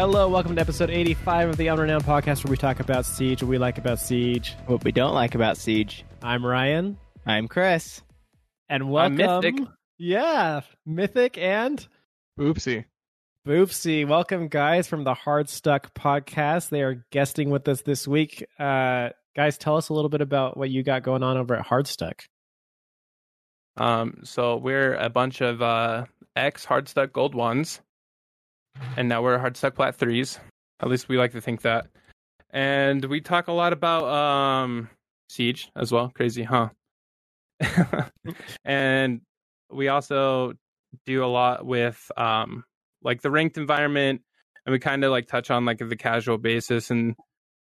Hello, 0.00 0.30
welcome 0.30 0.54
to 0.54 0.60
episode 0.62 0.88
85 0.88 1.50
of 1.50 1.56
the 1.58 1.66
Unrenowned 1.66 2.04
podcast 2.04 2.42
where 2.42 2.50
we 2.50 2.56
talk 2.56 2.80
about 2.80 3.04
Siege, 3.04 3.42
what 3.42 3.50
we 3.50 3.58
like 3.58 3.76
about 3.76 4.00
Siege. 4.00 4.56
What 4.64 4.82
we 4.82 4.92
don't 4.92 5.12
like 5.12 5.34
about 5.34 5.58
Siege. 5.58 6.06
I'm 6.22 6.44
Ryan, 6.44 6.96
I'm 7.26 7.48
Chris. 7.48 8.00
and 8.70 8.84
I'm 8.84 8.88
welcome. 8.88 9.16
Mythic. 9.18 9.56
Yeah, 9.98 10.62
Mythic 10.86 11.36
and 11.36 11.86
Oopsie. 12.38 12.86
Boopsy. 13.46 14.08
Welcome, 14.08 14.48
guys, 14.48 14.88
from 14.88 15.04
the 15.04 15.12
Hard 15.12 15.50
Stuck 15.50 15.92
podcast. 15.92 16.70
They 16.70 16.80
are 16.80 17.04
guesting 17.12 17.50
with 17.50 17.68
us 17.68 17.82
this 17.82 18.08
week. 18.08 18.46
Uh, 18.58 19.10
guys, 19.36 19.58
tell 19.58 19.76
us 19.76 19.90
a 19.90 19.92
little 19.92 20.08
bit 20.08 20.22
about 20.22 20.56
what 20.56 20.70
you 20.70 20.82
got 20.82 21.02
going 21.02 21.22
on 21.22 21.36
over 21.36 21.54
at 21.54 21.66
Hard 21.66 21.86
Stuck. 21.86 22.22
Um, 23.76 24.20
so 24.24 24.56
we're 24.56 24.94
a 24.94 25.10
bunch 25.10 25.42
of 25.42 25.60
uh 25.60 26.06
ex 26.34 26.64
hardstuck 26.64 27.12
gold 27.12 27.34
ones, 27.34 27.82
and 28.96 29.08
now 29.08 29.22
we're 29.22 29.38
hardstuck 29.38 29.74
plat 29.74 29.96
threes. 29.96 30.38
At 30.80 30.88
least 30.88 31.08
we 31.08 31.18
like 31.18 31.32
to 31.32 31.40
think 31.40 31.62
that. 31.62 31.86
And 32.50 33.04
we 33.04 33.20
talk 33.20 33.48
a 33.48 33.52
lot 33.52 33.72
about 33.72 34.04
um 34.04 34.90
siege 35.28 35.70
as 35.76 35.92
well. 35.92 36.10
Crazy, 36.14 36.42
huh? 36.42 36.70
and 38.64 39.20
we 39.70 39.88
also 39.88 40.54
do 41.06 41.24
a 41.24 41.26
lot 41.26 41.64
with 41.64 42.10
um 42.16 42.64
like 43.02 43.22
the 43.22 43.30
ranked 43.30 43.56
environment 43.56 44.22
and 44.66 44.72
we 44.72 44.78
kind 44.78 45.04
of 45.04 45.10
like 45.10 45.26
touch 45.28 45.50
on 45.50 45.64
like 45.64 45.78
the 45.78 45.96
casual 45.96 46.38
basis 46.38 46.90
and 46.90 47.14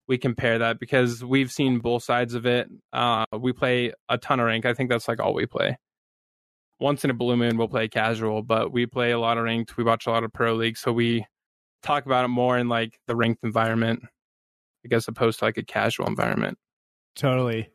we 0.07 0.17
compare 0.17 0.59
that 0.59 0.79
because 0.79 1.23
we've 1.23 1.51
seen 1.51 1.79
both 1.79 2.03
sides 2.03 2.35
of 2.35 2.45
it. 2.45 2.67
Uh 2.93 3.25
we 3.39 3.53
play 3.53 3.93
a 4.09 4.17
ton 4.17 4.39
of 4.39 4.45
rank. 4.45 4.65
I 4.65 4.73
think 4.73 4.89
that's 4.89 5.07
like 5.07 5.19
all 5.19 5.33
we 5.33 5.45
play 5.45 5.77
once 6.79 7.03
in 7.03 7.09
a 7.09 7.13
blue 7.13 7.37
moon 7.37 7.57
we'll 7.57 7.67
play 7.67 7.87
casual, 7.87 8.41
but 8.41 8.71
we 8.71 8.85
play 8.85 9.11
a 9.11 9.19
lot 9.19 9.37
of 9.37 9.43
ranked. 9.43 9.77
We 9.77 9.83
watch 9.83 10.07
a 10.07 10.11
lot 10.11 10.23
of 10.23 10.33
pro 10.33 10.53
league, 10.55 10.77
so 10.77 10.91
we 10.91 11.25
talk 11.83 12.05
about 12.05 12.25
it 12.25 12.29
more 12.29 12.57
in 12.57 12.67
like 12.67 12.99
the 13.07 13.15
ranked 13.15 13.43
environment, 13.43 14.01
I 14.83 14.89
guess, 14.89 15.07
opposed 15.07 15.39
to 15.39 15.45
like 15.45 15.57
a 15.57 15.63
casual 15.63 16.07
environment. 16.07 16.57
Totally. 17.15 17.69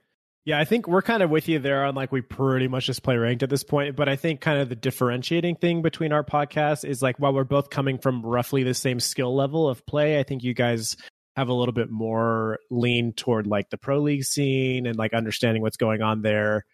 Yeah, 0.45 0.59
I 0.59 0.65
think 0.65 0.89
we're 0.89 1.03
kind 1.03 1.23
of 1.23 1.31
with 1.31 1.49
you 1.49 1.59
there 1.59 1.85
on 1.85 1.95
like 1.95 2.13
we 2.13 2.23
pretty 2.23 2.67
much 2.67 2.87
just 2.87 3.03
play 3.03 3.17
ranked 3.17 3.43
at 3.43 3.51
this 3.51 3.63
point. 3.63 3.95
But 3.95 4.09
I 4.09 4.17
think 4.17 4.41
kind 4.41 4.59
of 4.59 4.69
the 4.69 4.75
differentiating 4.75 5.57
thing 5.57 5.83
between 5.83 6.13
our 6.13 6.25
podcasts 6.25 6.85
is 6.85 7.03
like 7.03 7.19
while 7.19 7.33
we're 7.35 7.45
both 7.45 7.71
coming 7.71 7.99
from 7.99 8.25
roughly 8.25 8.63
the 8.63 8.75
same 8.75 9.01
skill 9.01 9.35
level 9.35 9.69
of 9.69 9.85
play, 9.87 10.19
I 10.19 10.23
think 10.23 10.43
you 10.43 10.55
guys 10.55 10.97
have 11.37 11.49
a 11.49 11.55
little 11.55 11.75
bit 11.75 11.91
more 11.91 12.59
lean 12.71 13.13
toward 13.13 13.47
like 13.47 13.71
the 13.71 13.79
pro 13.79 13.99
league 13.99 14.25
scene 14.25 14.87
and 14.87 14.97
like 14.97 15.13
understanding 15.13 15.63
what's 15.63 15.77
going 15.77 16.03
on 16.03 16.23
there. 16.23 16.65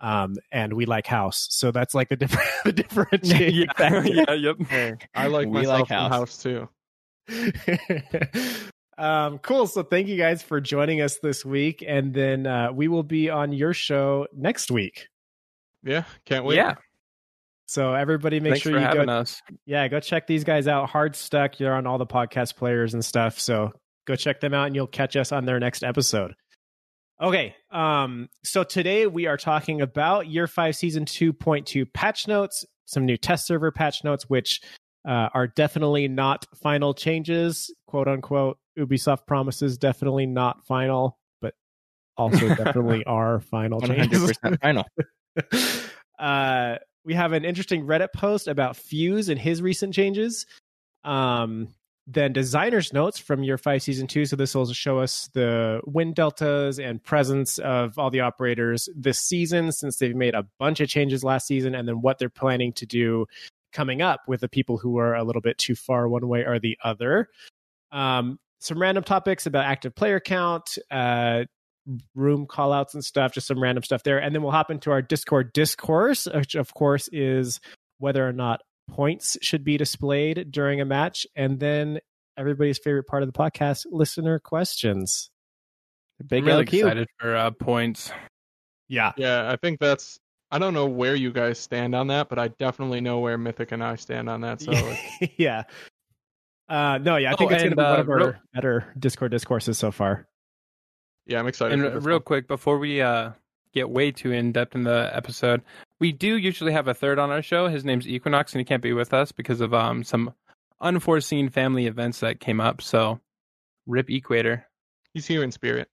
Um, 0.00 0.36
and 0.50 0.72
we 0.72 0.86
like 0.86 1.06
house, 1.06 1.46
so 1.50 1.70
that's 1.72 1.94
like 1.94 2.08
the 2.08 2.16
different 2.16 2.48
the 2.64 2.72
differentiating 2.72 3.68
factor. 3.76 4.08
yeah, 4.08 4.32
yep. 4.32 4.56
Hey, 4.68 4.96
I 5.14 5.26
like 5.26 5.46
We 5.46 5.52
myself 5.52 5.80
like 5.80 5.88
house. 5.90 6.10
house 6.10 6.42
too. 6.42 6.68
um, 8.98 9.38
cool. 9.38 9.66
So 9.66 9.82
thank 9.82 10.08
you 10.08 10.16
guys 10.16 10.42
for 10.42 10.60
joining 10.60 11.00
us 11.00 11.18
this 11.22 11.44
week, 11.44 11.84
and 11.86 12.14
then 12.14 12.46
uh, 12.46 12.72
we 12.72 12.88
will 12.88 13.02
be 13.02 13.30
on 13.30 13.52
your 13.52 13.74
show 13.74 14.26
next 14.34 14.70
week. 14.70 15.06
Yeah, 15.82 16.04
can't 16.24 16.44
wait. 16.44 16.56
Yeah. 16.56 16.74
So 17.66 17.94
everybody, 17.94 18.40
make 18.40 18.54
Thanks 18.54 18.62
sure 18.62 18.72
for 18.72 18.98
you 18.98 19.06
go. 19.06 19.12
us. 19.12 19.40
Yeah, 19.64 19.86
go 19.88 20.00
check 20.00 20.26
these 20.26 20.44
guys 20.44 20.66
out. 20.66 20.90
Hard 20.90 21.14
Stuck. 21.14 21.60
You're 21.60 21.74
on 21.74 21.86
all 21.86 21.98
the 21.98 22.06
podcast 22.06 22.56
players 22.56 22.94
and 22.94 23.04
stuff. 23.04 23.38
So 23.38 23.72
go 24.06 24.16
check 24.16 24.40
them 24.40 24.54
out, 24.54 24.66
and 24.66 24.74
you'll 24.74 24.86
catch 24.88 25.14
us 25.14 25.30
on 25.30 25.44
their 25.44 25.60
next 25.60 25.84
episode. 25.84 26.34
Okay. 27.20 27.54
Um. 27.70 28.28
So 28.44 28.64
today 28.64 29.06
we 29.06 29.26
are 29.26 29.36
talking 29.36 29.82
about 29.82 30.26
Year 30.26 30.46
Five, 30.46 30.74
Season 30.74 31.04
Two 31.04 31.32
Point 31.32 31.66
Two 31.66 31.84
patch 31.84 32.26
notes, 32.26 32.64
some 32.86 33.04
new 33.04 33.18
test 33.18 33.46
server 33.46 33.70
patch 33.70 34.02
notes, 34.04 34.28
which 34.28 34.60
uh, 35.06 35.28
are 35.34 35.46
definitely 35.46 36.08
not 36.08 36.46
final 36.54 36.94
changes, 36.94 37.72
quote 37.86 38.08
unquote. 38.08 38.58
Ubisoft 38.78 39.26
promises 39.26 39.76
definitely 39.76 40.24
not 40.24 40.64
final, 40.64 41.18
but 41.42 41.54
also 42.16 42.48
definitely 42.54 43.04
are 43.04 43.40
final 43.40 43.80
changes. 43.82 44.32
final. 44.62 44.86
uh, 46.18 46.76
we 47.04 47.14
have 47.14 47.32
an 47.32 47.44
interesting 47.44 47.84
Reddit 47.84 48.12
post 48.14 48.48
about 48.48 48.76
Fuse 48.76 49.28
and 49.28 49.38
his 49.38 49.60
recent 49.60 49.94
changes. 49.94 50.46
Um, 51.04 51.68
then 52.12 52.32
designers 52.32 52.92
notes 52.92 53.18
from 53.18 53.44
year 53.44 53.56
five, 53.56 53.82
season 53.82 54.06
two. 54.06 54.24
So 54.24 54.34
this 54.34 54.54
will 54.54 54.72
show 54.72 54.98
us 54.98 55.30
the 55.32 55.80
wind 55.86 56.16
deltas 56.16 56.78
and 56.78 57.02
presence 57.02 57.58
of 57.58 57.98
all 57.98 58.10
the 58.10 58.20
operators 58.20 58.88
this 58.96 59.18
season, 59.18 59.70
since 59.70 59.96
they've 59.96 60.16
made 60.16 60.34
a 60.34 60.46
bunch 60.58 60.80
of 60.80 60.88
changes 60.88 61.22
last 61.22 61.46
season, 61.46 61.74
and 61.74 61.86
then 61.86 62.00
what 62.00 62.18
they're 62.18 62.28
planning 62.28 62.72
to 62.74 62.86
do 62.86 63.26
coming 63.72 64.02
up 64.02 64.22
with 64.26 64.40
the 64.40 64.48
people 64.48 64.78
who 64.78 64.98
are 64.98 65.14
a 65.14 65.22
little 65.22 65.42
bit 65.42 65.56
too 65.56 65.76
far 65.76 66.08
one 66.08 66.26
way 66.26 66.44
or 66.44 66.58
the 66.58 66.76
other. 66.82 67.28
Um, 67.92 68.38
some 68.58 68.80
random 68.80 69.04
topics 69.04 69.46
about 69.46 69.64
active 69.64 69.94
player 69.94 70.18
count, 70.20 70.78
uh, 70.90 71.44
room 72.14 72.46
callouts 72.46 72.94
and 72.94 73.04
stuff, 73.04 73.32
just 73.32 73.46
some 73.46 73.62
random 73.62 73.84
stuff 73.84 74.02
there. 74.02 74.18
And 74.18 74.34
then 74.34 74.42
we'll 74.42 74.52
hop 74.52 74.70
into 74.70 74.90
our 74.90 75.02
Discord 75.02 75.52
discourse, 75.52 76.26
which 76.34 76.56
of 76.56 76.74
course 76.74 77.08
is 77.12 77.60
whether 77.98 78.26
or 78.26 78.32
not 78.32 78.60
points 78.90 79.36
should 79.42 79.64
be 79.64 79.76
displayed 79.76 80.50
during 80.50 80.80
a 80.80 80.84
match. 80.84 81.26
And 81.36 81.58
then 81.60 82.00
everybody's 82.36 82.78
favorite 82.78 83.06
part 83.06 83.22
of 83.22 83.32
the 83.32 83.38
podcast, 83.38 83.86
listener 83.90 84.38
questions. 84.38 85.30
Big 86.26 86.42
I'm 86.42 86.48
really 86.48 86.64
LQ. 86.66 86.78
excited 86.80 87.08
for 87.18 87.34
uh, 87.36 87.50
points. 87.52 88.12
Yeah. 88.88 89.12
Yeah, 89.16 89.50
I 89.50 89.56
think 89.56 89.80
that's. 89.80 90.18
I 90.52 90.58
don't 90.58 90.74
know 90.74 90.86
where 90.86 91.14
you 91.14 91.30
guys 91.32 91.58
stand 91.60 91.94
on 91.94 92.08
that, 92.08 92.28
but 92.28 92.38
I 92.38 92.48
definitely 92.48 93.00
know 93.00 93.20
where 93.20 93.38
Mythic 93.38 93.70
and 93.72 93.82
I 93.84 93.94
stand 93.94 94.28
on 94.28 94.40
that. 94.40 94.60
So 94.60 94.72
yeah. 95.36 95.62
Uh, 96.68 96.98
no, 96.98 97.16
yeah, 97.16 97.30
I 97.30 97.34
Oh, 97.34 97.36
think 97.36 97.52
it's 97.52 97.62
going 97.62 97.76
to 97.76 97.76
and, 97.76 97.76
be 97.76 97.82
one 97.82 97.98
uh, 97.98 98.02
of 98.02 98.08
our 98.10 98.16
real- 98.16 98.34
better 98.52 98.92
Discord 98.98 99.30
discourses 99.30 99.78
so 99.78 99.90
far. 99.92 100.26
yeah, 101.26 101.38
I'm 101.38 101.46
excited. 101.46 101.78
And 101.78 102.04
real 102.04 102.16
one. 102.16 102.22
quick, 102.22 102.48
before 102.48 102.78
we 102.78 103.00
uh, 103.00 103.30
get 103.72 103.90
way 103.90 104.10
too 104.12 104.32
in 104.32 104.52
depth 104.52 104.74
in 104.74 104.82
the 104.84 105.10
episode, 105.14 105.62
we 105.98 106.12
do 106.12 106.36
usually 106.36 106.72
have 106.72 106.88
a 106.88 106.94
third 106.94 107.18
on 107.18 107.30
our 107.30 107.42
show. 107.42 107.68
His 107.68 107.84
name's 107.84 108.08
Equinox, 108.08 108.52
and 108.52 108.60
he 108.60 108.64
can't 108.64 108.82
be 108.82 108.92
with 108.92 109.12
us 109.14 109.32
because 109.32 109.60
of 109.60 109.72
um 109.74 110.02
some 110.04 110.34
unforeseen 110.80 111.48
family 111.48 111.86
events 111.86 112.20
that 112.20 112.40
came 112.40 112.60
up. 112.60 112.80
So, 112.82 113.20
rip 113.86 114.08
Equator. 114.10 114.66
he's 115.12 115.26
here 115.26 115.42
in 115.42 115.50
spirit. 115.52 115.88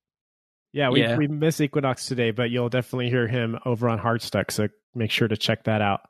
Yeah, 0.73 0.89
we, 0.89 1.01
Yeah. 1.01 1.17
we 1.17 1.27
miss 1.27 1.59
Equinox 1.61 2.05
today, 2.05 2.31
but 2.31 2.49
you'll 2.51 2.69
definitely 2.69 3.09
hear 3.09 3.27
him 3.27 3.57
over 3.65 3.89
on 3.89 3.97
Hardstuck, 3.99 4.51
so 4.51 4.67
make 4.93 5.11
sure 5.11 5.27
to 5.27 5.35
check 5.37 5.63
that 5.63 5.81
out. 5.81 6.01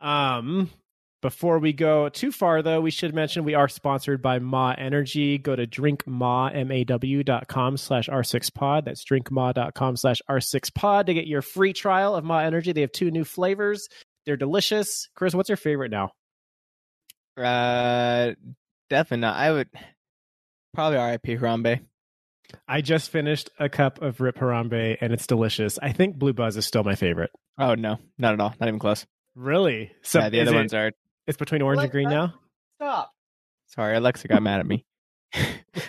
Um, 0.00 0.70
before 1.22 1.58
we 1.58 1.72
go 1.72 2.08
too 2.08 2.32
far, 2.32 2.62
though, 2.62 2.80
we 2.80 2.90
should 2.90 3.14
mention 3.14 3.44
we 3.44 3.54
are 3.54 3.68
sponsored 3.68 4.20
by 4.20 4.40
Ma 4.40 4.74
Energy. 4.76 5.38
Go 5.38 5.56
to 5.56 5.66
drinkma.com 5.66 7.76
slash 7.76 8.08
R6pod. 8.08 8.84
That's 8.84 9.04
drinkma.com 9.04 9.96
slash 9.96 10.20
R6pod 10.28 11.06
to 11.06 11.14
get 11.14 11.26
your 11.26 11.40
free 11.40 11.72
trial 11.72 12.14
of 12.14 12.24
Ma 12.24 12.40
Energy. 12.40 12.72
They 12.72 12.82
have 12.82 12.92
two 12.92 13.10
new 13.10 13.24
flavors. 13.24 13.88
They're 14.26 14.36
delicious. 14.36 15.08
Chris, 15.14 15.34
what's 15.34 15.48
your 15.48 15.56
favorite 15.56 15.90
now? 15.90 16.10
Uh, 17.36 18.32
definitely 18.90 19.22
not. 19.22 19.36
I 19.36 19.52
would 19.52 19.68
probably 20.74 20.98
RIP 20.98 21.40
Harambe. 21.40 21.80
I 22.68 22.82
just 22.82 23.10
finished 23.10 23.48
a 23.58 23.68
cup 23.68 24.02
of 24.02 24.20
Rip 24.20 24.36
Harambe, 24.36 24.98
and 25.00 25.12
it's 25.12 25.26
delicious. 25.26 25.78
I 25.80 25.92
think 25.92 26.16
Blue 26.16 26.34
Buzz 26.34 26.56
is 26.56 26.66
still 26.66 26.84
my 26.84 26.94
favorite. 26.94 27.30
Oh 27.58 27.74
no, 27.74 27.98
not 28.18 28.34
at 28.34 28.40
all. 28.40 28.54
Not 28.60 28.68
even 28.68 28.78
close. 28.78 29.06
Really? 29.34 29.92
So 30.02 30.18
yeah, 30.18 30.28
the 30.28 30.40
other 30.42 30.52
it- 30.52 30.56
ones 30.56 30.74
are. 30.74 30.92
It's 31.26 31.38
between 31.38 31.62
orange 31.62 31.82
and 31.82 31.90
green 31.90 32.08
now. 32.08 32.34
Stop. 32.76 33.12
Sorry, 33.68 33.96
Alexa 33.96 34.28
got 34.28 34.42
mad 34.42 34.60
at 34.60 34.66
me. 34.66 34.84
uh, 35.34 35.40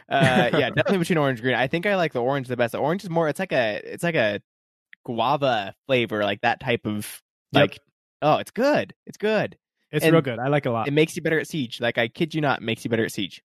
yeah, 0.10 0.50
definitely 0.76 1.00
between 1.00 1.18
orange 1.18 1.40
and 1.40 1.44
green. 1.46 1.56
I 1.56 1.68
think 1.68 1.86
I 1.86 1.96
like 1.96 2.14
the 2.14 2.22
orange 2.22 2.48
the 2.48 2.58
best. 2.58 2.74
The 2.74 2.78
orange 2.78 3.04
is 3.04 3.10
more. 3.10 3.28
It's 3.28 3.40
like 3.40 3.52
a. 3.52 3.82
It's 3.84 4.04
like 4.04 4.16
a 4.16 4.42
guava 5.06 5.74
flavor, 5.88 6.24
like 6.24 6.42
that 6.42 6.60
type 6.60 6.86
of 6.86 7.22
Yep. 7.52 7.62
like. 7.62 7.80
Oh, 8.22 8.38
it's 8.38 8.52
good. 8.52 8.94
It's 9.06 9.18
good. 9.18 9.58
It's 9.92 10.04
And 10.04 10.14
real 10.14 10.22
good. 10.22 10.40
I 10.40 10.48
like 10.48 10.66
it 10.66 10.70
a 10.70 10.72
lot. 10.72 10.88
It 10.88 10.92
makes 10.92 11.16
you 11.16 11.22
better 11.22 11.40
at 11.40 11.48
siege. 11.48 11.80
Like 11.80 11.98
I 11.98 12.08
kid 12.08 12.34
you 12.34 12.42
not, 12.42 12.62
it 12.62 12.66
makes 12.66 12.84
you 12.84 12.90
better 12.90 13.06
at 13.06 13.12
siege. 13.12 13.44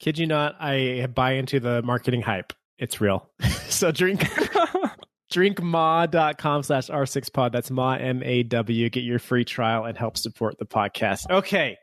Kid 0.00 0.18
you 0.18 0.26
not, 0.26 0.56
I 0.60 1.06
buy 1.14 1.32
into 1.32 1.60
the 1.60 1.82
marketing 1.82 2.20
hype. 2.20 2.52
It's 2.78 3.00
real. 3.00 3.30
so 3.68 3.90
drink 3.90 4.28
drinkma.com 5.30 6.62
slash 6.62 6.88
r6pod. 6.88 7.52
That's 7.52 7.70
ma 7.70 7.94
m 7.94 8.22
a 8.22 8.42
w. 8.44 8.90
Get 8.90 9.04
your 9.04 9.18
free 9.18 9.44
trial 9.44 9.84
and 9.84 9.96
help 9.96 10.16
support 10.16 10.58
the 10.58 10.66
podcast. 10.66 11.30
Okay, 11.30 11.76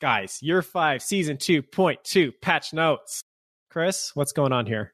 guys, 0.00 0.38
year 0.42 0.62
five, 0.62 1.02
season 1.02 1.36
two 1.36 1.62
point 1.62 2.00
two 2.04 2.32
patch 2.42 2.72
notes. 2.72 3.22
Chris, 3.70 4.12
what's 4.14 4.32
going 4.32 4.52
on 4.52 4.66
here? 4.66 4.92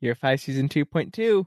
Year 0.00 0.14
five, 0.14 0.40
season 0.40 0.68
two 0.68 0.84
point 0.84 1.12
two. 1.12 1.46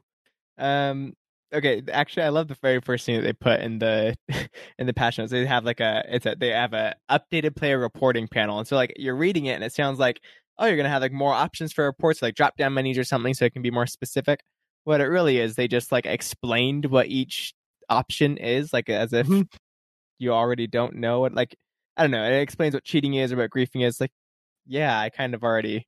Um. 0.57 1.13
Okay. 1.53 1.81
Actually, 1.89 2.23
I 2.23 2.29
love 2.29 2.49
the 2.49 2.57
very 2.61 2.81
first 2.81 3.05
thing 3.05 3.15
that 3.15 3.21
they 3.21 3.31
put 3.31 3.61
in 3.61 3.79
the 3.79 4.15
in 4.77 4.87
the 4.87 4.93
patch 4.93 5.17
notes. 5.17 5.31
They 5.31 5.45
have 5.45 5.63
like 5.63 5.79
a 5.79 6.03
it's 6.09 6.25
a 6.25 6.35
they 6.37 6.49
have 6.49 6.73
a 6.73 6.95
updated 7.09 7.55
player 7.55 7.79
reporting 7.79 8.27
panel, 8.27 8.59
and 8.59 8.67
so 8.67 8.75
like 8.75 8.93
you're 8.97 9.15
reading 9.15 9.45
it, 9.45 9.53
and 9.53 9.63
it 9.63 9.73
sounds 9.73 9.99
like 9.99 10.19
oh 10.59 10.65
you're 10.65 10.75
gonna 10.75 10.89
have 10.89 11.01
like 11.01 11.13
more 11.13 11.33
options 11.33 11.71
for 11.71 11.85
reports, 11.85 12.21
like 12.21 12.35
drop 12.35 12.57
down 12.57 12.73
menus 12.73 12.97
or 12.97 13.03
something, 13.05 13.33
so 13.33 13.45
it 13.45 13.53
can 13.53 13.61
be 13.61 13.71
more 13.71 13.87
specific. 13.87 14.41
What 14.87 15.01
it 15.01 15.07
really 15.07 15.37
is, 15.37 15.55
they 15.55 15.67
just 15.67 15.91
like 15.91 16.05
explained 16.05 16.85
what 16.85 17.07
each 17.07 17.53
option 17.89 18.37
is, 18.37 18.71
like 18.71 18.89
as 18.89 19.11
if 19.11 19.27
you 20.17 20.31
already 20.31 20.65
don't 20.65 20.95
know 20.95 21.25
it. 21.25 21.33
Like 21.33 21.57
I 21.97 22.03
don't 22.03 22.11
know, 22.11 22.23
it 22.23 22.39
explains 22.39 22.73
what 22.73 22.85
cheating 22.85 23.15
is 23.15 23.33
or 23.33 23.35
what 23.35 23.49
griefing 23.49 23.85
is. 23.85 23.99
Like 23.99 24.11
yeah, 24.65 24.97
I 24.97 25.09
kind 25.09 25.33
of 25.33 25.43
already. 25.43 25.85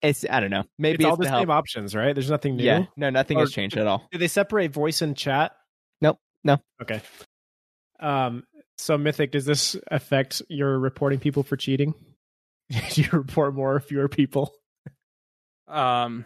It's 0.00 0.24
I 0.30 0.38
don't 0.38 0.50
know. 0.52 0.62
Maybe 0.78 1.02
it's 1.02 1.06
all 1.06 1.14
it's 1.14 1.18
the 1.18 1.24
to 1.24 1.30
help. 1.30 1.42
same 1.42 1.50
options, 1.50 1.92
right? 1.92 2.14
There's 2.14 2.30
nothing 2.30 2.54
new. 2.54 2.62
Yeah, 2.62 2.84
no, 2.96 3.10
nothing 3.10 3.36
Or- 3.36 3.40
has 3.40 3.50
changed 3.50 3.76
at 3.76 3.88
all. 3.88 4.06
Do 4.12 4.18
they 4.18 4.28
separate 4.28 4.70
voice 4.70 5.02
and 5.02 5.16
chat? 5.16 5.50
Nope, 6.00 6.18
no. 6.44 6.58
Okay. 6.80 7.02
Um. 7.98 8.44
So 8.78 8.96
Mythic, 8.96 9.32
does 9.32 9.44
this 9.44 9.74
affect 9.88 10.40
your 10.48 10.78
reporting 10.78 11.18
people 11.18 11.42
for 11.42 11.56
cheating? 11.56 11.94
Do 12.92 13.02
you 13.02 13.08
report 13.10 13.56
more 13.56 13.74
or 13.74 13.80
fewer 13.80 14.06
people? 14.06 14.54
Um, 15.66 16.24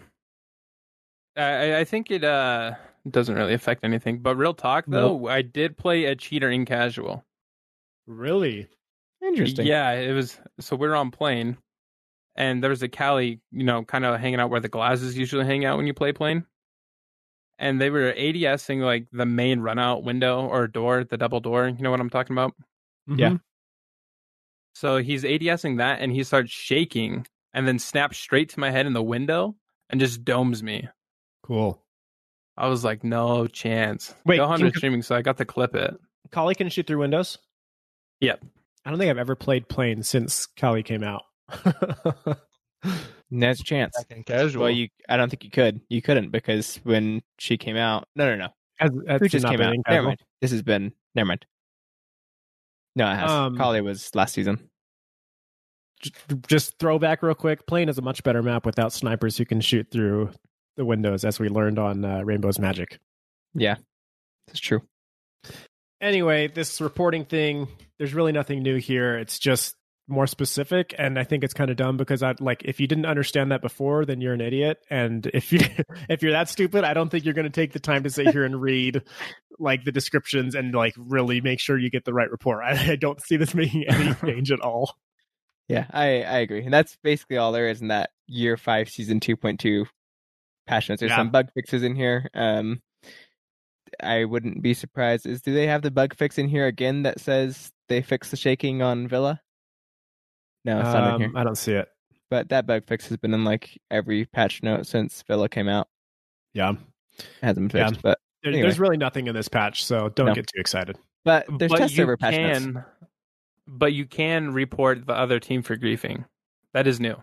I, 1.36 1.78
I 1.80 1.84
think 1.84 2.10
it 2.10 2.24
uh 2.24 2.72
doesn't 3.08 3.34
really 3.34 3.54
affect 3.54 3.84
anything. 3.84 4.20
But 4.20 4.36
real 4.36 4.54
talk 4.54 4.86
though, 4.86 5.28
I 5.28 5.42
did 5.42 5.76
play 5.76 6.04
a 6.06 6.16
cheater 6.16 6.50
in 6.50 6.64
casual. 6.64 7.24
Really? 8.06 8.68
Interesting. 9.22 9.66
Yeah, 9.66 9.92
it 9.92 10.12
was. 10.12 10.38
So 10.60 10.76
we 10.76 10.86
were 10.86 10.96
on 10.96 11.10
plane, 11.10 11.56
and 12.36 12.62
there 12.62 12.70
was 12.70 12.82
a 12.82 12.88
Kali, 12.88 13.40
you 13.50 13.64
know, 13.64 13.84
kind 13.84 14.04
of 14.04 14.20
hanging 14.20 14.40
out 14.40 14.50
where 14.50 14.60
the 14.60 14.68
glasses 14.68 15.16
usually 15.16 15.44
hang 15.44 15.64
out 15.64 15.76
when 15.76 15.86
you 15.86 15.94
play 15.94 16.12
plane. 16.12 16.46
And 17.58 17.80
they 17.80 17.88
were 17.88 18.12
ADSing 18.12 18.80
like 18.80 19.06
the 19.12 19.26
main 19.26 19.60
runout 19.60 20.02
window 20.02 20.44
or 20.46 20.66
door, 20.66 21.04
the 21.04 21.16
double 21.16 21.40
door. 21.40 21.68
You 21.68 21.82
know 21.82 21.90
what 21.90 22.00
I'm 22.00 22.10
talking 22.10 22.34
about? 22.34 22.52
Yeah. 23.06 23.30
Mhm. 23.30 23.40
So 24.74 24.96
he's 24.98 25.22
ADSing 25.24 25.78
that, 25.78 26.00
and 26.00 26.12
he 26.12 26.24
starts 26.24 26.50
shaking, 26.50 27.26
and 27.52 27.66
then 27.66 27.78
snaps 27.78 28.18
straight 28.18 28.48
to 28.50 28.60
my 28.60 28.70
head 28.70 28.86
in 28.86 28.92
the 28.92 29.02
window 29.02 29.56
and 29.88 30.00
just 30.00 30.24
domes 30.24 30.62
me. 30.62 30.88
Cool. 31.44 31.82
I 32.56 32.68
was 32.68 32.84
like, 32.84 33.04
no 33.04 33.46
chance. 33.46 34.14
Wait, 34.24 34.40
Gohan 34.40 34.56
can- 34.56 34.66
was 34.66 34.76
streaming, 34.76 35.02
so 35.02 35.14
I 35.14 35.20
got 35.22 35.36
to 35.36 35.44
clip 35.44 35.74
it. 35.74 35.94
Kali 36.30 36.54
can 36.54 36.70
shoot 36.70 36.86
through 36.86 36.98
windows. 36.98 37.36
Yep. 38.20 38.44
I 38.84 38.90
don't 38.90 38.98
think 38.98 39.10
I've 39.10 39.18
ever 39.18 39.34
played 39.36 39.68
plane 39.68 40.02
since 40.02 40.46
Kali 40.46 40.82
came 40.82 41.02
out. 41.02 41.22
There's 43.30 43.60
a 43.60 43.64
chance. 43.64 43.94
Back 43.96 44.16
in 44.16 44.24
casual. 44.24 44.62
Well, 44.62 44.70
you. 44.70 44.88
I 45.08 45.16
don't 45.16 45.28
think 45.28 45.44
you 45.44 45.50
could. 45.50 45.80
You 45.88 46.00
couldn't 46.00 46.30
because 46.30 46.76
when 46.84 47.22
she 47.38 47.58
came 47.58 47.76
out. 47.76 48.08
No, 48.16 48.26
no, 48.26 48.36
no. 48.36 48.48
Has, 48.76 48.90
has 49.06 49.20
Who 49.20 49.28
just 49.28 49.46
came 49.46 49.60
out? 49.60 49.74
in 49.74 49.82
Never 49.88 50.06
mind. 50.08 50.20
This 50.40 50.50
has 50.50 50.62
been. 50.62 50.92
Never 51.14 51.26
mind. 51.26 51.46
No, 52.96 53.10
it 53.10 53.16
has. 53.16 53.30
Um, 53.30 53.56
Kali 53.56 53.80
was 53.80 54.14
last 54.14 54.34
season. 54.34 54.70
Just, 56.00 56.14
just 56.46 56.78
throw 56.78 56.98
back 56.98 57.22
real 57.22 57.34
quick. 57.34 57.66
Plane 57.66 57.88
is 57.88 57.98
a 57.98 58.02
much 58.02 58.22
better 58.22 58.42
map 58.42 58.64
without 58.66 58.92
snipers 58.92 59.36
who 59.36 59.44
can 59.44 59.60
shoot 59.60 59.88
through 59.90 60.30
the 60.76 60.84
windows, 60.84 61.24
as 61.24 61.38
we 61.38 61.48
learned 61.48 61.78
on 61.78 62.04
uh, 62.04 62.22
Rainbow's 62.22 62.58
Magic. 62.58 62.98
Yeah, 63.54 63.76
that's 64.46 64.60
true. 64.60 64.82
Anyway, 66.00 66.48
this 66.48 66.80
reporting 66.80 67.24
thing, 67.24 67.68
there's 67.98 68.14
really 68.14 68.32
nothing 68.32 68.62
new 68.62 68.76
here. 68.76 69.16
It's 69.16 69.38
just 69.38 69.76
more 70.06 70.26
specific, 70.26 70.94
and 70.98 71.18
I 71.18 71.24
think 71.24 71.44
it's 71.44 71.54
kind 71.54 71.70
of 71.70 71.76
dumb 71.76 71.96
because 71.96 72.22
I 72.22 72.34
like 72.40 72.62
if 72.64 72.78
you 72.78 72.86
didn't 72.86 73.06
understand 73.06 73.52
that 73.52 73.62
before, 73.62 74.04
then 74.04 74.20
you're 74.20 74.34
an 74.34 74.40
idiot. 74.40 74.78
And 74.90 75.26
if 75.32 75.52
you 75.52 75.60
if 76.08 76.22
you're 76.22 76.32
that 76.32 76.48
stupid, 76.48 76.84
I 76.84 76.94
don't 76.94 77.08
think 77.08 77.24
you're 77.24 77.34
going 77.34 77.44
to 77.44 77.50
take 77.50 77.72
the 77.72 77.80
time 77.80 78.02
to 78.02 78.10
sit 78.10 78.28
here 78.28 78.44
and 78.44 78.60
read 78.60 79.02
like 79.58 79.84
the 79.84 79.92
descriptions 79.92 80.54
and 80.54 80.74
like 80.74 80.94
really 80.98 81.40
make 81.40 81.60
sure 81.60 81.78
you 81.78 81.90
get 81.90 82.04
the 82.04 82.12
right 82.12 82.30
report. 82.30 82.64
I, 82.64 82.92
I 82.92 82.96
don't 82.96 83.20
see 83.22 83.36
this 83.36 83.54
making 83.54 83.84
any 83.88 84.14
change 84.24 84.52
at 84.52 84.60
all. 84.60 84.94
Yeah, 85.68 85.86
I 85.90 86.22
I 86.22 86.38
agree, 86.38 86.64
and 86.64 86.74
that's 86.74 86.96
basically 87.02 87.38
all 87.38 87.52
there 87.52 87.68
is 87.68 87.80
in 87.80 87.88
that 87.88 88.10
year 88.26 88.56
five, 88.56 88.90
season 88.90 89.20
two 89.20 89.36
point 89.36 89.60
two 89.60 89.86
patch 90.66 90.88
notes. 90.88 91.00
There's 91.00 91.10
Yeah. 91.10 91.16
some 91.16 91.30
bug 91.30 91.50
fixes 91.54 91.82
in 91.82 91.94
here. 91.94 92.28
Um, 92.34 92.82
I 94.02 94.24
wouldn't 94.24 94.62
be 94.62 94.74
surprised. 94.74 95.26
Is 95.26 95.40
do 95.42 95.52
they 95.54 95.66
have 95.66 95.82
the 95.82 95.90
bug 95.90 96.14
fix 96.14 96.38
in 96.38 96.48
here 96.48 96.66
again 96.66 97.02
that 97.04 97.20
says 97.20 97.70
they 97.88 98.02
fixed 98.02 98.30
the 98.30 98.36
shaking 98.36 98.82
on 98.82 99.06
Villa? 99.08 99.40
No, 100.64 100.80
it's 100.80 100.86
not 100.92 101.14
in 101.14 101.20
here. 101.20 101.28
Um, 101.28 101.36
I 101.36 101.44
don't 101.44 101.56
see 101.58 101.72
it. 101.72 101.88
But 102.30 102.48
that 102.48 102.66
bug 102.66 102.84
fix 102.86 103.06
has 103.08 103.18
been 103.18 103.34
in 103.34 103.44
like 103.44 103.78
every 103.90 104.24
patch 104.26 104.62
note 104.62 104.86
since 104.86 105.22
Villa 105.28 105.48
came 105.48 105.68
out. 105.68 105.88
Yeah, 106.54 106.72
It 107.18 107.26
hasn't 107.42 107.70
been 107.70 107.78
Yeah. 107.80 107.88
fixed, 107.88 108.02
but 108.02 108.18
there, 108.42 108.52
Anyway. 108.52 108.62
there's 108.62 108.80
really 108.80 108.96
nothing 108.96 109.26
in 109.28 109.34
this 109.34 109.48
patch, 109.48 109.84
so 109.84 110.08
don't 110.08 110.26
No. 110.28 110.34
get 110.34 110.46
too 110.46 110.60
excited. 110.60 110.98
but 111.24 111.46
there's 111.58 111.70
but 111.70 111.78
test 111.78 111.94
server 111.96 112.16
patch 112.16 112.36
notes. 112.64 112.86
but 113.66 113.92
you 113.92 114.04
can 114.06 114.52
report 114.52 115.06
the 115.06 115.14
other 115.14 115.38
team 115.40 115.62
for 115.62 115.76
griefing. 115.76 116.26
That 116.72 116.86
is 116.86 116.98
new. 117.00 117.22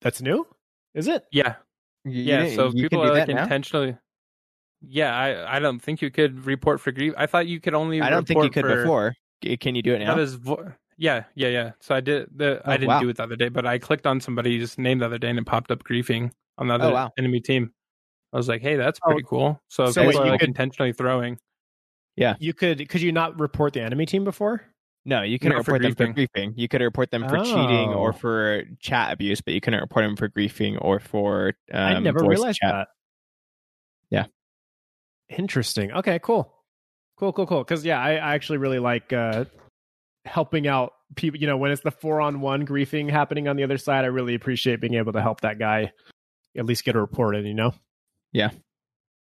That's 0.00 0.20
new, 0.20 0.46
is 0.94 1.08
it? 1.08 1.24
Yeah, 1.32 1.56
You- 2.04 2.12
you 2.12 2.22
yeah. 2.24 2.42
didn't- 2.42 2.56
So 2.56 2.66
you 2.72 2.82
people 2.88 3.00
can 3.02 3.10
are 3.10 3.14
like 3.14 3.26
that 3.26 3.34
now? 3.34 3.42
intentionally. 3.44 3.96
Yeah, 4.80 5.14
I 5.16 5.56
I 5.56 5.58
don't 5.60 5.78
think 5.80 6.02
you 6.02 6.10
could 6.10 6.44
report 6.44 6.80
for 6.80 6.90
grief. 6.92 7.14
I 7.16 7.26
thought 7.26 7.46
you 7.46 7.60
could 7.60 7.74
only. 7.74 8.00
I 8.00 8.10
don't 8.10 8.26
think 8.26 8.42
you 8.42 8.50
could 8.50 8.64
for- 8.64 8.82
before. 8.82 9.14
Can 9.60 9.74
you 9.74 9.82
do 9.82 9.94
it 9.94 9.98
now? 10.00 10.14
That 10.14 10.20
is 10.22 10.34
vo- 10.34 10.72
yeah, 10.98 11.24
yeah, 11.34 11.48
yeah. 11.48 11.72
So 11.80 11.94
I 11.94 12.00
did 12.00 12.28
the 12.36 12.58
Oh, 12.64 12.70
I 12.70 12.76
didn't 12.76 12.88
wow. 12.88 13.00
do 13.00 13.08
it 13.08 13.16
the 13.16 13.22
other 13.24 13.36
day, 13.36 13.48
but 13.48 13.64
I 13.66 13.78
clicked 13.78 14.06
on 14.06 14.20
somebody's 14.20 14.78
name 14.78 14.98
the 14.98 15.06
other 15.06 15.18
day 15.18 15.30
and 15.30 15.38
it 15.38 15.46
popped 15.46 15.70
up 15.70 15.82
griefing 15.84 16.30
on 16.58 16.66
the 16.68 16.74
oh, 16.74 16.76
other 16.76 16.86
Oh, 16.88 16.94
wow. 16.94 17.12
enemy 17.18 17.40
team. 17.40 17.72
I 18.32 18.36
was 18.36 18.48
like, 18.48 18.62
hey, 18.62 18.76
that's 18.76 18.98
Oh, 19.04 19.10
pretty 19.10 19.24
cool. 19.28 19.60
So, 19.68 19.84
if 19.84 19.94
so 19.94 20.02
people 20.02 20.20
wait, 20.20 20.22
are 20.22 20.26
you 20.26 20.30
like 20.32 20.40
could- 20.40 20.48
intentionally 20.48 20.92
throwing. 20.92 21.38
Yeah, 22.16 22.34
you 22.40 22.52
could 22.54 22.88
could 22.88 23.00
you 23.02 23.10
not 23.12 23.38
report 23.40 23.72
the 23.72 23.80
enemy 23.82 24.04
team 24.06 24.24
before? 24.24 24.62
No, 25.04 25.22
you 25.22 25.38
couldn't 25.38 25.56
Not 25.56 25.64
for 25.64 25.72
report 25.72 25.96
them 25.96 26.14
for 26.14 26.20
griefing. 26.20 26.28
griefing. 26.36 26.52
You 26.56 26.68
could 26.68 26.80
report 26.80 27.10
them 27.10 27.28
for 27.28 27.38
cheating 27.38 27.90
Oh. 27.90 27.94
or 27.94 28.12
for 28.12 28.62
chat 28.78 29.12
abuse, 29.12 29.40
but 29.40 29.52
you 29.52 29.60
couldn't 29.60 29.80
report 29.80 30.04
them 30.04 30.14
for 30.16 30.28
griefing 30.28 30.78
or 30.80 31.00
for 31.00 31.54
um, 31.72 31.82
I 31.82 31.98
never 31.98 32.20
voice 32.20 32.28
realized 32.38 32.58
chat. 32.60 32.72
that. 32.72 32.88
Yeah. 34.10 34.26
Interesting. 35.36 35.92
Okay, 35.92 36.18
cool. 36.22 36.52
Cool, 37.18 37.32
cool, 37.32 37.46
cool. 37.46 37.64
Because 37.64 37.84
yeah, 37.84 38.00
I, 38.00 38.12
I 38.12 38.34
actually 38.34 38.58
really 38.58 38.78
like 38.78 39.12
uh 39.12 39.44
helping 40.24 40.68
out 40.68 40.92
people 41.16 41.40
you 41.40 41.46
know, 41.48 41.56
when 41.56 41.72
it's 41.72 41.82
the 41.82 41.90
four 41.90 42.20
on 42.20 42.40
one 42.40 42.64
griefing 42.66 43.10
happening 43.10 43.48
on 43.48 43.56
the 43.56 43.64
other 43.64 43.78
side, 43.78 44.04
I 44.04 44.08
really 44.08 44.34
appreciate 44.34 44.80
being 44.80 44.94
able 44.94 45.12
to 45.14 45.20
help 45.22 45.40
that 45.40 45.58
guy 45.58 45.92
at 46.56 46.64
least 46.66 46.84
get 46.84 46.94
a 46.96 47.00
report 47.00 47.34
in, 47.34 47.44
you 47.46 47.54
know? 47.54 47.74
Yeah. 48.32 48.50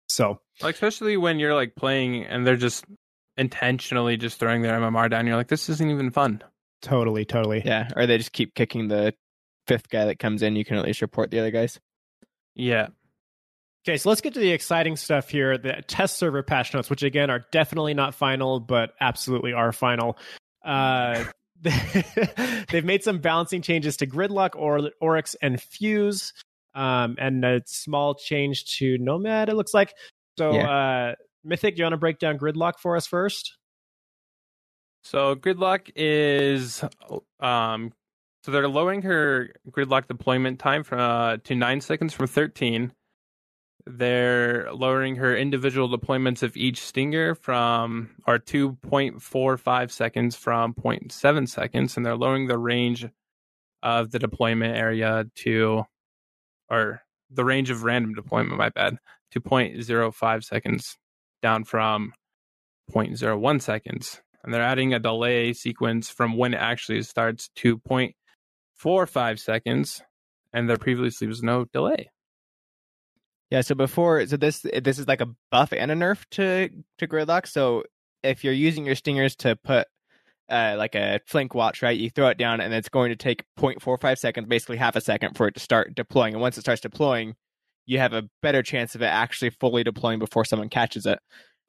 So 0.09 0.39
Like 0.62 0.75
especially 0.75 1.18
when 1.18 1.38
you're 1.39 1.53
like 1.53 1.75
playing 1.75 2.24
and 2.25 2.47
they're 2.47 2.56
just 2.56 2.85
intentionally 3.38 4.18
just 4.18 4.39
throwing 4.39 4.62
their 4.62 4.80
MMR 4.80 5.10
down. 5.10 5.28
You're 5.28 5.36
like, 5.36 5.48
this 5.48 5.69
isn't 5.69 5.89
even 5.89 6.12
fun. 6.12 6.44
totally, 6.81 7.25
totally. 7.25 7.62
Yeah, 7.66 7.89
or 7.95 8.06
they 8.06 8.18
just 8.18 8.34
keep 8.34 8.56
kicking 8.56 8.88
the 8.88 9.13
fifth 9.67 9.89
guy 9.89 10.06
that 10.06 10.20
comes 10.20 10.41
in. 10.41 10.56
You 10.56 10.65
can 10.65 10.77
at 10.77 10.86
least 10.86 11.01
report 11.01 11.32
the 11.32 11.39
other 11.39 11.51
guys. 11.51 11.79
Yeah. 12.56 12.88
Okay, 13.88 13.98
so 13.98 14.10
let's 14.10 14.22
get 14.22 14.34
to 14.34 14.39
the 14.39 14.51
exciting 14.51 14.98
stuff 14.98 15.29
here. 15.29 15.58
The 15.58 15.82
test 15.88 16.17
server 16.17 16.44
patch 16.44 16.74
notes, 16.74 16.89
which 16.89 17.03
again 17.03 17.29
are 17.29 17.46
definitely 17.51 17.94
not 17.94 18.15
final, 18.15 18.60
but 18.60 18.91
absolutely 19.00 19.53
are 19.53 19.72
final. 19.72 20.17
Uh, 20.65 21.24
they've 21.62 22.84
made 22.84 23.03
some 23.03 23.20
balancing 23.20 23.62
changes 23.62 23.98
to 23.98 24.08
Gridlock, 24.08 24.51
or 24.56 24.91
Oryx, 25.00 25.36
and 25.41 25.62
Fuse, 25.62 26.34
um, 26.75 27.15
and 27.17 27.46
a 27.46 27.62
small 27.65 28.15
change 28.15 28.65
to 28.77 28.98
Nomad. 28.98 29.50
It 29.50 29.56
looks 29.56 29.74
like. 29.74 29.94
So, 30.38 30.51
uh, 30.51 31.15
Mythic, 31.48 31.75
do 31.75 31.80
you 31.80 31.86
want 31.86 31.94
to 31.94 31.98
break 31.98 32.20
down 32.20 32.38
Gridlock 32.38 32.74
for 32.77 32.96
us 32.96 33.08
first? 33.08 33.58
So 35.04 35.36
gridlock 35.36 35.89
is 35.96 36.84
um 37.39 37.94
so 38.44 38.51
they're 38.51 38.68
lowering 38.68 39.04
her 39.04 39.54
gridlock 39.72 40.08
deployment 40.08 40.60
time 40.60 40.84
from 40.84 41.00
uh, 41.00 41.38
to 41.46 41.56
9 41.56 41.82
seconds 41.82 42.13
from 42.13 42.27
13. 42.27 42.92
They're 43.86 44.72
lowering 44.74 45.16
her 45.16 45.36
individual 45.36 45.89
deployments 45.89 46.44
of 46.44 46.58
each 46.58 46.82
stinger 46.82 47.36
from 47.36 48.10
or 48.25 48.38
2.45 48.38 49.92
seconds 49.92 50.36
from 50.36 50.74
0.7 50.74 51.48
seconds 51.48 51.96
and 51.96 52.06
they're 52.06 52.18
lowering 52.18 52.48
the 52.48 52.58
range 52.58 53.08
of 53.82 54.12
the 54.12 54.20
deployment 54.20 54.75
area 54.75 55.25
to 55.36 55.86
or 56.70 57.01
the 57.32 57.46
range 57.46 57.70
of 57.70 57.84
random 57.84 58.13
deployment 58.13 58.58
my 58.58 58.70
bad 58.70 58.98
to 59.32 59.39
0.05 59.39 60.44
seconds 60.44 60.98
down 61.48 61.63
from 61.63 62.12
0.01 62.92 63.62
seconds 63.62 64.22
and 64.44 64.54
they're 64.54 64.62
adding 64.62 64.94
a 64.94 65.00
delay 65.00 65.54
sequence 65.54 66.10
from 66.10 66.36
when 66.36 66.54
it 66.54 66.58
actually 66.58 67.01
starts 67.01 67.50
to 67.56 67.77
0.45 67.80 69.39
seconds 69.39 70.01
and 70.54 70.70
there 70.70 70.77
previously 70.77 71.25
was 71.25 71.42
no 71.42 71.66
delay 71.72 72.10
Yeah, 73.50 73.62
so 73.62 73.75
before, 73.75 74.25
so 74.27 74.36
this 74.36 74.66
this 74.84 75.00
is 75.00 75.08
like 75.08 75.22
a 75.22 75.30
buff 75.51 75.72
and 75.72 75.89
a 75.92 75.96
nerf 75.96 76.25
to 76.32 76.70
to 76.98 77.08
Gridlock. 77.08 77.48
So 77.48 77.84
if 78.24 78.44
you're 78.44 78.62
using 78.68 78.86
your 78.86 78.96
stingers 78.96 79.36
to 79.38 79.56
put 79.56 79.88
uh, 80.50 80.75
like 80.77 80.96
a 80.96 81.22
flank 81.25 81.56
watch, 81.56 81.82
right, 81.82 81.98
you 81.98 82.10
throw 82.10 82.27
it 82.27 82.38
down, 82.38 82.60
and 82.60 82.74
it's 82.74 82.89
going 82.89 83.10
to 83.10 83.16
take 83.16 83.44
0.45 83.58 84.18
seconds, 84.18 84.48
basically 84.48 84.77
half 84.77 84.96
a 84.96 85.01
second, 85.01 85.36
for 85.38 85.48
it 85.48 85.54
to 85.54 85.62
start 85.62 85.96
deploying. 85.96 86.34
And 86.34 86.42
once 86.42 86.58
it 86.58 86.62
starts 86.62 86.82
deploying, 86.82 87.36
you 87.88 87.98
have 87.98 88.13
a 88.13 88.29
better 88.44 88.62
chance 88.62 88.94
of 88.94 89.01
it 89.01 89.06
actually 89.06 89.50
fully 89.50 89.84
deploying 89.84 90.20
before 90.20 90.46
someone 90.46 90.70
catches 90.70 91.08
it. 91.08 91.17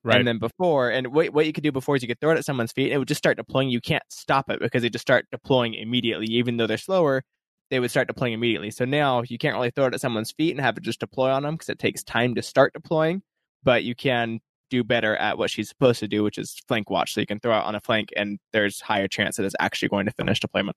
Right. 0.04 0.18
And 0.18 0.28
then 0.28 0.38
before, 0.38 0.90
and 0.90 1.08
what 1.08 1.30
what 1.30 1.46
you 1.46 1.52
could 1.52 1.64
do 1.64 1.72
before 1.72 1.96
is 1.96 2.02
you 2.02 2.08
could 2.08 2.20
throw 2.20 2.30
it 2.32 2.38
at 2.38 2.44
someone's 2.44 2.72
feet, 2.72 2.86
and 2.86 2.94
it 2.94 2.98
would 2.98 3.08
just 3.08 3.18
start 3.18 3.36
deploying. 3.36 3.68
You 3.68 3.80
can't 3.80 4.02
stop 4.10 4.50
it 4.50 4.60
because 4.60 4.82
they 4.82 4.90
just 4.90 5.02
start 5.02 5.26
deploying 5.32 5.74
immediately, 5.74 6.26
even 6.26 6.56
though 6.56 6.66
they're 6.66 6.76
slower. 6.76 7.24
They 7.70 7.80
would 7.80 7.90
start 7.90 8.08
deploying 8.08 8.32
immediately. 8.32 8.70
So 8.70 8.84
now 8.84 9.22
you 9.28 9.38
can't 9.38 9.54
really 9.54 9.70
throw 9.70 9.86
it 9.86 9.94
at 9.94 10.00
someone's 10.00 10.32
feet 10.32 10.52
and 10.52 10.60
have 10.60 10.76
it 10.76 10.84
just 10.84 11.00
deploy 11.00 11.30
on 11.30 11.42
them 11.42 11.54
because 11.54 11.68
it 11.68 11.78
takes 11.78 12.02
time 12.02 12.34
to 12.36 12.42
start 12.42 12.72
deploying. 12.72 13.22
But 13.62 13.84
you 13.84 13.94
can 13.94 14.40
do 14.70 14.84
better 14.84 15.16
at 15.16 15.36
what 15.36 15.50
she's 15.50 15.68
supposed 15.68 16.00
to 16.00 16.08
do, 16.08 16.22
which 16.22 16.38
is 16.38 16.62
flank 16.68 16.88
watch. 16.90 17.12
So 17.12 17.20
you 17.20 17.26
can 17.26 17.40
throw 17.40 17.58
it 17.58 17.64
on 17.64 17.74
a 17.74 17.80
flank, 17.80 18.10
and 18.16 18.38
there's 18.52 18.80
higher 18.80 19.08
chance 19.08 19.36
that 19.36 19.44
it's 19.44 19.56
actually 19.58 19.88
going 19.88 20.06
to 20.06 20.12
finish 20.12 20.40
deployment. 20.40 20.76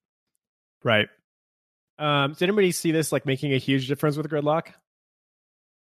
Right. 0.83 1.07
Um, 2.00 2.31
does 2.31 2.41
anybody 2.41 2.71
see 2.71 2.91
this 2.91 3.12
like 3.12 3.25
making 3.25 3.53
a 3.53 3.57
huge 3.57 3.88
difference 3.88 4.17
with 4.17 4.27
gridlock? 4.29 4.74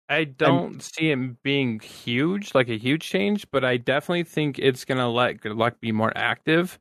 I 0.09 0.25
don't 0.25 0.83
see 0.83 1.11
it 1.11 1.43
being 1.43 1.81
huge, 1.81 2.55
like 2.55 2.69
a 2.69 2.79
huge 2.79 3.03
change, 3.03 3.47
but 3.51 3.65
I 3.65 3.77
definitely 3.77 4.25
think 4.25 4.59
it's 4.59 4.85
gonna 4.85 5.11
let 5.11 5.41
Gridlock 5.41 5.81
be 5.81 5.93
more 5.93 6.13
active 6.15 6.79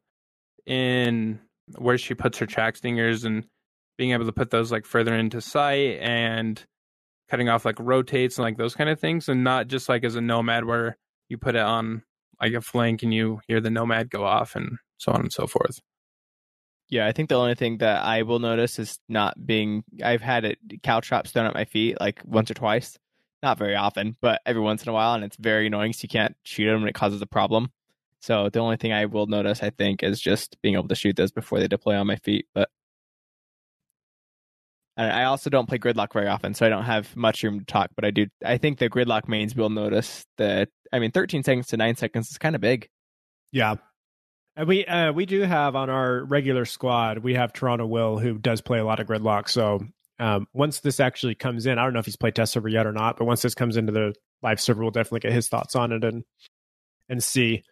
in 0.66 1.40
where 1.78 1.98
she 1.98 2.14
puts 2.14 2.38
her 2.38 2.46
Trax 2.46 2.78
stingers 2.78 3.24
and 3.24 3.46
being 3.98 4.12
able 4.12 4.26
to 4.26 4.32
put 4.32 4.52
those 4.52 4.72
like 4.72 4.86
further 4.86 5.16
into 5.16 5.42
sight 5.42 5.98
and 6.00 6.64
cutting 7.30 7.50
off 7.50 7.66
like 7.66 7.80
rotates 7.80 8.38
and 8.38 8.44
like 8.44 8.58
those 8.58 8.76
kind 8.76 8.90
of 8.90 9.00
things, 9.00 9.28
and 9.28 9.44
not 9.44 9.68
just 9.68 9.90
like 9.90 10.04
as 10.04 10.16
a 10.16 10.22
nomad 10.22 10.66
where 10.66 10.98
you 11.30 11.38
put 11.38 11.56
it 11.56 11.62
on 11.62 12.04
like 12.40 12.54
a 12.54 12.62
flank 12.62 13.02
and 13.02 13.14
you 13.14 13.40
hear 13.48 13.60
the 13.60 13.70
nomad 13.72 14.10
go 14.10 14.24
off 14.24 14.56
and 14.56 14.78
so 14.98 15.12
on 15.12 15.22
and 15.22 15.34
so 15.34 15.48
forth. 15.48 15.80
Yeah, 16.90 17.08
I 17.08 17.12
think 17.14 17.30
the 17.30 17.40
only 17.40 17.56
thing 17.56 17.80
that 17.80 18.04
I 18.04 18.22
will 18.22 18.38
notice 18.38 18.78
is 18.78 19.00
not 19.10 19.44
being. 19.44 19.84
I've 20.04 20.22
had 20.22 20.46
it 20.46 20.60
caltrops 20.84 21.32
thrown 21.32 21.48
at 21.48 21.56
my 21.56 21.66
feet 21.66 22.00
like 22.00 22.22
once 22.24 22.52
or 22.52 22.54
twice, 22.54 23.00
not 23.46 23.58
very 23.58 23.76
often, 23.76 24.18
but 24.22 24.42
every 24.46 24.62
once 24.62 24.84
in 24.84 24.90
a 24.90 24.94
while, 24.94 25.14
and 25.14 25.24
it's 25.24 25.38
very 25.38 25.68
annoying. 25.68 25.94
So 25.94 26.02
you 26.04 26.10
can't 26.10 26.36
shoot 26.44 26.66
them, 26.66 26.82
and 26.82 26.90
it 26.90 26.96
causes 26.96 27.22
a 27.22 27.28
problem. 27.28 27.72
So 28.20 28.50
the 28.50 28.60
only 28.60 28.76
thing 28.76 28.92
I 28.92 29.06
will 29.06 29.28
notice, 29.28 29.64
I 29.64 29.70
think, 29.70 30.04
is 30.04 30.20
just 30.20 30.58
being 30.62 30.76
able 30.76 30.88
to 30.88 30.96
shoot 30.96 31.16
those 31.16 31.32
before 31.32 31.60
they 31.60 31.68
deploy 31.68 31.96
on 31.96 32.08
my 32.08 32.18
feet. 32.18 32.48
But 32.54 32.70
and 34.98 35.12
I 35.12 35.26
also 35.26 35.50
don't 35.50 35.68
play 35.68 35.78
gridlock 35.78 36.14
very 36.14 36.28
often, 36.28 36.54
so 36.54 36.66
I 36.66 36.70
don't 36.70 36.86
have 36.86 37.16
much 37.16 37.44
room 37.44 37.60
to 37.60 37.66
talk. 37.66 37.92
But 37.96 38.06
I 38.06 38.12
do. 38.12 38.28
I 38.44 38.58
think 38.58 38.80
the 38.80 38.90
gridlock 38.90 39.28
mains 39.28 39.56
will 39.56 39.70
notice 39.70 40.26
that. 40.38 40.70
I 40.92 41.00
mean, 41.00 41.12
13 41.12 41.44
seconds 41.44 41.68
to 41.68 41.78
nine 41.78 41.96
seconds 41.96 42.32
is 42.32 42.38
kind 42.38 42.56
of 42.56 42.62
big. 42.62 42.90
Yeah. 43.52 43.76
And 44.56 44.68
we 44.68 44.86
uh, 44.86 45.12
we 45.12 45.26
do 45.26 45.42
have 45.42 45.76
on 45.76 45.90
our 45.90 46.24
regular 46.24 46.66
squad, 46.66 47.20
we 47.20 47.34
have 47.34 47.54
Toronto 47.54 47.86
Will 47.86 48.18
who 48.18 48.38
does 48.38 48.62
play 48.62 48.80
a 48.80 48.86
lot 48.86 49.00
of 49.00 49.08
gridlock. 49.08 49.50
So 49.50 49.86
um, 50.20 50.48
once 50.54 50.80
this 50.80 51.00
actually 51.00 51.36
comes 51.36 51.66
in, 51.66 51.78
I 51.78 51.84
don't 51.84 51.94
know 51.94 52.00
if 52.00 52.06
he's 52.06 52.16
played 52.16 52.36
test 52.36 52.54
server 52.54 52.70
yet 52.70 52.88
or 52.88 52.94
not, 52.94 53.18
but 53.18 53.26
once 53.26 53.42
this 53.42 53.56
comes 53.56 53.78
into 53.78 53.92
the 53.92 54.14
live 54.42 54.62
server, 54.62 54.82
we'll 54.82 54.92
definitely 54.92 55.22
get 55.22 55.34
his 55.34 55.48
thoughts 55.50 55.76
on 55.76 55.92
it 55.92 56.04
and 56.04 56.24
and 57.10 57.24
see. 57.24 57.64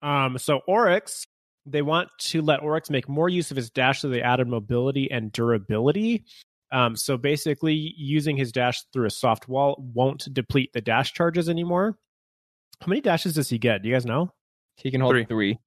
Um, 0.00 0.38
so 0.38 0.60
Oryx, 0.68 1.26
they 1.66 1.82
want 1.82 2.08
to 2.18 2.40
let 2.40 2.62
Oryx 2.62 2.88
make 2.88 3.08
more 3.08 3.28
use 3.28 3.50
of 3.50 3.56
his 3.56 3.70
dash, 3.70 4.00
so 4.00 4.08
they 4.08 4.22
added 4.22 4.48
mobility 4.48 5.10
and 5.10 5.32
durability. 5.32 6.24
Um, 6.70 6.96
so 6.96 7.16
basically, 7.16 7.94
using 7.96 8.36
his 8.36 8.52
dash 8.52 8.82
through 8.92 9.06
a 9.06 9.10
soft 9.10 9.48
wall 9.48 9.82
won't 9.94 10.32
deplete 10.32 10.70
the 10.72 10.80
dash 10.80 11.12
charges 11.12 11.48
anymore. 11.48 11.98
How 12.80 12.86
many 12.86 13.00
dashes 13.00 13.34
does 13.34 13.48
he 13.48 13.58
get? 13.58 13.82
Do 13.82 13.88
you 13.88 13.94
guys 13.94 14.06
know? 14.06 14.32
He 14.76 14.90
can 14.90 15.00
hold 15.00 15.14
Three. 15.14 15.24
three. 15.24 15.58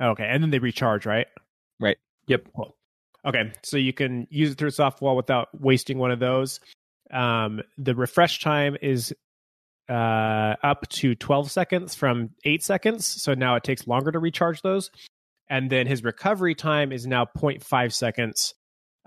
Okay, 0.00 0.24
and 0.26 0.42
then 0.42 0.50
they 0.50 0.58
recharge, 0.58 1.04
right? 1.04 1.26
Right. 1.78 1.98
Yep. 2.28 2.48
Cool. 2.56 2.74
Okay, 3.24 3.52
so 3.62 3.76
you 3.76 3.92
can 3.92 4.26
use 4.30 4.52
it 4.52 4.58
through 4.58 4.68
a 4.68 4.72
soft 4.72 5.00
wall 5.00 5.16
without 5.16 5.48
wasting 5.58 5.98
one 5.98 6.10
of 6.10 6.18
those. 6.18 6.60
Um, 7.12 7.60
the 7.78 7.94
refresh 7.94 8.40
time 8.40 8.76
is 8.82 9.14
uh, 9.88 10.56
up 10.62 10.88
to 10.88 11.14
12 11.14 11.50
seconds 11.50 11.94
from 11.94 12.30
8 12.44 12.62
seconds, 12.62 13.06
so 13.06 13.34
now 13.34 13.54
it 13.56 13.64
takes 13.64 13.86
longer 13.86 14.10
to 14.10 14.18
recharge 14.18 14.62
those. 14.62 14.90
And 15.48 15.70
then 15.70 15.86
his 15.86 16.02
recovery 16.02 16.54
time 16.54 16.92
is 16.92 17.06
now 17.06 17.26
0.5 17.36 17.92
seconds. 17.92 18.54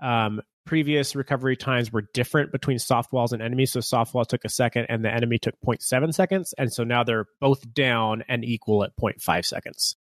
Um, 0.00 0.40
previous 0.64 1.16
recovery 1.16 1.56
times 1.56 1.92
were 1.92 2.04
different 2.14 2.52
between 2.52 2.78
soft 2.78 3.12
walls 3.12 3.32
and 3.32 3.42
enemies, 3.42 3.72
so 3.72 3.80
soft 3.80 4.14
wall 4.14 4.24
took 4.24 4.44
a 4.44 4.48
second 4.48 4.86
and 4.88 5.04
the 5.04 5.12
enemy 5.12 5.38
took 5.38 5.54
0.7 5.66 6.14
seconds, 6.14 6.54
and 6.56 6.72
so 6.72 6.84
now 6.84 7.04
they're 7.04 7.26
both 7.40 7.72
down 7.74 8.22
and 8.28 8.44
equal 8.44 8.84
at 8.84 8.96
0.5 8.96 9.44
seconds. 9.44 9.96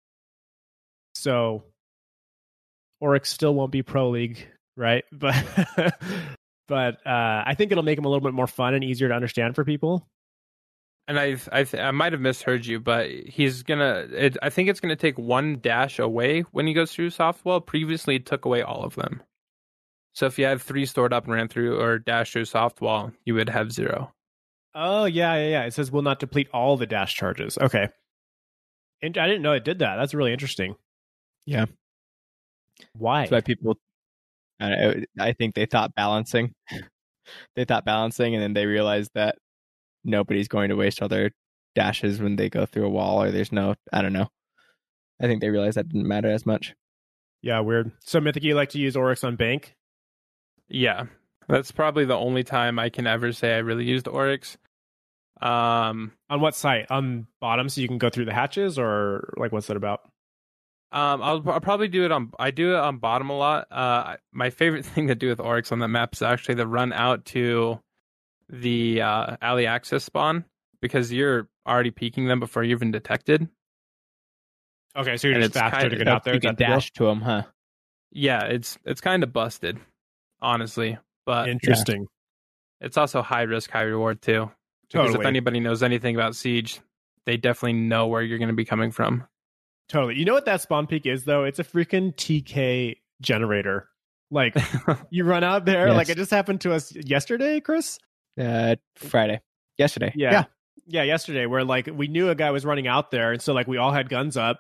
So 1.15 1.65
Oryx 3.05 3.31
still 3.31 3.55
won't 3.55 3.71
be 3.71 3.83
pro 3.83 4.09
league, 4.09 4.47
right? 4.77 5.05
But 5.13 5.95
but 6.67 7.07
uh, 7.07 7.45
I 7.47 7.55
think 7.55 7.71
it'll 7.71 7.85
make 7.85 7.99
him 7.99 8.07
a 8.07 8.09
little 8.09 8.23
bit 8.23 8.33
more 8.33 8.47
fun 8.47 8.73
and 8.73 8.83
easier 8.83 9.09
to 9.09 9.15
understand 9.15 9.55
for 9.55 9.65
people. 9.65 10.09
And 11.07 11.21
I 11.21 11.37
I 11.53 11.67
I 11.79 11.91
might 11.91 12.13
have 12.13 12.23
misheard 12.23 12.65
you, 12.65 12.81
but 12.81 13.11
he's 13.11 13.63
gonna. 13.63 14.07
It, 14.11 14.39
I 14.43 14.49
think 14.49 14.71
it's 14.71 14.81
gonna 14.81 14.97
take 14.97 15.19
one 15.19 15.59
dash 15.61 15.99
away 15.99 16.41
when 16.53 16.67
he 16.67 16.73
goes 16.73 16.93
through 16.93 17.11
softwall. 17.11 17.65
Previously, 17.65 18.17
it 18.17 18.25
took 18.25 18.47
away 18.47 18.63
all 18.63 18.83
of 18.83 18.95
them. 18.95 19.23
So 20.15 20.25
if 20.25 20.39
you 20.39 20.47
had 20.47 20.63
three 20.63 20.87
stored 20.87 21.13
up 21.13 21.25
and 21.25 21.35
ran 21.35 21.49
through 21.49 21.79
or 21.79 21.99
dash 21.99 22.33
through 22.33 22.45
softwall, 22.45 23.13
you 23.27 23.35
would 23.35 23.51
have 23.51 23.71
zero. 23.71 24.15
Oh 24.75 25.05
yeah, 25.05 25.35
yeah, 25.35 25.49
yeah. 25.49 25.65
It 25.65 25.75
says 25.75 25.93
will 25.93 26.01
not 26.01 26.21
deplete 26.21 26.49
all 26.55 26.79
the 26.79 26.87
dash 26.87 27.15
charges. 27.15 27.59
Okay, 27.59 27.91
and 29.03 29.19
I 29.19 29.27
didn't 29.27 29.43
know 29.43 29.53
it 29.53 29.65
did 29.65 29.81
that. 29.81 29.97
That's 29.97 30.15
really 30.15 30.33
interesting. 30.33 30.77
Yeah. 31.45 31.67
Why? 32.97 33.23
That's 33.23 33.33
why 33.33 33.41
people. 33.41 33.77
I, 34.61 34.69
don't 34.69 34.99
know, 34.99 35.05
I 35.19 35.33
think 35.33 35.55
they 35.55 35.67
thought 35.67 35.95
balancing. 35.95 36.53
they 37.57 37.65
thought 37.65 37.85
balancing, 37.85 38.35
and 38.35 38.43
then 38.43 38.53
they 38.55 38.67
realized 38.67 39.11
that 39.15 39.37
nobody's 40.05 40.49
going 40.49 40.69
to 40.69 40.77
waste 40.77 41.03
all 41.03 41.09
their 41.09 41.31
dashes 41.75 42.21
when 42.21 42.37
they 42.37 42.49
go 42.49 42.67
through 42.67 42.87
a 42.87 42.91
wall, 42.91 43.23
or 43.23 43.31
there's 43.31 43.53
no. 43.53 43.75
I 43.93 44.03
don't 44.03 44.13
know. 44.13 44.29
I 45.21 45.27
think 45.27 45.41
they 45.41 45.51
realized 45.51 45.77
that 45.77 45.89
didn't 45.89 46.09
matter 46.09 46.31
as 46.31 46.47
much. 46.47 46.75
Yeah, 47.43 47.61
weird. 47.61 47.93
So 48.01 48.21
Mythic, 48.21 48.43
you 48.43 48.55
like 48.55 48.71
to 48.71 48.79
use 48.79 48.97
Oryx 48.97 49.23
on 49.23 49.37
bank? 49.37 49.75
Yeah, 50.69 51.07
that's 51.49 51.73
probably 51.73 52.05
the 52.05 52.17
only 52.17 52.43
time 52.43 52.79
I 52.79 52.89
can 52.89 53.07
ever 53.07 53.33
say 53.33 53.55
I 53.55 53.59
really 53.59 53.85
used 53.85 54.09
Oryx. 54.09 54.57
Um, 55.43 56.13
On 56.31 56.41
what 56.41 56.55
site? 56.55 56.91
On 56.91 57.27
bottom, 57.41 57.69
so 57.69 57.81
you 57.81 57.89
can 57.89 57.99
go 57.99 58.09
through 58.09 58.25
the 58.25 58.35
hatches, 58.35 58.79
or 58.79 59.35
like 59.37 59.53
what's 59.53 59.67
that 59.67 59.77
about? 59.77 60.01
Um, 60.95 61.23
I'll, 61.23 61.51
I'll 61.51 61.61
probably 61.61 61.89
do 61.89 62.05
it 62.05 62.13
on. 62.13 62.31
I 62.39 62.53
do 62.53 62.75
it 62.75 62.79
on 62.79 62.99
bottom 62.99 63.29
a 63.29 63.37
lot. 63.37 63.67
Uh, 63.71 64.17
my 64.33 64.51
favorite 64.51 64.85
thing 64.87 65.09
to 65.09 65.17
do 65.17 65.29
with 65.29 65.41
Oryx 65.41 65.73
on 65.73 65.81
that 65.81 65.89
map 65.89 66.15
is 66.15 66.23
actually 66.23 66.55
the 66.55 66.69
run 66.69 66.93
out 66.93 67.25
to 67.27 67.81
the 68.49 69.03
uh, 69.03 69.37
alley 69.43 69.67
access 69.67 70.05
spawn 70.05 70.45
because 70.81 71.13
you're 71.13 71.49
already 71.67 71.91
peeking 71.91 72.29
them 72.29 72.39
before 72.39 72.63
you're 72.63 72.77
even 72.77 72.93
detected. 72.93 73.49
Okay, 74.97 75.17
so 75.17 75.27
you're 75.27 75.35
And 75.35 75.45
just 75.45 75.55
faster 75.55 75.79
kind 75.81 75.91
to 75.91 75.97
get 75.97 76.07
out 76.07 76.23
there. 76.23 76.35
You 76.35 76.41
can 76.41 76.55
the 76.55 76.65
dash 76.65 76.93
to 76.93 77.07
them, 77.07 77.21
huh? 77.21 77.43
Yeah, 78.13 78.45
it's 78.45 78.79
it's 78.85 79.01
kind 79.01 79.25
of 79.25 79.33
busted, 79.33 79.81
honestly, 80.41 80.97
but 81.27 81.49
Interesting. 81.49 82.07
it's 82.81 82.97
also 82.97 83.21
high 83.21 83.43
risk, 83.43 83.71
high 83.71 83.83
reward 83.83 84.23
too. 84.23 84.49
Because 84.83 85.09
Totally. 85.09 85.25
if 85.25 85.27
anybody 85.27 85.59
knows 85.59 85.83
anything 85.83 86.15
about 86.15 86.37
Siege, 86.37 86.79
they 87.27 87.37
definitely 87.37 87.73
know 87.73 88.07
where 88.07 88.23
you're 88.23 88.39
going 88.39 88.49
to 88.49 88.55
be 88.55 88.65
coming 88.65 88.93
from. 88.93 89.27
Totally. 89.89 90.17
You 90.19 90.25
know 90.25 90.33
what 90.35 90.47
that 90.47 90.61
spawn 90.63 90.87
peak 90.87 91.07
is 91.07 91.25
though? 91.25 91.45
It's 91.45 91.59
a 91.59 91.65
freaking 91.65 92.15
TK 92.15 92.97
generator. 93.21 93.89
Like 94.31 94.57
you 95.11 95.25
run 95.25 95.45
out 95.45 95.65
there, 95.67 95.89
Yes. 95.89 95.97
like 95.97 96.09
it 96.09 96.17
just 96.17 96.31
happened 96.31 96.63
to 96.63 96.73
us 96.73 96.95
yesterday, 96.95 97.61
Chris. 97.61 97.99
Uh, 98.41 98.77
Friday, 98.97 99.41
yesterday. 99.79 100.13
Yeah. 100.17 100.45
yeah. 100.87 101.03
yesterday, 101.03 101.47
where 101.47 101.65
like 101.65 101.89
we 101.93 102.09
knew 102.09 102.31
a 102.31 102.35
guy 102.35 102.51
was 102.51 102.65
running 102.65 102.87
out 102.89 103.11
there, 103.11 103.33
and 103.33 103.41
so 103.43 103.53
like 103.53 103.69
we 103.69 103.77
all 103.77 103.93
had 103.93 104.09
guns 104.09 104.37
up, 104.37 104.59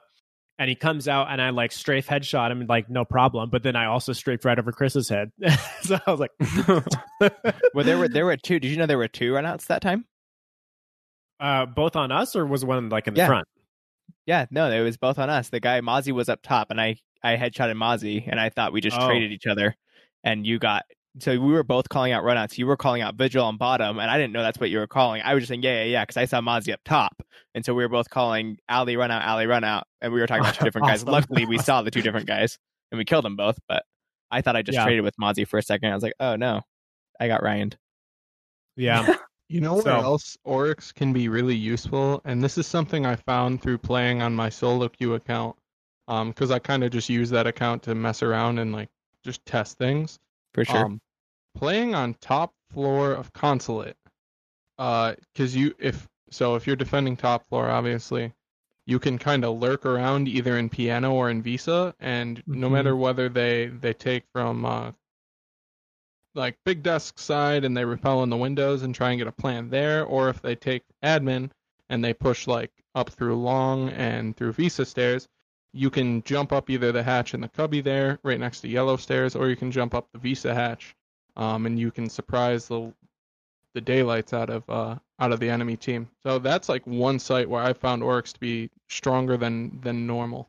and 0.59 0.69
he 0.69 0.77
comes 0.77 1.09
out 1.09 1.29
and 1.31 1.41
I 1.43 1.51
like 1.51 1.73
strafe 1.73 2.07
headshot 2.07 2.53
him, 2.53 2.67
like 2.69 2.89
no 2.91 3.05
problem. 3.05 3.51
But 3.51 3.63
then 3.65 3.75
I 3.75 3.87
also 3.87 4.13
strafed 4.13 4.45
right 4.45 4.59
over 4.59 4.71
Chris's 4.71 5.09
head. 5.09 5.33
so 5.83 5.99
I 6.07 6.11
was 6.11 6.21
like, 6.21 6.31
Well, 7.75 7.85
there 7.85 7.99
were 7.99 8.09
there 8.09 8.27
were 8.27 8.37
two. 8.37 8.61
Did 8.61 8.71
you 8.71 8.77
know 8.77 8.87
there 8.87 8.99
were 8.99 9.09
two 9.09 9.33
runouts 9.33 9.67
that 9.67 9.81
time? 9.83 10.05
uh, 11.41 11.67
both 11.67 11.97
on 11.97 12.13
us, 12.13 12.37
or 12.37 12.47
was 12.47 12.65
one 12.65 12.91
like 12.91 13.09
in 13.09 13.15
the 13.15 13.19
Yeah. 13.19 13.27
front? 13.27 13.49
Yeah, 14.27 14.47
no, 14.51 14.71
it 14.71 14.81
was 14.81 14.97
both 14.97 15.19
on 15.19 15.29
us. 15.31 15.51
The 15.51 15.61
guy 15.61 15.81
Mozzie 15.81 16.13
was 16.13 16.29
up 16.29 16.41
top, 16.43 16.71
and 16.71 16.81
I 16.81 16.97
I 17.23 17.37
headshotted 17.37 17.77
Mozzie, 17.77 18.25
and 18.27 18.39
I 18.41 18.49
thought 18.51 18.73
we 18.73 18.81
just 18.81 18.97
Oh. 18.99 19.07
traded 19.07 19.33
each 19.33 19.47
other. 19.47 19.75
And 20.25 20.47
you 20.47 20.59
got 20.59 20.85
so 21.21 21.31
we 21.39 21.53
were 21.53 21.63
both 21.63 21.89
calling 21.89 22.11
out 22.13 22.25
runouts. 22.25 22.59
You 22.59 22.67
were 22.67 22.77
calling 22.77 23.01
out 23.01 23.15
Vigil 23.15 23.45
on 23.45 23.57
bottom, 23.57 23.99
and 24.01 24.11
I 24.11 24.17
didn't 24.19 24.33
know 24.33 24.43
that's 24.43 24.59
what 24.59 24.69
you 24.71 24.79
were 24.79 24.87
calling. 24.87 25.23
I 25.23 25.35
was 25.35 25.43
just 25.43 25.49
saying 25.49 25.63
yeah, 25.63 25.83
yeah, 25.85 25.91
yeah, 25.91 26.03
because 26.03 26.17
I 26.17 26.25
saw 26.25 26.41
Mozzie 26.41 26.73
up 26.73 26.81
top, 26.85 27.23
and 27.55 27.65
so 27.65 27.73
we 27.75 27.85
were 27.85 27.89
both 27.89 28.11
calling 28.11 28.59
alley 28.69 28.97
run 28.97 29.11
out, 29.11 29.23
alley 29.23 29.47
run 29.47 29.63
out, 29.65 29.87
and 30.01 30.13
we 30.13 30.21
were 30.21 30.27
talking 30.27 30.43
about 30.43 30.55
two 30.57 30.65
different 30.65 30.87
guys. 30.89 31.05
Luckily, 31.07 31.47
we 31.47 31.59
saw 31.59 31.83
the 31.83 31.91
two 31.91 32.03
different 32.03 32.27
guys, 32.27 32.59
and 32.91 32.99
we 32.99 33.05
killed 33.05 33.25
them 33.25 33.37
both. 33.37 33.59
But 33.69 33.85
I 34.31 34.41
thought 34.43 34.57
I 34.57 34.63
just 34.63 34.77
Yeah. 34.77 34.85
traded 34.85 35.05
with 35.05 35.15
Mozzie 35.17 35.47
for 35.47 35.59
a 35.59 35.63
second. 35.63 35.91
I 35.91 35.95
was 35.95 36.03
like, 36.03 36.15
oh 36.19 36.35
no, 36.37 36.63
I 37.21 37.29
got 37.29 37.43
Ryan. 37.43 37.73
Yeah. 38.77 39.15
You 39.49 39.61
know 39.61 39.75
where 39.75 39.83
So- 39.83 40.01
else 40.01 40.39
Oryx 40.45 40.91
can 40.93 41.13
be 41.13 41.29
really 41.29 41.55
useful, 41.55 42.21
and 42.25 42.43
this 42.43 42.57
is 42.59 42.67
something 42.67 43.05
I 43.07 43.17
found 43.17 43.61
through 43.63 43.79
playing 43.79 44.23
on 44.23 44.35
my 44.35 44.49
solo 44.49 44.89
queue 44.89 45.15
account, 45.15 45.57
um, 46.09 46.31
because 46.31 46.51
I 46.51 46.59
kind 46.59 46.83
of 46.83 46.91
just 46.91 47.09
use 47.09 47.31
that 47.31 47.47
account 47.47 47.83
to 47.85 47.95
mess 47.95 48.23
around 48.23 48.59
and 48.59 48.73
like 48.73 48.89
just 49.23 49.45
test 49.45 49.79
things. 49.79 50.19
For 50.55 50.65
sure. 50.65 50.85
Um, 50.87 51.01
playing 51.55 51.95
on 51.95 52.15
top 52.15 52.53
floor 52.71 53.13
of 53.13 53.33
consulate, 53.33 53.97
uh, 54.79 55.15
because 55.33 55.55
you 55.55 55.75
if 55.79 56.09
so 56.31 56.55
if 56.57 56.67
you're 56.67 56.75
defending 56.77 57.17
top 57.17 57.47
floor, 57.47 57.69
obviously, 57.71 58.33
you 58.87 58.99
can 58.99 59.19
kind 59.19 59.45
of 59.45 59.59
lurk 59.61 59.85
around 59.87 60.27
either 60.27 60.59
in 60.59 60.69
piano 60.69 61.13
or 61.13 61.31
in 61.31 61.43
visa, 61.43 61.95
and 62.01 62.43
no 62.47 62.69
Mhm. 62.69 62.73
matter 62.73 62.97
whether 62.97 63.29
they 63.29 63.67
they 63.67 63.93
take 63.93 64.25
from 64.33 64.65
uh, 64.65 64.93
like 66.35 66.57
big 66.65 66.83
desk 66.83 67.19
side 67.19 67.65
and 67.65 67.77
they 67.77 67.85
repel 67.85 68.23
in 68.23 68.31
the 68.31 68.37
windows 68.37 68.83
and 68.83 68.95
try 68.95 69.11
and 69.11 69.19
get 69.19 69.27
a 69.27 69.33
plan 69.33 69.71
there, 69.71 70.05
or 70.05 70.29
if 70.29 70.43
they 70.43 70.55
take 70.55 70.83
admin 71.03 71.51
and 71.89 72.05
they 72.05 72.15
push 72.15 72.47
like 72.47 72.73
up 72.95 73.11
through 73.11 73.37
long 73.37 73.89
and 73.91 74.37
through 74.37 74.53
visa 74.53 74.85
stairs, 74.85 75.29
you 75.75 75.91
can 75.91 76.23
jump 76.23 76.53
up 76.53 76.71
either 76.71 76.93
the 76.93 77.03
hatch 77.03 77.35
in 77.35 77.41
the 77.41 77.49
cubby 77.49 77.81
there, 77.81 78.19
right 78.23 78.39
next 78.39 78.61
to 78.61 78.69
yellow 78.69 78.97
stairs, 78.97 79.35
or 79.35 79.49
you 79.49 79.57
can 79.57 79.73
jump 79.73 79.93
up 79.93 80.07
the 80.13 80.19
Visa 80.19 80.55
hatch, 80.55 80.95
um, 81.37 81.67
and 81.67 81.79
you 81.79 81.91
can 81.91 82.09
surprise 82.09 82.69
the 82.69 82.93
the 83.75 83.81
daylights 83.81 84.33
out 84.33 84.51
of 84.51 84.71
uh, 84.71 84.95
out 85.19 85.33
of 85.33 85.41
the 85.41 85.51
enemy 85.51 85.77
team. 85.77 86.09
So 86.23 86.39
that's 86.39 86.69
like 86.69 86.87
one 86.87 87.19
site 87.19 87.51
where 87.51 87.63
I 87.63 87.73
found 87.73 88.05
Oryx 88.05 88.33
to 88.35 88.41
be 88.41 88.71
stronger 88.89 89.37
than 89.37 89.81
than 89.83 90.07
normal. 90.07 90.49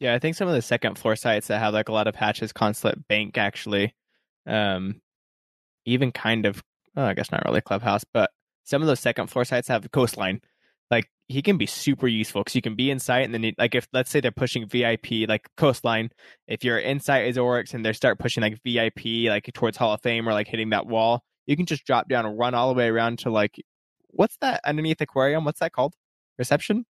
Yeah, 0.00 0.14
I 0.14 0.18
think 0.18 0.36
some 0.36 0.48
of 0.48 0.54
the 0.54 0.62
second 0.62 0.98
floor 0.98 1.16
sites 1.16 1.48
that 1.48 1.58
have 1.58 1.74
like 1.74 1.90
a 1.90 1.92
lot 1.92 2.08
of 2.08 2.16
hatches, 2.16 2.52
consulate 2.52 3.06
bank 3.06 3.36
actually, 3.36 3.94
um, 4.46 5.00
even 5.84 6.12
kind 6.12 6.46
of, 6.46 6.62
well, 6.94 7.06
I 7.06 7.14
guess 7.14 7.30
not 7.30 7.44
really 7.44 7.60
clubhouse, 7.60 8.04
but 8.12 8.30
some 8.64 8.82
of 8.82 8.88
those 8.88 9.00
second 9.00 9.28
floor 9.28 9.44
sites 9.44 9.68
have 9.68 9.84
a 9.84 9.88
coastline. 9.88 10.40
Like 10.90 11.08
he 11.28 11.42
can 11.42 11.56
be 11.56 11.66
super 11.66 12.06
useful 12.06 12.42
because 12.42 12.54
you 12.54 12.62
can 12.62 12.76
be 12.76 12.90
in 12.90 12.98
site, 12.98 13.24
and 13.24 13.32
then 13.32 13.42
you, 13.42 13.52
like 13.58 13.74
if 13.74 13.88
let's 13.92 14.10
say 14.10 14.20
they're 14.20 14.30
pushing 14.30 14.66
VIP 14.66 15.28
like 15.28 15.48
coastline, 15.56 16.10
if 16.46 16.64
you're 16.64 16.78
inside 16.78 17.26
as 17.26 17.38
Oryx 17.38 17.74
and 17.74 17.84
they 17.84 17.92
start 17.92 18.18
pushing 18.18 18.42
like 18.42 18.58
VIP 18.64 19.28
like 19.28 19.50
towards 19.54 19.76
Hall 19.76 19.94
of 19.94 20.02
Fame 20.02 20.28
or 20.28 20.32
like 20.32 20.46
hitting 20.46 20.70
that 20.70 20.86
wall, 20.86 21.22
you 21.46 21.56
can 21.56 21.66
just 21.66 21.84
drop 21.86 22.08
down 22.08 22.26
and 22.26 22.38
run 22.38 22.54
all 22.54 22.68
the 22.68 22.78
way 22.78 22.88
around 22.88 23.20
to 23.20 23.30
like 23.30 23.56
what's 24.08 24.36
that 24.40 24.60
underneath 24.64 25.00
aquarium? 25.00 25.44
What's 25.44 25.60
that 25.60 25.72
called? 25.72 25.94
Reception 26.38 26.84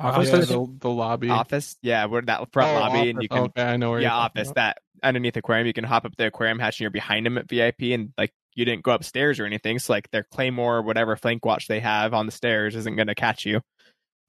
Office, 0.00 0.30
Office? 0.32 0.48
the, 0.48 0.78
the 0.80 0.90
lobby. 0.90 1.28
office? 1.30 1.76
Yeah, 1.82 2.06
where 2.06 2.22
that 2.22 2.52
front 2.52 2.70
Oh, 2.76 2.80
lobby, 2.80 3.10
and 3.10 3.22
you 3.22 3.28
can 3.28 3.38
Okay, 3.44 3.62
I 3.62 3.76
know 3.76 3.90
where. 3.90 4.00
yeah 4.00 4.08
you're 4.08 4.22
office 4.24 4.48
about. 4.48 4.54
that 4.56 4.78
underneath 5.02 5.36
aquarium. 5.36 5.66
You 5.66 5.72
can 5.74 5.84
hop 5.84 6.04
up 6.04 6.16
the 6.16 6.26
aquarium 6.26 6.58
hatch 6.58 6.76
and 6.76 6.82
you're 6.82 6.90
behind 6.90 7.26
them 7.26 7.38
at 7.38 7.48
VIP, 7.48 7.82
and 7.92 8.12
like 8.18 8.32
you 8.54 8.64
didn't 8.64 8.82
go 8.84 8.92
upstairs 8.92 9.38
or 9.40 9.46
anything. 9.46 9.78
So 9.78 9.92
like 9.92 10.10
their 10.10 10.24
claymore, 10.24 10.78
or 10.78 10.82
whatever 10.82 11.16
flank 11.16 11.44
watch 11.44 11.68
they 11.68 11.80
have 11.80 12.14
on 12.14 12.26
the 12.26 12.32
stairs, 12.32 12.76
isn't 12.76 12.96
going 12.96 13.08
to 13.08 13.14
catch 13.14 13.46
you. 13.46 13.60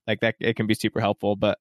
Like 0.07 0.19
that, 0.21 0.35
it 0.39 0.55
can 0.55 0.67
be 0.67 0.73
super 0.73 0.99
helpful. 0.99 1.35
But 1.35 1.57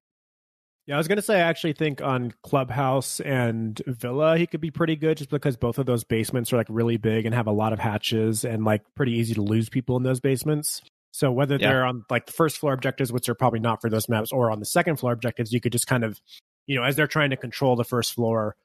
Yeah, 0.87 0.97
I 0.97 0.99
was 0.99 1.07
gonna 1.09 1.23
say 1.23 1.37
I 1.37 1.41
actually 1.49 1.75
think 1.75 2.03
on 2.03 2.33
Clubhouse 2.43 3.21
and 3.21 3.81
Villa 3.87 4.37
he 4.39 4.47
could 4.47 4.61
be 4.61 4.71
pretty 4.73 4.97
good 4.97 5.19
just 5.19 5.31
because 5.31 5.57
both 5.57 5.79
of 5.79 5.87
those 5.87 6.05
basements 6.05 6.53
are 6.53 6.57
like 6.57 6.67
really 6.69 6.97
big 6.97 7.27
and 7.27 7.35
have 7.35 7.47
a 7.47 7.53
lot 7.53 7.73
of 7.73 7.79
hatches 7.79 8.45
and 8.45 8.65
like 8.65 8.83
pretty 8.97 9.13
easy 9.13 9.35
to 9.35 9.43
lose 9.43 9.69
people 9.69 9.97
in 9.97 10.03
those 10.03 10.21
basements. 10.21 10.83
So 11.13 11.33
whether 11.33 11.57
Yeah. 11.57 11.69
they're 11.69 11.85
on 11.85 12.05
like 12.11 12.27
the 12.27 12.33
first 12.33 12.59
floor 12.59 12.73
objectives, 12.73 13.13
which 13.13 13.29
are 13.29 13.35
probably 13.35 13.61
not 13.61 13.81
for 13.81 13.91
those 13.91 14.09
maps, 14.09 14.31
or 14.33 14.51
on 14.51 14.61
the 14.61 14.67
second 14.67 14.97
floor 14.97 15.13
objectives, 15.13 15.53
you 15.53 15.61
could 15.61 15.73
just 15.73 15.87
kind 15.87 16.05
of, 16.05 16.21
you 16.67 16.77
know, 16.77 16.85
as 16.85 16.97
they're 16.97 17.07
trying 17.07 17.31
to 17.31 17.37
control 17.37 17.77
the 17.77 17.85
first 17.85 18.13
floor 18.15 18.57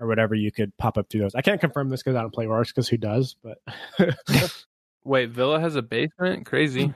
or 0.00 0.06
whatever, 0.06 0.34
you 0.34 0.50
could 0.50 0.76
pop 0.78 0.96
up 0.98 1.08
through 1.10 1.20
those. 1.20 1.34
I 1.34 1.42
can't 1.42 1.60
confirm 1.60 1.90
this 1.90 2.02
because 2.02 2.16
I 2.16 2.22
don't 2.22 2.32
play 2.34 2.46
Oryx 2.46 2.72
because 2.72 2.88
who 2.88 2.96
does? 2.96 3.36
But 3.42 3.58
Wait, 5.04 5.30
Villa 5.30 5.60
has 5.60 5.76
a 5.76 5.82
basement? 5.82 6.46
Crazy. 6.46 6.92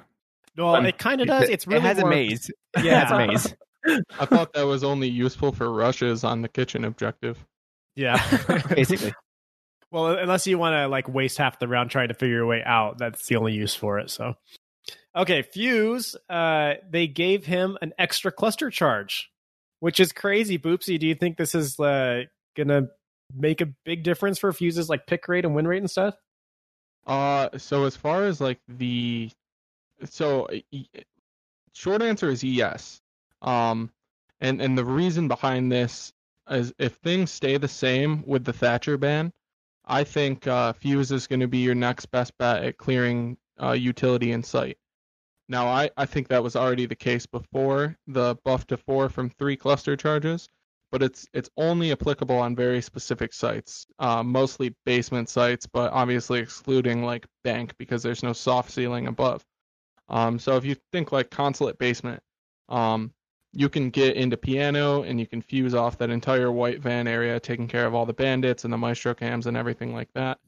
well, 0.57 0.77
it 0.85 0.97
kind 0.99 1.21
of 1.21 1.27
does. 1.27 1.49
It's 1.49 1.67
really 1.67 1.79
it 1.81 1.83
has 1.83 1.99
more- 1.99 2.07
a 2.13 2.15
maze. 2.15 2.51
Yeah, 2.83 3.03
it's 3.03 3.13
a 3.13 3.27
maze. 3.27 4.05
I 4.19 4.25
thought 4.27 4.53
that 4.55 4.63
was 4.65 4.83
only 4.83 5.09
useful 5.09 5.53
for 5.53 5.71
rushes 5.73 6.25
on 6.25 6.43
the 6.43 6.49
kitchen 6.49 6.85
objective. 6.85 7.39
Yeah, 7.95 8.17
Basically, 8.69 9.15
Well, 9.93 10.19
unless 10.19 10.47
you 10.47 10.59
want 10.59 10.75
to 10.75 10.89
like 10.89 11.09
waste 11.09 11.39
half 11.39 11.59
the 11.61 11.69
round 11.69 11.91
trying 11.91 12.09
to 12.09 12.15
figure 12.15 12.35
your 12.37 12.47
way 12.47 12.63
out, 12.65 12.99
that's 12.99 13.27
the 13.29 13.37
only 13.37 13.53
use 13.55 13.75
for 13.75 13.99
it. 14.01 14.11
So, 14.11 14.35
okay, 15.17 15.43
Fuse, 15.43 16.17
uh, 16.29 16.75
they 16.89 17.07
gave 17.07 17.47
him 17.47 17.79
an 17.81 17.93
extra 17.99 18.31
cluster 18.31 18.71
charge, 18.71 19.31
which 19.81 19.99
is 20.01 20.13
crazy. 20.13 20.59
Boopsy, 20.59 20.99
do 20.99 21.07
you 21.07 21.15
think 21.15 21.37
this 21.37 21.55
is 21.55 21.81
uh, 21.81 22.25
gonna 22.57 22.89
make 23.35 23.61
a 23.61 23.67
big 23.85 24.03
difference 24.03 24.39
for 24.39 24.53
Fuse's 24.53 24.89
like 24.89 25.07
pick 25.07 25.27
rate 25.29 25.45
and 25.45 25.55
win 25.55 25.67
rate 25.67 25.79
and 25.79 25.91
stuff? 25.91 26.15
Uh, 27.07 27.49
so 27.57 27.85
as 27.85 27.97
far 27.97 28.25
as 28.25 28.41
like 28.41 28.59
the, 28.69 29.31
so 30.05 30.49
short 31.73 32.03
answer 32.03 32.29
is 32.29 32.43
yes. 32.43 33.01
Um, 33.43 33.91
and 34.41 34.61
and 34.61 34.77
the 34.77 34.85
reason 34.85 35.29
behind 35.29 35.71
this 35.71 36.13
is 36.51 36.73
if 36.79 36.95
things 36.95 37.31
stay 37.31 37.59
the 37.59 37.69
same 37.69 38.25
with 38.27 38.45
the 38.45 38.53
Thatcher 38.53 38.97
ban, 38.97 39.33
I 39.85 40.05
think 40.05 40.47
uh, 40.47 40.73
Fuse 40.73 41.13
is 41.13 41.27
going 41.27 41.41
to 41.41 41.49
be 41.49 41.59
your 41.59 41.75
next 41.75 42.07
best 42.07 42.37
bet 42.39 42.65
at 42.65 42.79
clearing 42.79 43.37
uh, 43.63 43.73
utility 43.73 44.33
in 44.33 44.43
site. 44.43 44.79
Now, 45.49 45.69
I, 45.69 45.91
I 45.97 46.07
think 46.07 46.29
that 46.29 46.43
was 46.43 46.57
already 46.57 46.87
the 46.87 46.97
case 46.97 47.27
before 47.27 47.97
the 48.07 48.37
buff 48.45 48.67
to 48.69 48.77
four 48.77 49.09
from 49.09 49.31
three 49.31 49.57
cluster 49.57 49.97
charges, 49.97 50.49
but 50.91 51.03
it's 51.03 51.27
it's 51.33 51.51
only 51.57 51.93
applicable 51.93 52.37
on 52.37 52.57
very 52.57 52.83
specific 52.83 53.33
sites, 53.33 53.87
uh, 53.99 54.23
mostly 54.23 54.75
basement 54.85 55.29
sites, 55.29 55.67
but 55.67 55.93
obviously 55.93 56.41
excluding 56.41 57.05
like 57.05 57.27
bank 57.45 57.75
because 57.79 58.03
there's 58.03 58.23
no 58.23 58.33
soft 58.33 58.71
ceiling 58.71 59.07
above. 59.07 59.45
Um, 60.09 60.39
so 60.39 60.57
if 60.57 60.65
you 60.65 60.77
think 60.93 61.13
like 61.13 61.31
consulate 61.31 61.79
basement, 61.79 62.23
um, 62.69 63.13
you 63.53 63.69
can 63.69 63.91
get 63.91 64.17
into 64.17 64.37
piano 64.37 65.03
and 65.03 65.19
you 65.19 65.27
can 65.27 65.41
fuse 65.41 65.75
off 65.75 65.99
that 65.99 66.11
entire 66.11 66.51
white 66.53 66.81
van 66.81 67.07
area, 67.07 67.41
taking 67.41 67.69
care 67.69 67.87
of 67.87 67.95
all 67.95 68.07
the 68.07 68.13
bandits 68.13 68.65
and 68.65 68.73
the 68.73 68.79
maestro 68.79 69.15
cams 69.15 69.47
and 69.47 69.57
everything 69.57 69.95
like 69.95 70.13
that. 70.15 70.39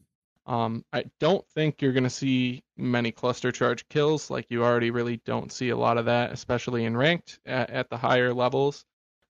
Um, 0.49 0.83
I 0.91 1.05
don't 1.19 1.47
think 1.49 1.79
you're 1.79 1.93
going 1.93 2.05
to 2.05 2.09
see 2.09 2.63
many 2.75 3.11
cluster 3.11 3.51
charge 3.51 3.87
kills. 3.87 4.31
Like 4.31 4.47
you 4.49 4.63
already 4.63 4.89
really 4.89 5.21
don't 5.25 5.51
see 5.51 5.69
a 5.69 5.77
lot 5.77 5.99
of 5.99 6.05
that, 6.05 6.31
especially 6.31 6.85
in 6.85 6.97
ranked 6.97 7.39
at, 7.45 7.69
at 7.69 7.89
the 7.91 7.97
higher 7.97 8.33
levels. 8.33 8.83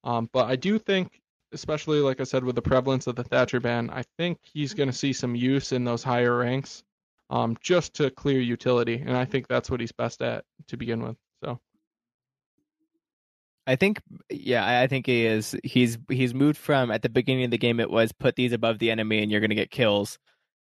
Um, 0.05 0.29
but 0.31 0.45
I 0.49 0.55
do 0.55 0.79
think, 0.79 1.21
especially 1.51 1.99
like 1.99 2.21
I 2.21 2.23
said 2.23 2.45
with 2.45 2.55
the 2.55 2.61
prevalence 2.61 3.05
of 3.07 3.17
the 3.17 3.25
Thatcher 3.25 3.59
ban, 3.59 3.89
I 3.89 4.03
think 4.17 4.39
he's 4.43 4.73
going 4.73 4.87
to 4.89 4.95
see 4.95 5.11
some 5.11 5.35
use 5.35 5.73
in 5.73 5.83
those 5.83 6.03
higher 6.03 6.37
ranks, 6.37 6.83
um, 7.29 7.57
just 7.61 7.95
to 7.95 8.09
clear 8.11 8.39
utility, 8.39 8.95
and 8.95 9.17
I 9.17 9.25
think 9.25 9.47
that's 9.49 9.69
what 9.69 9.81
he's 9.81 9.91
best 9.91 10.21
at 10.21 10.45
to 10.69 10.77
begin 10.77 11.03
with. 11.03 11.17
So 11.43 11.59
I 13.67 13.75
think, 13.75 14.01
yeah, 14.29 14.81
I- 14.81 14.87
think 14.87 15.05
he 15.05 15.25
is. 15.25 15.55
He's 15.65 15.97
he's 16.09 16.33
moved 16.33 16.57
from 16.57 16.91
at 16.91 17.01
the 17.01 17.09
beginning 17.09 17.43
of 17.45 17.51
the 17.51 17.57
game. 17.57 17.79
It 17.81 17.91
was 17.91 18.13
put 18.13 18.35
these 18.37 18.53
above 18.53 18.79
the 18.79 18.89
enemy 18.89 19.21
and 19.21 19.29
you're 19.29 19.41
going 19.41 19.49
to 19.49 19.55
get 19.55 19.69
kills, 19.69 20.17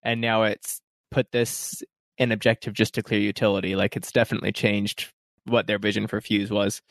and 0.07 0.21
now 0.21 0.43
it's 0.43 0.81
put 1.11 1.31
this 1.33 1.83
in 2.17 2.31
objective 2.31 2.73
just 2.73 2.95
to 2.95 3.03
clear 3.03 3.19
utility. 3.19 3.75
Like 3.75 3.95
it's 3.97 4.11
definitely 4.11 4.53
changed 4.53 5.11
what 5.45 5.67
their 5.67 5.77
vision 5.77 6.07
for 6.07 6.21
Fuse 6.21 6.49
was. 6.49 6.81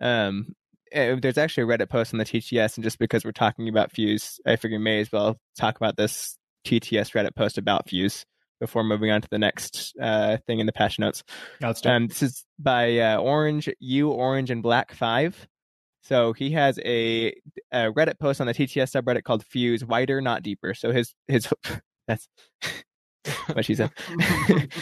Um, 0.00 0.54
eh, 0.92 1.16
there's 1.20 1.36
actually 1.36 1.64
a 1.64 1.66
Reddit 1.66 1.90
post 1.90 2.14
on 2.14 2.18
the 2.18 2.24
TTS, 2.24 2.76
and 2.76 2.84
just 2.84 2.98
because 2.98 3.24
we're 3.24 3.32
talking 3.32 3.68
about 3.68 3.92
Fuse, 3.92 4.40
I 4.46 4.56
figure 4.56 4.78
may 4.78 5.00
as 5.00 5.10
well 5.12 5.36
talk 5.58 5.76
about 5.76 5.96
this 5.96 6.38
TTS 6.64 7.12
Reddit 7.12 7.34
post 7.34 7.58
about 7.58 7.88
Fuse 7.88 8.24
before 8.60 8.84
moving 8.84 9.10
on 9.10 9.20
to 9.20 9.28
the 9.30 9.38
next 9.38 9.94
uh, 10.00 10.36
thing 10.46 10.60
in 10.60 10.66
the 10.66 10.72
patch 10.72 10.98
notes. 10.98 11.24
Do. 11.80 11.90
Um, 11.90 12.06
this 12.06 12.22
is 12.22 12.44
by 12.58 12.98
uh, 12.98 13.16
Orange, 13.16 13.68
You, 13.80 14.10
Orange, 14.10 14.50
and 14.50 14.62
Black 14.62 14.92
Five. 14.92 15.48
So 16.02 16.32
he 16.32 16.52
has 16.52 16.78
a, 16.78 17.34
a 17.72 17.92
Reddit 17.92 18.18
post 18.18 18.40
on 18.40 18.46
the 18.46 18.54
TTS 18.54 18.92
subreddit 18.92 19.24
called 19.24 19.44
"Fuse 19.44 19.84
Wider, 19.84 20.20
Not 20.20 20.42
Deeper." 20.44 20.72
So 20.74 20.92
his 20.92 21.14
his 21.26 21.48
that's 22.10 22.28
what 23.52 23.64
she 23.64 23.74
said. 23.74 23.90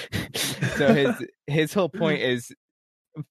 so 0.76 0.94
his 0.94 1.26
his 1.46 1.74
whole 1.74 1.88
point 1.88 2.20
is 2.20 2.52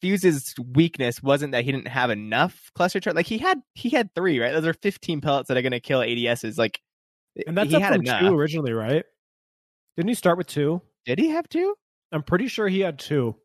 Fuse's 0.02 0.54
weakness 0.74 1.24
wasn't 1.24 1.54
that 1.54 1.64
he 1.64 1.72
didn't 1.72 1.88
have 1.88 2.10
enough 2.10 2.72
cluster 2.76 3.00
charge. 3.00 3.16
Like 3.16 3.26
he 3.26 3.38
had 3.38 3.60
he 3.74 3.90
had 3.90 4.14
three 4.16 4.40
right. 4.40 4.52
Those 4.52 4.66
are 4.66 4.74
fifteen 4.74 5.22
pellets 5.22 5.48
that 5.48 5.58
are 5.58 5.62
going 5.62 5.72
to 5.72 5.80
kill 5.80 6.00
ADSs. 6.00 6.58
Like 6.58 6.80
and 7.46 7.58
that's 7.58 7.70
he 7.70 7.80
had 7.80 7.94
from 7.94 8.02
enough. 8.02 8.22
two 8.22 8.36
originally, 8.36 8.74
right? 8.74 9.06
Didn't 9.96 10.10
he 10.10 10.16
start 10.16 10.38
with 10.38 10.48
two? 10.48 10.82
Did 11.06 11.20
he 11.20 11.30
have 11.30 11.48
two? 11.50 11.76
I'm 12.12 12.24
pretty 12.24 12.48
sure 12.48 12.68
he 12.68 12.82
had 12.82 13.00
two. 13.00 13.36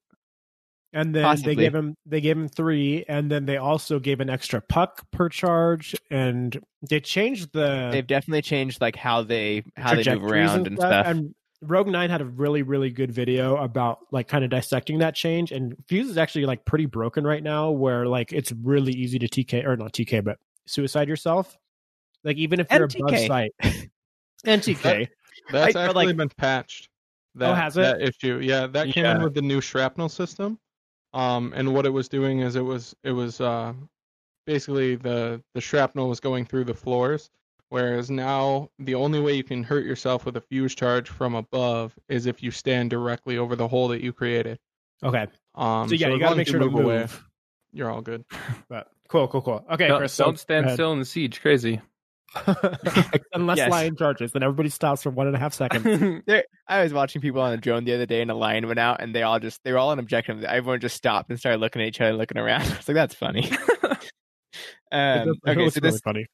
And 0.95 1.15
then 1.15 1.25
Possibly. 1.25 1.55
they 1.55 1.63
gave 1.63 1.75
him 1.75 1.97
they 2.05 2.21
gave 2.21 2.37
him 2.37 2.49
three, 2.49 3.05
and 3.09 3.31
then 3.31 3.47
they 3.47 3.57
also 3.57 3.99
gave 3.99 4.21
an 4.21 4.29
extra 4.29 4.61
puck 4.61 5.07
per 5.11 5.29
charge, 5.31 5.95
and 6.11 6.61
they 6.89 7.01
changed 7.01 7.53
the 7.55 7.89
They've 7.91 8.07
definitely 8.07 8.43
changed 8.43 8.81
like 8.83 8.97
how 8.97 9.23
they 9.23 9.63
how 9.77 9.95
they 9.95 10.05
move 10.15 10.25
around 10.31 10.67
and 10.67 10.77
stuff. 10.79 11.07
And 11.07 11.35
Rogue 11.63 11.87
Nine 11.89 12.11
had 12.11 12.21
a 12.21 12.27
really 12.27 12.61
really 12.63 12.91
good 12.91 13.11
video 13.11 13.57
about 13.57 14.01
like 14.11 14.29
kind 14.29 14.45
of 14.45 14.51
dissecting 14.51 14.99
that 14.99 15.15
change, 15.15 15.51
and 15.51 15.75
Fuse 15.89 16.11
is 16.11 16.19
actually 16.19 16.45
like 16.45 16.67
pretty 16.67 16.85
broken 16.87 17.25
right 17.25 17.43
now, 17.43 17.71
where 17.71 18.07
like 18.07 18.31
it's 18.33 18.53
really 18.53 18.93
easy 18.93 19.19
to 19.19 19.29
TK 19.29 19.65
or 19.65 19.77
not 19.79 19.95
TK, 19.95 20.23
but 20.23 20.39
suicide 20.67 21.09
yourself. 21.09 21.57
Like 22.23 22.37
even 22.37 22.61
if 22.61 22.67
you're 22.71 22.85
above 22.85 23.13
NTK. 23.13 23.27
sight, 23.29 23.53
NTK. 24.47 25.09
that's 25.51 25.77
I- 25.77 25.85
actually 25.87 26.07
like- 26.07 26.17
been 26.17 26.29
patched. 26.37 26.89
Oh, 27.37 27.39
that, 27.39 27.51
Oh, 27.51 27.55
has 27.55 27.77
it? 27.79 27.81
That 27.81 28.03
issue, 28.03 28.41
yeah, 28.43 28.67
that 28.67 28.89
came 28.91 29.07
in 29.07 29.23
with 29.23 29.33
the 29.33 29.41
new 29.41 29.63
shrapnel 29.63 30.11
system. 30.11 30.59
Um, 31.14 31.53
and 31.55 31.75
what 31.75 31.87
it 31.87 31.90
was 31.90 32.09
doing 32.09 32.40
is 32.40 32.57
it 32.57 32.64
was 32.64 32.94
it 33.05 33.12
was 33.12 33.40
uh, 33.40 33.75
basically 34.46 34.96
the 34.96 35.42
the 35.55 35.61
shrapnel 35.61 36.09
was 36.09 36.20
going 36.20 36.44
through 36.46 36.64
the 36.64 36.75
floors, 36.75 37.31
whereas 37.68 38.11
now 38.11 38.70
the 38.79 38.94
only 38.94 39.20
way 39.20 39.35
you 39.35 39.44
can 39.44 39.62
hurt 39.62 39.85
yourself 39.85 40.25
with 40.25 40.37
a 40.37 40.40
fuse 40.40 40.75
charge 40.75 41.09
from 41.09 41.35
above 41.35 41.94
is 42.09 42.27
if 42.27 42.42
you 42.42 42.51
stand 42.51 42.90
directly 42.90 43.37
over 43.38 43.57
the 43.57 43.68
hole 43.68 43.88
that 43.88 44.01
you 44.03 44.12
created. 44.12 44.59
Okay, 45.05 45.27
Um, 45.55 45.88
so 45.88 45.94
yeah, 45.96 46.09
you 46.09 46.18
got 46.18 46.31
to 46.31 46.37
make 46.37 46.46
as 46.46 46.53
sure 46.53 46.61
to 46.61 46.66
you 46.66 46.70
move. 46.70 46.85
away, 46.85 47.07
you're 47.72 47.90
all 47.90 48.03
good. 48.03 48.25
But 48.68 48.88
cool, 49.09 49.29
cool, 49.29 49.42
cool. 49.42 49.66
Okay, 49.70 49.88
don't 49.88 49.98
Chris, 49.98 50.14
so 50.14 50.25
don't 50.25 50.38
stand 50.38 50.70
still 50.70 50.92
in 50.92 50.98
the 50.98 51.05
siege. 51.05 51.40
Crazy. 51.42 51.81
Unless 53.35 53.59
Yes. 53.59 53.71
lion 53.71 53.97
charges, 53.97 54.33
then 54.33 54.42
everybody 54.42 54.68
stops 54.68 55.03
for 55.03 55.11
one 55.11 55.27
and 55.27 55.37
a 55.37 55.38
half 55.38 55.55
seconds. 55.55 56.23
I 56.68 56.83
was 56.83 56.92
watching 56.92 57.21
people 57.21 57.40
on 57.42 57.53
a 57.53 57.57
drone 57.57 57.85
the 57.85 57.95
other 57.95 58.07
day, 58.07 58.23
and 58.23 58.31
a 58.31 58.35
lion 58.35 58.66
went 58.66 58.79
out, 58.79 59.01
and 59.03 59.14
they 59.14 59.23
all 59.23 59.38
just 59.38 59.62
they 59.64 59.73
were 59.73 59.79
all 59.79 59.90
on 59.90 59.99
objective. 59.99 60.42
Everyone 60.45 60.81
just 60.81 60.97
stopped 60.97 61.31
and 61.31 61.38
started 61.38 61.59
looking 61.61 61.83
at 61.83 61.88
each 61.88 62.01
other, 62.01 62.12
looking 62.14 62.38
around. 62.38 62.62
I 62.73 62.77
was 62.77 62.88
like, 62.88 62.95
"That's 62.95 63.14
funny." 63.14 63.51
Um, 64.90 65.31
It 65.47 65.51
okay, 65.51 65.71
so 65.71 65.81
this 65.81 66.01
funny. 66.01 66.27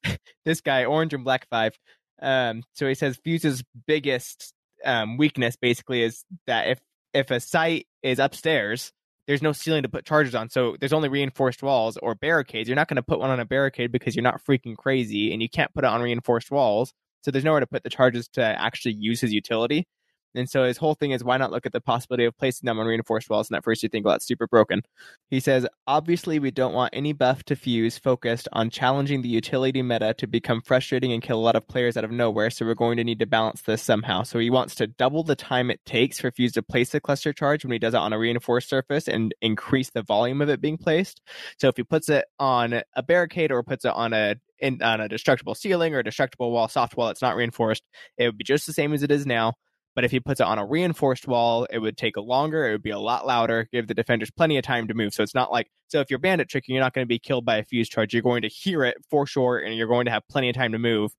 this 0.44 0.61
guy, 0.61 0.84
Orange 0.84 1.14
and 1.14 1.22
Black 1.22 1.46
Five. 1.48 1.78
Um, 2.20 2.64
so 2.72 2.88
he 2.88 2.96
says 2.96 3.16
Fuse's 3.22 3.62
biggest 3.87 4.52
um, 4.84 5.16
weakness 5.16 5.54
basically 5.54 6.02
is 6.02 6.24
that 6.48 6.66
if 6.68 6.80
if 7.14 7.30
a 7.30 7.38
site 7.38 7.87
is 8.02 8.18
upstairs, 8.18 8.90
there's 9.28 9.42
no 9.42 9.52
ceiling 9.52 9.82
to 9.82 9.90
put 9.90 10.06
charges 10.06 10.34
on. 10.34 10.48
So 10.48 10.76
there's 10.80 10.94
only 10.94 11.10
reinforced 11.10 11.62
walls 11.62 11.98
or 11.98 12.14
barricades. 12.14 12.66
You're 12.66 12.76
not 12.76 12.88
going 12.88 12.96
to 12.96 13.02
put 13.02 13.20
one 13.20 13.30
on 13.30 13.38
a 13.38 13.44
barricade 13.44 13.92
because 13.92 14.16
you're 14.16 14.22
not 14.22 14.42
freaking 14.42 14.74
crazy, 14.74 15.32
and 15.32 15.42
you 15.42 15.50
can't 15.50 15.72
put 15.74 15.84
it 15.84 15.88
on 15.88 16.00
reinforced 16.00 16.50
walls. 16.50 16.94
So 17.22 17.30
there's 17.30 17.44
nowhere 17.44 17.60
to 17.60 17.66
put 17.66 17.82
the 17.82 17.90
charges 17.90 18.26
to 18.32 18.42
actually 18.42 18.94
use 18.94 19.20
his 19.20 19.32
utility. 19.32 19.86
And 20.34 20.48
so 20.48 20.64
his 20.64 20.76
whole 20.76 20.94
thing 20.94 21.12
is 21.12 21.24
why 21.24 21.36
not 21.36 21.50
look 21.50 21.66
at 21.66 21.72
the 21.72 21.80
possibility 21.80 22.24
of 22.24 22.36
placing 22.36 22.66
them 22.66 22.78
on 22.78 22.86
reinforced 22.86 23.30
walls? 23.30 23.48
And 23.48 23.56
at 23.56 23.64
first 23.64 23.82
you 23.82 23.88
think, 23.88 24.04
well, 24.04 24.14
that's 24.14 24.26
super 24.26 24.46
broken. 24.46 24.82
He 25.30 25.40
says, 25.40 25.66
obviously, 25.86 26.38
we 26.38 26.50
don't 26.50 26.74
want 26.74 26.90
any 26.92 27.12
buff 27.12 27.42
to 27.44 27.56
Fuse 27.56 27.98
focused 27.98 28.48
on 28.52 28.70
challenging 28.70 29.22
the 29.22 29.28
utility 29.28 29.82
meta 29.82 30.14
to 30.14 30.26
become 30.26 30.60
frustrating 30.60 31.12
and 31.12 31.22
kill 31.22 31.38
a 31.38 31.40
lot 31.40 31.56
of 31.56 31.66
players 31.66 31.96
out 31.96 32.04
of 32.04 32.10
nowhere. 32.10 32.50
So 32.50 32.66
we're 32.66 32.74
going 32.74 32.98
to 32.98 33.04
need 33.04 33.18
to 33.20 33.26
balance 33.26 33.62
this 33.62 33.82
somehow. 33.82 34.22
So 34.22 34.38
he 34.38 34.50
wants 34.50 34.74
to 34.76 34.86
double 34.86 35.22
the 35.22 35.36
time 35.36 35.70
it 35.70 35.84
takes 35.84 36.20
for 36.20 36.30
Fuse 36.30 36.52
to 36.52 36.62
place 36.62 36.94
a 36.94 37.00
cluster 37.00 37.32
charge 37.32 37.64
when 37.64 37.72
he 37.72 37.78
does 37.78 37.94
it 37.94 37.98
on 37.98 38.12
a 38.12 38.18
reinforced 38.18 38.68
surface 38.68 39.08
and 39.08 39.34
increase 39.40 39.90
the 39.90 40.02
volume 40.02 40.40
of 40.40 40.48
it 40.48 40.60
being 40.60 40.78
placed. 40.78 41.20
So 41.58 41.68
if 41.68 41.76
he 41.76 41.82
puts 41.82 42.08
it 42.08 42.26
on 42.38 42.82
a 42.94 43.02
barricade 43.02 43.50
or 43.50 43.62
puts 43.62 43.84
it 43.84 43.92
on 43.92 44.12
a 44.12 44.36
in, 44.60 44.82
on 44.82 45.00
a 45.00 45.08
destructible 45.08 45.54
ceiling 45.54 45.94
or 45.94 46.00
a 46.00 46.04
destructible 46.04 46.50
wall, 46.50 46.68
soft 46.68 46.96
wall, 46.96 47.08
it's 47.08 47.22
not 47.22 47.36
reinforced. 47.36 47.82
It 48.16 48.26
would 48.26 48.38
be 48.38 48.44
just 48.44 48.66
the 48.66 48.72
same 48.72 48.92
as 48.92 49.02
it 49.02 49.10
is 49.10 49.24
now. 49.26 49.54
But 49.98 50.04
if 50.04 50.12
he 50.12 50.20
puts 50.20 50.38
it 50.38 50.46
on 50.46 50.61
a 50.61 50.64
reinforced 50.64 51.26
wall, 51.26 51.66
it 51.72 51.80
would 51.80 51.96
take 51.96 52.16
longer. 52.16 52.68
It 52.68 52.70
would 52.70 52.84
be 52.84 52.90
a 52.90 53.00
lot 53.00 53.26
louder, 53.26 53.68
give 53.72 53.88
the 53.88 53.94
defenders 53.94 54.30
plenty 54.30 54.56
of 54.56 54.62
time 54.62 54.87
to 54.87 54.94
move. 54.94 55.12
So 55.12 55.24
it's 55.24 55.34
not 55.34 55.50
like, 55.50 55.66
so 55.88 55.98
if 55.98 56.08
you're 56.08 56.20
bandit 56.20 56.48
tricking, 56.48 56.72
you're 56.72 56.84
not 56.84 56.94
going 56.94 57.04
to 57.04 57.08
be 57.08 57.18
killed 57.18 57.44
by 57.44 57.56
a 57.56 57.64
fuse 57.64 57.88
charge. 57.88 58.12
You're 58.14 58.22
going 58.22 58.42
to 58.42 58.48
hear 58.48 58.84
it 58.84 58.96
for 59.11 59.26
sure, 59.26 59.58
and 59.58 59.74
you're 59.76 59.88
going 59.88 60.04
to 60.04 60.12
have 60.12 60.22
plenty 60.28 60.50
of 60.50 60.54
time 60.54 60.70
to 60.70 60.78
move. 60.78 61.11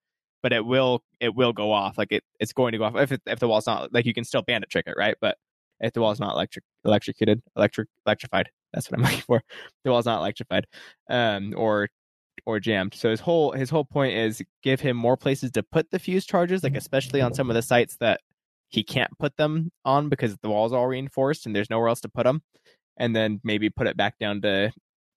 But 0.41 0.53
it 0.53 0.65
will, 0.65 1.03
it 1.19 1.35
will 1.35 1.51
go 1.51 1.73
off. 1.73 1.97
Like 1.97 2.13
it, 2.13 2.23
it's 2.39 2.53
going 2.53 2.71
to 2.71 2.77
go 2.77 2.85
off 2.85 2.95
if 2.95 3.11
it, 3.11 3.21
if 3.25 3.39
the 3.39 3.49
wall's 3.49 3.67
not 3.67 3.93
like 3.93 4.05
you 4.05 4.13
can 4.13 4.23
still 4.23 4.43
bandit 4.43 4.69
trick 4.69 4.87
it, 4.87 4.95
right? 4.97 5.17
But 5.19 5.35
if 5.81 5.91
the 5.91 5.99
wall's 5.99 6.21
not 6.21 6.33
electric, 6.33 6.63
electrocuted, 6.85 7.41
electric, 7.57 7.89
electrified, 8.05 8.49
that's 8.71 8.89
what 8.89 8.97
I'm 8.97 9.03
looking 9.11 9.19
for. 9.19 9.43
The 9.83 9.91
wall's 9.91 10.05
not 10.05 10.19
electrified, 10.19 10.67
um, 11.09 11.53
or 11.57 11.89
or 12.45 12.61
jammed. 12.61 12.93
So 12.93 13.09
his 13.09 13.19
whole 13.19 13.51
his 13.51 13.69
whole 13.69 13.83
point 13.83 14.15
is 14.15 14.41
give 14.63 14.79
him 14.79 14.95
more 14.95 15.17
places 15.17 15.51
to 15.51 15.63
put 15.63 15.91
the 15.91 15.99
fuse 15.99 16.25
charges, 16.25 16.63
like 16.63 16.77
especially 16.77 17.19
on 17.19 17.33
some 17.33 17.49
of 17.49 17.57
the 17.57 17.61
sites 17.61 17.97
that 17.97 18.21
he 18.69 18.83
can't 18.83 19.11
put 19.17 19.35
them 19.35 19.71
on 19.83 20.09
because 20.09 20.37
the 20.41 20.49
walls 20.49 20.71
are 20.71 20.77
all 20.77 20.87
reinforced 20.87 21.45
and 21.45 21.55
there's 21.55 21.69
nowhere 21.69 21.87
else 21.89 22.01
to 22.01 22.09
put 22.09 22.23
them. 22.23 22.41
And 22.97 23.15
then 23.15 23.39
maybe 23.43 23.69
put 23.69 23.87
it 23.87 23.97
back 23.97 24.17
down 24.19 24.41
to 24.41 24.71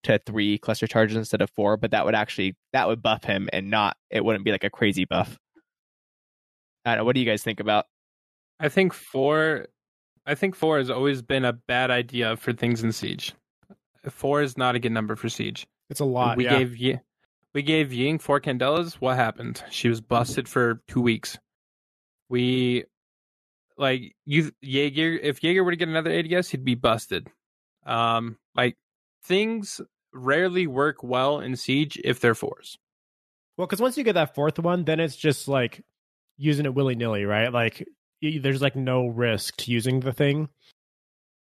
to 0.05 0.19
three 0.27 0.59
cluster 0.59 0.87
charges 0.87 1.17
instead 1.17 1.43
of 1.43 1.51
four. 1.51 1.77
But 1.77 1.93
that 1.93 2.05
would 2.05 2.15
actually 2.15 2.57
that 2.73 2.89
would 2.89 3.03
buff 3.03 3.25
him 3.25 3.49
and 3.53 3.71
not 3.71 3.97
it 4.11 4.25
wouldn't 4.25 4.45
be 4.45 4.53
like 4.53 4.65
a 4.65 4.71
crazy 4.71 5.05
buff. 5.05 5.37
I 6.85 6.91
don't 6.91 6.99
know. 6.99 7.05
What 7.05 7.15
do 7.15 7.21
you 7.21 7.27
guys 7.27 7.43
think 7.43 7.61
about? 7.61 7.87
I 8.59 8.69
think 8.69 8.93
four. 8.93 9.67
I 10.25 10.35
think 10.35 10.55
four 10.55 10.79
has 10.79 10.91
always 10.91 11.21
been 11.21 11.45
a 11.45 11.53
bad 11.53 11.91
idea 11.91 12.37
for 12.37 12.53
things 12.53 12.83
in 12.85 12.93
Siege. 12.93 13.35
Four 14.09 14.43
is 14.43 14.57
not 14.57 14.75
a 14.77 14.79
good 14.79 14.93
number 14.93 15.17
for 15.17 15.29
Siege. 15.29 15.67
It's 15.91 16.01
a 16.01 16.05
lot. 16.05 16.37
we 16.37 16.45
yeah. 16.45 16.59
gave 16.59 16.77
Yi- 16.77 17.01
we 17.55 17.63
gave 17.63 17.93
Ying 17.93 18.19
four 18.19 18.41
candelas. 18.41 18.95
What 18.95 19.17
happened? 19.17 19.63
She 19.71 19.89
was 19.89 20.01
busted 20.01 20.49
for 20.49 20.81
two 20.89 21.01
weeks. 21.01 21.39
We 22.29 22.85
like 23.77 24.15
you 24.25 24.53
Jaeger. 24.61 25.13
If 25.15 25.43
Jaeger 25.43 25.65
were 25.65 25.71
to 25.71 25.77
get 25.77 25.89
another 25.89 26.13
ADS, 26.13 26.51
he'd 26.51 26.65
be 26.65 26.75
busted. 26.75 27.29
Um, 27.87 28.39
like 28.55 28.77
things 29.25 29.81
rarely 30.13 30.67
work 30.67 31.03
well 31.03 31.41
in 31.41 31.57
Siege 31.57 32.01
if 32.05 32.21
they're 32.21 32.35
fours. 32.35 32.79
Well, 33.57 33.67
because 33.67 33.81
once 33.81 33.97
you 33.97 34.05
get 34.05 34.15
that 34.15 34.35
fourth 34.35 34.59
one, 34.59 34.85
then 34.85 35.01
it's 35.01 35.17
just 35.17 35.49
like 35.49 35.85
using 36.37 36.67
it 36.67 36.75
willy 36.75 36.95
nilly, 36.95 37.25
right? 37.25 37.53
Like 37.53 37.85
y- 38.23 38.41
there's 38.43 38.63
like 38.63 38.77
no 38.77 39.07
risk 39.07 39.57
to 39.59 39.71
using 39.71 40.01
the 40.01 40.13
thing. 40.13 40.49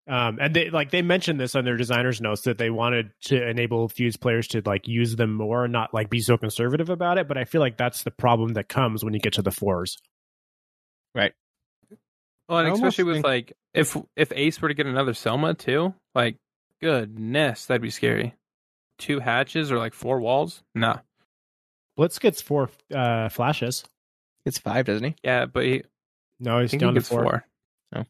Um, 0.09 0.39
and 0.41 0.55
they 0.55 0.71
like 0.71 0.93
they 0.93 1.03
mentioned 1.03 1.41
this 1.41 1.57
on 1.57 1.65
their 1.65 1.77
designers 1.77 2.21
notes 2.21 2.43
that 2.43 2.59
they 2.59 2.71
wanted 2.71 3.11
to 3.23 3.49
enable 3.49 3.89
fuse 3.89 4.17
players 4.17 4.47
to 4.49 4.63
like 4.65 4.87
use 4.87 5.17
them 5.17 5.33
more, 5.35 5.65
and 5.65 5.73
not 5.73 5.93
like 5.93 6.11
be 6.11 6.21
so 6.21 6.37
conservative 6.37 6.91
about 6.91 7.19
it. 7.19 7.27
But 7.27 7.39
I 7.39 7.45
feel 7.45 7.61
like 7.61 7.77
that's 7.77 8.05
the 8.05 8.13
problem 8.13 8.55
that 8.55 8.69
comes 8.69 9.05
when 9.05 9.15
you 9.15 9.21
get 9.21 9.33
to 9.35 9.43
the 9.43 9.51
fours. 9.51 9.99
Well, 12.49 12.59
and 12.59 12.69
I 12.69 12.71
almost 12.71 12.85
especially 12.99 13.05
with 13.05 13.17
think- 13.17 13.27
like 13.27 13.53
if 13.75 13.97
if 14.17 14.33
Ace 14.35 14.61
were 14.61 14.69
to 14.69 14.75
get 14.75 14.87
another 14.87 15.15
Selma 15.15 15.55
too, 15.55 15.95
like 16.15 16.37
goodness, 16.81 17.67
that'd 17.67 17.83
be 17.83 17.91
scary. 17.91 18.35
Two 18.99 19.21
hatches 19.21 19.71
or 19.71 19.79
like 19.79 19.93
four 19.95 20.21
walls? 20.21 20.63
Nah. 20.75 20.99
Blitz 21.97 22.19
gets 22.19 22.41
four 22.41 22.71
uh, 22.95 23.29
flashes. 23.29 23.85
It's 24.45 24.59
five, 24.59 24.87
doesn't 24.87 25.05
he? 25.05 25.15
Yeah, 25.25 25.47
but 25.47 25.65
he, 25.65 25.83
No, 26.41 26.61
he's 26.61 26.71
think 26.71 26.83
he 26.83 26.87
down 26.87 26.95
to 26.95 27.01
four. 27.01 27.23
four. 27.23 27.47
Oh. 27.95 28.05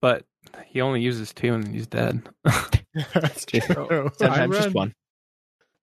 But 0.00 0.24
he 0.66 0.80
only 0.80 1.00
uses 1.02 1.32
two 1.32 1.54
and 1.54 1.64
then 1.64 1.72
he's 1.74 1.86
dead. 1.86 2.22
that's 3.14 3.44
true. 3.44 4.10
Sometimes 4.16 4.56
just 4.56 4.74
one. 4.74 4.94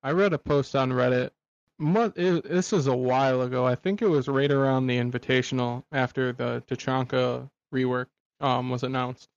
I 0.02 0.12
read 0.12 0.34
a 0.34 0.38
post 0.38 0.76
on 0.76 0.92
Reddit. 0.92 1.32
This 1.78 2.72
is 2.72 2.88
a 2.88 2.96
while 2.96 3.42
ago. 3.42 3.66
I 3.66 3.76
think 3.76 4.02
it 4.02 4.08
was 4.08 4.28
right 4.28 4.52
around 4.52 4.88
the 4.88 4.98
Invitational 4.98 5.84
after 5.92 6.32
the 6.32 6.64
Tachanka 6.68 7.50
rework 7.74 8.08
um, 8.40 8.70
was 8.70 8.84
announced, 8.84 9.28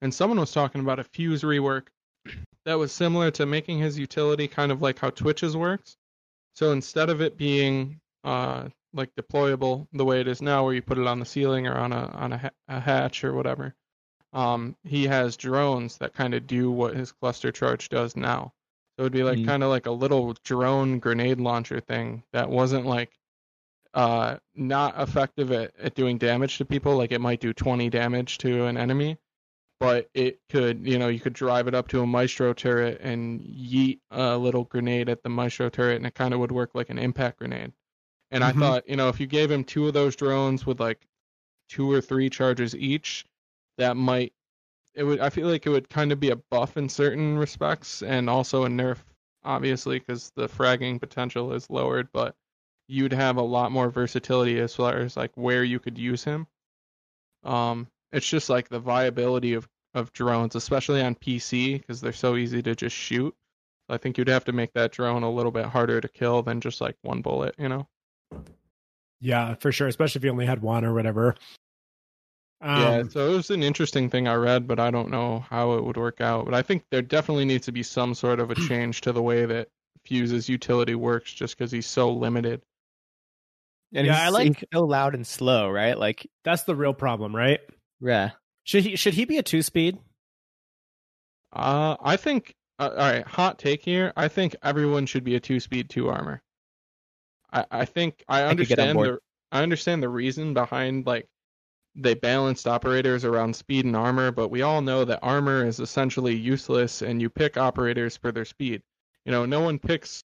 and 0.00 0.12
someone 0.12 0.40
was 0.40 0.52
talking 0.52 0.80
about 0.80 0.98
a 0.98 1.04
Fuse 1.04 1.42
rework 1.42 1.88
that 2.64 2.78
was 2.78 2.90
similar 2.90 3.30
to 3.32 3.44
making 3.44 3.78
his 3.78 3.98
utility 3.98 4.48
kind 4.48 4.72
of 4.72 4.80
like 4.80 4.98
how 4.98 5.10
Twitch's 5.10 5.56
works. 5.56 5.96
So 6.54 6.72
instead 6.72 7.10
of 7.10 7.20
it 7.20 7.36
being 7.36 8.00
uh, 8.22 8.68
like 8.94 9.14
deployable 9.16 9.86
the 9.92 10.04
way 10.04 10.20
it 10.20 10.28
is 10.28 10.40
now, 10.40 10.64
where 10.64 10.72
you 10.72 10.82
put 10.82 10.98
it 10.98 11.06
on 11.06 11.18
the 11.18 11.26
ceiling 11.26 11.66
or 11.66 11.76
on 11.76 11.92
a 11.92 12.06
on 12.08 12.32
a, 12.32 12.38
ha- 12.38 12.50
a 12.68 12.80
hatch 12.80 13.24
or 13.24 13.34
whatever, 13.34 13.74
um, 14.32 14.74
he 14.84 15.06
has 15.06 15.36
drones 15.36 15.98
that 15.98 16.14
kind 16.14 16.32
of 16.32 16.46
do 16.46 16.70
what 16.70 16.96
his 16.96 17.12
cluster 17.12 17.52
charge 17.52 17.90
does 17.90 18.16
now. 18.16 18.54
So 18.96 19.02
it 19.02 19.04
would 19.04 19.12
be 19.12 19.24
like 19.24 19.38
Mm. 19.38 19.46
kind 19.46 19.62
of 19.62 19.70
like 19.70 19.86
a 19.86 19.90
little 19.90 20.34
drone 20.44 20.98
grenade 21.00 21.40
launcher 21.40 21.80
thing 21.80 22.22
that 22.32 22.48
wasn't 22.48 22.86
like 22.86 23.18
uh 23.94 24.38
not 24.54 25.00
effective 25.00 25.52
at, 25.52 25.72
at 25.78 25.94
doing 25.94 26.18
damage 26.18 26.58
to 26.58 26.64
people. 26.64 26.96
Like 26.96 27.12
it 27.12 27.20
might 27.20 27.40
do 27.40 27.52
20 27.52 27.90
damage 27.90 28.38
to 28.38 28.66
an 28.66 28.76
enemy, 28.76 29.18
but 29.80 30.08
it 30.14 30.40
could, 30.48 30.86
you 30.86 30.98
know, 30.98 31.08
you 31.08 31.20
could 31.20 31.32
drive 31.32 31.68
it 31.68 31.74
up 31.74 31.88
to 31.88 32.00
a 32.00 32.06
maestro 32.06 32.52
turret 32.52 33.00
and 33.00 33.40
yeet 33.42 34.00
a 34.10 34.36
little 34.38 34.64
grenade 34.64 35.08
at 35.08 35.22
the 35.22 35.28
maestro 35.28 35.68
turret, 35.68 35.96
and 35.96 36.06
it 36.06 36.14
kind 36.14 36.34
of 36.34 36.40
would 36.40 36.52
work 36.52 36.70
like 36.74 36.90
an 36.90 36.98
impact 36.98 37.38
grenade. 37.40 37.72
And 38.30 38.42
Mhm. 38.42 38.48
I 38.48 38.52
thought, 38.52 38.88
you 38.88 38.96
know, 38.96 39.08
if 39.08 39.20
you 39.20 39.26
gave 39.26 39.50
him 39.50 39.64
two 39.64 39.86
of 39.88 39.94
those 39.94 40.16
drones 40.16 40.66
with 40.66 40.80
like 40.80 41.06
two 41.68 41.90
or 41.90 42.00
three 42.00 42.30
charges 42.30 42.74
each, 42.76 43.26
that 43.78 43.96
might 43.96 44.32
it 44.94 45.02
would 45.04 45.20
I 45.20 45.30
feel 45.30 45.48
like 45.48 45.66
it 45.66 45.70
would 45.70 45.88
kind 45.88 46.12
of 46.12 46.20
be 46.20 46.30
a 46.30 46.36
buff 46.36 46.76
in 46.76 46.88
certain 46.88 47.36
respects 47.36 48.02
and 48.02 48.28
also 48.30 48.64
a 48.64 48.68
nerf 48.68 48.98
obviously 49.44 49.98
because 49.98 50.32
the 50.36 50.48
fragging 50.48 51.00
potential 51.00 51.52
is 51.52 51.68
lowered 51.70 52.08
but 52.12 52.34
you'd 52.88 53.12
have 53.12 53.36
a 53.36 53.42
lot 53.42 53.72
more 53.72 53.90
versatility 53.90 54.58
as 54.60 54.74
far 54.74 54.96
as 54.98 55.16
like 55.16 55.32
where 55.34 55.64
you 55.64 55.78
could 55.78 55.98
use 55.98 56.24
him 56.24 56.46
um 57.42 57.86
it's 58.12 58.28
just 58.28 58.48
like 58.48 58.68
the 58.68 58.78
viability 58.78 59.54
of 59.54 59.68
of 59.94 60.12
drones 60.12 60.56
especially 60.56 61.00
on 61.02 61.14
PC 61.14 61.78
because 61.80 62.00
they're 62.00 62.12
so 62.12 62.36
easy 62.36 62.62
to 62.62 62.74
just 62.74 62.96
shoot 62.96 63.34
I 63.88 63.98
think 63.98 64.16
you'd 64.16 64.28
have 64.28 64.44
to 64.46 64.52
make 64.52 64.72
that 64.72 64.92
drone 64.92 65.22
a 65.22 65.30
little 65.30 65.52
bit 65.52 65.66
harder 65.66 66.00
to 66.00 66.08
kill 66.08 66.42
than 66.42 66.60
just 66.60 66.80
like 66.80 66.96
one 67.02 67.22
bullet 67.22 67.54
you 67.58 67.68
know 67.68 67.86
Yeah, 69.20 69.54
for 69.54 69.72
sure. 69.72 69.88
Especially 69.88 70.18
if 70.18 70.24
you 70.24 70.30
only 70.30 70.44
had 70.44 70.60
one 70.62 70.84
or 70.84 70.92
whatever. 70.92 71.34
Um, 72.66 72.80
yeah, 72.80 73.02
so 73.10 73.30
it 73.30 73.36
was 73.36 73.50
an 73.50 73.62
interesting 73.62 74.08
thing 74.08 74.26
I 74.26 74.34
read, 74.36 74.66
but 74.66 74.80
I 74.80 74.90
don't 74.90 75.10
know 75.10 75.40
how 75.50 75.74
it 75.74 75.84
would 75.84 75.98
work 75.98 76.20
out. 76.22 76.46
But 76.46 76.54
I 76.54 76.62
think 76.62 76.84
there 76.90 77.02
definitely 77.02 77.44
needs 77.44 77.66
to 77.66 77.72
be 77.72 77.82
some 77.82 78.14
sort 78.14 78.40
of 78.40 78.50
a 78.50 78.54
change 78.68 79.02
to 79.02 79.12
the 79.12 79.22
way 79.22 79.44
that 79.44 79.68
Fuse's 80.06 80.48
utility 80.48 80.94
works, 80.94 81.32
just 81.32 81.58
because 81.58 81.70
he's 81.70 81.86
so 81.86 82.10
limited. 82.10 82.62
And 83.92 84.06
Yeah, 84.06 84.14
he's, 84.14 84.22
I 84.22 84.28
like- 84.30 84.46
he's 84.58 84.64
so 84.72 84.80
loud 84.84 85.14
and 85.14 85.26
slow, 85.26 85.68
right? 85.68 85.98
Like, 85.98 86.26
that's 86.42 86.62
the 86.62 86.74
real 86.74 86.94
problem, 86.94 87.36
right? 87.36 87.60
yeah. 88.00 88.30
Should 88.66 88.82
he 88.84 88.96
should 88.96 89.12
he 89.12 89.26
be 89.26 89.36
a 89.36 89.42
two 89.42 89.60
speed? 89.60 89.98
Uh, 91.52 91.96
I 92.02 92.16
think. 92.16 92.54
Uh, 92.78 92.88
all 92.90 92.96
right, 93.12 93.26
hot 93.26 93.58
take 93.58 93.82
here. 93.84 94.12
I 94.16 94.26
think 94.28 94.56
everyone 94.62 95.06
should 95.06 95.22
be 95.22 95.36
a 95.36 95.40
two-speed, 95.40 95.88
two 95.90 96.08
armor. 96.08 96.42
I 97.52 97.64
I 97.70 97.84
think 97.84 98.24
I 98.26 98.46
I 98.46 98.54
could 98.54 98.66
get 98.66 98.78
on 98.80 98.88
understand 98.88 98.94
board. 98.96 99.08
the 99.10 99.18
I 99.56 99.62
understand 99.62 100.02
the 100.02 100.08
reason 100.08 100.54
behind 100.54 101.06
like 101.06 101.28
they 101.94 102.14
balanced 102.14 102.66
operators 102.66 103.24
around 103.24 103.54
speed 103.54 103.84
and 103.84 103.96
armor, 103.96 104.32
but 104.32 104.48
we 104.48 104.62
all 104.62 104.80
know 104.80 105.04
that 105.04 105.20
armor 105.22 105.64
is 105.64 105.80
essentially 105.80 106.34
useless, 106.34 107.02
and 107.02 107.20
you 107.20 107.30
pick 107.30 107.56
operators 107.56 108.16
for 108.16 108.32
their 108.32 108.44
speed. 108.44 108.82
You 109.24 109.32
know, 109.32 109.46
no 109.46 109.60
one 109.60 109.78
picks 109.78 110.24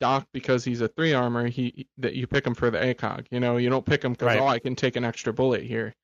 Doc 0.00 0.26
because 0.32 0.64
he's 0.64 0.80
a 0.80 0.88
three 0.88 1.12
armor. 1.12 1.46
He 1.48 1.86
that 1.98 2.14
you 2.14 2.26
pick 2.26 2.46
him 2.46 2.54
for 2.54 2.70
the 2.70 2.78
ACOG. 2.78 3.26
You 3.30 3.40
know, 3.40 3.56
you 3.58 3.68
don't 3.68 3.84
pick 3.84 4.02
him 4.02 4.12
because 4.12 4.26
Right. 4.26 4.40
oh 4.40 4.46
I 4.46 4.58
can 4.58 4.74
take 4.76 4.96
an 4.96 5.04
extra 5.04 5.32
bullet 5.32 5.62
here. 5.62 5.94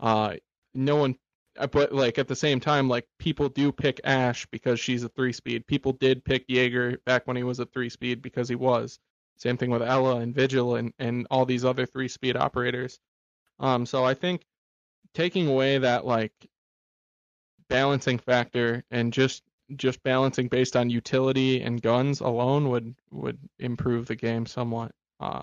Uh, 0.00 0.34
no 0.74 0.96
one 0.96 1.16
uh, 1.58 1.66
but 1.66 1.92
like 1.92 2.18
at 2.18 2.28
the 2.28 2.36
same 2.36 2.58
time, 2.60 2.88
like 2.88 3.06
people 3.18 3.48
do 3.48 3.70
pick 3.70 4.00
Ash 4.04 4.46
because 4.46 4.80
she's 4.80 5.04
a 5.04 5.08
three 5.10 5.32
speed. 5.32 5.66
People 5.66 5.92
did 5.92 6.24
pick 6.24 6.44
Jaeger 6.48 6.98
back 7.06 7.26
when 7.26 7.36
he 7.36 7.42
was 7.44 7.60
a 7.60 7.66
three 7.66 7.88
speed 7.88 8.22
because 8.22 8.48
he 8.48 8.56
was. 8.56 8.98
Same 9.36 9.56
thing 9.56 9.70
with 9.70 9.82
Ella 9.82 10.16
and 10.16 10.34
Vigil 10.34 10.76
and, 10.76 10.92
and 10.98 11.26
all 11.30 11.44
these 11.44 11.64
other 11.64 11.86
three 11.86 12.08
speed 12.08 12.36
operators. 12.36 12.98
Um, 13.58 13.86
so 13.86 14.04
I 14.04 14.14
think 14.14 14.42
taking 15.14 15.48
away 15.48 15.78
that 15.78 16.04
like 16.04 16.32
balancing 17.68 18.18
factor 18.18 18.84
and 18.90 19.12
just 19.12 19.42
just 19.76 20.02
balancing 20.02 20.48
based 20.48 20.76
on 20.76 20.90
utility 20.90 21.62
and 21.62 21.80
guns 21.80 22.20
alone 22.20 22.68
would 22.68 22.94
would 23.10 23.38
improve 23.58 24.06
the 24.06 24.16
game 24.16 24.46
somewhat. 24.46 24.92
Uh, 25.20 25.40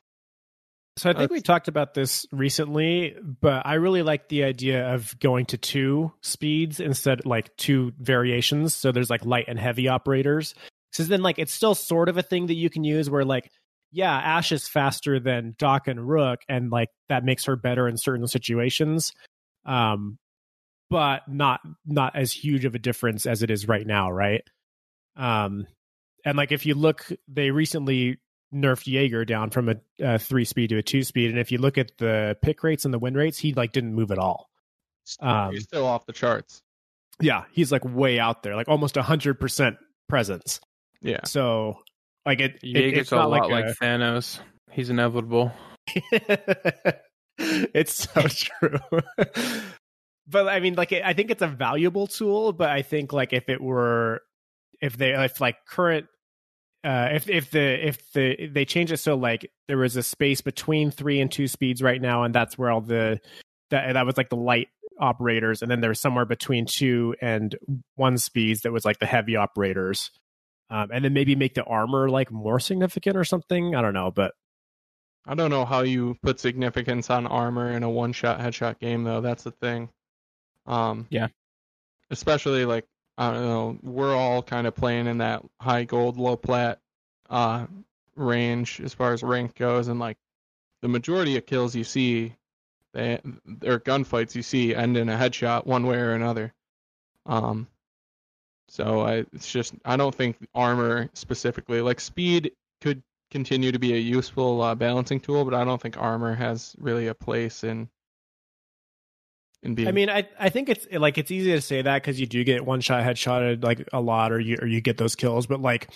So 0.97 1.09
I 1.09 1.13
think 1.13 1.31
we 1.31 1.41
talked 1.41 1.67
about 1.69 1.93
this 1.93 2.27
recently, 2.31 3.15
but 3.21 3.65
I 3.65 3.75
really 3.75 4.03
like 4.03 4.27
the 4.27 4.43
idea 4.43 4.93
of 4.93 5.17
going 5.19 5.45
to 5.47 5.57
two 5.57 6.11
speeds 6.21 6.79
instead 6.79 7.25
like 7.25 7.55
two 7.55 7.93
variations. 7.97 8.75
So 8.75 8.91
there's 8.91 9.09
like 9.09 9.25
light 9.25 9.45
and 9.47 9.57
heavy 9.57 9.87
operators. 9.87 10.53
So 10.91 11.03
then 11.03 11.21
like 11.23 11.39
it's 11.39 11.53
still 11.53 11.73
sort 11.75 12.09
of 12.09 12.17
a 12.17 12.21
thing 12.21 12.47
that 12.47 12.55
you 12.55 12.69
can 12.69 12.83
use 12.83 13.09
where 13.09 13.25
like 13.25 13.49
yeah, 13.91 14.13
Ash 14.13 14.51
is 14.51 14.67
faster 14.67 15.19
than 15.19 15.55
Doc 15.57 15.87
and 15.87 16.07
Rook 16.07 16.39
and 16.47 16.71
like 16.71 16.89
that 17.09 17.23
makes 17.23 17.45
her 17.45 17.55
better 17.55 17.87
in 17.87 17.97
certain 17.97 18.27
situations. 18.27 19.11
Um 19.65 20.17
but 20.89 21.21
not 21.27 21.61
not 21.85 22.15
as 22.15 22.31
huge 22.31 22.65
of 22.65 22.75
a 22.75 22.79
difference 22.79 23.25
as 23.25 23.43
it 23.43 23.49
is 23.49 23.67
right 23.67 23.85
now, 23.85 24.11
right? 24.11 24.43
Um 25.15 25.67
and 26.25 26.37
like 26.37 26.51
if 26.51 26.65
you 26.65 26.75
look 26.75 27.11
they 27.27 27.51
recently 27.51 28.19
nerfed 28.53 28.87
Jaeger 28.87 29.25
down 29.25 29.49
from 29.49 29.69
a, 29.69 29.75
a 29.99 30.19
three 30.19 30.45
speed 30.45 30.69
to 30.69 30.77
a 30.77 30.83
two 30.83 31.03
speed, 31.03 31.29
and 31.29 31.39
if 31.39 31.51
you 31.51 31.57
look 31.57 31.77
at 31.77 31.91
the 31.97 32.37
pick 32.41 32.63
rates 32.63 32.85
and 32.85 32.93
the 32.93 32.99
win 32.99 33.13
rates, 33.13 33.37
he 33.37 33.53
like 33.53 33.71
didn't 33.71 33.93
move 33.93 34.11
at 34.11 34.17
all. 34.17 34.49
Um, 35.19 35.53
he's 35.53 35.63
still 35.63 35.85
off 35.85 36.05
the 36.05 36.13
charts. 36.13 36.61
Yeah, 37.19 37.43
he's 37.51 37.71
like 37.71 37.83
way 37.85 38.19
out 38.19 38.43
there, 38.43 38.55
like 38.55 38.67
almost 38.67 38.95
hundred 38.95 39.39
percent 39.39 39.77
presence. 40.09 40.59
Yeah. 41.01 41.21
So 41.25 41.79
like 42.25 42.39
it, 42.39 42.59
it 42.63 42.97
it's 42.97 43.11
a 43.11 43.17
lot 43.17 43.29
like, 43.29 43.49
like 43.49 43.65
Thanos. 43.77 44.39
He's 44.71 44.89
inevitable. 44.89 45.51
it's 47.37 47.93
so 47.93 48.21
true. 48.29 48.79
but 50.27 50.47
I 50.47 50.59
mean, 50.59 50.75
like 50.75 50.93
I 50.93 51.13
think 51.13 51.31
it's 51.31 51.41
a 51.41 51.47
valuable 51.47 52.07
tool, 52.07 52.53
but 52.53 52.69
I 52.69 52.81
think 52.81 53.13
like 53.13 53.33
if 53.33 53.49
it 53.49 53.61
were, 53.61 54.21
if 54.81 54.97
they 54.97 55.13
if 55.13 55.41
like 55.41 55.57
current 55.67 56.07
uh, 56.83 57.09
if 57.11 57.29
if 57.29 57.51
the 57.51 57.87
if 57.87 58.11
the 58.13 58.47
they 58.47 58.65
change 58.65 58.91
it 58.91 58.97
so 58.97 59.15
like 59.15 59.51
there 59.67 59.77
was 59.77 59.95
a 59.97 60.03
space 60.03 60.41
between 60.41 60.89
three 60.89 61.19
and 61.19 61.31
two 61.31 61.47
speeds 61.47 61.81
right 61.81 62.01
now, 62.01 62.23
and 62.23 62.33
that's 62.33 62.57
where 62.57 62.71
all 62.71 62.81
the 62.81 63.19
that 63.69 63.93
that 63.93 64.05
was 64.05 64.17
like 64.17 64.29
the 64.29 64.35
light 64.35 64.67
operators, 64.99 65.61
and 65.61 65.69
then 65.69 65.81
there 65.81 65.89
was 65.91 65.99
somewhere 65.99 66.25
between 66.25 66.65
two 66.65 67.15
and 67.21 67.55
one 67.95 68.17
speeds 68.17 68.61
that 68.61 68.71
was 68.71 68.85
like 68.85 68.99
the 68.99 69.05
heavy 69.05 69.35
operators, 69.35 70.11
um, 70.71 70.89
and 70.91 71.03
then 71.03 71.13
maybe 71.13 71.35
make 71.35 71.53
the 71.53 71.65
armor 71.65 72.09
like 72.09 72.31
more 72.31 72.59
significant 72.59 73.17
or 73.17 73.25
something. 73.25 73.75
I 73.75 73.81
don't 73.81 73.93
know, 73.93 74.09
but 74.09 74.33
I 75.27 75.35
don't 75.35 75.51
know 75.51 75.65
how 75.65 75.81
you 75.81 76.15
put 76.23 76.39
significance 76.39 77.09
on 77.09 77.27
armor 77.27 77.71
in 77.71 77.83
a 77.83 77.89
one 77.89 78.13
shot 78.13 78.39
headshot 78.39 78.79
game 78.79 79.03
though. 79.03 79.21
That's 79.21 79.43
the 79.43 79.51
thing. 79.51 79.89
Um 80.65 81.07
Yeah. 81.09 81.27
Especially 82.09 82.65
like 82.65 82.85
I 83.17 83.31
don't 83.31 83.43
know, 83.43 83.79
we're 83.83 84.15
all 84.15 84.41
kind 84.41 84.65
of 84.65 84.73
playing 84.73 85.07
in 85.07 85.19
that 85.19 85.43
high 85.59 85.83
gold, 85.83 86.17
low 86.17 86.37
plat 86.37 86.79
uh 87.29 87.67
range 88.15 88.79
as 88.81 88.93
far 88.93 89.13
as 89.13 89.23
rank 89.23 89.55
goes 89.55 89.89
and 89.89 89.99
like 89.99 90.17
the 90.81 90.87
majority 90.87 91.37
of 91.37 91.45
kills 91.45 91.75
you 91.75 91.83
see 91.83 92.35
they 92.93 93.19
or 93.65 93.79
gunfights 93.79 94.35
you 94.35 94.41
see 94.41 94.73
end 94.73 94.97
in 94.97 95.09
a 95.09 95.17
headshot 95.17 95.65
one 95.65 95.85
way 95.85 95.97
or 95.97 96.13
another. 96.13 96.53
Um 97.25 97.67
so 98.71 99.01
I 99.01 99.25
it's 99.33 99.51
just 99.51 99.73
I 99.83 99.97
don't 99.97 100.15
think 100.15 100.37
armor 100.55 101.09
specifically 101.13 101.81
like 101.81 101.99
speed 101.99 102.53
could 102.79 103.03
continue 103.29 103.69
to 103.73 103.79
be 103.79 103.93
a 103.93 103.97
useful 103.97 104.61
uh, 104.61 104.75
balancing 104.75 105.19
tool, 105.19 105.43
but 105.43 105.53
I 105.53 105.65
don't 105.65 105.81
think 105.81 105.97
armor 105.97 106.33
has 106.33 106.73
really 106.79 107.07
a 107.07 107.13
place 107.13 107.65
in 107.65 107.89
in 109.61 109.75
being. 109.75 109.89
I 109.89 109.91
mean, 109.91 110.09
I 110.09 110.25
I 110.39 110.47
think 110.47 110.69
it's 110.69 110.87
like 110.89 111.17
it's 111.17 111.31
easy 111.31 111.51
to 111.51 111.59
say 111.59 111.81
that 111.81 112.01
because 112.01 112.17
you 112.17 112.25
do 112.25 112.45
get 112.45 112.65
one 112.65 112.79
shot 112.79 113.03
headshotted 113.03 113.61
like 113.61 113.89
a 113.91 113.99
lot, 113.99 114.31
or 114.31 114.39
you 114.39 114.57
or 114.61 114.67
you 114.67 114.79
get 114.79 114.95
those 114.95 115.15
kills. 115.15 115.47
But 115.47 115.61
like 115.61 115.89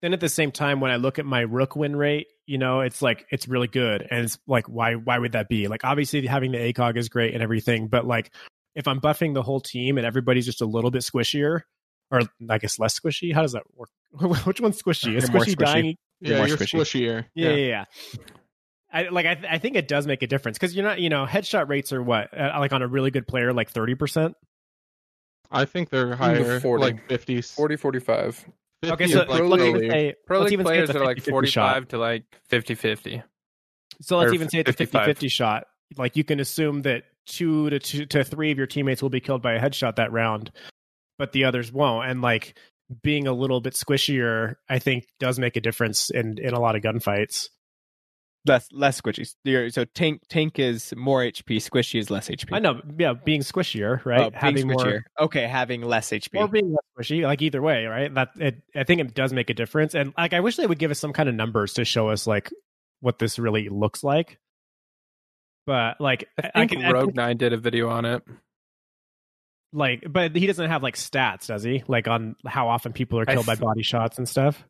then 0.00 0.12
at 0.12 0.20
the 0.20 0.28
same 0.28 0.52
time, 0.52 0.78
when 0.78 0.92
I 0.92 0.96
look 0.96 1.18
at 1.18 1.26
my 1.26 1.40
rook 1.40 1.74
win 1.74 1.96
rate, 1.96 2.28
you 2.46 2.58
know, 2.58 2.80
it's 2.82 3.02
like 3.02 3.26
it's 3.32 3.48
really 3.48 3.68
good, 3.68 4.06
and 4.08 4.24
it's 4.24 4.38
like 4.46 4.68
why 4.68 4.94
why 4.94 5.18
would 5.18 5.32
that 5.32 5.48
be? 5.48 5.66
Like 5.66 5.84
obviously 5.84 6.24
having 6.28 6.52
the 6.52 6.58
ACOG 6.58 6.96
is 6.96 7.08
great 7.08 7.34
and 7.34 7.42
everything, 7.42 7.88
but 7.88 8.06
like 8.06 8.30
if 8.76 8.86
I'm 8.86 9.00
buffing 9.00 9.34
the 9.34 9.42
whole 9.42 9.60
team 9.60 9.98
and 9.98 10.06
everybody's 10.06 10.46
just 10.46 10.60
a 10.60 10.66
little 10.66 10.92
bit 10.92 11.02
squishier, 11.02 11.62
or 12.10 12.22
I 12.48 12.58
guess 12.58 12.78
less 12.78 12.98
squishy, 12.98 13.32
how 13.34 13.42
does 13.42 13.52
that 13.52 13.62
work? 13.74 13.88
Which 14.46 14.60
one's 14.60 14.80
squishy? 14.82 15.16
Is 15.16 15.28
squishy, 15.30 15.54
squishy. 15.54 15.56
dying? 15.56 15.96
yeah, 16.20 16.38
more 16.38 16.48
you're 16.48 16.56
squishy. 16.56 16.80
squishier. 16.80 17.24
Yeah, 17.34 17.50
yeah, 17.50 17.66
yeah. 17.66 17.84
I 18.92 19.02
like. 19.08 19.26
I, 19.26 19.34
th- 19.36 19.46
I 19.48 19.58
think 19.58 19.76
it 19.76 19.86
does 19.86 20.06
make 20.06 20.22
a 20.22 20.26
difference 20.26 20.58
because 20.58 20.74
you're 20.74 20.84
not. 20.84 21.00
You 21.00 21.08
know, 21.08 21.24
headshot 21.26 21.68
rates 21.68 21.92
are 21.92 22.02
what 22.02 22.36
uh, 22.36 22.56
like 22.58 22.72
on 22.72 22.82
a 22.82 22.88
really 22.88 23.10
good 23.12 23.26
player, 23.28 23.52
like 23.52 23.70
thirty 23.70 23.94
percent. 23.94 24.34
I 25.52 25.64
think 25.64 25.90
they're 25.90 26.14
higher, 26.14 26.60
40. 26.60 26.80
like 26.82 27.08
50s. 27.08 27.52
40 27.54 27.74
45. 27.76 28.36
50 28.84 28.92
Okay, 28.92 29.06
so 29.08 29.24
pro 29.24 29.48
let's 29.48 29.62
league- 29.62 29.76
even 29.76 29.90
say 29.90 30.14
Pro 30.26 30.38
let's 30.38 30.50
League 30.50 30.52
even 30.60 30.66
say 30.66 30.70
players 30.70 30.90
it's 30.90 30.96
a 30.96 31.02
are 31.02 31.04
like 31.04 31.16
50-50 31.18 31.30
45 31.30 31.50
shot. 31.82 31.88
to 31.88 31.98
like 31.98 32.24
50 32.48 32.74
50. 32.76 33.22
So 34.00 34.16
let's 34.18 34.30
or 34.30 34.34
even 34.34 34.48
say 34.48 34.60
it's 34.60 34.70
a 34.70 34.86
50-50 34.86 35.30
shot. 35.30 35.64
Like 35.96 36.16
you 36.16 36.22
can 36.24 36.38
assume 36.40 36.82
that 36.82 37.02
two 37.26 37.68
to 37.70 37.78
two 37.80 38.06
to 38.06 38.22
three 38.24 38.50
of 38.52 38.58
your 38.58 38.66
teammates 38.68 39.02
will 39.02 39.10
be 39.10 39.20
killed 39.20 39.42
by 39.42 39.54
a 39.54 39.60
headshot 39.60 39.96
that 39.96 40.12
round, 40.12 40.50
but 41.20 41.32
the 41.32 41.44
others 41.44 41.70
won't. 41.70 42.08
And 42.08 42.22
like 42.22 42.56
being 43.02 43.26
a 43.28 43.32
little 43.32 43.60
bit 43.60 43.74
squishier, 43.74 44.54
I 44.70 44.78
think 44.78 45.04
does 45.20 45.38
make 45.38 45.54
a 45.54 45.60
difference 45.60 46.08
in 46.10 46.38
in 46.38 46.54
a 46.54 46.58
lot 46.58 46.74
of 46.76 46.82
gunfights. 46.82 47.50
Less 48.46 48.66
less 48.72 48.98
squishy. 48.98 49.70
So 49.70 49.84
tank 49.84 50.22
tank 50.30 50.58
is 50.58 50.94
more 50.96 51.20
HP. 51.20 51.58
Squishy 51.58 52.00
is 52.00 52.10
less 52.10 52.30
HP. 52.30 52.48
I 52.52 52.58
know, 52.58 52.80
yeah, 52.98 53.12
being 53.12 53.42
squishier, 53.42 54.02
right? 54.06 54.20
Oh, 54.22 54.30
being 54.30 54.40
Having 54.40 54.66
more 54.68 54.76
squishier. 54.78 55.00
Okay, 55.20 55.46
having 55.46 55.82
less 55.82 56.08
HP. 56.08 56.40
or 56.40 56.48
being 56.48 56.72
less 56.72 56.80
squishy, 56.98 57.22
like 57.22 57.42
either 57.42 57.60
way, 57.60 57.84
right? 57.84 58.12
That 58.14 58.30
it, 58.36 58.62
I 58.74 58.84
think 58.84 59.02
it 59.02 59.14
does 59.14 59.34
make 59.34 59.50
a 59.50 59.54
difference. 59.54 59.94
And 59.94 60.14
like, 60.16 60.32
I 60.32 60.40
wish 60.40 60.56
they 60.56 60.66
would 60.66 60.78
give 60.78 60.90
us 60.90 60.98
some 60.98 61.12
kind 61.12 61.28
of 61.28 61.34
numbers 61.34 61.74
to 61.74 61.84
show 61.84 62.08
us 62.08 62.26
like 62.26 62.50
what 63.00 63.18
this 63.18 63.38
really 63.38 63.68
looks 63.68 64.02
like. 64.02 64.38
But 65.66 66.00
like, 66.00 66.26
I 66.42 66.60
think 66.66 66.70
can- 66.72 66.84
I 66.86 66.92
Rogue 66.92 67.08
think, 67.08 67.16
Nine 67.16 67.36
did 67.36 67.52
a 67.52 67.58
video 67.58 67.90
on 67.90 68.06
it. 68.06 68.22
Like, 69.72 70.04
but 70.08 70.34
he 70.34 70.46
doesn't 70.46 70.68
have 70.70 70.82
like 70.82 70.96
stats, 70.96 71.46
does 71.46 71.62
he? 71.62 71.82
Like 71.86 72.08
on 72.08 72.36
how 72.46 72.68
often 72.68 72.92
people 72.92 73.18
are 73.20 73.24
I 73.28 73.34
killed 73.34 73.46
by 73.46 73.54
body 73.54 73.82
shots 73.82 74.18
and 74.18 74.28
stuff. 74.28 74.64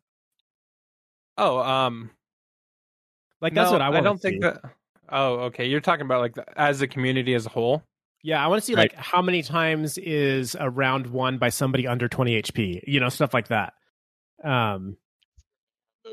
Oh, 1.37 1.59
um, 1.59 2.11
Like 3.41 3.53
that's 3.53 3.67
no, 3.69 3.73
what 3.73 3.81
I 3.81 3.89
want. 3.89 4.01
I 4.01 4.03
don't 4.03 4.21
think 4.21 4.41
that. 4.41 4.61
Oh, 5.09 5.33
okay. 5.45 5.65
You're 5.65 5.81
talking 5.81 6.05
about 6.05 6.21
like 6.21 6.35
the, 6.35 6.45
as 6.59 6.81
a 6.81 6.87
community 6.87 7.33
as 7.33 7.45
a 7.45 7.49
whole. 7.49 7.83
Yeah, 8.23 8.43
I 8.43 8.47
want 8.47 8.61
to 8.61 8.65
see 8.65 8.75
Right. 8.75 8.93
like 8.93 8.95
how 8.95 9.21
many 9.21 9.41
times 9.41 9.97
is 9.97 10.55
a 10.59 10.69
round 10.69 11.07
won 11.07 11.39
by 11.39 11.49
somebody 11.49 11.87
under 11.87 12.07
20 12.07 12.39
HP, 12.43 12.81
you 12.85 12.99
know, 12.99 13.09
stuff 13.09 13.33
like 13.33 13.47
that. 13.47 13.73
Um, 14.43 14.97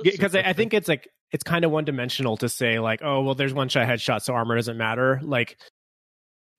because 0.02 0.34
I, 0.34 0.40
I 0.40 0.52
think 0.54 0.72
it's 0.72 0.88
like 0.88 1.08
it's 1.32 1.44
kind 1.44 1.64
of 1.64 1.70
one 1.70 1.84
dimensional 1.84 2.36
to 2.38 2.48
say 2.48 2.78
like, 2.78 3.00
oh 3.02 3.22
well, 3.22 3.34
there's 3.34 3.52
one 3.52 3.68
shot 3.68 3.86
headshot, 3.86 4.22
so 4.22 4.32
armor 4.34 4.56
doesn't 4.56 4.78
matter. 4.78 5.20
Like, 5.22 5.52
it's 5.52 5.70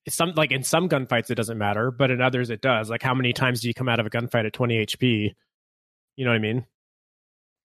some 0.07 0.33
like 0.35 0.51
in 0.51 0.63
some 0.63 0.87
gunfights 0.87 1.29
it 1.29 1.35
doesn't 1.35 1.57
matter, 1.57 1.91
but 1.91 2.11
in 2.11 2.21
others 2.21 2.49
it 2.49 2.61
does. 2.61 2.89
Like, 2.89 3.03
how 3.03 3.13
many 3.13 3.33
times 3.33 3.61
do 3.61 3.67
you 3.67 3.73
come 3.73 3.89
out 3.89 3.99
of 3.99 4.05
a 4.05 4.09
gunfight 4.09 4.45
at 4.45 4.53
20 4.53 4.85
HP? 4.85 5.35
You 6.15 6.25
know 6.25 6.31
what 6.31 6.35
I 6.35 6.39
mean? 6.39 6.65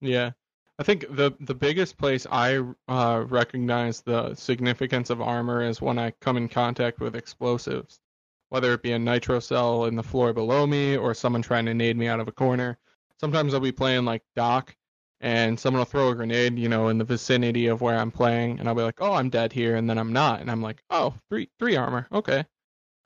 Yeah. 0.01 0.33
I 0.79 0.83
think 0.83 1.07
the 1.09 1.33
the 1.40 1.55
biggest 1.55 1.97
place 1.97 2.27
I 2.31 2.61
uh, 2.88 3.25
recognize 3.29 4.01
the 4.01 4.35
significance 4.35 5.09
of 5.09 5.20
armor 5.20 5.62
is 5.62 5.81
when 5.81 5.99
I 5.99 6.11
come 6.20 6.37
in 6.37 6.49
contact 6.49 6.99
with 6.99 7.14
explosives, 7.14 8.01
whether 8.49 8.73
it 8.73 8.83
be 8.83 8.92
a 8.92 8.99
nitro 8.99 9.38
cell 9.38 9.85
in 9.85 9.94
the 9.94 10.03
floor 10.03 10.33
below 10.33 10.66
me 10.66 10.97
or 10.97 11.14
someone 11.14 11.42
trying 11.42 11.66
to 11.66 11.75
nade 11.75 11.97
me 11.97 12.09
out 12.09 12.18
of 12.18 12.27
a 12.27 12.33
corner. 12.33 12.79
Sometimes 13.20 13.55
I'll 13.55 13.61
be 13.61 13.70
playing 13.70 14.05
like 14.05 14.23
Doc, 14.35 14.75
and 15.24 15.58
someone 15.58 15.78
will 15.78 15.87
throw 15.87 16.10
a 16.10 16.14
grenade, 16.14 16.58
you 16.58 16.68
know, 16.68 16.88
in 16.88 16.98
the 16.98 17.04
vicinity 17.04 17.68
of 17.68 17.80
where 17.80 17.98
I'm 17.98 18.10
playing, 18.10 18.60
and 18.60 18.68
I'll 18.68 18.74
be 18.74 18.82
like, 18.82 19.00
"Oh, 19.00 19.14
I'm 19.14 19.30
dead 19.30 19.54
here," 19.54 19.74
and 19.74 19.88
then 19.88 19.96
I'm 19.96 20.12
not, 20.12 20.42
and 20.42 20.50
I'm 20.50 20.60
like, 20.60 20.82
"Oh, 20.90 21.14
three 21.30 21.48
three 21.58 21.76
armor, 21.76 22.06
okay." 22.12 22.44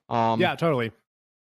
Um, 0.09 0.41
yeah, 0.41 0.57
totally. 0.57 0.91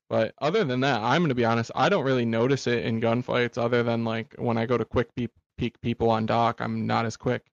But 0.09 0.33
other 0.41 0.63
than 0.63 0.79
that, 0.79 1.01
I'm 1.01 1.21
going 1.21 1.29
to 1.29 1.35
be 1.35 1.45
honest, 1.45 1.69
I 1.75 1.87
don't 1.87 2.03
really 2.03 2.25
notice 2.25 2.65
it 2.65 2.83
in 2.83 2.99
gunfights 2.99 3.59
other 3.59 3.83
than 3.83 4.03
like 4.05 4.33
when 4.39 4.57
I 4.57 4.65
go 4.65 4.75
to 4.75 4.85
quick 4.85 5.13
peek, 5.15 5.29
peek 5.57 5.79
people 5.81 6.09
on 6.09 6.25
Doc, 6.25 6.61
I'm 6.61 6.87
not 6.87 7.05
as 7.05 7.15
quick. 7.15 7.45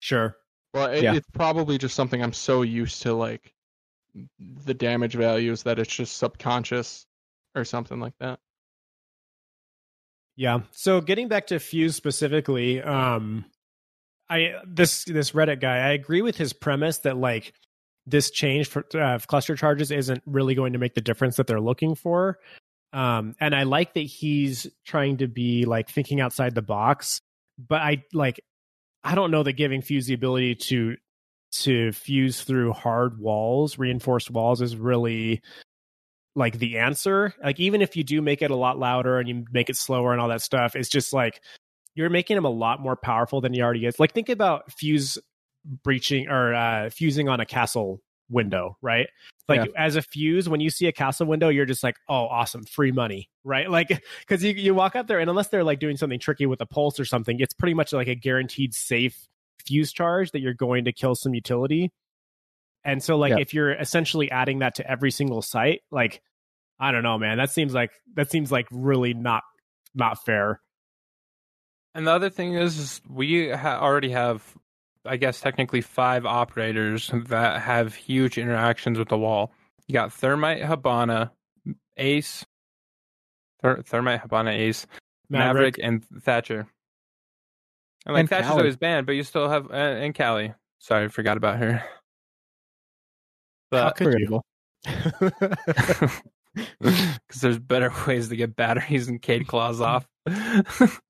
Sure. 0.00 0.36
Well, 0.74 0.86
it, 0.86 1.04
Yeah. 1.04 1.14
it's 1.14 1.28
probably 1.34 1.78
just 1.78 1.94
something 1.94 2.20
I'm 2.20 2.32
so 2.32 2.62
used 2.62 3.02
to 3.02 3.14
like 3.14 3.54
the 4.38 4.74
damage 4.74 5.14
values 5.14 5.62
that 5.62 5.78
it's 5.78 5.94
just 5.94 6.16
subconscious 6.16 7.06
or 7.54 7.64
something 7.64 8.00
like 8.00 8.14
that. 8.18 8.40
Yeah. 10.36 10.60
So 10.70 11.00
getting 11.00 11.28
back 11.28 11.48
to 11.48 11.58
Fuse 11.58 11.96
specifically, 11.96 12.82
um 12.82 13.44
I 14.28 14.54
this 14.66 15.04
this 15.04 15.32
Reddit 15.32 15.60
guy, 15.60 15.76
I 15.76 15.90
agree 15.90 16.22
with 16.22 16.36
his 16.36 16.52
premise 16.52 16.98
that 16.98 17.16
like 17.16 17.52
this 18.06 18.30
change 18.30 18.68
for 18.68 18.84
uh, 18.94 19.18
cluster 19.26 19.54
charges 19.56 19.90
isn't 19.90 20.22
really 20.26 20.54
going 20.54 20.72
to 20.72 20.78
make 20.78 20.94
the 20.94 21.00
difference 21.00 21.36
that 21.36 21.46
they're 21.46 21.60
looking 21.60 21.94
for. 21.94 22.38
Um, 22.92 23.34
and 23.40 23.54
I 23.54 23.62
like 23.62 23.94
that 23.94 24.00
he's 24.00 24.66
trying 24.84 25.18
to 25.18 25.28
be 25.28 25.64
like 25.64 25.88
thinking 25.88 26.20
outside 26.20 26.54
the 26.54 26.62
box, 26.62 27.20
but 27.58 27.80
I 27.80 28.04
like 28.12 28.40
I 29.04 29.14
don't 29.14 29.30
know 29.30 29.42
that 29.42 29.52
giving 29.52 29.82
Fuse 29.82 30.06
the 30.06 30.14
ability 30.14 30.54
to 30.56 30.96
to 31.52 31.92
fuse 31.92 32.42
through 32.42 32.72
hard 32.72 33.18
walls, 33.18 33.78
reinforced 33.78 34.30
walls, 34.30 34.62
is 34.62 34.76
really 34.76 35.42
like 36.34 36.58
the 36.58 36.78
answer. 36.78 37.34
Like 37.42 37.60
even 37.60 37.82
if 37.82 37.96
you 37.96 38.04
do 38.04 38.22
make 38.22 38.42
it 38.42 38.50
a 38.50 38.56
lot 38.56 38.78
louder 38.78 39.18
and 39.18 39.28
you 39.28 39.44
make 39.52 39.70
it 39.70 39.76
slower 39.76 40.12
and 40.12 40.20
all 40.20 40.28
that 40.28 40.42
stuff, 40.42 40.74
it's 40.76 40.88
just 40.88 41.12
like 41.12 41.40
you're 41.94 42.10
making 42.10 42.36
him 42.36 42.44
a 42.44 42.50
lot 42.50 42.80
more 42.80 42.96
powerful 42.96 43.40
than 43.40 43.52
he 43.52 43.62
already 43.62 43.84
is. 43.86 43.98
Like 44.00 44.12
think 44.12 44.28
about 44.28 44.72
Fuse 44.72 45.18
breaching 45.84 46.28
or 46.28 46.54
uh, 46.54 46.90
fusing 46.90 47.28
on 47.28 47.40
a 47.40 47.46
castle 47.46 48.00
window, 48.30 48.76
right? 48.82 49.08
Like 49.48 49.60
yeah. 49.60 49.72
as 49.76 49.96
a 49.96 50.02
fuse, 50.02 50.48
when 50.48 50.60
you 50.60 50.70
see 50.70 50.86
a 50.86 50.92
castle 50.92 51.26
window, 51.26 51.48
you're 51.48 51.66
just 51.66 51.82
like, 51.82 51.96
oh, 52.08 52.26
awesome, 52.26 52.64
free 52.64 52.92
money, 52.92 53.28
right? 53.44 53.70
Like 53.70 53.88
because 54.20 54.42
you 54.42 54.52
you 54.52 54.74
walk 54.74 54.96
up 54.96 55.06
there 55.06 55.18
and 55.18 55.28
unless 55.28 55.48
they're 55.48 55.64
like 55.64 55.78
doing 55.78 55.96
something 55.96 56.18
tricky 56.18 56.46
with 56.46 56.60
a 56.60 56.66
pulse 56.66 56.98
or 56.98 57.04
something, 57.04 57.38
it's 57.40 57.52
pretty 57.52 57.74
much 57.74 57.92
like 57.92 58.08
a 58.08 58.14
guaranteed 58.14 58.74
safe 58.74 59.28
fuse 59.64 59.92
charge 59.92 60.30
that 60.32 60.40
you're 60.40 60.54
going 60.54 60.84
to 60.84 60.92
kill 60.92 61.14
some 61.14 61.34
utility. 61.34 61.92
And 62.84 63.02
so 63.02 63.16
like 63.16 63.30
yeah. 63.30 63.38
if 63.38 63.54
you're 63.54 63.72
essentially 63.72 64.30
adding 64.30 64.60
that 64.60 64.76
to 64.76 64.90
every 64.90 65.10
single 65.10 65.42
site, 65.42 65.82
like 65.90 66.20
I 66.80 66.90
don't 66.90 67.02
know, 67.02 67.18
man, 67.18 67.38
that 67.38 67.50
seems 67.50 67.74
like 67.74 67.92
that 68.14 68.30
seems 68.30 68.50
like 68.50 68.66
really 68.70 69.14
not 69.14 69.42
not 69.94 70.24
fair. 70.24 70.60
And 71.94 72.06
the 72.06 72.10
other 72.10 72.30
thing 72.30 72.54
is, 72.54 72.78
is 72.78 73.00
we 73.08 73.50
ha- 73.50 73.78
already 73.80 74.10
have 74.10 74.42
I 75.04 75.16
guess 75.16 75.40
technically 75.40 75.80
five 75.80 76.26
operators 76.26 77.10
that 77.26 77.62
have 77.62 77.94
huge 77.94 78.38
interactions 78.38 78.98
with 78.98 79.08
the 79.08 79.18
wall. 79.18 79.52
You 79.86 79.94
got 79.94 80.12
Thermite, 80.12 80.62
Hibana, 80.62 81.30
Ace, 81.96 82.44
Ther- 83.60 83.82
Thermite, 83.82 84.22
Hibana, 84.22 84.52
Ace, 84.52 84.86
Maverick. 85.28 85.78
Maverick, 85.78 85.78
and 85.82 86.22
Thatcher. 86.22 86.66
And 88.06 88.14
like 88.14 88.20
and 88.20 88.28
Thatcher's 88.28 88.48
Kali. 88.48 88.60
always 88.60 88.76
banned, 88.76 89.06
but 89.06 89.12
you 89.12 89.22
still 89.22 89.48
have 89.48 89.70
uh, 89.70 89.74
and 89.74 90.14
Kali. 90.14 90.54
Sorry, 90.78 91.08
forgot 91.08 91.36
about 91.36 91.58
her. 91.58 91.84
But, 93.72 93.84
How 93.84 93.90
could 93.90 94.20
you? 94.20 94.42
Because 96.54 97.40
there's 97.40 97.58
better 97.58 97.90
ways 98.06 98.28
to 98.28 98.36
get 98.36 98.54
batteries 98.54 99.08
and 99.08 99.20
Kaid 99.20 99.46
claws 99.46 99.80
off. 99.80 100.06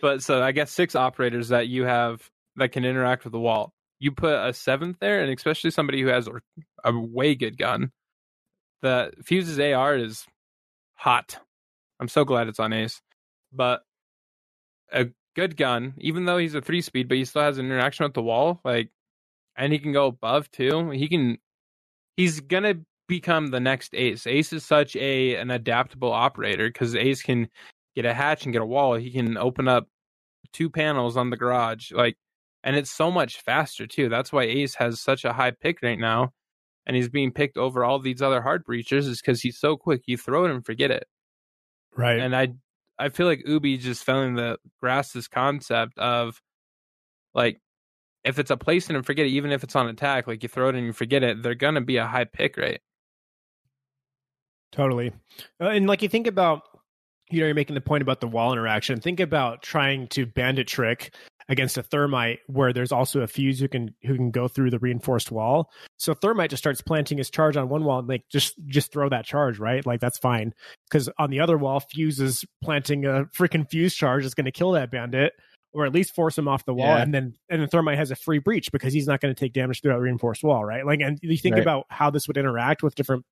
but 0.00 0.22
so 0.22 0.40
I 0.40 0.52
guess 0.52 0.70
six 0.70 0.94
operators 0.94 1.48
that 1.48 1.66
you 1.66 1.84
have 1.84 2.30
that 2.56 2.70
can 2.70 2.84
interact 2.84 3.24
with 3.24 3.32
the 3.32 3.40
wall. 3.40 3.72
You 3.98 4.12
put 4.12 4.34
a 4.34 4.52
seventh 4.52 4.98
there, 5.00 5.20
and 5.20 5.36
especially 5.36 5.70
somebody 5.70 6.00
who 6.00 6.06
has 6.08 6.28
a 6.84 6.92
way 6.92 7.34
good 7.34 7.58
gun. 7.58 7.90
The 8.82 9.12
Fuse's 9.24 9.58
AR 9.58 9.96
is 9.96 10.24
hot. 10.94 11.40
I'm 11.98 12.08
so 12.08 12.24
glad 12.24 12.46
it's 12.46 12.60
on 12.60 12.72
Ace. 12.72 13.02
But 13.52 13.82
a 14.92 15.06
good 15.34 15.56
gun, 15.56 15.94
even 15.98 16.24
though 16.24 16.38
he's 16.38 16.54
a 16.54 16.60
three 16.60 16.82
speed, 16.82 17.08
but 17.08 17.16
he 17.16 17.24
still 17.24 17.42
has 17.42 17.58
an 17.58 17.66
interaction 17.66 18.04
with 18.04 18.14
the 18.14 18.22
wall, 18.22 18.60
like 18.64 18.90
and 19.56 19.72
he 19.72 19.80
can 19.80 19.92
go 19.92 20.06
above 20.06 20.50
too. 20.52 20.90
He 20.90 21.08
can 21.08 21.38
he's 22.16 22.40
gonna 22.40 22.74
become 23.08 23.48
the 23.48 23.60
next 23.60 23.94
ace. 23.94 24.26
Ace 24.26 24.52
is 24.52 24.64
such 24.64 24.96
a 24.96 25.36
an 25.36 25.50
adaptable 25.50 26.12
operator 26.12 26.68
because 26.68 26.94
Ace 26.94 27.22
can 27.22 27.48
get 27.94 28.04
a 28.04 28.14
hatch 28.14 28.44
and 28.44 28.52
get 28.52 28.62
a 28.62 28.66
wall. 28.66 28.94
He 28.94 29.10
can 29.10 29.36
open 29.36 29.68
up 29.68 29.88
two 30.52 30.70
panels 30.70 31.16
on 31.16 31.30
the 31.30 31.36
garage. 31.36 31.92
Like 31.92 32.16
and 32.62 32.76
it's 32.76 32.90
so 32.90 33.10
much 33.10 33.42
faster 33.42 33.86
too. 33.86 34.08
That's 34.08 34.32
why 34.32 34.44
Ace 34.44 34.74
has 34.76 35.00
such 35.00 35.24
a 35.24 35.32
high 35.32 35.50
pick 35.52 35.82
right 35.82 35.98
now, 35.98 36.32
and 36.86 36.96
he's 36.96 37.10
being 37.10 37.30
picked 37.30 37.58
over 37.58 37.84
all 37.84 37.98
these 37.98 38.22
other 38.22 38.40
hard 38.42 38.64
breachers 38.64 39.06
is 39.06 39.20
because 39.20 39.42
he's 39.42 39.58
so 39.58 39.76
quick. 39.76 40.02
You 40.06 40.16
throw 40.16 40.46
it 40.46 40.50
and 40.50 40.64
forget 40.64 40.90
it. 40.90 41.06
Right. 41.96 42.18
And 42.18 42.34
I 42.34 42.48
I 42.98 43.10
feel 43.10 43.26
like 43.26 43.46
Ubi 43.46 43.76
just 43.76 44.04
failing 44.04 44.36
to 44.36 44.58
grasp 44.80 45.14
this 45.14 45.28
concept 45.28 45.98
of 45.98 46.40
like 47.34 47.60
if 48.24 48.38
it's 48.38 48.50
a 48.50 48.56
place 48.56 48.88
and 48.88 49.04
forget 49.04 49.26
it, 49.26 49.30
even 49.30 49.52
if 49.52 49.62
it's 49.62 49.76
on 49.76 49.88
attack, 49.88 50.26
like 50.26 50.42
you 50.42 50.48
throw 50.48 50.68
it 50.68 50.74
and 50.74 50.86
you 50.86 50.92
forget 50.92 51.22
it, 51.22 51.42
they're 51.42 51.54
gonna 51.54 51.80
be 51.80 51.96
a 51.96 52.06
high 52.06 52.24
pick 52.24 52.56
rate. 52.56 52.80
Totally. 54.72 55.12
Uh, 55.60 55.68
and 55.68 55.86
like 55.86 56.02
you 56.02 56.08
think 56.08 56.26
about 56.26 56.62
you 57.30 57.40
know, 57.40 57.46
you're 57.46 57.54
making 57.54 57.74
the 57.74 57.80
point 57.80 58.02
about 58.02 58.20
the 58.20 58.28
wall 58.28 58.52
interaction. 58.52 59.00
Think 59.00 59.18
about 59.18 59.62
trying 59.62 60.08
to 60.08 60.26
bandit 60.26 60.68
trick 60.68 61.14
against 61.48 61.76
a 61.76 61.82
thermite 61.82 62.38
where 62.46 62.72
there's 62.72 62.92
also 62.92 63.20
a 63.20 63.26
fuse 63.26 63.60
who 63.60 63.68
can 63.68 63.94
who 64.02 64.14
can 64.16 64.30
go 64.30 64.48
through 64.48 64.70
the 64.70 64.78
reinforced 64.78 65.30
wall. 65.30 65.70
So 65.98 66.14
thermite 66.14 66.50
just 66.50 66.62
starts 66.62 66.80
planting 66.80 67.18
his 67.18 67.30
charge 67.30 67.56
on 67.56 67.68
one 67.68 67.84
wall 67.84 67.98
and 67.98 68.08
like 68.08 68.24
just 68.30 68.54
just 68.66 68.92
throw 68.92 69.08
that 69.08 69.26
charge, 69.26 69.58
right? 69.58 69.84
Like 69.84 70.00
that's 70.00 70.18
fine. 70.18 70.52
Because 70.88 71.08
on 71.18 71.30
the 71.30 71.40
other 71.40 71.58
wall, 71.58 71.80
fuse 71.80 72.20
is 72.20 72.44
planting 72.62 73.04
a 73.04 73.24
freaking 73.36 73.68
fuse 73.68 73.94
charge 73.94 74.22
that's 74.22 74.34
gonna 74.34 74.52
kill 74.52 74.72
that 74.72 74.90
bandit. 74.90 75.32
Or 75.74 75.84
at 75.84 75.92
least 75.92 76.14
force 76.14 76.38
him 76.38 76.46
off 76.46 76.64
the 76.64 76.72
wall, 76.72 76.86
yeah. 76.86 77.02
and 77.02 77.12
then 77.12 77.34
and 77.50 77.60
then 77.60 77.68
Thermite 77.68 77.98
has 77.98 78.12
a 78.12 78.16
free 78.16 78.38
breach 78.38 78.70
because 78.70 78.92
he's 78.92 79.08
not 79.08 79.20
going 79.20 79.34
to 79.34 79.38
take 79.38 79.52
damage 79.52 79.82
through 79.82 79.92
that 79.92 79.98
reinforced 79.98 80.44
wall, 80.44 80.64
right? 80.64 80.86
Like, 80.86 81.00
and 81.00 81.18
you 81.20 81.36
think 81.36 81.56
right. 81.56 81.62
about 81.62 81.86
how 81.88 82.10
this 82.10 82.28
would 82.28 82.36
interact 82.36 82.84
with 82.84 82.94
different 82.94 83.24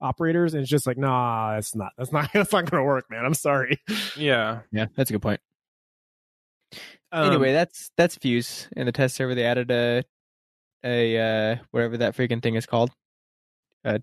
operators, 0.00 0.54
and 0.54 0.62
it's 0.62 0.70
just 0.70 0.86
like, 0.86 0.96
nah, 0.96 1.54
that's 1.54 1.74
not, 1.74 1.90
that's 1.98 2.12
not, 2.12 2.30
that's 2.34 2.52
not 2.52 2.70
going 2.70 2.80
to 2.80 2.86
work, 2.86 3.06
man. 3.10 3.24
I'm 3.24 3.34
sorry. 3.34 3.80
Yeah, 4.16 4.60
yeah, 4.70 4.86
that's 4.94 5.10
a 5.10 5.12
good 5.12 5.22
point. 5.22 5.40
Um, 7.10 7.30
anyway, 7.30 7.52
that's 7.52 7.90
that's 7.96 8.16
Fuse 8.16 8.68
in 8.76 8.86
the 8.86 8.92
test 8.92 9.16
server. 9.16 9.34
They 9.34 9.44
added 9.44 9.70
a 9.70 10.04
a 10.84 11.18
uh, 11.18 11.56
whatever 11.70 11.96
that 11.98 12.16
freaking 12.16 12.42
thing 12.42 12.54
is 12.54 12.66
called. 12.66 12.90
Uh, 13.84 13.98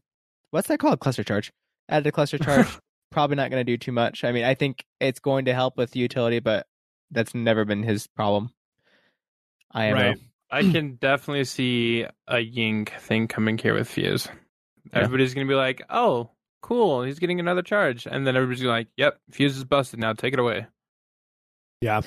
what's 0.52 0.68
that 0.68 0.80
called? 0.80 1.00
Cluster 1.00 1.24
charge. 1.24 1.52
Added 1.90 2.08
a 2.08 2.12
cluster 2.12 2.38
charge. 2.44 2.68
Probably 3.12 3.36
not 3.36 3.52
going 3.52 3.66
to 3.66 3.72
do 3.72 3.78
too 3.78 3.92
much. 3.92 4.24
I 4.24 4.32
mean, 4.32 4.44
I 4.44 4.56
think 4.56 4.84
it's 5.00 5.20
going 5.20 5.46
to 5.46 5.54
help 5.54 5.78
with 5.78 5.96
utility, 5.96 6.40
but 6.40 6.66
that's 7.12 7.36
never 7.36 7.66
been 7.66 7.84
his 7.84 8.08
problem. 8.08 8.52
I 9.72 9.86
am. 9.86 9.94
Right. 9.94 10.18
I 10.52 10.62
can 10.72 10.96
definitely 10.96 11.46
see 11.46 12.06
a 12.28 12.40
Ying 12.40 12.86
thing 12.86 13.28
coming 13.28 13.58
here 13.58 13.74
with 13.74 13.88
Fuse. 13.88 14.28
Yeah. 14.94 15.00
Everybody's 15.00 15.34
going 15.34 15.48
to 15.48 15.52
be 15.52 15.56
like, 15.56 15.82
"Oh, 15.90 16.32
cool, 16.62 17.04
he's 17.04 17.20
getting 17.20 17.40
another 17.40 17.62
charge," 17.62 18.06
and 18.06 18.26
then 18.26 18.36
everybody's 18.36 18.64
like, 18.64 18.88
"Yep, 18.98 19.20
Fuse 19.32 19.58
is 19.58 19.64
busted 19.64 20.00
now. 20.00 20.14
Take 20.14 20.34
it 20.34 20.40
away." 20.40 20.68
Yeah, 21.82 22.02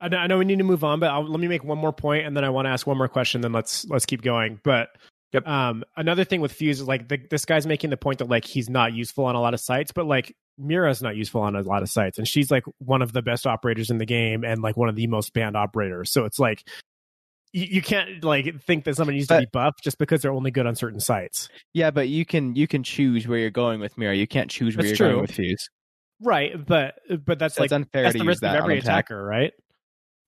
I 0.00 0.08
know, 0.08 0.16
I 0.18 0.26
know 0.26 0.38
we 0.38 0.44
need 0.44 0.58
to 0.58 0.64
move 0.64 0.84
on, 0.84 1.00
but 1.00 1.10
I'll, 1.10 1.28
let 1.28 1.40
me 1.40 1.48
make 1.48 1.64
one 1.64 1.78
more 1.78 1.92
point, 1.92 2.26
and 2.26 2.36
then 2.36 2.44
I 2.44 2.50
want 2.50 2.66
to 2.66 2.70
ask 2.70 2.86
one 2.86 2.98
more 2.98 3.08
question. 3.08 3.40
Then 3.40 3.52
let's 3.52 3.84
let's 3.86 4.06
keep 4.06 4.22
going. 4.22 4.60
But 4.62 4.90
yep. 5.32 5.46
um, 5.46 5.84
another 5.96 6.24
thing 6.24 6.40
with 6.40 6.52
Fuse 6.52 6.80
is 6.80 6.88
like 6.88 7.08
the, 7.08 7.18
this 7.30 7.44
guy's 7.44 7.66
making 7.66 7.90
the 7.90 7.96
point 7.96 8.18
that 8.18 8.28
like 8.28 8.44
he's 8.44 8.68
not 8.68 8.92
useful 8.92 9.24
on 9.24 9.34
a 9.34 9.40
lot 9.40 9.54
of 9.54 9.60
sites, 9.60 9.92
but 9.92 10.06
like 10.06 10.36
Mira's 10.56 11.02
not 11.02 11.16
useful 11.16 11.40
on 11.42 11.56
a 11.56 11.62
lot 11.62 11.82
of 11.82 11.90
sites, 11.90 12.18
and 12.18 12.26
she's 12.26 12.50
like 12.50 12.64
one 12.78 13.02
of 13.02 13.12
the 13.12 13.22
best 13.22 13.46
operators 13.46 13.90
in 13.90 13.98
the 13.98 14.06
game 14.06 14.44
and 14.44 14.62
like 14.62 14.76
one 14.76 14.88
of 14.88 14.96
the 14.96 15.06
most 15.06 15.32
banned 15.32 15.56
operators. 15.56 16.10
So 16.10 16.24
it's 16.24 16.38
like 16.38 16.64
you, 17.52 17.64
you 17.64 17.82
can't 17.82 18.22
like 18.22 18.62
think 18.62 18.84
that 18.84 18.96
someone 18.96 19.14
needs 19.14 19.26
but, 19.26 19.40
to 19.40 19.46
be 19.46 19.50
buffed 19.52 19.82
just 19.82 19.98
because 19.98 20.22
they're 20.22 20.32
only 20.32 20.50
good 20.50 20.66
on 20.66 20.74
certain 20.74 21.00
sites. 21.00 21.48
Yeah, 21.72 21.90
but 21.90 22.08
you 22.08 22.24
can 22.24 22.56
you 22.56 22.66
can 22.66 22.82
choose 22.82 23.26
where 23.26 23.38
you're 23.38 23.50
going 23.50 23.80
with 23.80 23.96
Mira. 23.96 24.14
You 24.14 24.26
can't 24.26 24.50
choose 24.50 24.76
where 24.76 24.84
that's 24.84 24.98
you're 24.98 25.08
true. 25.08 25.16
going 25.16 25.22
with 25.22 25.32
Fuse. 25.32 25.68
Right, 26.20 26.66
but 26.66 26.98
but 27.24 27.38
that's, 27.38 27.58
like 27.58 27.70
unfair 27.70 28.02
that's 28.02 28.18
the 28.18 28.24
risk 28.24 28.42
of 28.42 28.54
every 28.54 28.78
attacker, 28.78 29.22
right? 29.22 29.52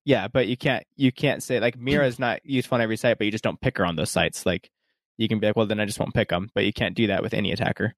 Yeah, 0.05 0.29
but 0.29 0.47
you 0.47 0.57
can't 0.57 0.85
you 0.97 1.13
can't 1.13 1.43
say 1.43 1.61
like 1.61 1.77
Mira 1.77 2.07
is 2.07 2.19
not 2.19 2.41
useful 2.45 2.77
on 2.77 2.81
every 2.81 2.97
site, 2.97 3.19
but 3.19 3.25
you 3.25 3.33
just 3.33 3.45
don't 3.45 3.61
pick 3.61 3.79
her 3.79 3.85
on 3.85 3.97
those 3.97 4.11
sites. 4.11 4.47
Like 4.47 4.71
you 5.21 5.29
can 5.29 5.39
be 5.39 5.47
like, 5.47 5.57
well, 5.57 5.67
then 5.67 5.79
I 5.79 5.85
just 5.85 6.01
won't 6.01 6.15
pick 6.15 6.31
them, 6.31 6.51
but 6.55 6.65
you 6.65 6.73
can't 6.73 6.95
do 6.95 7.09
that 7.09 7.23
with 7.23 7.35
any 7.35 7.53
attacker. 7.53 7.95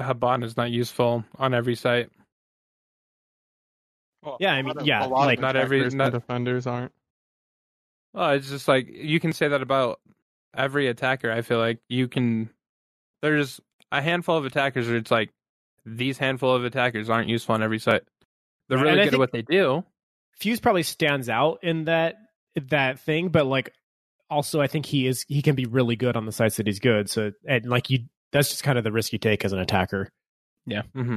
Haban 0.00 0.42
is 0.42 0.56
not 0.56 0.70
useful 0.70 1.22
on 1.36 1.52
every 1.52 1.74
site. 1.74 2.08
Well, 4.22 4.38
yeah, 4.40 4.54
I 4.54 4.62
mean, 4.62 4.78
of, 4.78 4.86
yeah, 4.86 5.04
like 5.04 5.38
not 5.38 5.54
every 5.54 5.86
not, 5.90 6.12
defenders 6.12 6.66
aren't. 6.66 6.92
Well, 8.14 8.30
it's 8.30 8.48
just 8.48 8.66
like 8.68 8.88
you 8.88 9.20
can 9.20 9.34
say 9.34 9.48
that 9.48 9.60
about 9.60 10.00
every 10.56 10.88
attacker. 10.88 11.30
I 11.30 11.42
feel 11.42 11.58
like 11.58 11.78
you 11.90 12.08
can. 12.08 12.48
There's 13.20 13.60
a 13.92 14.00
handful 14.00 14.38
of 14.38 14.46
attackers 14.46 14.88
where 14.88 14.96
it's 14.96 15.10
like 15.10 15.30
these 15.84 16.16
handful 16.16 16.54
of 16.54 16.64
attackers 16.64 17.10
aren't 17.10 17.28
useful 17.28 17.54
on 17.54 17.62
every 17.62 17.78
site. 17.78 18.02
They're 18.68 18.78
really 18.78 19.04
good 19.04 19.14
at 19.14 19.18
what 19.18 19.32
they 19.32 19.42
do. 19.42 19.84
Fuse 20.32 20.58
probably 20.58 20.84
stands 20.84 21.28
out 21.28 21.58
in 21.62 21.84
that 21.84 22.16
that 22.70 22.98
thing, 22.98 23.28
but 23.28 23.44
like 23.44 23.74
also 24.30 24.60
I 24.60 24.66
think 24.66 24.86
he 24.86 25.06
is 25.06 25.24
he 25.28 25.42
can 25.42 25.54
be 25.54 25.66
really 25.66 25.96
good 25.96 26.16
on 26.16 26.26
the 26.26 26.32
sites 26.32 26.56
that 26.56 26.66
he's 26.66 26.80
good. 26.80 27.08
So 27.10 27.32
and 27.46 27.66
like 27.66 27.90
you, 27.90 28.00
that's 28.32 28.50
just 28.50 28.62
kind 28.62 28.78
of 28.78 28.84
the 28.84 28.92
risk 28.92 29.12
you 29.12 29.18
take 29.18 29.44
as 29.44 29.52
an 29.52 29.58
attacker. 29.58 30.10
Yeah. 30.66 30.82
Mm-hmm. 30.94 31.16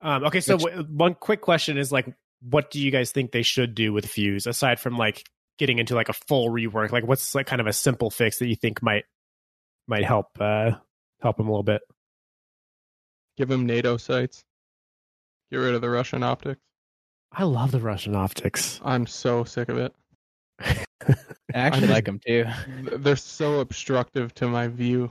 Um, 0.00 0.24
okay, 0.24 0.40
so 0.40 0.56
Which, 0.56 0.64
w- 0.64 0.84
one 0.90 1.14
quick 1.14 1.40
question 1.40 1.78
is 1.78 1.90
like, 1.90 2.06
what 2.42 2.70
do 2.70 2.80
you 2.80 2.90
guys 2.90 3.12
think 3.12 3.32
they 3.32 3.42
should 3.42 3.74
do 3.74 3.92
with 3.92 4.06
Fuse 4.06 4.46
aside 4.46 4.78
from 4.78 4.96
like 4.96 5.24
getting 5.58 5.78
into 5.78 5.94
like 5.94 6.08
a 6.08 6.12
full 6.12 6.50
rework? 6.50 6.92
Like, 6.92 7.06
what's 7.06 7.34
like 7.34 7.46
kind 7.46 7.60
of 7.60 7.66
a 7.66 7.72
simple 7.72 8.10
fix 8.10 8.38
that 8.38 8.48
you 8.48 8.56
think 8.56 8.82
might 8.82 9.04
might 9.88 10.04
help 10.04 10.28
uh 10.40 10.72
help 11.20 11.40
him 11.40 11.46
a 11.46 11.50
little 11.50 11.62
bit? 11.62 11.82
Give 13.36 13.50
him 13.50 13.66
NATO 13.66 13.96
sites. 13.96 14.44
Get 15.50 15.58
rid 15.58 15.74
of 15.74 15.80
the 15.80 15.90
Russian 15.90 16.22
optics. 16.22 16.60
I 17.32 17.44
love 17.44 17.70
the 17.70 17.80
Russian 17.80 18.16
optics. 18.16 18.80
I'm 18.84 19.06
so 19.06 19.44
sick 19.44 19.68
of 19.68 19.78
it. 19.78 19.94
I 20.60 20.74
actually 21.54 21.80
just- 21.82 21.92
like 21.92 22.04
them 22.04 22.20
too. 22.26 22.44
They're 22.98 23.16
so 23.16 23.60
obstructive 23.60 24.34
to 24.36 24.48
my 24.48 24.68
view. 24.68 25.10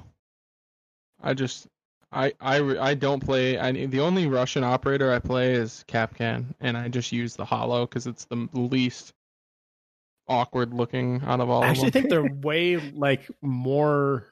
I 1.21 1.33
just, 1.33 1.67
I, 2.11 2.33
I, 2.39 2.57
I 2.77 2.93
don't 2.93 3.19
play. 3.23 3.57
I, 3.57 3.71
the 3.71 3.99
only 3.99 4.27
Russian 4.27 4.63
operator 4.63 5.11
I 5.11 5.19
play 5.19 5.53
is 5.53 5.83
Kapkan, 5.87 6.45
and 6.59 6.77
I 6.77 6.87
just 6.87 7.11
use 7.11 7.35
the 7.35 7.45
Holo 7.45 7.85
because 7.85 8.05
it's 8.07 8.25
the 8.25 8.47
least 8.53 9.13
awkward 10.27 10.73
looking 10.73 11.21
out 11.25 11.39
of 11.39 11.49
all 11.49 11.63
I 11.63 11.67
of 11.67 11.71
actually 11.71 11.89
them. 11.91 12.01
think 12.03 12.09
they're 12.09 12.23
way 12.41 12.77
like 12.77 13.29
more, 13.41 14.27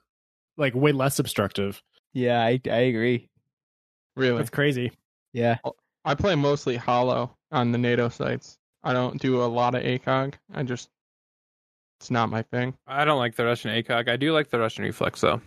like 0.58 0.76
way 0.76 0.92
less 0.92 1.20
obstructive. 1.20 1.82
Yeah, 2.14 2.42
I 2.42 2.60
I 2.70 2.78
agree. 2.90 3.30
really, 4.16 4.38
That's 4.38 4.50
crazy. 4.52 4.92
Yeah. 5.34 5.58
I 6.06 6.14
play 6.16 6.36
mostly 6.36 6.76
Holo 6.78 7.36
on 7.52 7.72
the 7.72 7.78
NATO 7.78 8.10
sites. 8.10 8.58
I 8.84 8.94
don't 8.94 9.20
do 9.20 9.42
a 9.42 9.46
lot 9.46 9.74
of 9.74 9.82
ACOG. 9.84 10.34
I 10.54 10.62
just, 10.64 10.90
it's 12.04 12.12
not 12.12 12.30
my 12.30 12.42
thing. 12.42 12.74
I 12.86 13.06
don't 13.06 13.18
like 13.18 13.36
the 13.38 13.46
Russian 13.46 13.72
ACOG. 13.72 14.10
I 14.10 14.18
do 14.18 14.34
like 14.34 14.50
the 14.50 14.60
Russian 14.60 14.84
Reflex 14.84 15.22
though. 15.22 15.40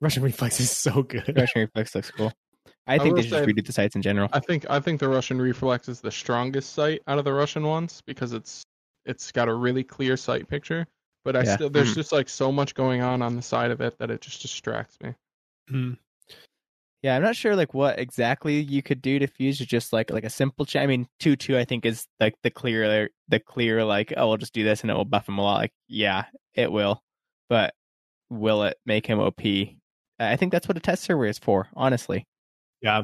Russian 0.00 0.22
reflex 0.22 0.60
is 0.60 0.70
so 0.70 1.02
good. 1.02 1.32
Russian 1.36 1.62
reflex 1.62 1.92
looks 1.94 2.10
cool. 2.12 2.32
I 2.86 2.94
I 2.94 2.98
think 2.98 3.16
will 3.16 3.22
they 3.22 3.28
should 3.28 3.44
say- 3.44 3.52
redo 3.52 3.66
the 3.66 3.72
sites 3.72 3.96
in 3.96 4.02
general. 4.02 4.28
I 4.32 4.38
think 4.38 4.64
I 4.70 4.78
think 4.78 5.00
the 5.00 5.08
Russian 5.08 5.40
Reflex 5.40 5.88
is 5.88 6.00
the 6.00 6.12
strongest 6.12 6.72
sight 6.74 7.02
out 7.08 7.18
of 7.18 7.24
the 7.24 7.32
Russian 7.32 7.64
ones 7.66 8.00
because 8.06 8.32
it's 8.32 8.62
it's 9.06 9.32
got 9.32 9.48
a 9.48 9.54
really 9.54 9.82
clear 9.82 10.16
sight 10.16 10.48
picture. 10.48 10.86
But 11.24 11.34
I 11.36 11.42
Yeah. 11.42 11.54
still 11.56 11.70
there's 11.70 11.92
Mhm. 11.92 11.96
just 11.96 12.12
like 12.12 12.28
so 12.28 12.52
much 12.52 12.74
going 12.74 13.02
on 13.02 13.22
on 13.22 13.34
the 13.34 13.42
side 13.42 13.72
of 13.72 13.80
it 13.80 13.98
that 13.98 14.10
it 14.12 14.20
just 14.20 14.40
distracts 14.40 14.96
me. 15.02 15.14
Hmm. 15.68 15.92
Yeah, 17.04 17.16
I'm 17.16 17.22
not 17.22 17.36
sure 17.36 17.54
like 17.54 17.74
what 17.74 17.98
exactly 17.98 18.62
you 18.62 18.82
could 18.82 19.02
do 19.02 19.18
to 19.18 19.26
fuse 19.26 19.58
just 19.58 19.92
like 19.92 20.10
like 20.10 20.24
a 20.24 20.30
simple 20.30 20.64
change. 20.64 20.84
I 20.84 20.86
mean, 20.86 21.06
two 21.20 21.36
two 21.36 21.58
I 21.58 21.66
think 21.66 21.84
is 21.84 22.06
like 22.18 22.34
the 22.42 22.50
clear 22.50 23.10
the 23.28 23.38
clear 23.40 23.84
like 23.84 24.14
oh 24.16 24.28
we'll 24.28 24.38
just 24.38 24.54
do 24.54 24.64
this 24.64 24.80
and 24.80 24.90
it 24.90 24.94
will 24.94 25.04
buff 25.04 25.28
him 25.28 25.36
a 25.36 25.42
lot. 25.42 25.58
Like 25.58 25.72
yeah, 25.86 26.24
it 26.54 26.72
will, 26.72 27.02
but 27.50 27.74
will 28.30 28.62
it 28.62 28.78
make 28.86 29.04
him 29.04 29.20
OP? 29.20 29.42
I 30.18 30.36
think 30.36 30.50
that's 30.50 30.66
what 30.66 30.78
a 30.78 30.80
test 30.80 31.04
server 31.04 31.26
is 31.26 31.38
for, 31.38 31.68
honestly. 31.76 32.26
Yeah. 32.80 33.02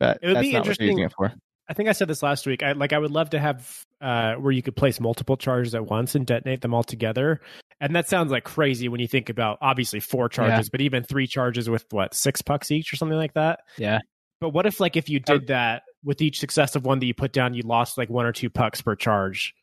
but 0.00 0.18
It 0.22 0.26
would 0.26 0.36
that's 0.38 0.48
be 0.48 0.52
not 0.54 0.66
what 0.66 0.76
they're 0.76 0.86
using 0.88 0.98
interesting- 1.04 1.26
it 1.26 1.32
for. 1.32 1.40
I 1.70 1.72
think 1.72 1.88
I 1.88 1.92
said 1.92 2.08
this 2.08 2.22
last 2.22 2.46
week. 2.46 2.64
I 2.64 2.72
like 2.72 2.92
I 2.92 2.98
would 2.98 3.12
love 3.12 3.30
to 3.30 3.38
have 3.38 3.86
uh 4.00 4.34
where 4.34 4.50
you 4.50 4.60
could 4.60 4.74
place 4.74 4.98
multiple 4.98 5.36
charges 5.36 5.72
at 5.74 5.86
once 5.86 6.16
and 6.16 6.26
detonate 6.26 6.62
them 6.62 6.74
all 6.74 6.82
together. 6.82 7.40
And 7.80 7.94
that 7.94 8.08
sounds 8.08 8.32
like 8.32 8.42
crazy 8.42 8.88
when 8.88 9.00
you 9.00 9.06
think 9.06 9.28
about 9.28 9.58
obviously 9.62 10.00
four 10.00 10.28
charges, 10.28 10.68
but 10.68 10.80
even 10.80 11.04
three 11.04 11.28
charges 11.28 11.70
with 11.70 11.86
what, 11.90 12.12
six 12.12 12.42
pucks 12.42 12.72
each 12.72 12.92
or 12.92 12.96
something 12.96 13.16
like 13.16 13.34
that. 13.34 13.60
Yeah. 13.78 14.00
But 14.40 14.50
what 14.50 14.66
if 14.66 14.80
like 14.80 14.96
if 14.96 15.08
you 15.08 15.20
did 15.20 15.46
that 15.46 15.84
with 16.02 16.20
each 16.20 16.40
successive 16.40 16.84
one 16.84 16.98
that 16.98 17.06
you 17.06 17.14
put 17.14 17.32
down, 17.32 17.54
you 17.54 17.62
lost 17.62 17.96
like 17.96 18.10
one 18.10 18.26
or 18.26 18.32
two 18.32 18.50
pucks 18.50 18.82
per 18.82 18.96
charge? 18.96 19.54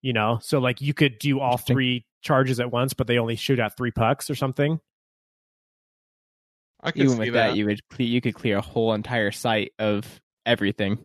You 0.00 0.12
know? 0.12 0.38
So 0.40 0.60
like 0.60 0.80
you 0.80 0.94
could 0.94 1.18
do 1.18 1.40
all 1.40 1.56
three 1.56 2.06
charges 2.22 2.60
at 2.60 2.70
once, 2.70 2.94
but 2.94 3.08
they 3.08 3.18
only 3.18 3.36
shoot 3.36 3.58
out 3.58 3.76
three 3.76 3.90
pucks 3.90 4.30
or 4.30 4.36
something. 4.36 4.80
I 6.80 6.92
can 6.92 7.02
Even 7.02 7.14
see 7.14 7.18
with 7.18 7.32
that. 7.32 7.48
that, 7.48 7.56
you 7.56 7.66
would 7.66 7.80
cle- 7.90 8.06
you 8.06 8.20
could 8.20 8.36
clear 8.36 8.58
a 8.58 8.62
whole 8.62 8.94
entire 8.94 9.32
site 9.32 9.72
of 9.80 10.20
everything. 10.46 11.04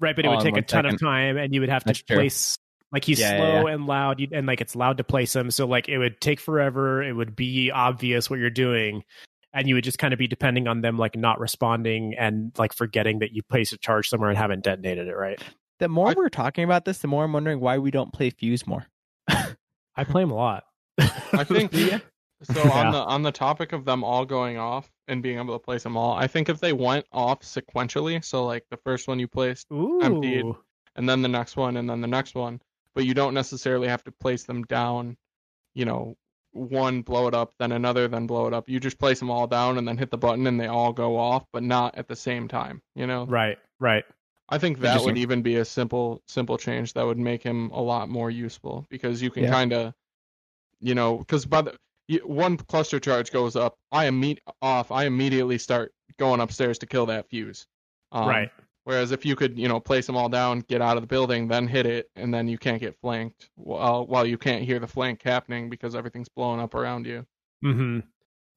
Right, 0.00 0.14
but 0.14 0.24
it 0.24 0.28
All 0.28 0.36
would 0.36 0.40
in 0.46 0.52
take 0.54 0.54
a 0.54 0.62
one 0.62 0.64
ton 0.64 0.86
of 0.86 0.92
second. 0.92 1.06
time, 1.06 1.36
and 1.38 1.54
you 1.54 1.60
would 1.60 1.70
have 1.70 1.82
to 1.84 1.86
That's 1.88 2.02
true. 2.02 2.16
place 2.16 2.56
like 2.92 3.04
he's 3.04 3.18
Yeah, 3.18 3.32
yeah, 3.32 3.60
slow 3.60 3.66
and 3.68 3.86
loud, 3.86 4.20
you, 4.20 4.28
and 4.32 4.46
like 4.46 4.60
it's 4.60 4.76
loud 4.76 4.98
to 4.98 5.04
place 5.04 5.34
him. 5.34 5.50
So 5.50 5.66
like 5.66 5.88
it 5.88 5.98
would 5.98 6.20
take 6.20 6.38
forever. 6.40 7.02
It 7.02 7.12
would 7.12 7.34
be 7.34 7.70
obvious 7.70 8.28
what 8.30 8.38
you're 8.38 8.50
doing, 8.50 9.04
and 9.52 9.66
you 9.68 9.74
would 9.74 9.84
just 9.84 9.98
kind 9.98 10.12
of 10.12 10.18
be 10.18 10.26
depending 10.28 10.68
on 10.68 10.82
them 10.82 10.98
like 10.98 11.16
not 11.16 11.40
responding 11.40 12.14
and 12.18 12.52
like 12.58 12.72
forgetting 12.74 13.20
that 13.20 13.32
you 13.32 13.42
placed 13.42 13.72
a 13.72 13.78
charge 13.78 14.08
somewhere 14.08 14.28
and 14.28 14.38
haven't 14.38 14.64
detonated 14.64 15.08
it. 15.08 15.16
Right. 15.16 15.40
The 15.78 15.88
more 15.88 16.10
I- 16.10 16.14
we're 16.16 16.28
talking 16.28 16.64
about 16.64 16.84
this, 16.84 16.98
the 16.98 17.08
more 17.08 17.24
I'm 17.24 17.32
wondering 17.32 17.60
why 17.60 17.78
we 17.78 17.90
don't 17.90 18.12
play 18.12 18.30
Fuse 18.30 18.66
more. 18.66 18.86
I 19.28 20.04
play 20.04 20.22
him 20.22 20.30
a 20.30 20.34
lot. 20.34 20.64
I 20.98 21.44
think 21.44 21.72
Yeah. 21.74 21.98
So 22.42 22.52
Yeah. 22.64 22.70
on 22.70 22.92
the 22.92 22.98
on 22.98 23.22
the 23.22 23.32
topic 23.32 23.72
of 23.72 23.84
them 23.84 24.04
all 24.04 24.24
going 24.24 24.58
off 24.58 24.90
and 25.08 25.22
being 25.22 25.38
able 25.38 25.54
to 25.54 25.64
place 25.64 25.82
them 25.82 25.96
all, 25.96 26.12
I 26.14 26.26
think 26.26 26.48
if 26.48 26.60
they 26.60 26.72
went 26.72 27.06
off 27.12 27.40
sequentially, 27.40 28.24
so 28.24 28.44
like 28.44 28.64
the 28.70 28.76
first 28.78 29.08
one 29.08 29.18
you 29.18 29.28
placed 29.28 29.66
Ooh. 29.72 30.00
Emptied. 30.02 30.44
and 30.96 31.08
then 31.08 31.22
the 31.22 31.28
next 31.28 31.56
one 31.56 31.76
and 31.76 31.88
then 31.88 32.00
the 32.00 32.06
next 32.06 32.34
one, 32.34 32.60
but 32.94 33.04
you 33.04 33.14
don't 33.14 33.34
necessarily 33.34 33.88
have 33.88 34.04
to 34.04 34.12
place 34.12 34.44
them 34.44 34.62
down, 34.64 35.16
you 35.74 35.84
know, 35.84 36.16
one 36.52 37.02
blow 37.02 37.26
it 37.28 37.34
up, 37.34 37.52
then 37.58 37.72
another, 37.72 38.08
then 38.08 38.26
blow 38.26 38.46
it 38.46 38.54
up. 38.54 38.68
You 38.68 38.80
just 38.80 38.98
place 38.98 39.18
them 39.18 39.30
all 39.30 39.46
down 39.46 39.76
and 39.76 39.86
then 39.86 39.98
hit 39.98 40.10
the 40.10 40.16
button 40.18 40.46
and 40.46 40.58
they 40.58 40.66
all 40.68 40.92
go 40.92 41.18
off, 41.18 41.44
but 41.52 41.62
not 41.62 41.96
at 41.98 42.08
the 42.08 42.16
same 42.16 42.48
time, 42.48 42.80
you 42.94 43.06
know? 43.06 43.26
Right. 43.26 43.58
Right. 43.78 44.04
I 44.48 44.58
think 44.58 44.80
that 44.80 45.02
would 45.02 45.18
even 45.18 45.42
be 45.42 45.56
a 45.56 45.64
simple 45.64 46.22
simple 46.28 46.56
change 46.56 46.92
that 46.94 47.04
would 47.04 47.18
make 47.18 47.42
him 47.42 47.70
a 47.72 47.80
lot 47.82 48.08
more 48.08 48.30
useful 48.30 48.86
because 48.88 49.20
you 49.20 49.30
can 49.30 49.42
Yeah. 49.44 49.50
kind 49.50 49.72
of 49.72 49.94
you 50.80 50.94
know 50.94 51.18
because 51.18 51.44
by 51.46 51.62
the 51.62 51.76
one 52.24 52.56
cluster 52.56 53.00
charge 53.00 53.32
goes 53.32 53.56
up 53.56 53.76
i 53.92 54.06
imme- 54.06 54.38
off 54.62 54.92
i 54.92 55.04
immediately 55.04 55.58
start 55.58 55.92
going 56.18 56.40
upstairs 56.40 56.78
to 56.78 56.86
kill 56.86 57.06
that 57.06 57.28
fuse 57.28 57.66
um, 58.12 58.28
right. 58.28 58.50
whereas 58.84 59.10
if 59.10 59.26
you 59.26 59.34
could 59.34 59.58
you 59.58 59.68
know 59.68 59.80
place 59.80 60.06
them 60.06 60.16
all 60.16 60.28
down 60.28 60.60
get 60.60 60.80
out 60.80 60.96
of 60.96 61.02
the 61.02 61.06
building 61.08 61.48
then 61.48 61.66
hit 61.66 61.86
it 61.86 62.08
and 62.16 62.32
then 62.32 62.46
you 62.48 62.58
can't 62.58 62.80
get 62.80 62.96
flanked 63.00 63.50
while 63.56 64.06
while 64.06 64.24
you 64.24 64.38
can't 64.38 64.64
hear 64.64 64.78
the 64.78 64.86
flank 64.86 65.20
happening 65.22 65.68
because 65.68 65.94
everything's 65.94 66.28
blowing 66.28 66.60
up 66.60 66.74
around 66.74 67.06
you 67.06 67.26
hmm 67.62 68.00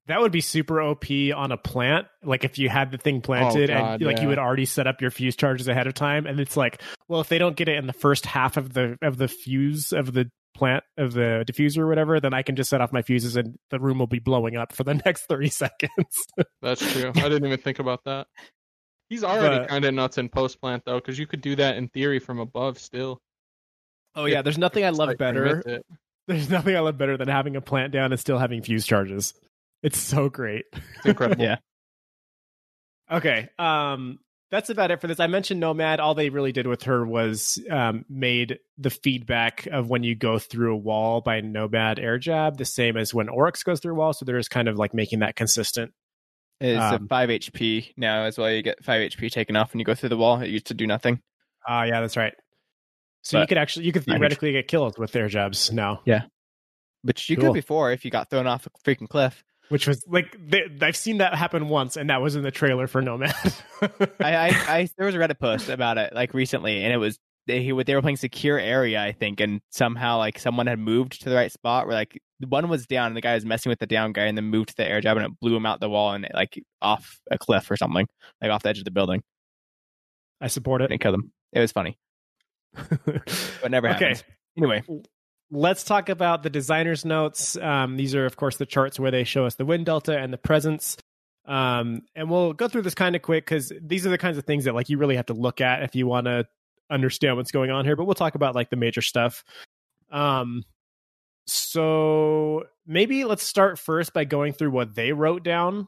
That 0.08 0.22
would 0.22 0.32
be 0.32 0.41
super 0.41 0.82
OP 0.82 1.06
on 1.36 1.52
a 1.52 1.58
plant. 1.58 2.08
Like 2.24 2.43
if 2.43 2.58
you 2.58 2.68
had 2.70 2.91
the 2.91 2.97
thing 2.97 3.22
planted 3.22 3.70
Oh, 3.70 3.74
God, 3.74 4.02
and 4.02 4.02
like 4.02 4.22
you 4.22 4.30
had 4.30 4.39
already 4.39 4.66
set 4.66 4.88
up 4.88 5.02
your 5.02 5.12
fuse 5.12 5.36
charges 5.36 5.68
ahead 5.68 5.86
of 5.88 5.93
time, 5.93 6.26
and 6.26 6.39
it's 6.39 6.58
like, 6.58 6.82
well, 7.08 7.22
if 7.22 7.30
they 7.30 7.38
don't 7.38 7.56
get 7.56 7.70
it 7.70 7.78
in 7.78 7.86
the 7.86 7.93
first 7.93 8.26
half 8.26 8.58
of 8.58 8.74
the 8.74 8.97
of 9.04 9.18
the 9.18 9.28
fuse 9.28 9.91
of 9.93 10.14
the 10.14 10.30
plant 10.60 10.84
of 10.97 11.14
the 11.14 11.43
diffuser 11.47 11.80
or 11.80 11.88
whatever, 11.88 12.20
then 12.20 12.34
I 12.34 12.43
can 12.43 12.55
just 12.55 12.70
set 12.70 12.82
off 12.82 12.91
my 12.93 13.01
fuses 13.01 13.36
and 13.36 13.57
the 13.72 13.80
room 13.80 13.97
will 13.99 14.07
be 14.07 14.20
blowing 14.20 14.55
up 14.57 14.74
for 14.74 14.84
the 14.84 14.93
next 15.05 15.24
thirty 15.26 15.49
seconds. 15.49 16.26
that's 16.62 16.82
true 16.93 17.10
i 17.16 17.22
didn't 17.22 17.45
even 17.45 17.60
think 17.60 17.80
about 17.80 18.03
that 18.03 18.28
he's 19.10 19.24
already 19.24 19.66
kind 19.68 19.86
of 19.86 19.93
nuts 19.93 20.18
in 20.18 20.30
post 20.30 20.60
plant 20.62 20.84
though 20.86 20.97
because 20.99 21.18
you 21.18 21.26
could 21.26 21.41
do 21.41 21.55
that 21.55 21.78
in 21.78 21.88
theory 21.88 22.20
from 22.20 22.38
above 22.39 22.78
still 22.78 23.20
oh 24.16 24.26
yeah, 24.26 24.41
there's 24.41 24.57
nothing 24.57 24.84
I 24.84 24.89
love 24.89 25.10
Like, 25.10 25.18
better. 25.18 25.64
There's 26.28 26.49
nothing 26.49 26.76
I 26.76 26.80
love 26.82 26.97
better 26.97 27.18
than 27.18 27.28
having 27.28 27.55
a 27.55 27.62
plant 27.62 27.91
down 27.91 28.12
and 28.12 28.20
still 28.20 28.38
having 28.38 28.62
fuse 28.62 28.86
charges. 28.86 29.34
It's 29.82 29.97
so 29.97 30.30
great. 30.30 30.66
It's 30.74 31.05
incredible. 31.05 31.43
Yeah. 31.45 31.55
Okay. 33.12 33.49
Um 33.57 34.20
that's 34.52 34.70
about 34.70 34.91
it 34.91 35.00
for 35.02 35.08
this. 35.08 35.20
I 35.20 35.28
mentioned 35.28 35.60
Nomad. 35.60 36.00
All 36.00 36.16
they 36.16 36.30
really 36.30 36.52
did 36.52 36.66
with 36.68 36.84
her 36.84 37.06
was 37.06 37.60
um, 37.70 38.06
made 38.10 38.60
the 38.78 38.89
feedback 38.89 39.68
of 39.68 39.89
when 39.89 40.04
you 40.04 40.16
go 40.16 40.39
through 40.39 40.74
a 40.74 40.78
wall 40.78 41.22
by 41.22 41.41
Nomad 41.41 42.00
air 42.00 42.18
jab 42.18 42.58
the 42.58 42.66
same 42.66 42.97
as 42.97 43.14
when 43.14 43.30
Oryx 43.30 43.64
goes 43.64 43.80
through 43.80 43.93
a 43.93 43.97
wall. 43.97 44.14
So 44.14 44.26
they're 44.26 44.39
just 44.39 44.50
kind 44.52 44.68
of 44.68 44.78
like 44.78 44.93
making 44.93 45.20
that 45.20 45.36
consistent. 45.36 45.91
It's 46.62 46.82
Um, 46.82 47.06
a 47.06 47.08
five 47.08 47.30
HP 47.30 47.93
now 47.95 48.24
as 48.24 48.38
well. 48.38 48.52
You 48.52 48.62
get 48.62 48.84
five 48.84 49.02
HP 49.12 49.32
taken 49.32 49.56
off 49.56 49.72
when 49.74 49.80
you 49.80 49.86
go 49.86 49.95
through 49.95 50.10
the 50.10 50.18
wall. 50.18 50.41
It 50.41 50.50
used 50.50 50.68
to 50.68 50.74
do 50.74 50.86
nothing. 50.88 51.22
Ah, 51.68 51.84
yeah, 51.84 52.02
that's 52.02 52.18
right. 52.18 52.34
So 53.22 53.39
you 53.39 53.47
could 53.47 53.58
actually 53.58 53.86
you 53.86 53.91
could 53.91 54.04
theoretically 54.06 54.52
get 54.54 54.68
killed 54.68 54.97
with 54.97 55.16
air 55.16 55.28
jabs 55.28 55.72
now, 55.72 56.02
Yeah. 56.06 56.24
but 57.04 57.30
you 57.30 57.36
Cool. 57.36 57.45
could 57.50 57.54
before 57.54 57.91
if 57.91 58.04
you 58.04 58.12
got 58.12 58.30
thrown 58.30 58.47
off 58.47 58.66
a 58.66 58.70
freaking 58.84 59.08
cliff. 59.10 59.43
Which 59.70 59.88
was 59.88 60.03
like 60.07 60.36
they, 60.39 60.63
I've 60.82 60.97
seen 60.97 61.17
that 61.20 61.34
happen 61.36 61.70
once, 61.70 61.97
and 61.97 62.09
that 62.09 62.22
was 62.22 62.36
in 62.36 62.43
the 62.43 62.51
trailer 62.51 62.88
for 62.88 63.01
Nomad. 63.01 63.34
I, 64.20 64.36
I, 64.36 64.47
I 64.67 64.89
there 64.97 65.05
was 65.05 65.15
a 65.15 65.17
Reddit 65.17 65.39
post 65.39 65.70
about 65.70 65.97
it 65.97 66.13
like 66.13 66.34
recently, 66.34 66.84
and 66.84 66.93
it 66.93 66.97
was 66.97 67.17
they 67.47 67.63
he, 67.63 67.84
they 67.84 67.95
were 67.95 68.01
playing 68.01 68.17
secure 68.17 68.59
area, 68.59 69.01
I 69.01 69.11
think, 69.11 69.39
and 69.39 69.61
somehow 69.72 70.17
like 70.17 70.38
someone 70.38 70.67
had 70.67 70.78
moved 70.80 71.22
to 71.22 71.30
the 71.30 71.36
right 71.36 71.51
spot 71.51 71.88
where 71.88 71.95
like 71.95 72.22
one 72.47 72.70
was 72.70 72.86
down, 72.86 73.07
and 73.07 73.17
the 73.17 73.22
guy 73.22 73.34
was 73.36 73.45
messing 73.45 73.70
with 73.70 73.80
the 73.80 73.88
down 73.88 74.11
guy, 74.13 74.26
and 74.26 74.38
then 74.38 74.45
moved 74.45 74.70
to 74.70 74.76
the 74.76 74.88
air 74.88 75.01
jab, 75.01 75.17
and 75.17 75.26
it 75.26 75.39
blew 75.39 75.55
him 75.55 75.65
out 75.65 75.80
the 75.80 75.89
wall 75.89 76.13
and 76.13 76.28
like 76.34 76.61
off 76.82 77.20
a 77.32 77.38
cliff 77.38 77.70
or 77.72 77.78
something, 77.78 78.07
like 78.41 78.51
off 78.51 78.63
the 78.63 78.70
edge 78.70 78.80
of 78.80 78.86
the 78.86 78.91
building, 78.91 79.24
I 80.41 80.47
support 80.47 80.82
it. 80.82 80.91
And 80.91 80.99
killed 80.99 81.15
him. 81.15 81.32
It 81.53 81.59
was 81.59 81.72
funny, 81.72 81.97
but 82.74 83.28
it 83.63 83.70
never 83.72 83.89
Okay. 83.89 84.09
happened. 84.09 84.24
Anyway, 84.57 84.84
let's 85.52 85.84
talk 85.84 86.10
about 86.10 86.43
the 86.43 86.50
designer's 86.50 87.06
notes. 87.06 87.56
Um, 87.58 87.97
these 87.97 88.16
are, 88.16 88.26
of 88.26 88.38
course, 88.38 88.58
the 88.58 88.66
charts 88.66 89.00
where 89.00 89.12
they 89.12 89.24
show 89.24 89.45
us 89.45 89.56
the 89.56 89.66
win 89.66 89.84
delta 89.84 90.18
and 90.18 90.32
the 90.32 90.38
presence. 90.38 90.97
Um, 91.45 92.04
and 92.16 92.30
we'll 92.30 92.54
go 92.54 92.68
through 92.68 92.84
this 92.84 92.95
kind 92.95 93.16
of 93.16 93.22
quick 93.22 93.45
because 93.45 93.74
these 93.82 94.06
are 94.06 94.10
the 94.10 94.18
kinds 94.18 94.38
of 94.38 94.45
things 94.45 94.66
that 94.66 94.76
like 94.76 94.89
you 94.89 94.97
really 94.97 95.16
have 95.16 95.28
to 95.28 95.34
look 95.34 95.62
at 95.62 95.84
if 95.84 95.95
you 95.95 96.06
want 96.06 96.26
to 96.26 96.45
understand 96.91 97.38
what's 97.38 97.52
going 97.52 97.72
on 97.72 97.86
here. 97.86 97.95
But 97.95 98.06
we'll 98.06 98.16
talk 98.16 98.36
about 98.36 98.56
like 98.56 98.70
the 98.70 98.76
major 98.76 99.02
stuff. 99.02 99.43
Um, 100.12 100.64
so 101.47 102.66
maybe 102.86 103.26
let's 103.26 103.43
start 103.43 103.80
first 103.80 104.14
by 104.14 104.26
going 104.26 104.54
through 104.54 104.72
what 104.72 104.93
they 104.93 105.12
wrote 105.12 105.43
down 105.43 105.88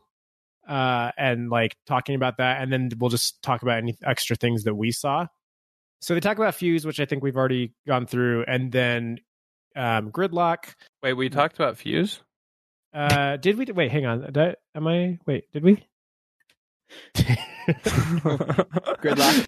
uh, 0.68 1.12
and 1.18 1.49
like 1.49 1.76
talking 1.86 2.16
about 2.16 2.38
that, 2.38 2.62
and 2.62 2.72
then 2.72 2.89
we'll 2.97 3.09
just 3.09 3.41
talk 3.43 3.62
about 3.62 3.78
any 3.78 3.95
extra 4.03 4.36
things 4.36 4.64
that 4.64 4.76
we 4.76 4.91
saw. 4.91 5.28
So 6.01 6.16
they 6.16 6.20
talk 6.20 6.38
about 6.38 6.55
fuse, 6.55 6.86
which 6.86 6.99
I 6.99 7.05
think 7.05 7.24
we've 7.24 7.38
already 7.38 7.74
gone 7.86 8.07
through, 8.07 8.45
and 8.47 8.72
then 8.72 9.20
um, 9.76 10.11
gridlock. 10.11 10.76
Wait, 11.03 11.13
we 11.13 11.30
talked 11.30 11.55
about 11.57 11.78
fuse. 11.78 12.22
Uh, 12.93 13.38
did 13.38 13.57
we? 13.57 13.65
Wait, 13.65 13.91
hang 13.91 14.05
on. 14.05 14.22
Did 14.22 14.38
I, 14.38 14.55
am 14.76 14.88
I? 14.88 15.19
Wait, 15.26 15.51
did 15.51 15.63
we? 15.63 15.86
Gridlock. 19.01 19.47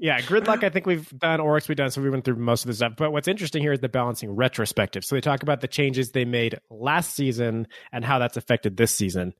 yeah, 0.00 0.20
gridlock. 0.22 0.64
I 0.64 0.70
think 0.70 0.86
we've 0.86 1.08
done 1.18 1.40
Oryx. 1.40 1.68
We've 1.68 1.76
done 1.76 1.90
so. 1.90 2.00
We 2.00 2.08
went 2.10 2.24
through 2.24 2.36
most 2.36 2.64
of 2.64 2.68
the 2.68 2.74
stuff. 2.74 2.94
But 2.96 3.12
what's 3.12 3.28
interesting 3.28 3.62
here 3.62 3.72
is 3.72 3.80
the 3.80 3.88
balancing 3.88 4.30
retrospective. 4.34 5.04
So 5.04 5.16
they 5.16 5.20
talk 5.20 5.42
about 5.42 5.60
the 5.60 5.68
changes 5.68 6.12
they 6.12 6.24
made 6.24 6.58
last 6.70 7.14
season 7.14 7.66
and 7.92 8.04
how 8.04 8.18
that's 8.18 8.36
affected 8.36 8.76
this 8.76 8.94
season. 8.94 9.34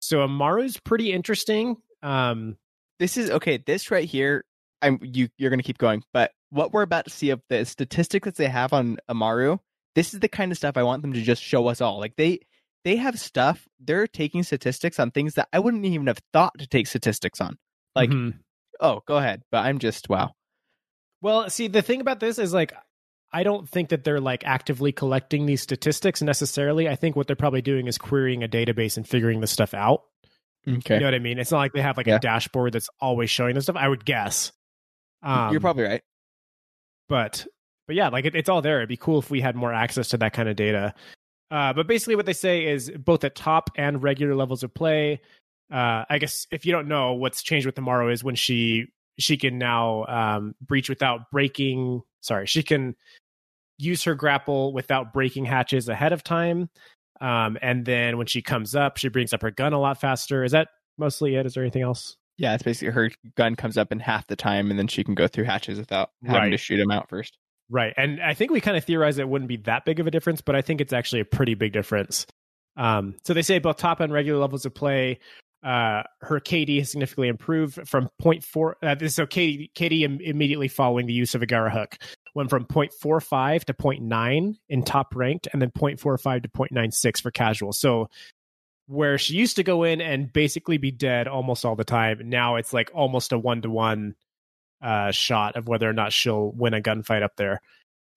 So 0.00 0.18
Amaru's 0.18 0.76
pretty 0.78 1.12
interesting. 1.12 1.76
Um, 2.02 2.56
this 2.98 3.16
is 3.16 3.30
okay. 3.30 3.58
This 3.58 3.90
right 3.90 4.08
here, 4.08 4.44
I'm 4.82 4.98
you. 5.02 5.28
You're 5.38 5.50
gonna 5.50 5.62
keep 5.62 5.78
going, 5.78 6.02
but 6.12 6.32
what 6.50 6.72
we're 6.72 6.82
about 6.82 7.04
to 7.06 7.10
see 7.10 7.30
of 7.30 7.42
the 7.48 7.64
statistics 7.64 8.24
that 8.26 8.36
they 8.36 8.48
have 8.48 8.72
on 8.72 8.98
Amaru, 9.08 9.58
this 9.94 10.14
is 10.14 10.20
the 10.20 10.28
kind 10.28 10.52
of 10.52 10.58
stuff 10.58 10.76
I 10.76 10.82
want 10.82 11.02
them 11.02 11.12
to 11.14 11.22
just 11.22 11.42
show 11.42 11.66
us 11.68 11.80
all. 11.80 11.98
Like 12.00 12.16
they 12.16 12.40
they 12.84 12.96
have 12.96 13.18
stuff. 13.18 13.66
They're 13.80 14.06
taking 14.06 14.42
statistics 14.44 15.00
on 15.00 15.10
things 15.10 15.34
that 15.34 15.48
I 15.52 15.58
wouldn't 15.58 15.84
even 15.84 16.06
have 16.06 16.20
thought 16.32 16.56
to 16.58 16.66
take 16.66 16.86
statistics 16.86 17.40
on. 17.40 17.58
Like, 17.96 18.10
mhm. 18.10 18.34
oh, 18.80 19.02
go 19.06 19.16
ahead. 19.16 19.42
But 19.50 19.64
I'm 19.64 19.78
just 19.80 20.08
wow. 20.08 20.32
Well, 21.22 21.48
see, 21.50 21.66
the 21.68 21.82
thing 21.82 22.00
about 22.00 22.20
this 22.20 22.38
is 22.38 22.52
like, 22.52 22.72
I 23.32 23.42
don't 23.42 23.68
think 23.68 23.88
that 23.88 24.04
they're 24.04 24.20
like 24.20 24.44
actively 24.46 24.92
collecting 24.92 25.46
these 25.46 25.62
statistics 25.62 26.22
necessarily. 26.22 26.88
I 26.88 26.94
think 26.94 27.16
what 27.16 27.26
they're 27.26 27.34
probably 27.36 27.62
doing 27.62 27.86
is 27.88 27.98
querying 27.98 28.44
a 28.44 28.48
database 28.48 28.96
and 28.96 29.08
figuring 29.08 29.40
this 29.40 29.50
stuff 29.50 29.74
out. 29.74 30.02
Okay, 30.68 30.94
You 30.94 31.00
know 31.00 31.06
what 31.06 31.14
I 31.14 31.18
mean? 31.20 31.38
It's 31.38 31.50
not 31.50 31.58
like 31.58 31.72
they 31.72 31.80
have 31.82 31.96
like 31.96 32.06
Yeah. 32.06 32.16
a 32.16 32.20
dashboard 32.20 32.72
that's 32.72 32.88
always 33.00 33.30
showing 33.30 33.54
this 33.54 33.64
stuff. 33.64 33.76
I 33.76 33.88
would 33.88 34.04
guess. 34.04 34.52
Um, 35.22 35.50
you're 35.52 35.60
probably 35.60 35.84
right. 35.84 36.02
But 37.08 37.46
but 37.86 37.96
yeah, 37.96 38.08
like 38.08 38.24
it, 38.24 38.34
it's 38.34 38.48
all 38.48 38.62
there. 38.62 38.78
It'd 38.78 38.88
be 38.88 38.96
cool 38.96 39.18
if 39.18 39.30
we 39.30 39.40
had 39.40 39.56
more 39.56 39.72
access 39.72 40.08
to 40.08 40.18
that 40.18 40.32
kind 40.32 40.48
of 40.48 40.56
data. 40.56 40.94
Uh, 41.50 41.72
but 41.72 41.86
basically, 41.86 42.16
what 42.16 42.26
they 42.26 42.32
say 42.32 42.66
is 42.66 42.90
both 42.98 43.22
at 43.24 43.34
top 43.34 43.70
and 43.76 44.02
regular 44.02 44.34
levels 44.34 44.62
of 44.62 44.74
play. 44.74 45.20
Uh, 45.72 46.04
I 46.08 46.18
guess 46.18 46.46
if 46.50 46.64
you 46.66 46.72
don't 46.72 46.88
know 46.88 47.14
what's 47.14 47.42
changed 47.42 47.66
with 47.66 47.78
Amaru 47.78 48.10
is 48.10 48.24
when 48.24 48.34
she 48.34 48.86
she 49.18 49.36
can 49.36 49.58
now 49.58 50.04
um, 50.06 50.54
breach 50.60 50.88
without 50.88 51.30
breaking. 51.30 52.02
Sorry, 52.20 52.46
she 52.46 52.62
can 52.62 52.96
use 53.78 54.02
her 54.04 54.14
grapple 54.14 54.72
without 54.72 55.12
breaking 55.12 55.44
hatches 55.44 55.88
ahead 55.88 56.12
of 56.12 56.24
time. 56.24 56.68
Um, 57.20 57.56
and 57.62 57.84
then 57.84 58.18
when 58.18 58.26
she 58.26 58.42
comes 58.42 58.74
up, 58.74 58.96
she 58.96 59.08
brings 59.08 59.32
up 59.32 59.42
her 59.42 59.50
gun 59.50 59.72
a 59.72 59.80
lot 59.80 60.00
faster. 60.00 60.44
Is 60.44 60.52
that 60.52 60.68
mostly 60.98 61.36
it? 61.36 61.46
Is 61.46 61.54
there 61.54 61.62
anything 61.62 61.82
else? 61.82 62.16
Yeah, 62.38 62.54
it's 62.54 62.62
basically 62.62 62.92
her 62.92 63.10
gun 63.36 63.56
comes 63.56 63.78
up 63.78 63.92
in 63.92 63.98
half 64.00 64.26
the 64.26 64.36
time, 64.36 64.70
and 64.70 64.78
then 64.78 64.88
she 64.88 65.02
can 65.04 65.14
go 65.14 65.26
through 65.26 65.44
hatches 65.44 65.78
without 65.78 66.10
having 66.24 66.42
Right. 66.42 66.50
to 66.50 66.58
shoot 66.58 66.78
him 66.78 66.90
out 66.90 67.08
first. 67.08 67.36
Right. 67.70 67.94
And 67.96 68.20
I 68.22 68.34
think 68.34 68.50
we 68.50 68.60
kind 68.60 68.76
of 68.76 68.84
theorized 68.84 69.18
it 69.18 69.28
wouldn't 69.28 69.48
be 69.48 69.56
that 69.58 69.84
big 69.84 69.98
of 70.00 70.06
a 70.06 70.10
difference, 70.10 70.40
but 70.40 70.54
I 70.54 70.60
think 70.62 70.80
it's 70.80 70.92
actually 70.92 71.20
a 71.20 71.24
pretty 71.24 71.54
big 71.54 71.72
difference. 71.72 72.26
Um, 72.76 73.16
so 73.24 73.32
they 73.34 73.42
say 73.42 73.58
both 73.58 73.78
top 73.78 74.00
and 74.00 74.12
regular 74.12 74.38
levels 74.38 74.66
of 74.66 74.74
play, 74.74 75.18
uh, 75.64 76.02
her 76.20 76.38
KD 76.38 76.78
has 76.78 76.90
significantly 76.92 77.28
improved 77.28 77.88
from 77.88 78.08
0.4. 78.22 78.74
Uh, 78.82 78.94
this- 78.94 79.14
so 79.16 79.26
KD, 79.26 79.70
KD 79.74 80.04
im- 80.04 80.20
immediately 80.20 80.68
following 80.68 81.06
the 81.06 81.12
use 81.14 81.34
of 81.34 81.42
a 81.42 81.46
Garra 81.46 81.70
hook 81.70 81.96
went 82.34 82.50
from 82.50 82.66
0.45 82.66 83.64
to 83.64 83.72
0.9 83.72 84.58
in 84.68 84.82
top 84.82 85.16
ranked 85.16 85.48
and 85.52 85.60
then 85.62 85.70
0.45 85.70 86.42
to 86.42 86.48
0.96 86.50 87.20
for 87.20 87.30
casual. 87.30 87.72
So 87.72 88.08
where 88.86 89.18
she 89.18 89.34
used 89.34 89.56
to 89.56 89.62
go 89.62 89.82
in 89.84 90.00
and 90.00 90.32
basically 90.32 90.78
be 90.78 90.90
dead 90.90 91.28
almost 91.28 91.64
all 91.64 91.76
the 91.76 91.84
time, 91.84 92.28
now 92.28 92.56
it's 92.56 92.72
like 92.72 92.90
almost 92.94 93.32
a 93.32 93.38
one 93.38 93.62
to 93.62 93.70
one 93.70 94.14
shot 95.10 95.56
of 95.56 95.68
whether 95.68 95.88
or 95.88 95.92
not 95.92 96.12
she'll 96.12 96.52
win 96.52 96.74
a 96.74 96.80
gunfight 96.80 97.22
up 97.22 97.36
there. 97.36 97.60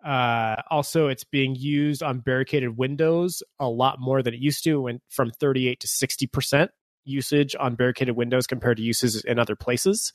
Uh, 0.04 0.56
also, 0.70 1.08
it's 1.08 1.26
being 1.26 1.56
used 1.56 2.02
on 2.02 2.20
barricaded 2.20 2.78
windows 2.78 3.44
a 3.60 3.68
lot 3.68 4.00
more 4.00 4.24
than 4.24 4.34
it 4.34 4.40
used 4.40 4.64
to. 4.64 4.82
Went 4.82 5.02
from 5.10 5.32
38 5.32 5.80
to 5.82 5.88
60 5.88 6.28
percent 6.28 6.72
usage 7.04 7.56
on 7.60 7.76
barricaded 7.76 8.16
windows 8.16 8.48
compared 8.48 8.78
to 8.78 8.84
uses 8.84 9.24
in 9.26 9.40
other 9.40 9.56
places. 9.56 10.14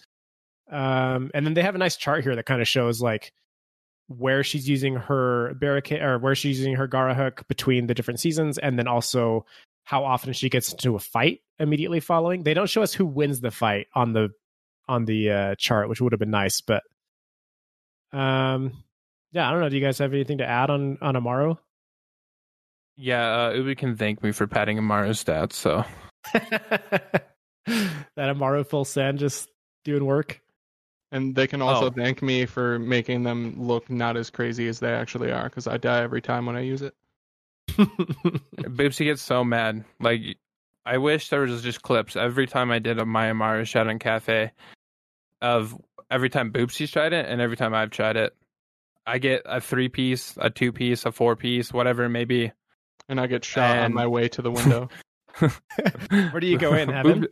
Um, 0.71 1.31
and 1.35 1.45
then 1.45 1.55
they 1.55 1.63
have 1.63 1.75
a 1.75 1.79
nice 1.79 1.97
chart 1.97 2.23
here 2.23 2.35
that 2.37 2.47
kind 2.47 2.63
of 2.63 2.69
shows 2.69 3.03
like 3.03 3.33
where 4.09 4.43
she's 4.43 4.69
using 4.69 4.97
her 4.97 5.55
barricade 5.55 6.01
or 6.01 6.19
where 6.19 6.35
she's 6.35 6.59
using 6.59 6.77
her 6.77 6.87
Garra 6.87 7.15
hook 7.15 7.47
between 7.49 7.87
the 7.87 7.95
different 7.95 8.21
seasons, 8.21 8.57
and 8.57 8.79
then 8.79 8.89
also 8.89 9.45
how 9.85 10.05
often 10.05 10.33
she 10.33 10.49
gets 10.49 10.73
into 10.73 10.97
a 10.97 10.99
fight 10.99 11.41
immediately 11.59 12.01
following. 12.01 12.43
They 12.43 12.55
don't 12.55 12.69
show 12.71 12.83
us 12.83 12.93
who 12.95 13.07
wins 13.07 13.41
the 13.41 13.51
fight 13.51 13.87
on 13.95 14.13
the 14.13 14.31
on 14.89 15.05
the 15.05 15.31
uh, 15.31 15.55
chart, 15.59 15.89
which 15.89 16.01
would 16.01 16.13
have 16.13 16.19
been 16.19 16.31
nice, 16.31 16.61
but 16.61 16.83
um, 18.13 18.73
yeah, 19.33 19.49
I 19.49 19.53
don't 19.53 19.61
know. 19.61 19.69
Do 19.69 19.77
you 19.77 19.83
guys 19.85 19.99
have 19.99 20.13
anything 20.13 20.39
to 20.39 20.47
add 20.47 20.71
on 20.71 20.99
on 21.01 21.17
Amaru? 21.17 21.55
Yeah, 22.97 23.47
uh, 23.49 23.51
Ubi 23.53 23.75
can 23.75 23.97
thank 23.97 24.23
me 24.23 24.31
for 24.33 24.47
padding 24.47 24.79
Amaru's 24.79 25.23
stats. 25.25 25.55
So 25.55 25.85
that 26.33 27.25
Amaru 28.17 28.65
full 28.65 28.85
send 28.85 29.19
just 29.19 29.49
doing 29.85 30.05
work. 30.05 30.41
And 31.13 31.35
they 31.35 31.47
can 31.47 31.63
also 31.63 31.87
Oh. 31.87 31.91
thank 31.91 32.23
me 32.23 32.45
for 32.47 32.79
making 32.79 33.23
them 33.23 33.55
look 33.61 33.89
not 33.89 34.17
as 34.17 34.31
crazy 34.31 34.67
as 34.69 34.81
they 34.81 34.93
actually 34.93 35.31
are, 35.31 35.45
because 35.45 35.67
I 35.69 35.77
die 35.77 36.03
every 36.03 36.21
time 36.23 36.47
when 36.47 36.57
I 36.57 36.61
use 36.61 36.83
it. 36.83 36.95
Boopsy 37.69 39.05
gets 39.07 39.23
so 39.23 39.45
mad. 39.45 39.85
Like, 40.01 40.21
I 40.87 40.99
wish 40.99 41.29
there 41.29 41.41
was 41.41 41.63
just 41.63 41.83
clips 41.83 42.17
every 42.17 42.47
time 42.47 42.71
I 42.71 42.79
did 42.79 42.99
a 42.99 43.07
my 43.07 43.29
Amaru 43.29 43.65
shot 43.65 43.89
on 43.89 43.99
Kafe 43.99 44.51
of 45.41 45.75
every 46.11 46.29
time 46.31 46.53
Boopsy's 46.53 46.91
tried 46.91 47.13
it 47.13 47.27
and 47.29 47.41
every 47.41 47.57
time 47.57 47.75
I've 47.75 47.91
tried 47.91 48.17
it. 48.17 48.35
I 49.07 49.19
get 49.19 49.43
a 49.45 49.61
three 49.61 49.89
piece, 49.89 50.35
a 50.39 50.49
two 50.51 50.73
piece, 50.73 51.05
a 51.05 51.13
four 51.13 51.37
piece, 51.37 51.73
whatever 51.73 52.05
it 52.05 52.09
may 52.11 52.25
be. 52.25 52.53
And 53.09 53.21
I 53.21 53.27
get 53.27 53.45
shot 53.45 53.79
on 53.79 53.93
my 53.93 54.07
way 54.07 54.29
to 54.29 54.41
the 54.43 54.51
window. 54.51 54.89
Where 55.39 56.41
do 56.41 56.47
you 56.47 56.57
go 56.59 56.73
in 56.75 56.89
heaven? 56.89 57.23
Boop- 57.23 57.29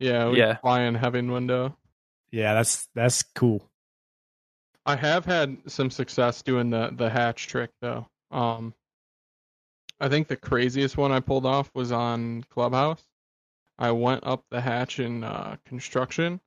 yeah, 0.00 0.28
we 0.28 0.38
Yeah. 0.38 0.56
fly 0.56 0.80
in 0.82 0.96
heaven 0.96 1.30
window. 1.30 1.76
yeah, 2.32 2.54
that's 2.54 2.88
that's 2.94 3.22
cool. 3.22 3.68
I 4.84 4.96
have 4.96 5.24
had 5.24 5.58
some 5.68 5.90
success 5.90 6.42
doing 6.42 6.70
the 6.70 6.90
the 6.96 7.08
hatch 7.08 7.46
trick 7.46 7.70
though. 7.80 8.08
Um, 8.32 8.74
I 10.02 10.08
think 10.08 10.26
the 10.26 10.36
craziest 10.36 10.96
one 10.96 11.12
I 11.12 11.20
pulled 11.20 11.46
off 11.46 11.70
was 11.74 11.92
on 11.92 12.42
Clubhouse. 12.50 13.06
I 13.78 13.92
went 13.92 14.26
up 14.26 14.44
the 14.50 14.60
hatch 14.60 14.98
in 14.98 15.22
uh, 15.22 15.58
construction, 15.64 16.40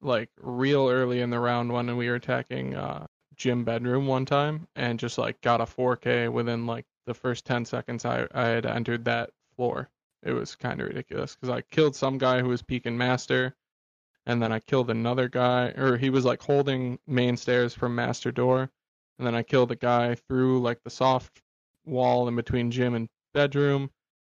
like 0.00 0.28
real 0.40 0.88
early 0.88 1.20
in 1.20 1.30
the 1.30 1.38
round 1.38 1.72
one, 1.72 1.88
and 1.88 1.96
we 1.96 2.08
were 2.08 2.16
attacking 2.16 2.74
uh, 2.74 3.06
gym 3.36 3.62
bedroom 3.62 4.08
one 4.08 4.26
time, 4.26 4.66
and 4.74 4.98
just 4.98 5.18
like 5.18 5.40
got 5.40 5.60
a 5.60 5.66
4K 5.66 6.32
within 6.32 6.66
like 6.66 6.84
the 7.06 7.14
first 7.14 7.46
10 7.46 7.64
seconds 7.64 8.04
I 8.04 8.26
I 8.34 8.46
had 8.46 8.66
entered 8.66 9.04
that 9.04 9.30
floor. 9.54 9.88
It 10.24 10.32
was 10.32 10.56
kind 10.56 10.80
of 10.80 10.88
ridiculous 10.88 11.36
because 11.36 11.48
I 11.48 11.60
killed 11.60 11.94
some 11.94 12.18
guy 12.18 12.40
who 12.40 12.48
was 12.48 12.60
peeking 12.60 12.98
master, 12.98 13.54
and 14.26 14.42
then 14.42 14.50
I 14.50 14.58
killed 14.58 14.90
another 14.90 15.28
guy, 15.28 15.68
or 15.76 15.96
he 15.96 16.10
was 16.10 16.24
like 16.24 16.42
holding 16.42 16.98
main 17.06 17.36
stairs 17.36 17.72
from 17.72 17.94
master 17.94 18.32
door, 18.32 18.68
and 19.16 19.24
then 19.24 19.36
I 19.36 19.44
killed 19.44 19.70
a 19.70 19.76
guy 19.76 20.16
through 20.16 20.60
like 20.60 20.82
the 20.82 20.90
soft 20.90 21.40
wall 21.90 22.28
in 22.28 22.36
between 22.36 22.70
gym 22.70 22.94
and 22.94 23.08
bedroom, 23.34 23.90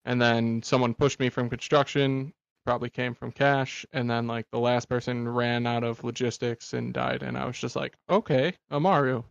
and 0.06 0.22
then 0.22 0.62
someone 0.64 0.93
pushed 0.93 1.20
me 1.20 1.30
from 1.30 1.49
construction, 1.49 2.34
probably 2.66 2.89
came 2.89 3.14
from 3.14 3.32
cash, 3.32 3.86
and 3.93 4.10
then 4.10 4.28
like 4.28 4.45
the 4.51 4.60
last 4.60 4.89
person 4.89 5.28
ran 5.28 5.66
out 5.68 5.84
of 5.84 6.04
logistics 6.04 6.74
and 6.74 6.93
died, 6.93 7.24
and 7.24 7.38
I 7.38 7.45
was 7.45 7.58
just 7.58 7.76
like, 7.76 7.93
okay, 8.10 8.54
Amaru, 8.72 9.24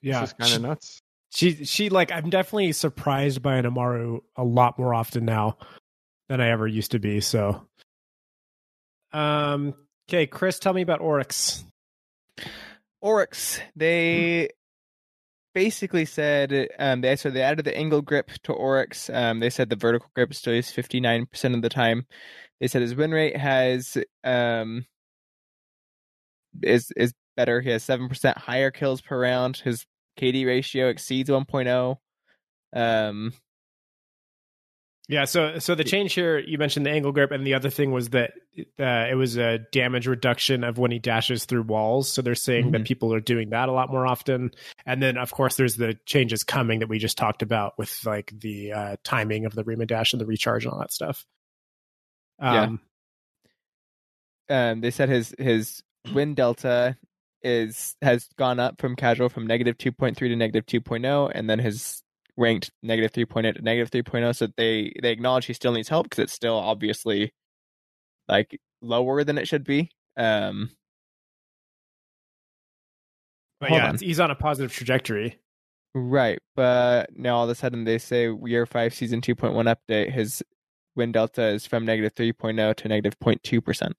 Yeah, 0.00 0.20
this 0.20 0.30
is 0.30 0.34
kind 0.34 0.54
of 0.54 0.62
nuts. 0.62 1.00
she 1.30 1.64
she 1.64 1.88
like 1.90 2.12
I'm 2.12 2.30
definitely 2.30 2.72
surprised 2.72 3.42
by 3.42 3.56
an 3.56 3.66
Amaru 3.66 4.20
a 4.36 4.44
lot 4.44 4.78
more 4.78 4.94
often 4.94 5.24
now 5.24 5.58
than 6.28 6.40
I 6.40 6.50
ever 6.50 6.66
used 6.66 6.90
to 6.92 6.98
be. 6.98 7.20
So, 7.20 7.66
um, 9.12 9.74
okay, 10.08 10.26
Chris, 10.26 10.58
tell 10.58 10.72
me 10.74 10.82
about 10.82 11.00
Oryx. 11.00 11.64
Oryx, 13.00 13.60
they 13.76 14.50
basically 15.54 16.04
said 16.04 16.68
um, 16.78 17.00
they 17.00 17.16
so 17.16 17.30
they 17.30 17.42
added 17.42 17.64
the 17.64 17.76
angle 17.76 18.02
grip 18.02 18.30
to 18.44 18.52
Oryx. 18.52 19.10
Um, 19.10 19.40
they 19.40 19.50
said 19.50 19.70
the 19.70 19.76
vertical 19.76 20.10
grip 20.14 20.34
still 20.34 20.54
is 20.54 20.70
fifty 20.70 21.00
nine 21.00 21.26
percent 21.26 21.54
of 21.54 21.62
the 21.62 21.68
time. 21.68 22.06
They 22.60 22.68
said 22.68 22.82
his 22.82 22.94
win 22.94 23.12
rate 23.12 23.36
has 23.36 23.96
um 24.24 24.86
is 26.62 26.92
is 26.96 27.12
better. 27.36 27.60
He 27.60 27.70
has 27.70 27.84
seven 27.84 28.08
percent 28.08 28.38
higher 28.38 28.70
kills 28.70 29.00
per 29.00 29.20
round. 29.20 29.58
His 29.58 29.86
KD 30.18 30.46
ratio 30.46 30.88
exceeds 30.88 31.30
1.0. 31.30 31.96
Um, 32.74 33.32
Yeah, 35.08 35.24
so 35.24 35.58
so 35.58 35.74
the 35.74 35.84
change 35.84 36.12
here 36.12 36.38
you 36.38 36.58
mentioned 36.58 36.84
the 36.84 36.90
angle 36.90 37.12
grip, 37.12 37.30
and 37.30 37.46
the 37.46 37.54
other 37.54 37.70
thing 37.70 37.92
was 37.92 38.10
that 38.10 38.32
uh, 38.78 39.06
it 39.10 39.16
was 39.16 39.38
a 39.38 39.58
damage 39.72 40.06
reduction 40.06 40.64
of 40.64 40.76
when 40.76 40.90
he 40.90 40.98
dashes 40.98 41.46
through 41.46 41.62
walls. 41.62 42.12
So 42.12 42.20
they're 42.20 42.34
saying 42.34 42.72
that 42.72 42.84
people 42.84 43.14
are 43.14 43.20
doing 43.20 43.48
that 43.50 43.70
a 43.70 43.72
lot 43.72 43.90
more 43.90 44.06
often. 44.06 44.50
And 44.84 45.02
then 45.02 45.16
of 45.16 45.32
course 45.32 45.56
there's 45.56 45.76
the 45.76 45.96
changes 46.04 46.44
coming 46.44 46.80
that 46.80 46.90
we 46.90 46.98
just 46.98 47.16
talked 47.16 47.40
about 47.40 47.78
with 47.78 48.04
like 48.04 48.32
the 48.38 48.72
uh, 48.72 48.96
timing 49.02 49.46
of 49.46 49.54
the 49.54 49.64
Remah 49.64 49.86
dash 49.86 50.12
and 50.12 50.20
the 50.20 50.26
recharge 50.26 50.64
and 50.64 50.74
all 50.74 50.80
that 50.80 50.92
stuff. 50.92 51.24
Yeah. 52.38 52.62
Um, 52.64 52.80
um, 54.50 54.80
they 54.82 54.90
said 54.90 55.08
his 55.08 55.34
his 55.38 55.82
win 56.12 56.34
delta 56.34 56.98
is 57.42 57.96
has 58.02 58.28
gone 58.36 58.60
up 58.60 58.78
from 58.78 58.94
casual 58.94 59.30
from 59.30 59.46
negative 59.46 59.78
2.3 59.78 60.16
to 60.16 60.36
negative 60.36 60.66
2.0 60.66 61.32
and 61.34 61.48
then 61.48 61.58
his 61.58 62.02
ranked 62.38 62.70
negative 62.82 63.12
3.8 63.12 63.56
to 63.56 63.62
negative 63.62 63.90
3.0 63.90 64.34
so 64.34 64.46
they 64.56 64.92
they 65.02 65.10
acknowledge 65.10 65.44
he 65.46 65.52
still 65.52 65.72
needs 65.72 65.88
help 65.88 66.04
because 66.06 66.22
it's 66.22 66.32
still 66.32 66.54
obviously 66.54 67.34
like 68.28 68.58
lower 68.80 69.24
than 69.24 69.36
it 69.36 69.46
should 69.48 69.64
be 69.64 69.90
um 70.16 70.70
But 73.60 73.70
yeah, 73.72 73.88
on. 73.88 73.98
he's 73.98 74.20
on 74.20 74.30
a 74.30 74.36
positive 74.36 74.72
trajectory. 74.72 75.38
Right, 75.94 76.38
but 76.54 77.10
now 77.16 77.38
all 77.38 77.44
of 77.44 77.50
a 77.50 77.54
sudden 77.56 77.82
they 77.84 77.98
say 77.98 78.32
year 78.44 78.66
five, 78.66 78.94
season 78.94 79.20
two 79.20 79.34
point 79.34 79.54
one 79.54 79.66
update. 79.66 80.12
His 80.12 80.44
win 80.94 81.10
delta 81.12 81.42
is 81.48 81.66
from 81.66 81.84
negative 81.84 82.12
three 82.14 82.32
oh 82.40 82.72
to 82.72 82.88
negative 82.88 83.18
0.2 83.18 83.64
percent. 83.64 83.96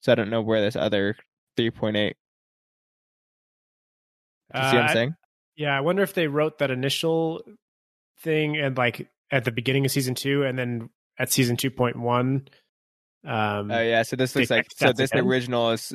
So 0.00 0.12
I 0.12 0.14
don't 0.14 0.30
know 0.30 0.40
where 0.40 0.60
this 0.62 0.76
other 0.76 1.16
three 1.56 1.70
point 1.70 1.96
eight. 1.96 2.16
Do 4.54 4.60
you 4.60 4.70
see 4.70 4.76
what 4.76 4.84
Uh, 4.84 4.88
I'm 4.88 4.92
saying? 4.94 5.14
Yeah, 5.56 5.76
I 5.76 5.80
wonder 5.80 6.02
if 6.02 6.14
they 6.14 6.28
wrote 6.28 6.58
that 6.58 6.70
initial 6.70 7.42
thing 8.20 8.56
and 8.56 8.76
like 8.76 9.08
at 9.30 9.44
the 9.44 9.50
beginning 9.50 9.84
of 9.84 9.90
season 9.90 10.14
two, 10.14 10.44
and 10.44 10.58
then 10.58 10.90
at 11.18 11.32
season 11.32 11.56
two 11.56 11.70
point 11.70 11.96
one. 11.96 12.48
Um, 13.24 13.70
Oh 13.70 13.80
yeah, 13.80 14.02
so 14.02 14.14
this 14.16 14.36
looks 14.36 14.50
like 14.50 14.68
so 14.76 14.92
this 14.92 15.10
again? 15.10 15.24
original 15.26 15.70
is 15.70 15.92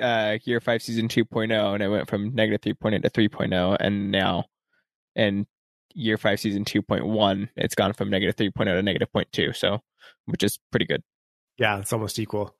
uh 0.00 0.38
year 0.44 0.60
five 0.60 0.82
season 0.82 1.08
2.0 1.08 1.74
and 1.74 1.82
it 1.82 1.88
went 1.88 2.08
from 2.08 2.34
negative 2.34 2.76
3.8 2.78 3.02
to 3.02 3.10
3.0 3.10 3.76
and 3.80 4.10
now 4.10 4.44
in 5.16 5.46
year 5.94 6.18
five 6.18 6.38
season 6.38 6.64
2.1 6.64 7.48
it's 7.56 7.74
gone 7.74 7.94
from 7.94 8.10
negative 8.10 8.36
3.0 8.36 8.64
to 8.64 8.82
negative 8.82 9.08
0.2 9.14 9.56
so 9.56 9.80
which 10.26 10.42
is 10.42 10.58
pretty 10.70 10.86
good. 10.86 11.02
Yeah, 11.58 11.78
it's 11.78 11.92
almost 11.92 12.18
equal. 12.18 12.54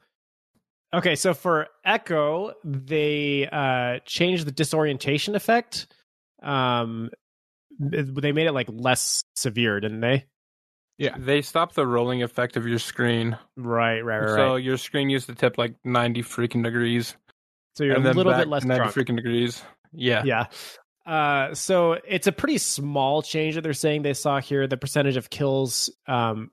Okay, 0.92 1.14
so 1.14 1.34
for 1.34 1.68
Echo, 1.84 2.54
they 2.64 3.46
uh, 3.50 3.98
changed 4.06 4.46
the 4.46 4.52
disorientation 4.52 5.34
effect. 5.34 5.86
Um, 6.42 7.10
they 7.78 8.32
made 8.32 8.46
it 8.46 8.52
like 8.52 8.68
less 8.70 9.24
severe, 9.36 9.80
didn't 9.80 10.00
they? 10.00 10.26
Yeah, 10.98 11.14
they 11.16 11.42
stopped 11.42 11.76
the 11.76 11.86
rolling 11.86 12.24
effect 12.24 12.56
of 12.56 12.66
your 12.66 12.80
screen. 12.80 13.38
Right, 13.56 14.00
right, 14.00 14.18
right. 14.18 14.28
So 14.30 14.52
right. 14.54 14.62
your 14.62 14.76
screen 14.76 15.08
used 15.08 15.26
to 15.26 15.34
tip 15.34 15.56
like 15.56 15.74
90 15.84 16.22
freaking 16.22 16.64
degrees. 16.64 17.14
So 17.76 17.84
you're 17.84 17.96
a 17.96 18.00
little 18.00 18.24
bit 18.24 18.48
less 18.48 18.64
90 18.64 18.78
drunk. 18.78 18.94
freaking 18.94 19.16
degrees. 19.16 19.62
Yeah. 19.92 20.24
Yeah. 20.24 20.46
Uh, 21.06 21.54
so 21.54 21.96
it's 22.06 22.26
a 22.26 22.32
pretty 22.32 22.58
small 22.58 23.22
change 23.22 23.54
that 23.54 23.62
they're 23.62 23.72
saying 23.72 24.02
they 24.02 24.12
saw 24.12 24.40
here. 24.40 24.66
The 24.66 24.76
percentage 24.76 25.16
of 25.16 25.30
kills 25.30 25.88
um, 26.08 26.50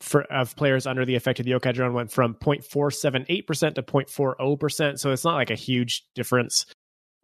for 0.00 0.22
of 0.24 0.56
players 0.56 0.86
under 0.86 1.04
the 1.04 1.14
effect 1.14 1.38
of 1.38 1.46
the 1.46 1.52
yokai 1.52 1.72
drone 1.72 1.94
went 1.94 2.10
from 2.10 2.34
0.478% 2.34 3.74
to 3.76 3.82
0.40%. 3.82 4.98
So 4.98 5.12
it's 5.12 5.24
not 5.24 5.34
like 5.34 5.50
a 5.50 5.54
huge 5.54 6.04
difference. 6.16 6.66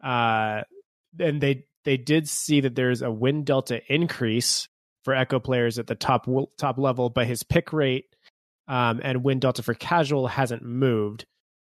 Uh, 0.03 0.63
and 1.19 1.41
they 1.41 1.67
they 1.85 1.97
did 1.97 2.29
see 2.29 2.61
that 2.61 2.75
there's 2.75 3.03
a 3.03 3.11
win 3.11 3.45
delta 3.45 3.81
increase 3.93 4.69
for 5.05 5.15
Echo 5.15 5.41
players 5.41 5.79
at 5.79 5.87
the 5.87 5.95
top 5.95 6.27
top 6.59 6.79
level, 6.79 7.11
but 7.11 7.27
his 7.27 7.43
pick 7.43 7.73
rate 7.73 8.05
um, 8.69 9.01
and 9.03 9.25
win 9.25 9.41
delta 9.41 9.63
for 9.63 9.75
casual 9.75 10.27
hasn't 10.29 10.63
moved. 10.63 11.25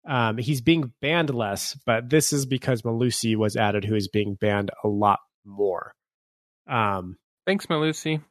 Um, 0.07 0.37
he's 0.37 0.61
being 0.61 0.91
banned 1.01 1.33
less, 1.33 1.77
but 1.85 2.09
this 2.09 2.33
is 2.33 2.45
because 2.45 2.81
Melusi 2.81 3.35
was 3.35 3.55
added, 3.55 3.85
who 3.85 3.95
is 3.95 4.07
being 4.09 4.35
banned 4.35 4.69
a 4.83 4.87
lot 4.87 5.19
more. 5.45 5.93
Um, 6.67 7.17
Thanks, 7.47 7.65
Melusi. 7.67 8.21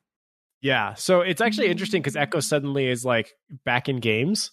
yeah, 0.60 0.94
so 0.94 1.22
it's 1.22 1.40
actually 1.40 1.68
interesting 1.68 2.00
because 2.02 2.16
Echo 2.16 2.40
suddenly 2.40 2.88
is 2.88 3.04
like 3.04 3.32
back 3.64 3.88
in 3.88 3.96
games 3.96 4.50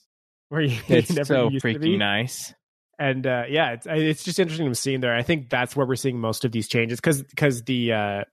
where 0.50 0.62
he 0.62 0.80
It's 0.94 1.12
never 1.12 1.26
so 1.26 1.50
used 1.50 1.66
to 1.66 1.78
be. 1.78 1.90
freaking 1.90 1.98
nice. 2.00 2.54
And 3.00 3.26
uh, 3.26 3.46
yeah, 3.50 3.72
it's 3.72 3.88
it's 3.90 4.24
just 4.24 4.40
interesting 4.40 4.68
to 4.68 4.76
see 4.76 4.94
him 4.94 5.02
there. 5.02 5.16
I 5.16 5.24
think 5.24 5.50
that's 5.50 5.76
where 5.76 5.86
we're 5.86 5.96
seeing 5.96 6.20
most 6.20 6.44
of 6.44 6.52
these 6.52 6.68
changes 6.68 7.00
because 7.00 7.24
because 7.24 7.64
the 7.64 7.94
uh, 7.94 8.24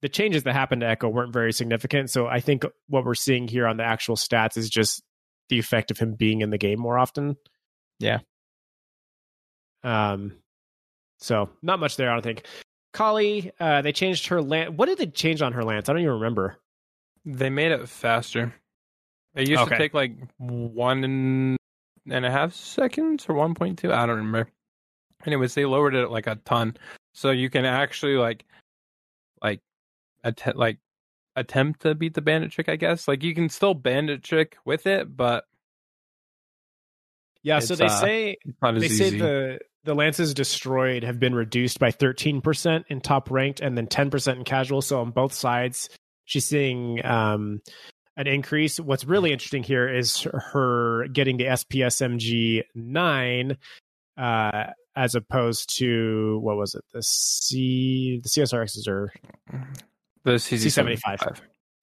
the 0.00 0.08
changes 0.08 0.42
that 0.44 0.54
happened 0.54 0.80
to 0.80 0.88
Echo 0.88 1.08
weren't 1.08 1.32
very 1.32 1.52
significant. 1.52 2.10
So 2.10 2.26
I 2.26 2.40
think 2.40 2.64
what 2.88 3.04
we're 3.04 3.14
seeing 3.14 3.46
here 3.46 3.66
on 3.66 3.76
the 3.76 3.84
actual 3.84 4.16
stats 4.16 4.56
is 4.56 4.70
just 4.70 5.02
the 5.50 5.58
effect 5.58 5.90
of 5.90 5.98
him 5.98 6.14
being 6.14 6.40
in 6.40 6.48
the 6.48 6.58
game 6.58 6.80
more 6.80 6.98
often. 6.98 7.36
Yeah. 8.00 8.20
Um. 9.82 10.32
So 11.18 11.50
not 11.62 11.78
much 11.78 11.96
there, 11.96 12.10
I 12.10 12.14
don't 12.14 12.22
think. 12.22 12.46
Kali, 12.94 13.52
uh, 13.60 13.82
they 13.82 13.92
changed 13.92 14.28
her 14.28 14.40
lance. 14.40 14.72
What 14.74 14.86
did 14.86 14.98
they 14.98 15.06
change 15.06 15.42
on 15.42 15.52
her 15.52 15.64
lance? 15.64 15.88
I 15.88 15.92
don't 15.92 16.00
even 16.02 16.14
remember. 16.14 16.56
They 17.24 17.50
made 17.50 17.72
it 17.72 17.88
faster. 17.88 18.54
It 19.34 19.48
used 19.48 19.62
Okay. 19.62 19.70
to 19.70 19.78
take 19.78 19.94
like 19.94 20.12
one 20.38 21.56
and 22.10 22.24
a 22.26 22.30
half 22.30 22.52
seconds 22.54 23.26
or 23.28 23.34
1.2. 23.34 23.90
I 23.92 24.06
don't 24.06 24.16
remember. 24.16 24.48
Anyways, 25.26 25.54
they 25.54 25.64
lowered 25.64 25.94
it 25.94 26.10
like 26.10 26.26
a 26.26 26.36
ton. 26.44 26.76
So 27.14 27.30
you 27.30 27.48
can 27.50 27.64
actually 27.64 28.16
like 28.16 28.44
like 29.42 29.60
att- 30.22 30.56
like 30.56 30.78
attempt 31.36 31.80
to 31.82 31.94
beat 31.94 32.14
the 32.14 32.20
bandit 32.22 32.50
trick, 32.52 32.68
I 32.68 32.76
guess. 32.76 33.08
Like 33.08 33.22
you 33.22 33.34
can 33.34 33.48
still 33.48 33.74
bandit 33.74 34.22
trick 34.22 34.56
with 34.64 34.86
it, 34.86 35.16
but 35.16 35.44
Yeah. 37.42 37.58
so 37.60 37.74
they 37.74 37.86
uh, 37.86 37.88
say 37.88 38.36
they 38.62 38.76
easy. 38.86 38.88
say 39.10 39.18
the 39.18 39.58
the 39.84 39.94
lances 39.94 40.32
destroyed 40.32 41.04
have 41.04 41.20
been 41.20 41.34
reduced 41.34 41.78
by 41.78 41.90
13% 41.90 42.84
in 42.88 43.00
top 43.02 43.30
ranked 43.30 43.60
and 43.60 43.76
then 43.76 43.86
10% 43.86 44.36
in 44.36 44.44
casual 44.44 44.80
so 44.80 45.00
on 45.02 45.10
both 45.10 45.34
sides 45.34 45.90
she's 46.24 46.46
seeing 46.46 47.04
um 47.04 47.60
an 48.16 48.26
increase 48.26 48.78
what's 48.78 49.04
really 49.04 49.32
interesting 49.32 49.62
here 49.62 49.88
is 49.88 50.22
her 50.22 51.06
getting 51.08 51.36
the 51.36 51.44
spsmg 51.44 52.62
9 52.74 53.56
uh 54.16 54.64
as 54.96 55.14
opposed 55.16 55.76
to 55.76 56.38
what 56.42 56.56
was 56.56 56.74
it 56.74 56.84
the 56.92 57.02
c 57.02 58.20
the 58.22 58.28
csrxs 58.28 58.86
are 58.86 59.12
the 60.24 60.32
CZ75. 60.32 61.00
C75. 61.00 61.40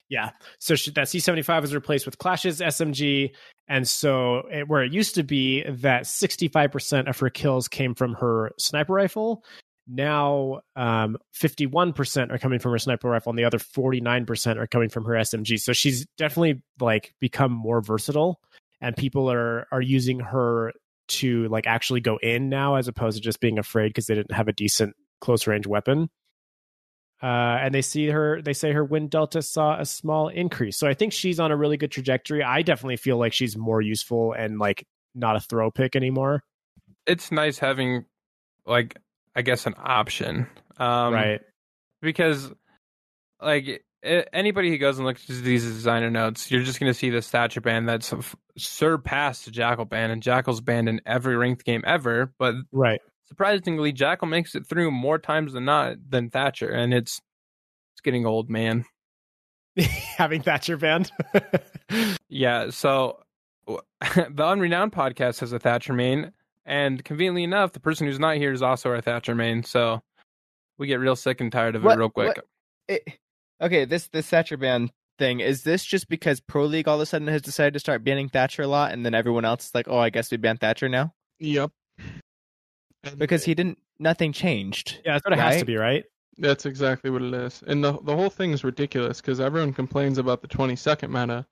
Yeah. 0.10 0.32
So 0.60 0.76
she, 0.76 0.92
that 0.92 1.08
C75 1.08 1.62
was 1.62 1.74
replaced 1.74 2.06
with 2.06 2.18
Clash's 2.18 2.60
SMG. 2.60 3.32
And 3.70 3.88
so 3.88 4.40
it, 4.52 4.68
where 4.68 4.84
it 4.84 4.92
used 4.92 5.16
to 5.16 5.24
be 5.24 5.64
that 5.64 6.04
65% 6.04 7.10
of 7.10 7.18
her 7.20 7.30
kills 7.30 7.70
came 7.70 7.96
from 7.96 8.16
her 8.16 8.52
sniper 8.60 8.94
rifle, 8.94 9.46
now 9.88 10.62
um, 10.76 11.18
51% 11.40 12.32
are 12.32 12.38
coming 12.38 12.60
from 12.60 12.72
her 12.72 12.80
sniper 12.80 13.10
rifle 13.10 13.32
and 13.32 13.40
the 13.40 13.44
other 13.44 13.58
49% 13.58 14.58
are 14.58 14.68
coming 14.68 14.90
from 14.90 15.06
her 15.06 15.14
SMG. 15.14 15.60
So 15.60 15.74
she's 15.74 16.06
definitely 16.18 16.62
like 16.80 17.14
become 17.20 17.52
more 17.52 17.82
versatile 17.82 18.40
and 18.80 18.96
people 18.96 19.32
are 19.32 19.68
are 19.72 19.82
using 19.82 20.20
her 20.20 20.74
to 21.08 21.48
like 21.50 21.68
actually 21.68 22.02
go 22.02 22.18
in 22.18 22.50
now 22.50 22.76
as 22.76 22.88
opposed 22.88 23.18
to 23.18 23.22
just 23.22 23.40
being 23.40 23.60
afraid 23.60 23.90
because 23.90 24.08
they 24.08 24.16
didn't 24.16 24.32
have 24.32 24.48
a 24.48 24.54
decent 24.54 24.96
close 25.20 25.48
range 25.48 25.68
weapon. 25.68 26.10
Uh, 27.22 27.60
and 27.62 27.74
they 27.74 27.84
see 27.84 28.08
her 28.08 28.42
they 28.42 28.54
say 28.54 28.72
her 28.72 28.84
win 28.84 29.08
delta 29.08 29.42
saw 29.42 29.80
a 29.80 29.86
small 29.86 30.28
increase. 30.28 30.78
So 30.78 30.88
i 30.88 30.94
think 30.94 31.14
she's 31.14 31.40
on 31.40 31.52
a 31.52 31.58
really 31.58 31.78
good 31.78 31.92
trajectory. 31.92 32.44
I 32.44 32.62
definitely 32.64 32.98
feel 32.98 33.18
like 33.18 33.34
she's 33.34 33.56
more 33.56 33.82
useful 33.82 34.34
and 34.34 34.58
like 34.58 34.86
not 35.14 35.36
a 35.36 35.40
throw 35.40 35.70
pick 35.70 35.96
anymore. 35.96 36.44
It's 37.06 37.32
nice 37.32 37.60
having 37.60 38.06
like 38.66 38.98
I 39.36 39.42
guess 39.42 39.66
an 39.66 39.76
option. 39.78 40.48
Um 40.78 41.14
right 41.14 41.42
because 42.02 42.52
like 43.42 43.84
anybody 44.04 44.70
who 44.70 44.78
goes 44.78 44.98
and 44.98 45.06
looks 45.06 45.30
at 45.30 45.44
these 45.44 45.64
designer 45.64 46.10
notes, 46.10 46.50
you're 46.52 46.64
just 46.64 46.80
going 46.80 46.92
to 46.92 46.98
see 46.98 47.10
the 47.10 47.22
stature 47.22 47.62
band 47.62 47.88
that's 47.88 48.14
surpassed 48.58 49.46
the 49.46 49.52
Jackal 49.52 49.86
band, 49.86 50.12
and 50.12 50.24
Jackal's 50.24 50.62
band 50.62 50.90
in 50.90 51.02
every 51.06 51.36
ranked 51.38 51.64
game 51.66 51.84
ever. 51.86 52.34
But 52.38 52.56
right 52.72 53.02
surprisingly, 53.28 53.92
Jackal 53.92 54.28
makes 54.28 54.56
it 54.56 54.68
through 54.68 54.92
more 54.92 55.18
times 55.18 55.54
than 55.54 55.66
not 55.66 55.98
than 56.10 56.30
Thatcher, 56.30 56.70
and 56.70 56.94
it's 56.94 57.22
it's 57.94 58.02
getting 58.02 58.26
old, 58.26 58.50
man. 58.50 58.86
having 60.18 60.42
thatcher 60.42 60.76
band 60.76 61.10
Yeah, 62.30 62.72
so 62.72 63.20
the 63.68 63.84
Unrenowned 64.02 64.92
podcast 64.92 65.40
has 65.40 65.54
a 65.54 65.60
Thatcher 65.60 65.94
main, 65.94 66.34
and 66.66 67.04
conveniently 67.04 67.44
enough, 67.44 67.74
the 67.74 67.80
person 67.80 68.08
who's 68.08 68.20
not 68.20 68.38
here 68.38 68.52
is 68.52 68.62
also 68.62 68.90
our 68.90 69.02
Thatcher 69.02 69.36
main. 69.36 69.64
So 69.64 70.02
we 70.78 70.88
get 70.88 71.00
real 71.00 71.16
sick 71.16 71.42
and 71.42 71.52
tired 71.52 71.76
of 71.76 71.84
What- 71.84 71.98
it 71.98 72.00
real 72.00 72.10
quick. 72.10 72.38
what- 72.38 72.46
It, 72.88 73.04
okay, 73.62 73.86
this 73.86 74.08
this 74.10 74.28
Thatcher 74.28 74.58
ban 74.58 74.92
thing 75.20 75.40
is 75.40 75.64
this 75.64 75.84
just 75.86 76.10
because 76.10 76.40
Pro 76.40 76.66
League 76.66 76.88
all 76.88 76.96
of 76.96 77.02
a 77.02 77.06
sudden 77.06 77.28
has 77.28 77.42
decided 77.42 77.74
to 77.74 77.80
start 77.80 78.04
banning 78.04 78.28
Thatcher 78.30 78.64
a 78.64 78.68
lot, 78.68 78.92
and 78.92 79.06
then 79.06 79.14
everyone 79.14 79.46
else 79.46 79.68
is 79.68 79.76
like, 79.76 79.88
oh, 79.88 80.00
I 80.00 80.10
guess 80.10 80.32
we 80.32 80.38
ban 80.38 80.58
Thatcher 80.58 80.90
now 80.90 81.14
Yep. 81.40 81.72
And 83.04 83.18
because 83.18 83.44
he 83.46 83.54
didn't. 83.56 83.80
Nothing 84.00 84.34
changed. 84.34 85.00
yeah 85.06 85.14
that's 85.14 85.24
what 85.26 85.34
it 85.34 85.40
has 85.40 85.60
to 85.60 85.66
be 85.66 85.76
right 85.78 86.04
That's 86.40 86.66
exactly 86.66 87.12
what 87.12 87.22
it 87.22 87.34
is. 87.36 87.64
And 87.68 87.84
the 87.84 87.92
the 88.02 88.16
whole 88.16 88.32
thing 88.32 88.52
is 88.52 88.64
ridiculous 88.64 89.22
because 89.22 89.40
everyone 89.40 89.74
complains 89.74 90.18
about 90.18 90.42
the 90.42 90.48
20 90.48 90.76
second 90.76 91.12
meta 91.12 91.46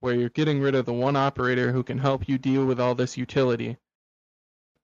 where 0.00 0.14
you're 0.14 0.30
getting 0.30 0.60
rid 0.60 0.74
of 0.74 0.84
the 0.84 0.92
one 0.92 1.14
operator 1.14 1.70
who 1.70 1.84
can 1.84 1.98
help 1.98 2.28
you 2.28 2.38
deal 2.38 2.66
with 2.66 2.80
all 2.80 2.96
this 2.96 3.16
utility. 3.16 3.76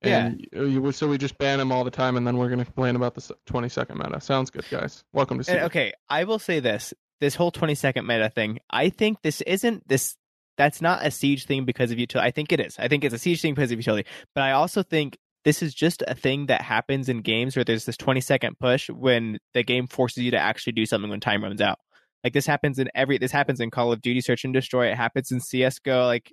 And 0.03 0.46
you, 0.53 0.66
you- 0.66 0.92
so 0.92 1.09
we 1.09 1.18
just 1.18 1.38
ban 1.38 1.59
him 1.61 1.72
all 1.72 1.84
the 1.84 1.90
time 1.90 2.16
and 2.16 2.26
then 2.26 2.36
we're 2.36 2.49
going 2.49 2.61
to 2.61 2.64
complain 2.64 2.94
about 2.96 3.14
the 3.14 3.34
20 3.46 3.68
second 3.68 3.99
meta. 3.99 4.20
Sounds 4.20 4.51
good, 4.51 4.64
guys. 4.70 5.03
Welcome 5.12 5.38
to 5.42 5.51
And, 5.51 5.61
see. 5.61 5.64
okay, 5.66 5.92
I 6.09 6.24
will 6.24 6.38
say 6.38 6.61
this: 6.61 6.94
this 7.20 7.34
whole 7.34 7.51
twenty 7.51 7.74
second 7.74 8.07
meta 8.07 8.30
thing. 8.30 8.61
I 8.70 8.90
think 8.90 9.22
this 9.22 9.40
isn't 9.42 9.86
this. 9.88 10.16
That's 10.57 10.80
not 10.80 11.05
a 11.07 11.11
siege 11.11 11.46
thing 11.46 11.64
because 11.64 11.90
of 11.92 11.99
utility. 11.99 12.26
I 12.26 12.30
think 12.32 12.53
it 12.53 12.61
is. 12.61 12.76
I 12.78 12.88
think 12.88 13.05
it's 13.05 13.14
a 13.14 13.18
siege 13.18 13.40
thing 13.42 13.55
because 13.55 13.70
of 13.72 13.78
utility. 13.78 14.09
But 14.34 14.42
I 14.44 14.53
also 14.53 14.82
think 14.82 15.16
this 15.44 15.62
is 15.62 15.72
just 15.74 16.03
a 16.09 16.14
thing 16.16 16.46
that 16.46 16.61
happens 16.62 17.09
in 17.09 17.20
games 17.22 17.55
where 17.57 17.64
there's 17.64 17.84
this 17.84 17.96
20 17.96 18.20
second 18.20 18.59
push 18.59 18.90
when 18.90 19.38
the 19.55 19.62
game 19.62 19.86
forces 19.86 20.24
you 20.24 20.32
to 20.32 20.38
actually 20.38 20.72
do 20.72 20.84
something 20.84 21.11
when 21.11 21.20
time 21.20 21.42
runs 21.44 21.61
out. 21.61 21.78
Like 22.24 22.32
this 22.32 22.46
happens 22.46 22.78
in 22.80 22.88
every. 22.94 23.18
This 23.18 23.30
happens 23.32 23.61
in 23.61 23.70
Call 23.70 23.92
of 23.92 24.03
Duty 24.03 24.20
Search 24.20 24.44
and 24.44 24.53
Destroy. 24.53 24.88
It 24.90 24.96
happens 24.96 25.30
in 25.30 25.40
CS:GO. 25.40 26.07
Like 26.07 26.32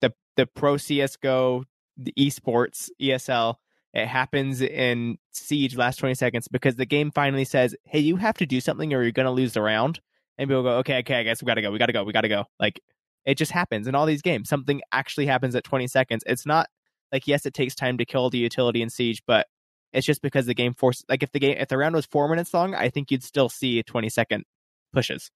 the 0.00 0.12
the 0.36 0.46
pro 0.46 0.76
CS:GO, 0.76 1.64
the 1.96 2.12
esports, 2.18 2.90
ESL. 3.00 3.56
It 3.94 4.06
happens 4.06 4.60
in 4.60 5.16
Siege 5.32 5.76
last 5.76 5.96
20 5.96 6.14
seconds 6.14 6.48
because 6.48 6.76
the 6.76 6.84
game 6.86 7.10
finally 7.10 7.44
says, 7.44 7.74
"Hey, 7.84 8.00
you 8.00 8.16
have 8.16 8.36
to 8.38 8.46
do 8.46 8.60
something 8.60 8.92
or 8.92 9.02
you're 9.02 9.12
going 9.12 9.26
to 9.26 9.32
lose 9.32 9.54
the 9.54 9.62
round." 9.62 10.00
And 10.38 10.48
people 10.48 10.62
go, 10.62 10.78
"Okay, 10.78 10.98
okay, 10.98 11.14
I 11.20 11.22
guess 11.22 11.42
we 11.42 11.46
got 11.46 11.54
to 11.54 11.62
go. 11.62 11.70
We 11.72 11.78
got 11.78 11.86
to 11.86 11.92
go. 11.92 12.04
We 12.04 12.12
got 12.12 12.22
to 12.22 12.28
go." 12.28 12.44
Like 12.60 12.80
it 13.24 13.36
just 13.38 13.52
happens 13.52 13.86
in 13.86 13.94
all 13.94 14.06
these 14.06 14.22
games. 14.22 14.48
Something 14.48 14.82
actually 14.92 15.26
happens 15.26 15.54
at 15.54 15.64
20 15.64 15.86
seconds. 15.88 16.22
It's 16.26 16.46
not 16.46 16.68
like 17.12 17.26
yes, 17.26 17.46
it 17.46 17.54
takes 17.54 17.74
time 17.74 17.98
to 17.98 18.04
kill 18.04 18.30
the 18.30 18.38
utility 18.38 18.82
in 18.82 18.90
Siege, 18.90 19.22
but 19.26 19.46
it's 19.92 20.06
just 20.06 20.22
because 20.22 20.46
the 20.46 20.54
game 20.54 20.74
forces 20.74 21.04
like 21.08 21.22
if 21.22 21.32
the 21.32 21.40
game 21.40 21.56
if 21.58 21.68
the 21.68 21.78
round 21.78 21.94
was 21.94 22.06
4 22.06 22.28
minutes 22.28 22.52
long, 22.52 22.74
I 22.74 22.90
think 22.90 23.10
you'd 23.10 23.24
still 23.24 23.48
see 23.48 23.82
20 23.82 24.08
second 24.10 24.44
pushes 24.92 25.30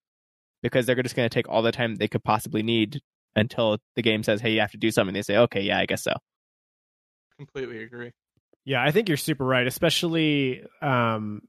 because 0.63 0.87
they're 0.87 1.03
just 1.03 1.17
going 1.17 1.29
to 1.29 1.35
take 1.35 1.49
all 1.49 1.63
the 1.63 1.73
time 1.73 1.97
they 1.97 2.09
could 2.09 2.25
possibly 2.25 2.63
need 2.63 3.01
until 3.37 3.79
the 3.97 4.03
game 4.03 4.23
says, 4.23 4.41
"Hey, 4.41 4.53
you 4.53 4.61
have 4.61 4.73
to 4.73 4.79
do 4.79 4.91
something." 4.91 5.15
They 5.15 5.23
say, 5.23 5.37
"Okay, 5.37 5.63
yeah, 5.63 5.79
I 5.79 5.87
guess 5.87 6.03
so." 6.03 6.13
Completely 7.41 7.83
agree. 7.83 8.13
Yeah, 8.67 8.85
I 8.85 8.91
think 8.91 9.09
you're 9.09 9.17
super 9.17 9.47
right, 9.47 9.67
especially 9.67 10.63
um, 10.83 11.41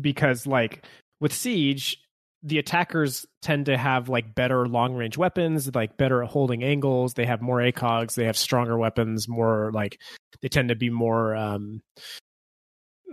because 0.00 0.44
like 0.44 0.84
with 1.20 1.32
Siege, 1.32 1.96
the 2.42 2.58
attackers 2.58 3.24
tend 3.40 3.66
to 3.66 3.78
have 3.78 4.08
like 4.08 4.34
better 4.34 4.66
long 4.66 4.94
range 4.94 5.16
weapons, 5.16 5.72
like 5.72 5.96
better 5.96 6.24
at 6.24 6.30
holding 6.30 6.64
angles. 6.64 7.14
They 7.14 7.26
have 7.26 7.40
more 7.40 7.58
ACOGs, 7.58 8.16
they 8.16 8.24
have 8.24 8.36
stronger 8.36 8.76
weapons, 8.76 9.28
more 9.28 9.70
like 9.72 10.00
they 10.42 10.48
tend 10.48 10.70
to 10.70 10.74
be 10.74 10.90
more 10.90 11.36
um, 11.36 11.80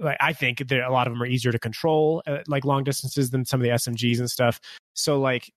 like 0.01 0.17
I 0.19 0.33
think 0.33 0.59
a 0.71 0.89
lot 0.89 1.05
of 1.05 1.13
them 1.13 1.21
are 1.21 1.27
easier 1.27 1.51
to 1.51 1.59
control 1.59 2.23
at 2.25 2.49
like 2.49 2.65
long 2.65 2.83
distances 2.83 3.29
than 3.29 3.45
some 3.45 3.59
of 3.59 3.63
the 3.63 3.69
SMGs 3.69 4.17
and 4.17 4.29
stuff. 4.29 4.59
So 4.95 5.19
like 5.19 5.51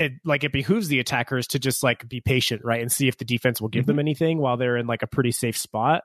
it 0.00 0.12
like 0.24 0.42
it 0.42 0.52
behooves 0.52 0.88
the 0.88 0.98
attackers 0.98 1.46
to 1.48 1.58
just 1.58 1.82
like 1.82 2.08
be 2.08 2.20
patient, 2.20 2.62
right, 2.64 2.80
and 2.80 2.90
see 2.90 3.06
if 3.06 3.18
the 3.18 3.24
defense 3.24 3.60
will 3.60 3.68
give 3.68 3.82
mm-hmm. 3.82 3.92
them 3.92 3.98
anything 4.00 4.38
while 4.38 4.56
they're 4.56 4.78
in 4.78 4.86
like 4.86 5.02
a 5.02 5.06
pretty 5.06 5.30
safe 5.30 5.56
spot. 5.56 6.02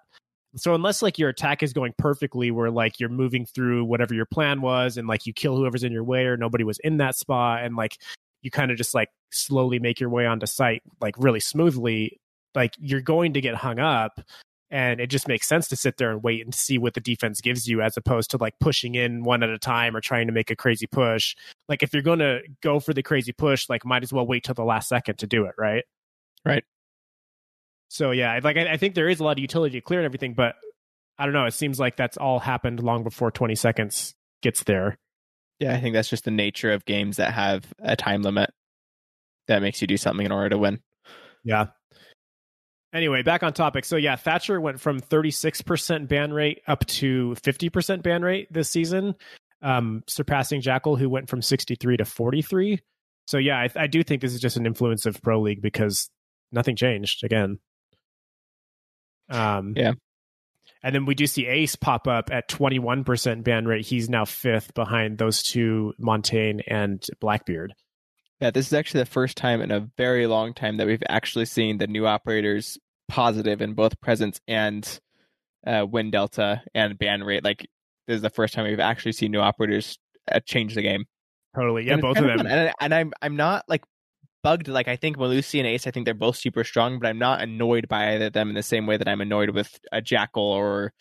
So 0.57 0.75
unless 0.75 1.01
like 1.01 1.17
your 1.17 1.29
attack 1.29 1.63
is 1.63 1.73
going 1.73 1.93
perfectly, 1.97 2.51
where 2.51 2.69
like 2.69 2.99
you're 2.99 3.09
moving 3.09 3.45
through 3.45 3.85
whatever 3.85 4.13
your 4.13 4.25
plan 4.25 4.61
was, 4.61 4.97
and 4.97 5.07
like 5.07 5.25
you 5.25 5.33
kill 5.33 5.55
whoever's 5.55 5.83
in 5.83 5.93
your 5.93 6.03
way, 6.03 6.25
or 6.25 6.37
nobody 6.37 6.65
was 6.65 6.77
in 6.83 6.97
that 6.97 7.15
spot, 7.15 7.63
and 7.63 7.75
like 7.75 7.97
you 8.41 8.51
kind 8.51 8.69
of 8.69 8.77
just 8.77 8.93
like 8.93 9.09
slowly 9.31 9.79
make 9.79 9.99
your 9.99 10.09
way 10.09 10.25
onto 10.25 10.45
site 10.45 10.83
like 11.01 11.15
really 11.17 11.39
smoothly, 11.39 12.19
like 12.53 12.73
you're 12.77 13.01
going 13.01 13.33
to 13.33 13.41
get 13.41 13.55
hung 13.55 13.79
up 13.79 14.19
and 14.71 14.99
it 14.99 15.07
just 15.07 15.27
makes 15.27 15.47
sense 15.47 15.67
to 15.67 15.75
sit 15.75 15.97
there 15.97 16.11
and 16.11 16.23
wait 16.23 16.43
and 16.43 16.53
see 16.53 16.77
what 16.77 16.93
the 16.93 16.99
defense 16.99 17.41
gives 17.41 17.67
you 17.67 17.81
as 17.81 17.97
opposed 17.97 18.31
to 18.31 18.37
like 18.37 18.57
pushing 18.59 18.95
in 18.95 19.23
one 19.23 19.43
at 19.43 19.49
a 19.49 19.59
time 19.59 19.95
or 19.95 20.01
trying 20.01 20.27
to 20.27 20.33
make 20.33 20.49
a 20.49 20.55
crazy 20.55 20.87
push. 20.87 21.35
Like 21.69 21.83
if 21.83 21.93
you're 21.93 22.01
going 22.01 22.19
to 22.19 22.41
go 22.61 22.79
for 22.79 22.93
the 22.93 23.03
crazy 23.03 23.31
push 23.31 23.69
like 23.69 23.85
might 23.85 24.03
as 24.03 24.11
well 24.11 24.25
wait 24.25 24.43
till 24.43 24.55
the 24.55 24.63
last 24.63 24.89
second 24.89 25.19
to 25.19 25.27
do 25.27 25.45
it 25.45 25.55
right? 25.57 25.83
Right. 26.43 26.63
So 27.87 28.11
yeah 28.11 28.39
like 28.43 28.57
i, 28.57 28.73
I 28.73 28.77
think 28.77 28.95
there 28.95 29.07
is 29.07 29.19
a 29.19 29.23
lot 29.23 29.37
of 29.37 29.39
utility 29.39 29.79
to 29.79 29.81
clear 29.81 29.99
and 29.99 30.05
everything 30.05 30.33
but 30.33 30.55
i 31.17 31.25
don't 31.25 31.33
know 31.33 31.45
it 31.45 31.53
seems 31.53 31.79
like 31.79 31.95
that's 31.95 32.17
all 32.17 32.39
happened 32.39 32.81
long 32.81 33.03
before 33.03 33.31
20 33.31 33.55
seconds 33.55 34.15
gets 34.41 34.63
there. 34.63 34.97
Yeah 35.59 35.73
i 35.73 35.79
think 35.79 35.93
that's 35.93 36.09
just 36.09 36.25
the 36.25 36.31
nature 36.31 36.71
of 36.71 36.85
games 36.85 37.17
that 37.17 37.33
have 37.33 37.71
a 37.79 37.95
time 37.95 38.23
limit 38.23 38.51
that 39.47 39.61
makes 39.61 39.81
you 39.81 39.87
do 39.87 39.97
something 39.97 40.25
in 40.25 40.31
order 40.31 40.49
to 40.49 40.57
win. 40.57 40.79
Yeah 41.43 41.67
Anyway, 42.95 43.21
back 43.23 43.43
on 43.43 43.51
topic. 43.51 43.83
So 43.83 43.97
yeah, 43.97 44.15
Thatcher 44.15 44.61
went 44.61 44.79
from 44.79 45.01
36% 45.01 46.07
ban 46.07 46.31
rate 46.31 46.61
up 46.65 46.85
to 46.85 47.35
50% 47.43 48.01
ban 48.01 48.21
rate 48.21 48.47
this 48.53 48.69
season, 48.69 49.15
um, 49.61 50.01
surpassing 50.07 50.61
Jackal, 50.61 50.95
who 50.95 51.09
went 51.09 51.29
from 51.29 51.41
63 51.41 51.97
to 51.97 52.05
43. 52.05 52.79
So 53.27 53.37
yeah, 53.37 53.57
I, 53.57 53.69
I 53.75 53.87
do 53.87 54.01
think 54.01 54.21
this 54.21 54.33
is 54.33 54.39
just 54.39 54.55
an 54.55 54.65
influence 54.65 55.05
of 55.05 55.21
Pro 55.21 55.41
League 55.41 55.61
because 55.61 56.09
nothing 56.53 56.77
changed 56.77 57.25
again. 57.25 57.59
Um, 59.29 59.73
yeah. 59.75 59.91
And 60.81 60.95
then 60.95 61.05
we 61.05 61.15
do 61.15 61.27
see 61.27 61.47
Ace 61.47 61.75
pop 61.75 62.07
up 62.07 62.29
at 62.31 62.47
21% 62.47 63.43
ban 63.43 63.65
rate. 63.65 63.85
He's 63.85 64.07
now 64.07 64.23
fifth 64.23 64.73
behind 64.73 65.17
those 65.17 65.43
two, 65.43 65.93
Montaigne 65.99 66.61
and 66.65 67.05
Blackbeard. 67.19 67.73
Yeah, 68.39 68.51
this 68.51 68.67
is 68.67 68.73
actually 68.73 69.01
the 69.01 69.07
first 69.07 69.35
time 69.35 69.61
in 69.61 69.71
a 69.71 69.89
very 69.97 70.27
long 70.27 70.53
time 70.53 70.77
that 70.77 70.87
we've 70.87 71.03
actually 71.09 71.45
seen 71.45 71.77
the 71.77 71.87
new 71.87 72.05
operators 72.05 72.77
positive 73.07 73.61
in 73.61 73.73
both 73.73 73.99
presence 74.01 74.39
and 74.47 74.99
uh, 75.65 75.85
win 75.89 76.11
delta 76.11 76.61
and 76.73 76.97
ban 76.97 77.23
rate. 77.23 77.43
Like 77.43 77.67
this 78.07 78.15
is 78.15 78.21
the 78.21 78.29
first 78.29 78.53
time 78.53 78.65
we've 78.65 78.79
actually 78.79 79.13
seen 79.13 79.31
new 79.31 79.39
operators 79.39 79.97
uh, 80.31 80.39
change 80.45 80.75
the 80.75 80.81
game. 80.81 81.05
Totally, 81.55 81.85
yeah, 81.85 81.93
and 81.93 82.01
both 82.01 82.17
of 82.17 82.25
them. 82.25 82.45
And, 82.45 82.71
and, 82.79 82.93
I'm 82.93 83.13
I'm 83.21 83.35
not 83.35 83.63
like 83.67 83.83
bugged. 84.43 84.67
Like 84.67 84.87
I 84.87 84.95
think 84.95 85.17
Melusi 85.17 85.59
and 85.59 85.67
Ace, 85.67 85.87
I 85.87 85.91
think 85.91 86.05
they're 86.05 86.13
both 86.13 86.35
super 86.35 86.63
strong, 86.63 86.99
but 86.99 87.07
I'm 87.07 87.19
not 87.19 87.41
annoyed 87.41 87.87
by 87.87 88.13
either 88.13 88.27
of 88.27 88.33
them 88.33 88.49
in 88.49 88.55
the 88.55 88.63
same 88.63 88.85
way 88.85 88.97
that 88.97 89.07
I'm 89.07 89.21
annoyed 89.21 89.51
with 89.51 89.79
a 89.91 90.01
Jackal 90.01 90.43
or 90.43 90.93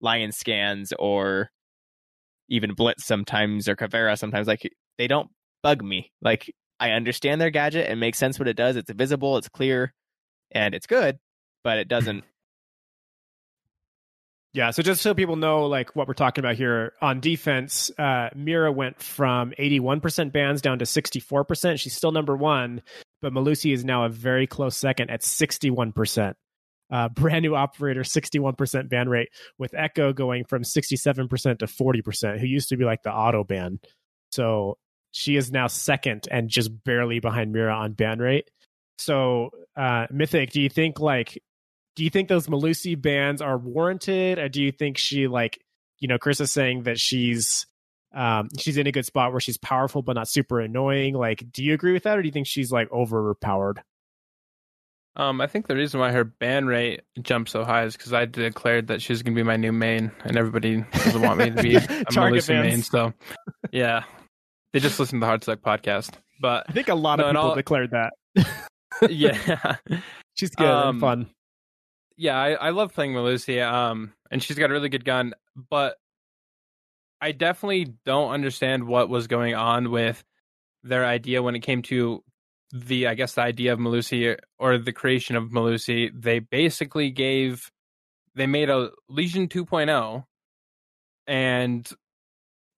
Lion 0.00 0.32
Scans 0.32 0.92
or 0.98 1.50
even 2.48 2.74
Blitz 2.74 3.04
sometimes 3.04 3.68
or 3.68 3.76
Caveira 3.76 4.16
sometimes. 4.16 4.46
Like 4.46 4.68
they 4.96 5.06
don't 5.06 5.28
bug 5.62 5.84
me. 5.84 6.10
Like 6.22 6.52
I 6.80 6.92
understand 6.92 7.40
their 7.40 7.50
gadget. 7.50 7.90
It 7.90 7.96
makes 7.96 8.18
sense 8.18 8.38
what 8.38 8.48
it 8.48 8.56
does. 8.56 8.76
It's 8.76 8.90
visible. 8.90 9.36
It's 9.36 9.48
clear, 9.48 9.92
and 10.52 10.74
it's 10.74 10.86
good 10.86 11.18
but 11.68 11.76
it 11.76 11.88
doesn't. 11.88 12.24
Yeah, 14.54 14.70
so 14.70 14.82
just 14.82 15.02
so 15.02 15.14
people 15.14 15.36
know, 15.36 15.66
like 15.66 15.94
what 15.94 16.08
we're 16.08 16.14
talking 16.14 16.42
about 16.42 16.56
here 16.56 16.94
on 17.02 17.20
defense, 17.20 17.90
uh, 17.98 18.30
Mira 18.34 18.72
went 18.72 19.00
from 19.00 19.52
81% 19.58 20.32
bans 20.32 20.62
down 20.62 20.78
to 20.78 20.86
64%. 20.86 21.78
She's 21.78 21.94
still 21.94 22.12
number 22.12 22.34
one, 22.34 22.80
but 23.20 23.34
Melusi 23.34 23.74
is 23.74 23.84
now 23.84 24.04
a 24.04 24.08
very 24.08 24.46
close 24.46 24.74
second 24.74 25.10
at 25.10 25.20
61%. 25.20 26.32
Uh, 26.90 27.08
brand 27.14 27.42
new 27.42 27.54
operator, 27.54 28.00
61% 28.00 28.88
ban 28.88 29.10
rate, 29.10 29.28
with 29.58 29.74
Echo 29.74 30.14
going 30.14 30.44
from 30.44 30.62
67% 30.62 31.58
to 31.58 31.66
40%, 31.66 32.40
who 32.40 32.46
used 32.46 32.70
to 32.70 32.78
be 32.78 32.86
like 32.86 33.02
the 33.02 33.12
auto 33.12 33.44
ban. 33.44 33.78
So 34.32 34.78
she 35.12 35.36
is 35.36 35.52
now 35.52 35.66
second 35.66 36.26
and 36.30 36.48
just 36.48 36.70
barely 36.84 37.20
behind 37.20 37.52
Mira 37.52 37.74
on 37.74 37.92
ban 37.92 38.18
rate. 38.18 38.50
So, 38.98 39.50
uh, 39.76 40.06
Mythic, 40.10 40.50
do 40.50 40.60
you 40.60 40.68
think 40.68 40.98
like 40.98 41.40
do 41.98 42.04
you 42.04 42.10
think 42.10 42.28
those 42.28 42.46
Melusi 42.46 43.00
bans 43.00 43.42
are 43.42 43.58
warranted, 43.58 44.38
or 44.38 44.48
do 44.48 44.62
you 44.62 44.70
think 44.70 44.98
she 44.98 45.26
like 45.26 45.60
you 45.98 46.06
know 46.06 46.16
Chris 46.16 46.40
is 46.40 46.52
saying 46.52 46.84
that 46.84 47.00
she's 47.00 47.66
um, 48.14 48.50
she's 48.56 48.76
in 48.76 48.86
a 48.86 48.92
good 48.92 49.04
spot 49.04 49.32
where 49.32 49.40
she's 49.40 49.58
powerful 49.58 50.00
but 50.00 50.12
not 50.12 50.28
super 50.28 50.60
annoying? 50.60 51.14
Like, 51.14 51.50
do 51.50 51.64
you 51.64 51.74
agree 51.74 51.92
with 51.92 52.04
that, 52.04 52.16
or 52.16 52.22
do 52.22 52.28
you 52.28 52.32
think 52.32 52.46
she's 52.46 52.70
like 52.70 52.88
overpowered? 52.92 53.82
Um, 55.16 55.40
I 55.40 55.48
think 55.48 55.66
the 55.66 55.74
reason 55.74 55.98
why 55.98 56.12
her 56.12 56.22
ban 56.22 56.68
rate 56.68 57.00
jumped 57.20 57.50
so 57.50 57.64
high 57.64 57.82
is 57.82 57.96
because 57.96 58.12
I 58.12 58.26
declared 58.26 58.86
that 58.86 59.02
she's 59.02 59.24
going 59.24 59.34
to 59.34 59.36
be 59.40 59.42
my 59.42 59.56
new 59.56 59.72
main, 59.72 60.12
and 60.22 60.36
everybody 60.36 60.84
doesn't 60.92 61.20
want 61.20 61.40
me 61.40 61.50
to 61.50 61.60
be 61.60 61.74
a 61.76 61.80
Melusi 61.80 62.62
main. 62.62 62.82
So, 62.82 63.12
yeah, 63.72 64.04
they 64.72 64.78
just 64.78 65.00
listened 65.00 65.20
to 65.20 65.26
the 65.26 65.32
Hardsuck 65.32 65.62
podcast. 65.62 66.12
But 66.40 66.66
I 66.68 66.72
think 66.72 66.90
a 66.90 66.94
lot 66.94 67.18
no, 67.18 67.24
of 67.24 67.30
people 67.32 67.48
all... 67.48 67.54
declared 67.56 67.90
that. 67.90 68.12
yeah, 69.10 69.78
she's 70.34 70.54
good 70.54 70.64
um, 70.64 70.90
and 70.90 71.00
fun 71.00 71.30
yeah, 72.18 72.36
I, 72.36 72.50
I 72.50 72.70
love 72.70 72.92
playing 72.92 73.12
Melusi, 73.14 73.64
um, 73.64 74.12
and 74.30 74.42
she's 74.42 74.58
got 74.58 74.70
a 74.70 74.72
really 74.72 74.88
good 74.88 75.04
gun, 75.04 75.34
but 75.70 75.96
I 77.20 77.30
definitely 77.30 77.94
don't 78.04 78.32
understand 78.32 78.88
what 78.88 79.08
was 79.08 79.28
going 79.28 79.54
on 79.54 79.92
with 79.92 80.24
their 80.82 81.06
idea 81.06 81.42
when 81.42 81.54
it 81.54 81.60
came 81.60 81.82
to 81.82 82.24
the, 82.72 83.06
I 83.06 83.14
guess, 83.14 83.34
the 83.34 83.42
idea 83.42 83.72
of 83.72 83.78
Melusi 83.78 84.36
or 84.58 84.78
the 84.78 84.92
creation 84.92 85.36
of 85.36 85.50
Melusi. 85.50 86.10
They 86.12 86.40
basically 86.40 87.10
gave, 87.10 87.70
they 88.34 88.46
made 88.46 88.68
a 88.68 88.90
Lesion 89.08 89.46
2.0 89.46 90.24
and 91.28 91.88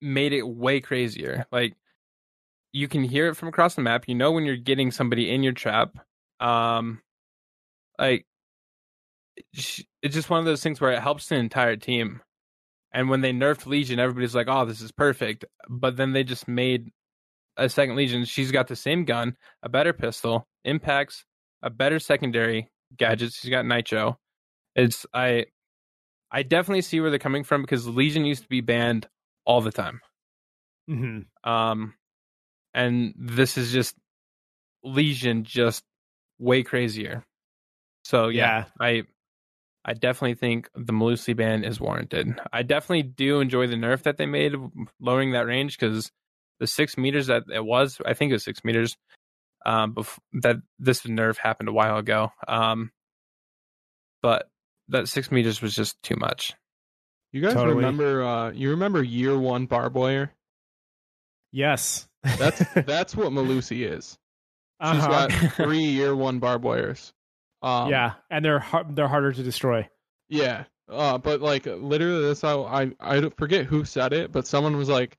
made 0.03 0.35
it 0.35 0.47
way 0.47 0.81
crazier. 0.81 1.47
Like, 1.51 1.77
you 2.73 2.89
can 2.89 3.05
hear 3.05 3.29
it 3.29 3.37
from 3.37 3.49
across 3.49 3.75
the 3.75 3.83
map. 3.83 4.05
You 4.07 4.15
know 4.15 4.33
when 4.33 4.45
you're 4.45 4.57
getting 4.57 4.91
somebody 4.91 5.31
in 5.31 5.43
your 5.43 5.55
trap. 5.55 5.97
Um, 6.41 7.01
like 7.99 8.27
it's 9.53 10.15
just 10.15 10.31
one 10.31 10.41
of 10.41 10.47
those 10.47 10.63
things 10.63 10.81
where 10.81 10.93
it 10.93 11.03
helps 11.03 11.29
the 11.29 11.37
entire 11.37 11.77
team. 11.77 12.21
And 12.93 13.09
when 13.09 13.21
they 13.21 13.33
nerfed 13.33 13.67
Lesion, 13.67 14.01
everybody's 14.01 14.35
like, 14.35 14.49
"Oh, 14.49 14.65
this 14.65 14.81
is 14.81 14.93
perfect." 14.93 15.45
But 15.69 15.97
then 15.97 16.13
they 16.13 16.25
just 16.25 16.49
made 16.49 16.91
a 17.57 17.69
second 17.69 17.97
Lesion. 17.97 18.25
She's 18.25 18.51
got 18.51 18.69
the 18.69 18.77
same 18.77 19.05
gun, 19.05 19.37
a 19.63 19.69
better 19.69 19.93
pistol, 19.93 20.49
impacts, 20.65 21.25
a 21.63 21.71
better 21.71 21.99
secondary 21.99 22.69
gadgets. 22.97 23.39
She's 23.39 23.51
got 23.51 23.67
nitro. 23.67 24.19
It's 24.75 25.07
I, 25.15 25.47
I 26.31 26.43
definitely 26.43 26.83
see 26.83 27.01
where 27.01 27.11
they're 27.11 27.19
coming 27.19 27.45
from 27.45 27.63
because 27.63 27.87
Lesion 27.87 28.25
used 28.25 28.43
to 28.43 28.49
be 28.49 28.61
banned 28.61 29.09
all 29.45 29.61
the 29.61 29.73
time. 29.73 30.01
Mm-hmm. 30.89 31.51
Um, 31.51 31.95
and 32.75 33.15
this 33.17 33.57
is 33.57 33.73
just 33.73 33.95
Lesion, 34.83 35.45
just 35.45 35.85
way 36.39 36.63
crazier. 36.63 37.25
So 38.05 38.29
yeah, 38.29 38.65
yeah. 38.81 38.87
I 38.87 39.03
I 39.85 39.95
definitely 39.95 40.35
think 40.35 40.69
the 40.75 40.93
Melusi 40.93 41.35
ban 41.35 41.65
is 41.65 41.81
warranted. 41.81 42.39
I 42.53 42.63
definitely 42.63 43.03
do 43.05 43.41
enjoy 43.41 43.67
the 43.67 43.77
nerf 43.77 44.03
that 44.03 44.19
they 44.19 44.27
made, 44.27 44.55
lowering 45.01 45.33
that 45.33 45.47
range 45.47 45.79
because 45.79 46.11
the 46.59 46.67
six 46.67 46.99
meters 46.99 47.29
that 47.29 47.45
it 47.53 47.65
was, 47.65 47.99
I 48.05 48.13
think 48.15 48.31
it 48.31 48.35
was 48.35 48.45
six 48.45 48.63
meters. 48.65 48.97
Um, 49.65 49.95
bef- 49.95 50.19
that 50.43 50.57
this 50.79 51.03
nerf 51.03 51.37
happened 51.39 51.69
a 51.69 51.73
while 51.73 51.97
ago. 51.99 52.33
Um, 52.49 52.93
but 54.23 54.49
that 54.89 55.09
six 55.09 55.31
meters 55.31 55.63
was 55.63 55.75
just 55.75 56.03
too 56.03 56.17
much. 56.17 56.55
You 57.33 57.41
guys 57.41 57.55
Totally. 57.55 57.77
remember? 57.77 58.23
Uh, 58.23 58.51
you 58.53 58.71
remember 58.71 59.03
year 59.03 59.39
one 59.39 59.67
barbed 59.67 59.95
wire? 59.97 60.33
Yes. 61.53 62.07
That's 62.23 62.63
that's 62.87 63.17
what 63.17 63.33
Melusi 63.33 63.91
is. 63.91 64.19
She's 64.83 64.91
Uh-huh. 65.05 65.29
got 65.29 65.33
three 65.55 65.85
year 65.85 66.15
one 66.17 66.39
barbed 66.39 66.65
wires. 66.65 67.13
Um, 67.63 67.91
yeah, 67.91 68.15
and 68.31 68.45
they're 68.45 68.59
har- 68.59 68.87
they're 68.89 69.09
harder 69.09 69.33
to 69.33 69.43
destroy. 69.43 69.89
Yeah. 70.29 70.65
Uh, 70.89 71.19
but 71.19 71.41
like 71.41 71.67
literally, 71.67 72.23
this 72.23 72.43
I 72.43 72.55
I 72.55 72.93
I 73.01 73.29
forget 73.37 73.67
who 73.67 73.85
said 73.85 74.13
it, 74.13 74.33
but 74.33 74.47
someone 74.47 74.77
was 74.77 74.89
like, 74.89 75.17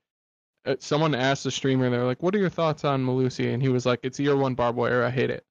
uh, 0.66 0.76
someone 0.78 1.14
asked 1.14 1.44
the 1.44 1.50
streamer, 1.50 1.88
they're 1.88 2.04
like, 2.04 2.22
"What 2.22 2.34
are 2.34 2.38
your 2.38 2.50
thoughts 2.50 2.84
on 2.84 3.04
Melusi?" 3.04 3.52
And 3.52 3.62
he 3.62 3.68
was 3.70 3.86
like, 3.86 4.00
"It's 4.02 4.20
year 4.20 4.36
one 4.36 4.54
barbed 4.54 4.76
wire. 4.76 5.02
I 5.02 5.10
hate 5.10 5.30
it," 5.30 5.44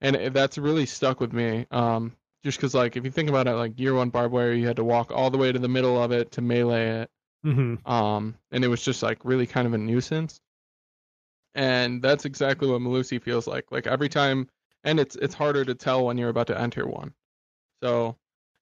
and 0.00 0.16
it, 0.16 0.32
that's 0.32 0.58
really 0.58 0.86
stuck 0.86 1.20
with 1.20 1.32
me. 1.32 1.66
Um, 1.70 2.16
just 2.44 2.58
because 2.58 2.74
like 2.74 2.96
if 2.96 3.04
you 3.04 3.10
think 3.10 3.28
about 3.28 3.46
it, 3.46 3.52
like 3.52 3.78
year 3.78 3.94
one 3.94 4.10
barbed 4.10 4.32
wire, 4.32 4.52
you 4.52 4.66
had 4.66 4.76
to 4.76 4.84
walk 4.84 5.12
all 5.12 5.30
the 5.30 5.38
way 5.38 5.52
to 5.52 5.58
the 5.58 5.68
middle 5.68 6.02
of 6.02 6.10
it 6.12 6.32
to 6.32 6.40
melee 6.40 7.02
it. 7.02 7.10
Mm-hmm. 7.46 7.88
um, 7.90 8.34
and 8.50 8.64
it 8.64 8.68
was 8.68 8.82
just 8.82 9.00
like 9.00 9.24
really 9.24 9.46
kind 9.46 9.66
of 9.66 9.72
a 9.72 9.78
nuisance. 9.78 10.40
And 11.54 12.02
that's 12.02 12.24
exactly 12.24 12.68
what 12.68 12.80
Melusi 12.80 13.22
feels 13.22 13.46
like. 13.46 13.70
Like 13.70 13.86
every 13.86 14.08
time, 14.08 14.48
and 14.84 15.00
it's 15.00 15.16
it's 15.16 15.34
harder 15.34 15.64
to 15.64 15.74
tell 15.74 16.06
when 16.06 16.18
you're 16.18 16.28
about 16.28 16.46
to 16.48 16.60
enter 16.60 16.86
one. 16.86 17.12
So 17.82 18.16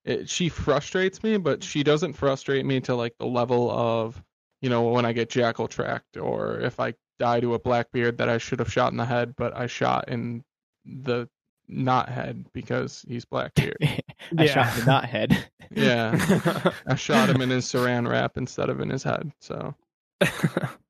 it, 0.04 0.28
she 0.28 0.48
frustrates 0.48 1.22
me, 1.22 1.36
but 1.36 1.62
she 1.62 1.82
doesn't 1.82 2.14
frustrate 2.14 2.64
me 2.64 2.80
to 2.82 2.94
like 2.94 3.14
the 3.18 3.26
level 3.26 3.70
of, 3.70 4.22
you 4.60 4.70
know, 4.70 4.82
when 4.82 5.04
I 5.04 5.12
get 5.12 5.30
jackal 5.30 5.68
tracked 5.68 6.16
or 6.16 6.60
if 6.60 6.78
I 6.78 6.94
die 7.18 7.40
to 7.40 7.54
a 7.54 7.58
blackbeard 7.58 8.18
that 8.18 8.28
I 8.28 8.38
should 8.38 8.60
have 8.60 8.72
shot 8.72 8.92
in 8.92 8.98
the 8.98 9.04
head, 9.04 9.34
but 9.36 9.56
I 9.56 9.66
shot 9.66 10.08
in 10.08 10.44
the 10.84 11.28
not 11.68 12.08
head 12.08 12.46
because 12.52 13.04
he's 13.08 13.24
blackbeard. 13.24 13.78
I 14.38 14.46
shot 14.46 14.76
the 14.76 14.84
not 14.86 15.04
head. 15.06 15.46
yeah, 15.70 16.72
I 16.86 16.94
shot 16.94 17.28
him 17.28 17.42
in 17.42 17.50
his 17.50 17.66
saran 17.66 18.08
wrap 18.08 18.36
instead 18.36 18.70
of 18.70 18.80
in 18.80 18.90
his 18.90 19.02
head. 19.02 19.32
So. 19.40 19.74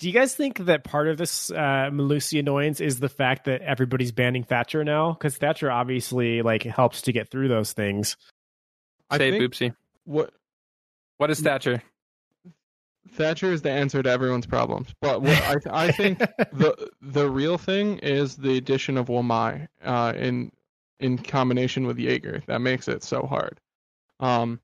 Do 0.00 0.08
you 0.08 0.14
guys 0.14 0.34
think 0.34 0.60
that 0.60 0.82
part 0.82 1.08
of 1.08 1.18
this 1.18 1.50
uh, 1.50 1.90
Melusi 1.92 2.40
annoyance 2.40 2.80
is 2.80 3.00
the 3.00 3.08
fact 3.10 3.44
that 3.44 3.60
everybody's 3.60 4.12
banning 4.12 4.44
Thatcher 4.44 4.82
now? 4.82 5.12
Because 5.12 5.36
Thatcher 5.36 5.70
obviously 5.70 6.40
like 6.40 6.62
helps 6.62 7.02
to 7.02 7.12
get 7.12 7.30
through 7.30 7.48
those 7.48 7.74
things. 7.74 8.16
I 9.10 9.18
Say 9.18 9.30
think 9.30 9.44
Boopsy. 9.44 9.74
what 10.04 10.32
What 11.18 11.30
is 11.30 11.40
Thatcher? 11.40 11.82
Thatcher 13.10 13.52
is 13.52 13.60
the 13.60 13.70
answer 13.70 14.02
to 14.02 14.08
everyone's 14.08 14.46
problems. 14.46 14.88
But 15.02 15.20
what 15.20 15.38
I 15.42 15.56
I 15.70 15.92
think 15.92 16.18
the 16.52 16.90
the 17.02 17.28
real 17.28 17.58
thing 17.58 17.98
is 17.98 18.36
the 18.36 18.56
addition 18.56 18.96
of 18.96 19.08
Wamai 19.08 19.68
uh, 19.84 20.14
in 20.16 20.50
in 20.98 21.18
combination 21.18 21.86
with 21.86 21.98
Jaeger 21.98 22.42
that 22.46 22.62
makes 22.62 22.88
it 22.88 23.02
so 23.02 23.26
hard. 23.26 23.60
Um, 24.18 24.60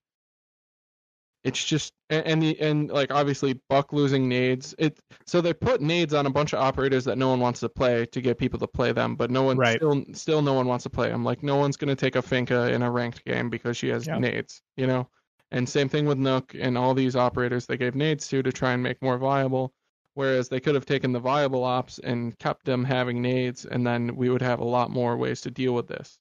it's 1.47 1.64
just 1.64 1.92
and, 2.11 2.42
the 2.42 2.61
and 2.61 2.90
like 2.90 3.12
obviously 3.12 3.61
Buck 3.68 3.92
losing 3.92 4.28
nades. 4.28 4.74
It 4.78 4.99
so 5.26 5.40
they 5.40 5.55
put 5.55 5.80
nades 5.80 6.12
on 6.12 6.26
a 6.26 6.30
bunch 6.30 6.53
of 6.53 6.59
operators 6.59 7.05
that 7.05 7.18
no 7.18 7.28
one 7.28 7.38
wants 7.40 7.61
to 7.61 7.68
play 7.68 8.05
to 8.07 8.20
get 8.20 8.36
people 8.36 8.59
to 8.59 8.66
play 8.66 8.92
them, 8.92 9.14
but 9.14 9.30
no 9.30 9.42
one 9.44 9.57
Right. 9.57 9.76
still 9.76 10.05
still 10.12 10.42
no 10.42 10.55
one 10.55 10.66
wants 10.66 10.82
to 10.84 10.90
play 10.90 11.09
them. 11.09 11.24
Like 11.24 11.42
no 11.44 11.57
one's 11.57 11.76
gonna 11.76 11.94
take 11.94 12.16
a 12.16 12.22
Finka 12.22 12.72
in 12.72 12.82
a 12.82 12.90
ranked 12.90 13.24
game 13.24 13.49
because 13.49 13.76
she 13.76 13.88
has 13.88 14.07
Yeah. 14.07 14.18
nades, 14.18 14.61
you 14.76 14.88
know. 14.88 15.09
And 15.53 15.68
same 15.68 15.88
thing 15.88 16.07
with 16.07 16.18
Nook 16.18 16.55
and 16.59 16.76
all 16.76 16.94
these 16.94 17.14
operators 17.14 17.66
they 17.66 17.76
gave 17.76 17.94
nades 17.94 18.26
to 18.28 18.42
to 18.42 18.53
try 18.53 18.72
and 18.72 18.82
make 18.82 19.01
more 19.01 19.16
viable. 19.16 19.72
Whereas 20.14 20.49
they 20.49 20.61
could 20.61 20.74
have 20.74 20.86
taken 20.86 21.12
the 21.12 21.20
viable 21.20 21.62
ops 21.62 22.01
and 22.01 22.36
kept 22.38 22.64
them 22.64 22.82
having 22.84 23.22
nades, 23.22 23.66
and 23.66 23.86
then 23.86 24.16
we 24.16 24.30
would 24.30 24.42
have 24.42 24.61
a 24.61 24.64
lot 24.64 24.90
more 24.90 25.16
ways 25.16 25.42
to 25.42 25.51
deal 25.51 25.74
with 25.74 25.86
this. 25.86 26.18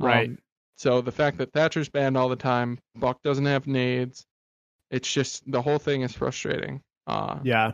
Right. 0.00 0.30
Um, 0.30 0.38
so 0.76 1.00
the 1.00 1.12
fact 1.12 1.36
that 1.38 1.52
Thatcher's 1.52 1.88
banned 1.90 2.16
all 2.16 2.28
the 2.30 2.36
time, 2.36 2.78
Buck 2.96 3.22
doesn't 3.22 3.44
have 3.44 3.66
nades, 3.66 4.24
it's 4.90 5.12
just 5.12 5.50
the 5.50 5.62
whole 5.62 5.78
thing 5.78 6.02
is 6.02 6.12
frustrating. 6.12 6.80
Uh, 7.06 7.38
yeah. 7.42 7.72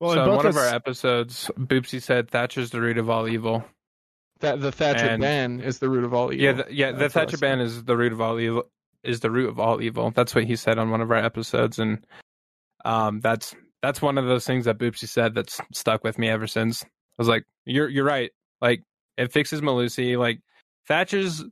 Well, 0.00 0.12
so 0.14 0.22
in 0.22 0.28
in 0.28 0.34
both 0.34 0.36
one 0.44 0.46
of 0.46 0.56
our 0.56 0.68
episodes, 0.68 1.50
Boopsy 1.58 2.00
said 2.00 2.30
Thatcher's 2.30 2.70
the 2.70 2.80
root 2.80 2.98
of 2.98 3.10
all 3.10 3.28
evil. 3.28 3.64
that 4.40 4.60
the 4.60 4.70
Thatcher 4.70 5.06
And- 5.06 5.20
ban 5.20 5.60
is 5.60 5.80
the 5.80 5.88
root 5.88 6.04
of 6.04 6.14
all 6.14 6.32
evil. 6.32 6.44
Yeah, 6.44 6.52
the, 6.52 6.66
yeah, 6.70 6.92
the 6.92 6.98
That's 6.98 7.14
what 7.14 7.20
I 7.22 7.24
Thatcher 7.24 7.36
said. 7.38 7.40
ban 7.40 7.60
is 7.60 7.84
the 7.84 7.96
root 7.96 8.12
of 8.12 8.20
all 8.20 8.38
evil. 8.38 8.70
Is 9.02 9.20
the 9.20 9.30
root 9.30 9.48
of 9.48 9.58
all 9.60 9.80
evil. 9.80 10.10
That's 10.10 10.34
what 10.34 10.44
he 10.44 10.56
said 10.56 10.78
on 10.78 10.90
one 10.90 11.00
of 11.00 11.10
our 11.10 11.16
episodes, 11.16 11.78
and 11.78 12.04
um, 12.84 13.20
that's 13.20 13.54
that's 13.80 14.02
one 14.02 14.18
of 14.18 14.26
those 14.26 14.44
things 14.44 14.64
that 14.64 14.76
Boopsy 14.78 15.08
said 15.08 15.34
that's 15.36 15.60
stuck 15.72 16.02
with 16.02 16.18
me 16.18 16.28
ever 16.28 16.46
since. 16.48 16.82
I 16.84 16.88
was 17.18 17.28
like, 17.28 17.44
you're 17.64 17.88
you're 17.88 18.04
right. 18.04 18.30
Like 18.60 18.82
it 19.16 19.32
fixes 19.32 19.60
Melusi. 19.60 20.18
Like 20.18 20.40
Thatcher's 20.88 21.44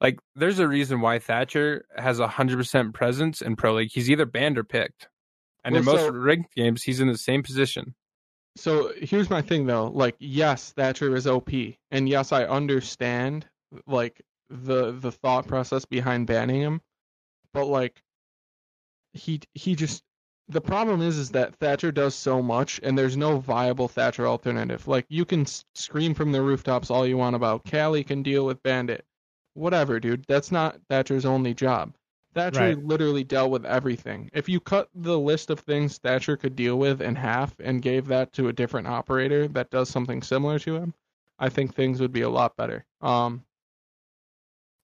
like 0.00 0.18
there's 0.34 0.58
a 0.58 0.68
reason 0.68 1.00
why 1.00 1.18
Thatcher 1.18 1.84
has 1.96 2.18
a 2.18 2.28
hundred 2.28 2.58
percent 2.58 2.94
presence 2.94 3.40
in 3.40 3.56
pro 3.56 3.74
league. 3.74 3.90
He's 3.92 4.10
either 4.10 4.26
banned 4.26 4.58
or 4.58 4.64
picked, 4.64 5.08
and 5.64 5.76
in 5.76 5.84
most 5.84 6.00
so- 6.00 6.12
ranked 6.12 6.54
games, 6.54 6.82
he's 6.82 7.00
in 7.00 7.08
the 7.08 7.18
same 7.18 7.42
position. 7.42 7.94
So 8.56 8.92
here's 8.96 9.28
my 9.28 9.42
thing 9.42 9.66
though. 9.66 9.88
Like, 9.88 10.16
yes, 10.18 10.72
Thatcher 10.72 11.14
is 11.14 11.26
OP, 11.26 11.50
and 11.90 12.08
yes, 12.08 12.32
I 12.32 12.44
understand 12.44 13.46
like 13.86 14.22
the 14.48 14.92
the 14.92 15.12
thought 15.12 15.46
process 15.46 15.84
behind 15.84 16.26
banning 16.26 16.60
him, 16.60 16.80
but 17.52 17.66
like 17.66 18.00
he 19.12 19.40
he 19.54 19.74
just 19.74 20.02
the 20.48 20.60
problem 20.60 21.02
is 21.02 21.18
is 21.18 21.30
that 21.30 21.56
Thatcher 21.56 21.90
does 21.92 22.14
so 22.14 22.40
much, 22.40 22.80
and 22.82 22.96
there's 22.96 23.16
no 23.16 23.38
viable 23.38 23.88
Thatcher 23.88 24.26
alternative. 24.26 24.86
Like, 24.86 25.06
you 25.08 25.24
can 25.24 25.44
scream 25.74 26.14
from 26.14 26.32
the 26.32 26.40
rooftops 26.40 26.90
all 26.90 27.06
you 27.06 27.16
want 27.16 27.36
about 27.36 27.64
Kali 27.64 28.04
can 28.04 28.22
deal 28.22 28.46
with 28.46 28.62
Bandit, 28.62 29.04
whatever, 29.56 29.98
dude. 30.00 30.24
That's 30.28 30.52
not 30.52 30.78
Thatcher's 30.88 31.24
only 31.24 31.54
job. 31.54 31.94
Thatcher 32.34 32.60
Right. 32.60 32.84
literally 32.84 33.24
dealt 33.24 33.50
with 33.50 33.64
everything. 33.64 34.28
If 34.34 34.48
you 34.48 34.60
cut 34.60 34.90
the 34.94 35.18
list 35.18 35.48
of 35.48 35.58
things 35.60 35.96
Thatcher 35.98 36.36
could 36.36 36.54
deal 36.54 36.78
with 36.78 37.00
in 37.00 37.14
half 37.16 37.54
and 37.60 37.80
gave 37.80 38.06
that 38.08 38.32
to 38.34 38.48
a 38.48 38.52
different 38.52 38.86
operator 38.88 39.48
that 39.48 39.70
does 39.70 39.88
something 39.88 40.20
similar 40.22 40.58
to 40.60 40.76
him, 40.76 40.92
I 41.38 41.48
think 41.48 41.74
things 41.74 42.00
would 42.00 42.12
be 42.12 42.20
a 42.22 42.28
lot 42.28 42.56
better. 42.56 42.84
Um, 43.00 43.42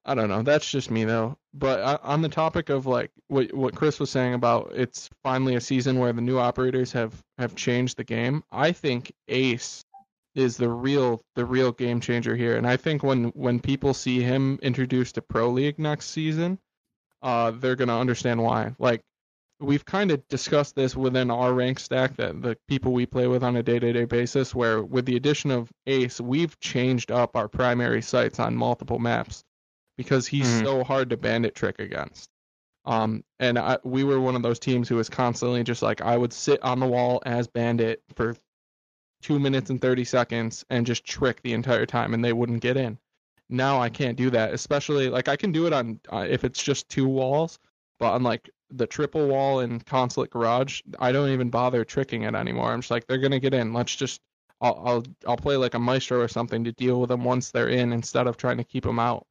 I 0.05 0.15
don't 0.15 0.29
know. 0.29 0.43
That's 0.43 0.69
just 0.69 0.91
me 0.91 1.05
though. 1.05 1.37
But 1.55 1.81
uh, 1.81 1.99
on 2.03 2.23
the 2.23 2.29
topic 2.29 2.71
of 2.71 2.87
like 2.87 3.11
what 3.29 3.53
what 3.55 3.77
Chris 3.77 4.01
was 4.01 4.11
saying 4.11 4.35
about 4.35 4.73
it's 4.75 5.09
finally 5.23 5.55
a 5.55 5.61
season 5.61 5.99
where 5.99 6.13
the 6.13 6.21
new 6.21 6.39
operators 6.39 6.91
have 6.93 7.23
have 7.39 7.55
changed 7.55 7.99
the 7.99 8.05
game. 8.05 8.43
I 8.51 8.73
think 8.73 9.13
Ace 9.29 9.85
is 10.35 10.57
the 10.57 10.69
real 10.69 11.23
the 11.37 11.45
real 11.45 11.73
game 11.73 12.01
changer 12.01 12.35
here, 12.37 12.57
and 12.57 12.67
I 12.67 12.77
think 12.77 13.03
when 13.03 13.25
when 13.35 13.61
people 13.61 13.95
see 13.95 14.21
him 14.23 14.59
introduced 14.63 15.15
to 15.17 15.23
Pro 15.23 15.51
League 15.51 15.79
next 15.79 16.11
season, 16.11 16.59
uh, 17.23 17.51
they're 17.53 17.77
gonna 17.77 17.99
understand 17.99 18.43
why. 18.43 18.75
Like 18.79 19.03
we've 19.61 19.85
kind 19.85 20.11
of 20.11 20.27
discussed 20.29 20.75
this 20.75 20.97
within 20.97 21.31
our 21.31 21.53
rank 21.55 21.79
stack 21.79 22.17
that 22.17 22.43
the 22.43 22.57
people 22.67 22.93
we 22.93 23.07
play 23.07 23.29
with 23.29 23.45
on 23.45 23.55
a 23.57 23.63
day-to-day 23.63 24.05
basis 24.07 24.55
where 24.55 24.83
with 24.83 25.07
the 25.07 25.15
addition 25.15 25.53
of 25.53 25.71
ace 25.87 26.21
we've 26.21 26.59
changed 26.59 27.13
up 27.13 27.37
our 27.37 27.47
primary 27.47 28.03
sites 28.03 28.41
on 28.41 28.57
multiple 28.57 28.99
maps 28.99 29.45
because 29.97 30.27
he's 30.27 30.49
Mhm. 30.49 30.65
so 30.65 30.83
hard 30.83 31.11
to 31.11 31.17
bandit 31.17 31.55
trick 31.55 31.79
against 31.79 32.29
um 32.87 33.23
and 33.39 33.57
I, 33.57 33.79
we 33.85 34.03
were 34.03 34.19
one 34.19 34.35
of 34.35 34.43
those 34.43 34.59
teams 34.59 34.89
who 34.89 34.97
was 34.97 35.09
constantly 35.09 35.63
just 35.63 35.81
like 35.83 36.01
i 36.01 36.17
would 36.17 36.33
sit 36.33 36.61
on 36.65 36.81
the 36.81 36.87
wall 36.89 37.23
as 37.25 37.47
bandit 37.47 38.03
for 38.17 38.35
two 39.23 39.39
minutes 39.39 39.71
and 39.71 39.81
30 39.81 40.05
seconds 40.05 40.65
and 40.71 40.85
just 40.85 41.05
trick 41.05 41.41
the 41.43 41.53
entire 41.53 41.87
time 41.87 42.15
and 42.15 42.25
they 42.25 42.33
wouldn't 42.33 42.61
get 42.61 42.77
in. 42.77 42.99
Now 43.49 43.81
i 43.81 43.89
can't 43.91 44.17
do 44.17 44.31
that 44.31 44.55
especially 44.55 45.11
like 45.11 45.29
i 45.29 45.37
can 45.37 45.53
do 45.53 45.67
it 45.67 45.73
on 45.75 46.01
uh, 46.11 46.27
if 46.29 46.43
it's 46.43 46.63
just 46.63 46.89
two 46.89 47.07
walls 47.07 47.59
but 48.01 48.13
on 48.13 48.23
like 48.23 48.49
the 48.71 48.87
triple 48.87 49.29
wall 49.29 49.61
in 49.61 49.79
consulate 49.81 50.31
garage 50.31 50.81
i 50.99 51.13
don't 51.13 51.29
even 51.29 51.51
bother 51.51 51.85
tricking 51.85 52.23
it 52.23 52.35
anymore. 52.35 52.73
I'm 52.73 52.81
just 52.81 52.91
like 52.91 53.07
they're 53.07 53.19
gonna 53.19 53.41
get 53.41 53.55
in. 53.55 53.73
Let's 53.73 53.95
just 53.95 54.21
i'll 54.61 54.83
i'll, 54.85 55.05
I'll 55.27 55.37
play 55.37 55.57
like 55.57 55.75
a 55.75 55.79
maestro 55.79 56.21
or 56.21 56.29
something 56.29 56.65
to 56.65 56.73
deal 56.73 57.01
with 57.01 57.09
them 57.09 57.25
once 57.25 57.51
they're 57.51 57.69
in 57.69 57.93
instead 57.93 58.27
of 58.27 58.37
trying 58.37 58.57
to 58.57 58.65
keep 58.65 58.85
them 58.85 58.99
out. 58.99 59.27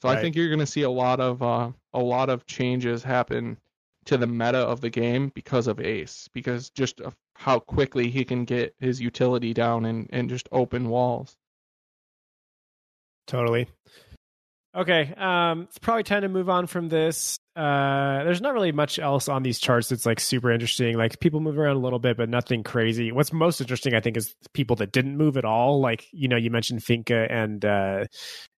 So 0.00 0.08
i 0.08 0.20
think 0.20 0.36
you're 0.36 0.50
gonna 0.50 0.66
see 0.66 0.82
a 0.82 0.90
lot 0.90 1.20
of 1.20 1.42
uh 1.42 1.70
a 1.92 2.00
lot 2.00 2.30
of 2.30 2.46
changes 2.46 3.02
happen 3.02 3.58
to 4.06 4.16
the 4.16 4.26
meta 4.26 4.58
of 4.58 4.80
the 4.80 4.90
game 4.90 5.30
because 5.34 5.66
of 5.66 5.80
ace 5.80 6.28
because 6.32 6.70
just 6.70 7.00
of 7.00 7.14
how 7.38 7.58
quickly 7.58 8.10
he 8.10 8.24
can 8.24 8.44
get 8.44 8.74
his 8.80 9.00
utility 9.00 9.52
down 9.54 9.84
and 9.84 10.08
and 10.12 10.28
just 10.28 10.48
open 10.52 10.88
walls 10.88 11.36
Totally. 13.26 13.68
Okay, 14.74 15.12
um, 15.16 15.62
it's 15.62 15.78
probably 15.78 16.02
time 16.02 16.20
to 16.22 16.28
move 16.28 16.50
on 16.50 16.66
from 16.66 16.88
this. 16.90 17.38
Uh, 17.56 18.22
there's 18.24 18.42
not 18.42 18.52
really 18.52 18.72
much 18.72 18.98
else 18.98 19.26
on 19.26 19.42
these 19.42 19.58
charts 19.58 19.88
that's 19.88 20.04
like 20.04 20.20
super 20.20 20.52
interesting. 20.52 20.96
Like 20.98 21.18
people 21.18 21.40
move 21.40 21.58
around 21.58 21.76
a 21.76 21.80
little 21.80 21.98
bit, 21.98 22.18
but 22.18 22.28
nothing 22.28 22.62
crazy. 22.62 23.10
What's 23.10 23.32
most 23.32 23.60
interesting, 23.60 23.94
I 23.94 24.00
think, 24.00 24.18
is 24.18 24.34
people 24.52 24.76
that 24.76 24.92
didn't 24.92 25.16
move 25.16 25.38
at 25.38 25.46
all. 25.46 25.80
Like 25.80 26.06
you 26.12 26.28
know, 26.28 26.36
you 26.36 26.50
mentioned 26.50 26.80
Finka 26.82 27.26
and 27.30 27.64
uh, 27.64 28.04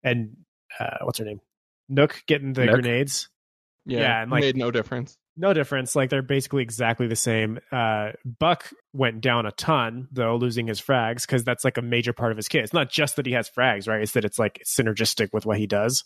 and 0.03 0.37
uh, 0.81 0.99
what's 1.03 1.18
her 1.18 1.24
name, 1.24 1.41
Nook 1.89 2.20
getting 2.26 2.53
the 2.53 2.64
Nook. 2.66 2.74
grenades. 2.74 3.29
yeah, 3.87 4.01
Yeah, 4.01 4.22
and, 4.22 4.31
like- 4.31 4.41
made 4.43 4.57
no 4.57 4.70
difference 4.72 5.16
No 5.41 5.53
difference. 5.55 5.95
Like 5.95 6.11
they're 6.11 6.20
basically 6.20 6.62
exactly 6.62 7.07
the 7.07 7.14
same. 7.16 7.61
Uh, 7.70 8.11
Buck 8.24 8.68
went 8.93 9.20
down 9.20 9.47
a 9.47 9.53
ton 9.53 10.09
though, 10.11 10.34
losing 10.36 10.66
his 10.66 10.80
frags 10.80 11.22
because 11.22 11.45
that's 11.45 11.64
like 11.64 11.78
a 11.78 11.82
major 11.82 12.12
part 12.12 12.32
of 12.32 12.36
his 12.36 12.49
kit. 12.49 12.64
It's 12.64 12.72
not 12.72 12.91
just 12.91 13.14
that 13.16 13.26
he 13.26 13.32
has 13.32 13.49
frags, 13.49 13.86
right? 13.89 14.03
It's 14.03 14.12
that 14.12 14.24
it's 14.24 14.39
like 14.39 14.61
synergistic 14.66 15.28
with 15.32 15.47
what 15.47 15.57
he 15.59 15.66
does. 15.68 16.03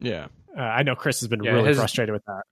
yeah 0.00 0.26
Uh, 0.56 0.60
I 0.60 0.82
know 0.82 0.94
Chris 0.94 1.20
has 1.20 1.28
been 1.28 1.42
Yeah, 1.42 1.52
really 1.52 1.68
his- 1.68 1.78
frustrated 1.78 2.12
with 2.12 2.24
that. 2.26 2.42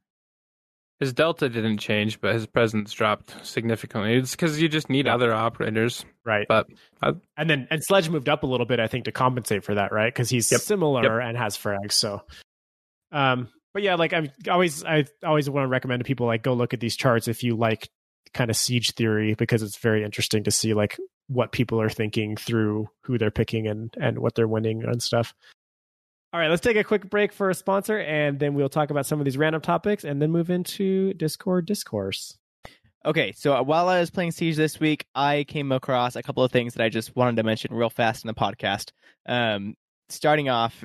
His 1.01 1.13
delta 1.13 1.49
didn't 1.49 1.79
change, 1.79 2.21
but 2.21 2.33
his 2.33 2.47
presence 2.47 2.93
dropped 2.93 3.45
significantly. 3.45 4.15
It's 4.15 4.31
because 4.37 4.63
you 4.63 4.69
just 4.69 4.89
need 4.89 5.07
Yeah. 5.07 5.15
other 5.17 5.35
operators. 5.35 6.05
Right. 6.25 6.47
But 6.49 6.69
I- 7.03 7.15
and 7.37 7.51
then 7.51 7.67
and 7.71 7.83
Sledge 7.85 8.09
moved 8.09 8.29
up 8.29 8.43
a 8.45 8.47
little 8.47 8.67
bit, 8.67 8.79
I 8.81 8.87
think, 8.87 9.05
to 9.07 9.13
compensate 9.13 9.65
for 9.65 9.75
that, 9.75 9.93
right? 9.93 10.15
Because 10.15 10.31
he's 10.31 10.51
Yep. 10.51 10.61
similar 10.61 11.21
and 11.21 11.37
has 11.37 11.59
frags. 11.59 11.93
So, 11.93 12.23
um, 13.11 13.49
but 13.75 13.83
yeah, 13.83 13.95
like 13.95 14.13
I'm 14.13 14.31
always, 14.51 14.85
I 14.85 15.07
always 15.25 15.49
want 15.49 15.65
to 15.65 15.69
recommend 15.69 16.01
to 16.01 16.05
people 16.05 16.27
like 16.27 16.43
go 16.43 16.55
look 16.55 16.75
at 16.75 16.81
these 16.81 16.97
charts 16.97 17.29
if 17.29 17.43
you 17.43 17.57
like 17.57 17.89
kind 18.35 18.51
of 18.51 18.57
siege 18.57 18.93
theory 18.93 19.35
because 19.35 19.63
it's 19.63 19.77
very 19.77 20.05
interesting 20.05 20.45
to 20.45 20.51
see 20.51 20.75
like 20.75 20.99
what 21.29 21.53
people 21.53 21.81
are 21.81 21.91
thinking 21.91 22.37
through 22.37 22.89
who 23.03 23.19
they're 23.19 23.31
picking 23.31 23.67
and 23.67 23.95
and 24.01 24.19
what 24.19 24.35
they're 24.35 24.49
winning 24.49 24.83
and 24.85 25.03
stuff. 25.03 25.35
All 26.33 26.41
right, 26.41 26.49
let's 26.49 26.63
take 26.63 26.79
a 26.79 26.85
quick 26.85 27.11
break 27.11 27.31
for 27.31 27.51
a 27.51 27.55
sponsor, 27.55 27.99
and 27.99 28.39
then 28.39 28.55
we'll 28.55 28.71
talk 28.71 28.89
about 28.89 29.05
some 29.05 29.21
of 29.21 29.27
these 29.27 29.37
random 29.37 29.61
topics, 29.61 30.03
and 30.03 30.21
then 30.21 30.31
move 30.31 30.49
into 30.49 31.13
Discord 31.13 31.67
discourse. 31.67 32.39
Okay, 33.05 33.33
so 33.33 33.63
while 33.63 33.89
I 33.91 34.01
was 34.01 34.11
playing 34.11 34.31
Siege 34.31 34.57
this 34.57 34.81
week, 34.81 35.05
I 35.15 35.45
came 35.47 35.73
across 35.73 36.17
a 36.17 36.23
couple 36.23 36.43
of 36.43 36.51
things 36.51 36.73
that 36.75 36.83
I 36.83 36.89
just 36.89 37.15
wanted 37.15 37.37
to 37.37 37.43
mention 37.43 37.75
real 37.75 37.91
fast 37.91 38.25
in 38.25 38.29
the 38.29 38.35
podcast. 38.35 38.93
Um, 39.27 39.75
starting 40.09 40.49
off, 40.49 40.85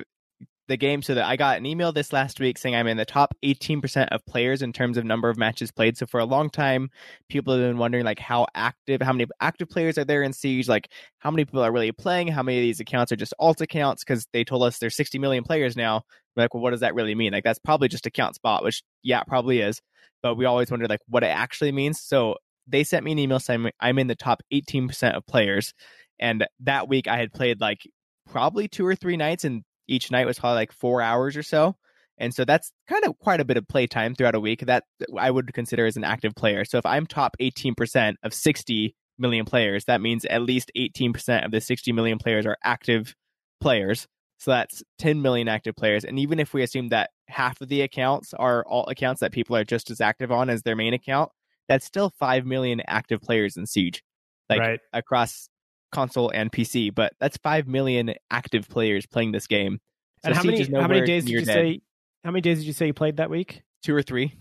the 0.68 0.76
game, 0.76 1.02
so 1.02 1.14
that 1.14 1.26
I 1.26 1.36
got 1.36 1.58
an 1.58 1.66
email 1.66 1.92
this 1.92 2.12
last 2.12 2.38
week 2.38 2.58
saying 2.58 2.74
I'm 2.74 2.86
in 2.86 2.96
the 2.96 3.04
top 3.04 3.34
18% 3.44 4.08
of 4.08 4.24
players 4.26 4.62
in 4.62 4.72
terms 4.72 4.96
of 4.96 5.04
number 5.04 5.28
of 5.28 5.36
matches 5.36 5.72
played. 5.72 5.96
So 5.96 6.06
for 6.06 6.20
a 6.20 6.24
long 6.24 6.50
time, 6.50 6.90
people 7.28 7.54
have 7.54 7.62
been 7.62 7.78
wondering 7.78 8.04
like 8.04 8.18
how 8.18 8.46
active, 8.54 9.02
how 9.02 9.12
many 9.12 9.26
active 9.40 9.68
players 9.68 9.98
are 9.98 10.04
there 10.04 10.22
in 10.22 10.32
Siege? 10.32 10.68
Like 10.68 10.90
how 11.18 11.30
many 11.30 11.44
people 11.44 11.62
are 11.62 11.72
really 11.72 11.92
playing? 11.92 12.28
How 12.28 12.42
many 12.42 12.58
of 12.58 12.62
these 12.62 12.80
accounts 12.80 13.10
are 13.10 13.16
just 13.16 13.34
alt 13.38 13.60
accounts? 13.60 14.04
Because 14.04 14.26
they 14.32 14.44
told 14.44 14.62
us 14.62 14.78
there's 14.78 14.96
60 14.96 15.18
million 15.18 15.42
players 15.42 15.76
now. 15.76 16.02
We're 16.36 16.44
like, 16.44 16.54
well, 16.54 16.62
what 16.62 16.70
does 16.70 16.80
that 16.80 16.94
really 16.94 17.14
mean? 17.14 17.32
Like 17.32 17.44
that's 17.44 17.58
probably 17.58 17.88
just 17.88 18.06
account 18.06 18.36
spot, 18.36 18.62
which 18.62 18.82
yeah, 19.02 19.24
probably 19.24 19.60
is 19.60 19.80
but 20.22 20.36
we 20.36 20.44
always 20.44 20.70
wondered 20.70 20.90
like 20.90 21.00
what 21.08 21.22
it 21.22 21.28
actually 21.28 21.72
means. 21.72 22.00
So 22.00 22.36
they 22.66 22.84
sent 22.84 23.04
me 23.04 23.12
an 23.12 23.18
email 23.18 23.40
saying 23.40 23.70
I'm 23.80 23.98
in 23.98 24.06
the 24.06 24.16
top 24.16 24.42
18% 24.52 25.14
of 25.14 25.26
players. 25.26 25.72
And 26.18 26.46
that 26.60 26.88
week 26.88 27.08
I 27.08 27.16
had 27.16 27.32
played 27.32 27.60
like 27.60 27.88
probably 28.28 28.68
two 28.68 28.86
or 28.86 28.94
three 28.94 29.16
nights, 29.16 29.44
and 29.44 29.62
each 29.88 30.10
night 30.10 30.26
was 30.26 30.38
probably 30.38 30.56
like 30.56 30.72
four 30.72 31.02
hours 31.02 31.36
or 31.36 31.42
so. 31.42 31.76
And 32.18 32.34
so 32.34 32.44
that's 32.44 32.72
kind 32.88 33.04
of 33.04 33.18
quite 33.18 33.40
a 33.40 33.44
bit 33.44 33.56
of 33.56 33.68
playtime 33.68 34.14
throughout 34.14 34.34
a 34.34 34.40
week 34.40 34.66
that 34.66 34.84
I 35.16 35.30
would 35.30 35.52
consider 35.54 35.86
as 35.86 35.96
an 35.96 36.04
active 36.04 36.34
player. 36.34 36.64
So 36.64 36.78
if 36.78 36.86
I'm 36.86 37.06
top 37.06 37.36
18% 37.40 38.14
of 38.22 38.34
60 38.34 38.94
million 39.18 39.44
players, 39.44 39.84
that 39.84 40.00
means 40.00 40.24
at 40.24 40.42
least 40.42 40.72
18% 40.76 41.44
of 41.44 41.50
the 41.50 41.60
60 41.60 41.92
million 41.92 42.18
players 42.18 42.44
are 42.44 42.56
active 42.62 43.14
players. 43.60 44.06
So 44.38 44.52
that's 44.52 44.82
10 44.98 45.22
million 45.22 45.48
active 45.48 45.74
players. 45.76 46.04
And 46.04 46.18
even 46.18 46.38
if 46.38 46.52
we 46.52 46.62
assume 46.62 46.88
that 46.88 47.10
half 47.28 47.60
of 47.60 47.68
the 47.68 47.82
accounts 47.82 48.34
are 48.34 48.64
all 48.64 48.86
accounts 48.86 49.20
that 49.20 49.32
people 49.32 49.56
are 49.56 49.64
just 49.64 49.90
as 49.90 50.00
active 50.00 50.30
on 50.30 50.48
as 50.48 50.62
their 50.62 50.76
main 50.76 50.94
account, 50.94 51.30
that's 51.68 51.84
still 51.84 52.12
5 52.18 52.46
million 52.46 52.80
active 52.86 53.20
players 53.20 53.56
in 53.56 53.66
Siege, 53.66 54.02
like 54.48 54.60
right. 54.60 54.80
across 54.92 55.48
console 55.92 56.30
and 56.30 56.50
PC. 56.50 56.94
But 56.94 57.14
that's 57.20 57.36
5 57.38 57.66
million 57.66 58.14
active 58.30 58.68
players 58.68 59.06
playing 59.06 59.32
this 59.32 59.46
game. 59.46 59.80
So 60.22 60.28
and 60.28 60.36
how 60.36 60.42
many 60.42 60.64
how 60.64 60.88
many 60.88 61.06
days 61.06 61.24
did 61.24 61.32
you 61.32 61.44
dead. 61.44 61.54
say? 61.54 61.80
How 62.24 62.30
many 62.30 62.40
days 62.40 62.58
did 62.58 62.66
you 62.66 62.72
say 62.72 62.86
you 62.86 62.94
played 62.94 63.18
that 63.18 63.30
week? 63.30 63.62
Two 63.82 63.94
or 63.94 64.02
three? 64.02 64.34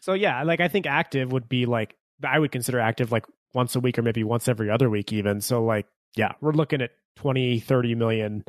So 0.00 0.14
yeah, 0.14 0.42
like 0.42 0.60
I 0.60 0.68
think 0.68 0.86
active 0.86 1.30
would 1.30 1.48
be 1.48 1.66
like 1.66 1.94
I 2.24 2.38
would 2.38 2.50
consider 2.50 2.80
active 2.80 3.12
like 3.12 3.24
once 3.54 3.76
a 3.76 3.80
week 3.80 3.98
or 3.98 4.02
maybe 4.02 4.24
once 4.24 4.48
every 4.48 4.70
other 4.70 4.90
week 4.90 5.12
even. 5.12 5.40
So 5.40 5.64
like 5.64 5.86
yeah, 6.16 6.32
we're 6.40 6.52
looking 6.52 6.82
at 6.82 6.90
20 7.16 7.60
30 7.60 7.94
million 7.94 8.44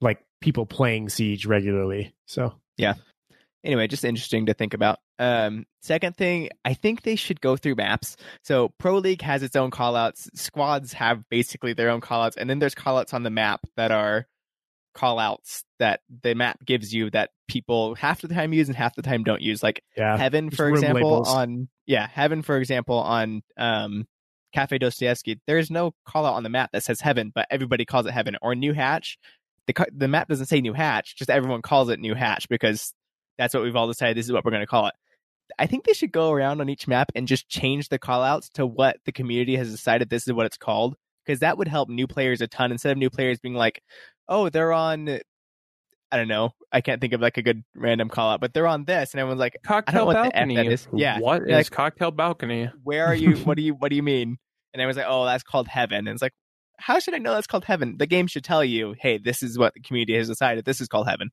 like 0.00 0.20
people 0.40 0.66
playing 0.66 1.08
Siege 1.08 1.46
regularly. 1.46 2.12
So 2.26 2.54
anyway, 3.64 3.86
just 3.86 4.04
interesting 4.04 4.46
to 4.46 4.54
think 4.54 4.74
about. 4.74 4.98
Um, 5.18 5.66
second 5.82 6.16
thing, 6.16 6.50
I 6.64 6.74
think 6.74 7.02
they 7.02 7.16
should 7.16 7.40
go 7.40 7.56
through 7.56 7.76
maps. 7.76 8.16
So 8.42 8.72
Pro 8.78 8.98
League 8.98 9.22
has 9.22 9.42
its 9.42 9.56
own 9.56 9.70
callouts. 9.70 10.28
Squads 10.34 10.92
have 10.94 11.28
basically 11.28 11.72
their 11.72 11.90
own 11.90 12.00
callouts, 12.00 12.36
and 12.36 12.48
then 12.48 12.58
there's 12.58 12.74
callouts 12.74 13.14
on 13.14 13.22
the 13.22 13.30
map 13.30 13.60
that 13.76 13.90
are 13.90 14.26
callouts 14.96 15.62
that 15.78 16.00
the 16.22 16.34
map 16.34 16.64
gives 16.64 16.92
you 16.92 17.10
that 17.10 17.30
people 17.48 17.94
half 17.94 18.20
the 18.20 18.28
time 18.28 18.52
use 18.52 18.68
and 18.68 18.76
half 18.76 18.94
the 18.94 19.02
time 19.02 19.24
don't 19.24 19.42
use. 19.42 19.62
Like 19.62 19.82
yeah. 19.96 20.16
Heaven, 20.16 20.50
for 20.50 20.68
example, 20.68 21.10
labels. 21.10 21.28
on 21.28 21.68
yeah, 21.86 22.06
Heaven, 22.06 22.42
for 22.42 22.56
example, 22.56 22.96
on 22.96 23.42
um 23.56 24.06
Cafe 24.52 24.78
Dostoevsky, 24.78 25.40
there 25.46 25.58
is 25.58 25.70
no 25.70 25.92
call 26.04 26.26
out 26.26 26.34
on 26.34 26.42
the 26.42 26.48
map 26.48 26.70
that 26.72 26.82
says 26.82 27.00
Heaven, 27.00 27.30
but 27.34 27.46
everybody 27.50 27.84
calls 27.84 28.06
it 28.06 28.12
Heaven. 28.12 28.36
Or 28.42 28.54
New 28.54 28.72
Hatch, 28.72 29.18
the 29.66 29.86
the 29.94 30.08
map 30.08 30.28
doesn't 30.28 30.46
say 30.46 30.60
New 30.60 30.72
Hatch, 30.72 31.16
just 31.16 31.30
everyone 31.30 31.62
calls 31.62 31.88
it 31.88 32.00
New 32.00 32.14
Hatch 32.14 32.48
because 32.48 32.92
that's 33.40 33.54
what 33.54 33.62
we've 33.62 33.74
all 33.74 33.88
decided. 33.88 34.16
This 34.16 34.26
is 34.26 34.32
what 34.32 34.44
we're 34.44 34.50
going 34.50 34.60
to 34.62 34.66
call 34.66 34.86
it. 34.86 34.94
I 35.58 35.66
think 35.66 35.84
they 35.84 35.94
should 35.94 36.12
go 36.12 36.30
around 36.30 36.60
on 36.60 36.68
each 36.68 36.86
map 36.86 37.10
and 37.14 37.26
just 37.26 37.48
change 37.48 37.88
the 37.88 37.98
call 37.98 38.22
outs 38.22 38.48
to 38.50 38.66
what 38.66 38.98
the 39.06 39.12
community 39.12 39.56
has 39.56 39.70
decided 39.70 40.08
this 40.10 40.26
is 40.28 40.32
what 40.32 40.46
it's 40.46 40.56
called 40.56 40.94
because 41.24 41.40
that 41.40 41.58
would 41.58 41.66
help 41.68 41.88
new 41.88 42.06
players 42.06 42.40
a 42.40 42.46
ton 42.46 42.70
instead 42.70 42.92
of 42.92 42.98
new 42.98 43.10
players 43.10 43.40
being 43.40 43.54
like, 43.54 43.82
oh, 44.28 44.48
they're 44.50 44.72
on. 44.72 45.08
I 46.12 46.16
don't 46.16 46.28
know. 46.28 46.50
I 46.72 46.80
can't 46.80 47.00
think 47.00 47.12
of 47.12 47.20
like 47.20 47.36
a 47.36 47.42
good 47.42 47.62
random 47.74 48.08
call 48.08 48.30
out, 48.30 48.40
but 48.40 48.52
they're 48.52 48.66
on 48.66 48.84
this, 48.84 49.12
and 49.12 49.20
everyone's 49.20 49.40
like, 49.40 49.56
Cocktail 49.64 50.06
what 50.06 50.14
the 50.14 50.26
F 50.26 50.32
balcony. 50.32 50.66
is. 50.66 50.88
Yeah. 50.94 51.18
What 51.18 51.42
is 51.42 51.48
like- 51.50 51.70
cocktail 51.70 52.10
balcony? 52.10 52.70
where 52.84 53.06
are 53.06 53.14
you 53.14 53.36
what 53.38 53.56
do 53.56 53.62
you 53.68 53.74
what 53.74 53.90
do 53.90 53.96
you 53.96 54.02
mean 54.02 54.36
and 54.72 54.80
i 54.82 54.86
was 54.86 54.96
like 54.96 55.06
oh 55.08 55.24
that's 55.24 55.42
called 55.42 55.66
heaven 55.66 56.06
and 56.06 56.10
it's 56.10 56.22
like 56.22 56.32
how 56.78 56.98
should 57.00 57.12
i 57.14 57.18
know 57.18 57.34
that's 57.34 57.46
called 57.48 57.64
heaven 57.64 57.96
the 57.98 58.06
game 58.06 58.26
should 58.28 58.44
tell 58.44 58.64
you 58.64 58.94
hey 59.00 59.18
this 59.18 59.42
is 59.42 59.58
what 59.58 59.74
the 59.74 59.80
community 59.80 60.14
has 60.16 60.28
decided 60.28 60.64
this 60.64 60.80
is 60.80 60.86
called 60.86 61.08
heaven 61.08 61.30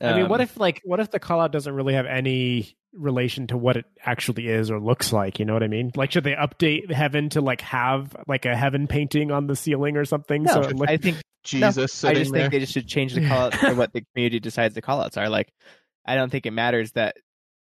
I 0.00 0.14
mean, 0.16 0.28
what 0.28 0.40
Um, 0.40 0.44
if 0.44 0.56
like 0.58 0.80
what 0.84 1.00
if 1.00 1.10
the 1.10 1.18
call 1.18 1.40
out 1.40 1.52
doesn't 1.52 1.72
really 1.74 1.94
have 1.94 2.06
any 2.06 2.76
relation 2.92 3.46
to 3.48 3.56
what 3.56 3.76
it 3.76 3.84
actually 4.04 4.48
is 4.48 4.70
or 4.70 4.78
looks 4.80 5.12
like? 5.12 5.38
You 5.38 5.44
know 5.44 5.52
what 5.54 5.62
I 5.62 5.68
mean? 5.68 5.90
Like, 5.96 6.12
should 6.12 6.24
they 6.24 6.34
update 6.34 6.90
heaven 6.90 7.28
to 7.30 7.40
like 7.40 7.60
have 7.62 8.14
like 8.26 8.44
a 8.46 8.56
heaven 8.56 8.86
painting 8.86 9.30
on 9.30 9.46
the 9.46 9.56
ceiling 9.56 9.96
or 9.96 10.04
something? 10.04 10.42
no, 10.44 10.52
so 10.52 10.60
it 10.62 10.76
look- 10.76 10.88
i 10.90 10.96
think 10.96 11.18
Jesus 11.44 11.78
i 12.04 12.08
sitting 12.08 12.22
just 12.22 12.32
there. 12.32 12.42
think 12.42 12.52
they 12.52 12.58
just 12.58 12.72
should 12.72 12.88
change 12.88 13.14
the 13.14 13.26
call 13.26 13.46
outs 13.46 13.58
to 13.60 13.74
what 13.74 13.92
the 13.92 14.02
community 14.14 14.40
decides 14.40 14.74
the 14.74 14.82
call 14.82 15.00
outs 15.00 15.16
are 15.16 15.28
like 15.28 15.48
i 16.04 16.16
don't 16.16 16.30
think 16.30 16.44
it 16.44 16.50
matters 16.50 16.90
that 16.92 17.16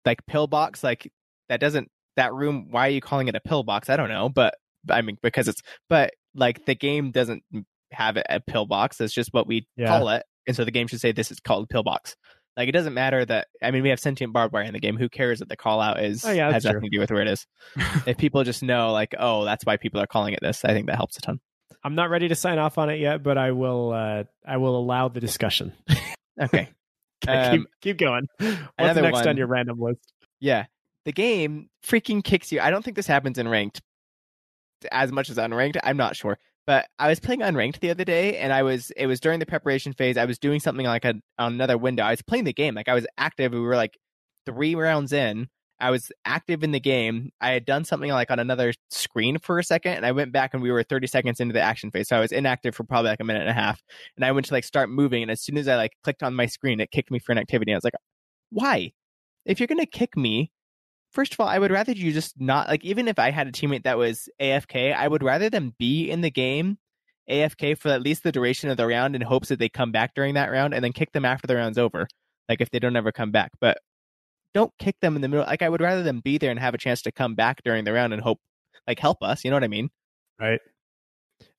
like 0.05 0.25
pillbox 0.25 0.83
like 0.83 1.11
that 1.49 1.59
doesn't 1.59 1.87
that 2.15 2.33
room 2.33 2.67
why 2.71 2.87
are 2.87 2.89
you 2.89 2.99
calling 3.01 3.27
it 3.27 3.35
a 3.35 3.39
pillbox 3.41 3.87
i 3.89 3.95
don't 3.95 4.09
know 4.09 4.27
but 4.27 4.55
i 4.89 5.03
mean 5.03 5.17
because 5.21 5.47
it's 5.47 5.61
but 5.87 6.11
like 6.33 6.65
the 6.65 6.73
game 6.73 7.11
doesn't 7.11 7.43
have 7.91 8.17
it 8.17 8.25
a 8.27 8.39
pillbox 8.39 8.99
it's 8.99 9.13
just 9.13 9.31
what 9.33 9.45
we 9.45 9.67
Yeah. 9.77 9.85
call 9.85 10.09
it 10.09 10.23
and 10.47 10.55
so 10.55 10.63
the 10.65 10.71
game 10.71 10.87
should 10.87 11.01
say 11.01 11.11
this 11.11 11.31
is 11.31 11.39
called 11.39 11.69
pillbox 11.69 12.15
like 12.57 12.69
it 12.69 12.71
doesn't 12.73 12.93
matter 12.93 13.25
that 13.25 13.47
i 13.61 13.71
mean 13.71 13.83
we 13.83 13.89
have 13.89 13.99
sentient 13.99 14.31
barbed 14.33 14.53
wire 14.53 14.63
in 14.63 14.73
the 14.73 14.79
game 14.79 14.97
who 14.97 15.09
cares 15.09 15.39
that 15.39 15.49
the 15.49 15.57
call 15.57 15.81
out 15.81 16.01
is 16.03 16.23
Oh, 16.25 16.31
yeah, 16.31 16.51
has 16.51 16.63
that's 16.63 16.73
nothing 16.73 16.89
to 16.89 16.95
do 16.97 16.99
with 16.99 17.11
where 17.11 17.21
it 17.21 17.27
is 17.27 17.45
if 18.05 18.17
people 18.17 18.43
just 18.43 18.63
know 18.63 18.91
like 18.91 19.13
oh 19.19 19.43
that's 19.45 19.65
why 19.65 19.77
people 19.77 19.99
are 20.01 20.07
calling 20.07 20.33
it 20.33 20.39
this 20.41 20.63
i 20.65 20.69
think 20.69 20.87
that 20.87 20.95
helps 20.95 21.17
a 21.17 21.21
ton 21.21 21.39
I'm 21.83 21.93
not 21.93 22.09
ready 22.09 22.27
to 22.29 22.35
sign 22.35 22.57
off 22.57 22.79
on 22.79 22.89
it 22.89 22.99
yet, 22.99 23.21
but 23.21 23.37
I 23.37 23.51
will. 23.51 23.91
Uh, 23.93 24.23
I 24.43 24.57
will 24.57 24.75
allow 24.75 25.07
the 25.07 25.19
discussion. 25.19 25.71
okay 26.41 26.69
Okay, 27.27 27.37
Um, 27.37 27.51
keep 27.59 27.67
keep 27.81 27.97
going. 27.97 28.25
What's 28.39 28.95
next 28.95 29.13
one- 29.13 29.27
on 29.27 29.37
your 29.37 29.45
random 29.45 29.79
list? 29.79 30.11
Yeah. 30.39 30.65
The 31.05 31.11
game 31.11 31.69
freaking 31.85 32.23
kicks 32.23 32.51
you. 32.51 32.59
I 32.59 32.71
don't 32.71 32.83
think 32.83 32.95
this 32.95 33.05
happens 33.05 33.37
in 33.37 33.47
ranked 33.47 33.81
as 34.91 35.11
much 35.11 35.29
as 35.29 35.37
unranked. 35.37 35.77
I'm 35.83 35.97
not 35.97 36.15
sure. 36.15 36.39
But 36.67 36.87
I 36.97 37.07
was 37.07 37.19
playing 37.19 37.41
unranked 37.41 37.79
the 37.79 37.91
other 37.91 38.03
day 38.03 38.37
and 38.37 38.51
I 38.51 38.63
was 38.63 38.91
it 38.91 39.07
was 39.07 39.19
during 39.19 39.39
the 39.39 39.45
preparation 39.45 39.93
phase. 39.93 40.17
I 40.17 40.25
was 40.25 40.39
doing 40.39 40.59
something 40.59 40.85
like 40.85 41.05
a, 41.05 41.15
on 41.37 41.53
another 41.53 41.77
window. 41.77 42.03
I 42.03 42.11
was 42.11 42.21
playing 42.21 42.45
the 42.45 42.53
game. 42.53 42.75
Like 42.75 42.89
I 42.89 42.95
was 42.95 43.05
active. 43.17 43.53
We 43.53 43.59
were 43.59 43.75
like 43.75 43.97
3 44.45 44.75
rounds 44.75 45.13
in. 45.13 45.47
I 45.79 45.91
was 45.91 46.11
active 46.23 46.63
in 46.63 46.71
the 46.71 46.79
game. 46.79 47.31
I 47.41 47.51
had 47.51 47.65
done 47.65 47.83
something 47.85 48.09
like 48.09 48.31
on 48.31 48.39
another 48.39 48.73
screen 48.89 49.37
for 49.39 49.59
a 49.59 49.63
second 49.63 49.93
and 49.93 50.05
I 50.05 50.11
went 50.13 50.31
back 50.31 50.53
and 50.53 50.63
we 50.63 50.71
were 50.71 50.83
30 50.83 51.07
seconds 51.07 51.39
into 51.39 51.53
the 51.53 51.61
action 51.61 51.91
phase. 51.91 52.07
So 52.07 52.17
I 52.17 52.21
was 52.21 52.31
inactive 52.31 52.73
for 52.75 52.83
probably 52.85 53.09
like 53.11 53.19
a 53.19 53.25
minute 53.25 53.41
and 53.41 53.49
a 53.49 53.53
half. 53.53 53.83
And 54.15 54.25
I 54.25 54.31
went 54.31 54.47
to 54.47 54.53
like 54.53 54.63
start 54.63 54.89
moving 54.89 55.21
and 55.21 55.31
as 55.31 55.41
soon 55.41 55.57
as 55.57 55.67
I 55.67 55.75
like 55.75 55.91
clicked 56.03 56.23
on 56.23 56.33
my 56.33 56.45
screen, 56.47 56.79
it 56.79 56.91
kicked 56.91 57.11
me 57.11 57.19
for 57.19 57.33
inactivity. 57.33 57.73
I 57.73 57.75
was 57.77 57.83
like, 57.83 57.93
"Why? 58.51 58.93
If 59.45 59.59
you're 59.59 59.67
to 59.67 59.85
kick 59.85 60.17
me, 60.17 60.51
first 61.15 61.33
of 61.33 61.39
all, 61.39 61.47
I 61.47 61.57
would 61.57 61.71
rather 61.71 61.93
you 61.93 62.11
just 62.11 62.39
not 62.39 62.67
like 62.67 62.83
even 62.83 63.07
if 63.07 63.17
I 63.17 63.31
had 63.31 63.47
a 63.47 63.51
teammate 63.51 63.83
that 63.83 63.97
was 63.97 64.29
AFK, 64.39 64.93
I 64.93 65.07
would 65.07 65.23
rather 65.23 65.49
them 65.49 65.73
be 65.79 66.11
in 66.11 66.21
the 66.21 66.29
game 66.29 66.77
AFK 67.29 67.77
for 67.77 67.89
at 67.89 68.03
least 68.03 68.23
the 68.23 68.31
duration 68.31 68.69
of 68.69 68.77
the 68.77 68.85
round 68.85 69.15
in 69.15 69.21
hopes 69.21 69.49
that 69.49 69.57
they 69.57 69.69
come 69.69 69.91
back 69.91 70.13
during 70.13 70.35
that 70.35 70.51
round 70.51 70.73
and 70.73 70.83
then 70.83 70.91
kick 70.91 71.13
them 71.13 71.25
after 71.25 71.47
the 71.47 71.55
round's 71.55 71.77
over. 71.77 72.07
Like 72.47 72.61
if 72.61 72.69
they 72.69 72.79
don't 72.79 72.95
ever 72.95 73.11
come 73.11 73.31
back. 73.31 73.51
But 73.59 73.79
don't 74.53 74.71
kick 74.77 74.97
them 75.01 75.15
in 75.15 75.21
the 75.21 75.27
middle. 75.27 75.45
Like 75.45 75.61
I 75.63 75.69
would 75.69 75.81
rather 75.81 76.03
them 76.03 76.19
be 76.19 76.37
there 76.37 76.51
and 76.51 76.59
have 76.59 76.75
a 76.75 76.77
chance 76.77 77.01
to 77.03 77.11
come 77.11 77.33
back 77.33 77.63
during 77.63 77.85
the 77.85 77.93
round 77.93 78.13
and 78.13 78.21
hope 78.21 78.39
like 78.85 78.99
help 78.99 79.23
us. 79.23 79.43
You 79.43 79.49
know 79.49 79.55
what 79.55 79.63
I 79.63 79.69
mean? 79.69 79.89
Right. 80.39 80.59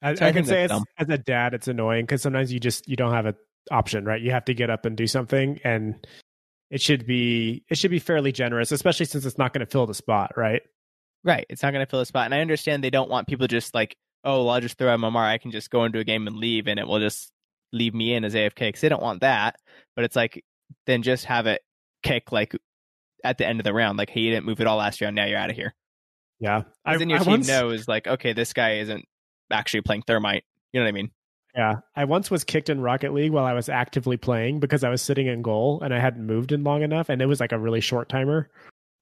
I, 0.02 0.14
So 0.14 0.24
I 0.24 0.28
I 0.28 0.32
can 0.32 0.44
say 0.44 0.64
as, 0.64 0.82
as 0.98 1.08
a 1.08 1.18
dad, 1.18 1.54
it's 1.54 1.68
annoying 1.68 2.04
because 2.04 2.22
sometimes 2.22 2.52
you 2.52 2.60
just 2.60 2.88
you 2.88 2.96
don't 2.96 3.12
have 3.12 3.26
an 3.26 3.34
option, 3.70 4.04
right? 4.04 4.20
You 4.20 4.30
have 4.30 4.44
to 4.46 4.54
get 4.54 4.70
up 4.70 4.86
and 4.86 4.96
do 4.96 5.06
something, 5.06 5.60
and 5.64 6.06
it 6.70 6.80
should 6.80 7.06
be 7.06 7.64
it 7.68 7.78
should 7.78 7.90
be 7.90 7.98
fairly 7.98 8.32
generous, 8.32 8.72
especially 8.72 9.06
since 9.06 9.24
it's 9.24 9.38
not 9.38 9.52
going 9.52 9.64
to 9.64 9.70
fill 9.70 9.86
the 9.86 9.94
spot, 9.94 10.32
right? 10.36 10.62
Right. 11.24 11.46
It's 11.48 11.62
not 11.62 11.72
going 11.72 11.84
to 11.84 11.90
fill 11.90 12.00
a 12.00 12.06
spot. 12.06 12.26
And 12.26 12.34
I 12.34 12.40
understand 12.40 12.84
they 12.84 12.90
don't 12.90 13.10
want 13.10 13.26
people 13.26 13.46
just 13.46 13.74
like, 13.74 13.96
oh, 14.24 14.44
well, 14.44 14.54
I'll 14.54 14.60
just 14.60 14.78
throw 14.78 14.96
MMR. 14.96 15.16
I 15.16 15.38
can 15.38 15.50
just 15.50 15.70
go 15.70 15.84
into 15.84 15.98
a 15.98 16.04
game 16.04 16.26
and 16.26 16.36
leave 16.36 16.68
and 16.68 16.78
it 16.78 16.86
will 16.86 17.00
just 17.00 17.32
leave 17.72 17.94
me 17.94 18.14
in 18.14 18.24
as 18.24 18.34
AFK 18.34 18.68
because 18.68 18.80
they 18.80 18.88
don't 18.88 19.02
want 19.02 19.22
that. 19.22 19.56
But 19.96 20.04
it's 20.04 20.14
like, 20.14 20.44
then 20.86 21.02
just 21.02 21.24
have 21.24 21.46
it 21.46 21.62
kick 22.02 22.30
like 22.30 22.56
at 23.24 23.38
the 23.38 23.46
end 23.46 23.58
of 23.60 23.64
the 23.64 23.74
round, 23.74 23.98
like, 23.98 24.10
hey, 24.10 24.20
you 24.20 24.30
didn't 24.30 24.46
move 24.46 24.60
it 24.60 24.66
all 24.66 24.76
last 24.76 25.00
round. 25.00 25.16
Now 25.16 25.24
you're 25.24 25.38
out 25.38 25.50
of 25.50 25.56
here. 25.56 25.74
Yeah, 26.38 26.62
Because 26.84 26.98
then 26.98 27.08
your 27.10 27.20
team 27.20 27.40
knows, 27.40 27.88
like, 27.88 28.06
okay, 28.06 28.34
this 28.34 28.52
guy 28.52 28.74
isn't 28.74 29.04
actually 29.50 29.80
playing 29.80 30.02
Thermite. 30.02 30.44
You 30.72 30.80
know 30.80 30.84
what 30.84 30.90
I 30.90 30.92
mean? 30.92 31.10
Yeah, 31.56 31.76
I 31.94 32.04
once 32.04 32.30
was 32.30 32.44
kicked 32.44 32.68
in 32.68 32.82
Rocket 32.82 33.14
League 33.14 33.32
while 33.32 33.46
I 33.46 33.54
was 33.54 33.70
actively 33.70 34.18
playing 34.18 34.60
because 34.60 34.84
I 34.84 34.90
was 34.90 35.00
sitting 35.00 35.26
in 35.26 35.40
goal 35.40 35.80
and 35.80 35.94
I 35.94 35.98
hadn't 35.98 36.26
moved 36.26 36.52
in 36.52 36.62
long 36.62 36.82
enough, 36.82 37.08
and 37.08 37.22
it 37.22 37.26
was 37.26 37.40
like 37.40 37.52
a 37.52 37.58
really 37.58 37.80
short 37.80 38.10
timer, 38.10 38.50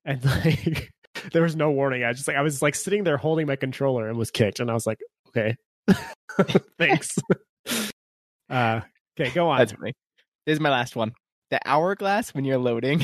and 0.04 0.24
like 0.44 0.92
there 1.32 1.42
was 1.42 1.56
no 1.56 1.72
warning. 1.72 2.04
I 2.04 2.12
just 2.12 2.28
like 2.28 2.36
I 2.36 2.42
was 2.42 2.62
like 2.62 2.76
sitting 2.76 3.02
there 3.02 3.16
holding 3.16 3.48
my 3.48 3.56
controller 3.56 4.08
and 4.08 4.16
was 4.16 4.30
kicked, 4.30 4.60
and 4.60 4.70
I 4.70 4.74
was 4.74 4.86
like, 4.86 5.00
okay, 5.28 5.56
thanks. 6.78 7.18
uh, 8.48 8.82
okay, 9.18 9.30
go 9.32 9.48
on. 9.48 9.58
That's 9.58 9.72
funny. 9.72 9.94
This 10.46 10.54
is 10.54 10.60
my 10.60 10.70
last 10.70 10.94
one. 10.94 11.12
The 11.50 11.58
hourglass 11.66 12.32
when 12.34 12.44
you're 12.44 12.58
loading, 12.58 13.00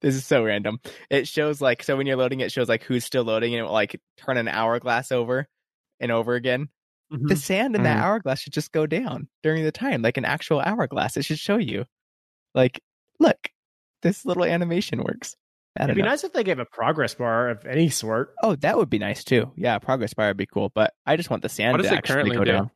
this 0.00 0.16
is 0.16 0.26
so 0.26 0.44
random. 0.44 0.80
It 1.08 1.28
shows 1.28 1.60
like 1.60 1.84
so 1.84 1.96
when 1.96 2.08
you're 2.08 2.16
loading, 2.16 2.40
it 2.40 2.50
shows 2.50 2.68
like 2.68 2.82
who's 2.82 3.04
still 3.04 3.22
loading, 3.22 3.54
and 3.54 3.60
it 3.60 3.64
will 3.64 3.72
like 3.72 4.00
turn 4.16 4.38
an 4.38 4.48
hourglass 4.48 5.12
over 5.12 5.46
and 6.00 6.10
over 6.10 6.34
again. 6.34 6.68
Mhm. 7.12 7.28
The 7.28 7.36
sand 7.36 7.74
in 7.76 7.82
that 7.84 7.96
Mhm. 7.98 8.02
hourglass 8.02 8.40
should 8.40 8.52
just 8.52 8.72
go 8.72 8.86
down 8.86 9.28
during 9.42 9.64
the 9.64 9.72
time, 9.72 10.02
like 10.02 10.16
an 10.18 10.24
actual 10.24 10.60
hourglass. 10.60 11.16
It 11.16 11.24
should 11.24 11.38
show 11.38 11.56
you, 11.56 11.86
like, 12.54 12.80
look, 13.18 13.38
this 14.02 14.24
little 14.26 14.44
animation 14.44 15.02
works. 15.02 15.34
It'd 15.80 15.94
be 15.96 16.02
know. 16.02 16.08
nice 16.08 16.24
if 16.24 16.32
they 16.32 16.42
gave 16.44 16.58
a 16.58 16.64
progress 16.66 17.14
bar 17.14 17.50
of 17.50 17.64
any 17.64 17.88
sort. 17.88 18.34
Oh, 18.42 18.56
that 18.56 18.76
would 18.76 18.90
be 18.90 18.98
nice 18.98 19.22
too. 19.24 19.52
Yeah, 19.56 19.78
progress 19.78 20.12
bar 20.12 20.26
would 20.28 20.36
be 20.36 20.46
cool, 20.46 20.70
but 20.74 20.92
I 21.06 21.16
just 21.16 21.30
want 21.30 21.42
the 21.42 21.48
sand 21.48 21.72
What 21.72 21.76
to 21.78 21.82
does 21.84 21.92
it 21.92 21.96
actually 21.98 22.14
currently 22.14 22.36
go 22.36 22.44
do? 22.44 22.52
down. 22.52 22.70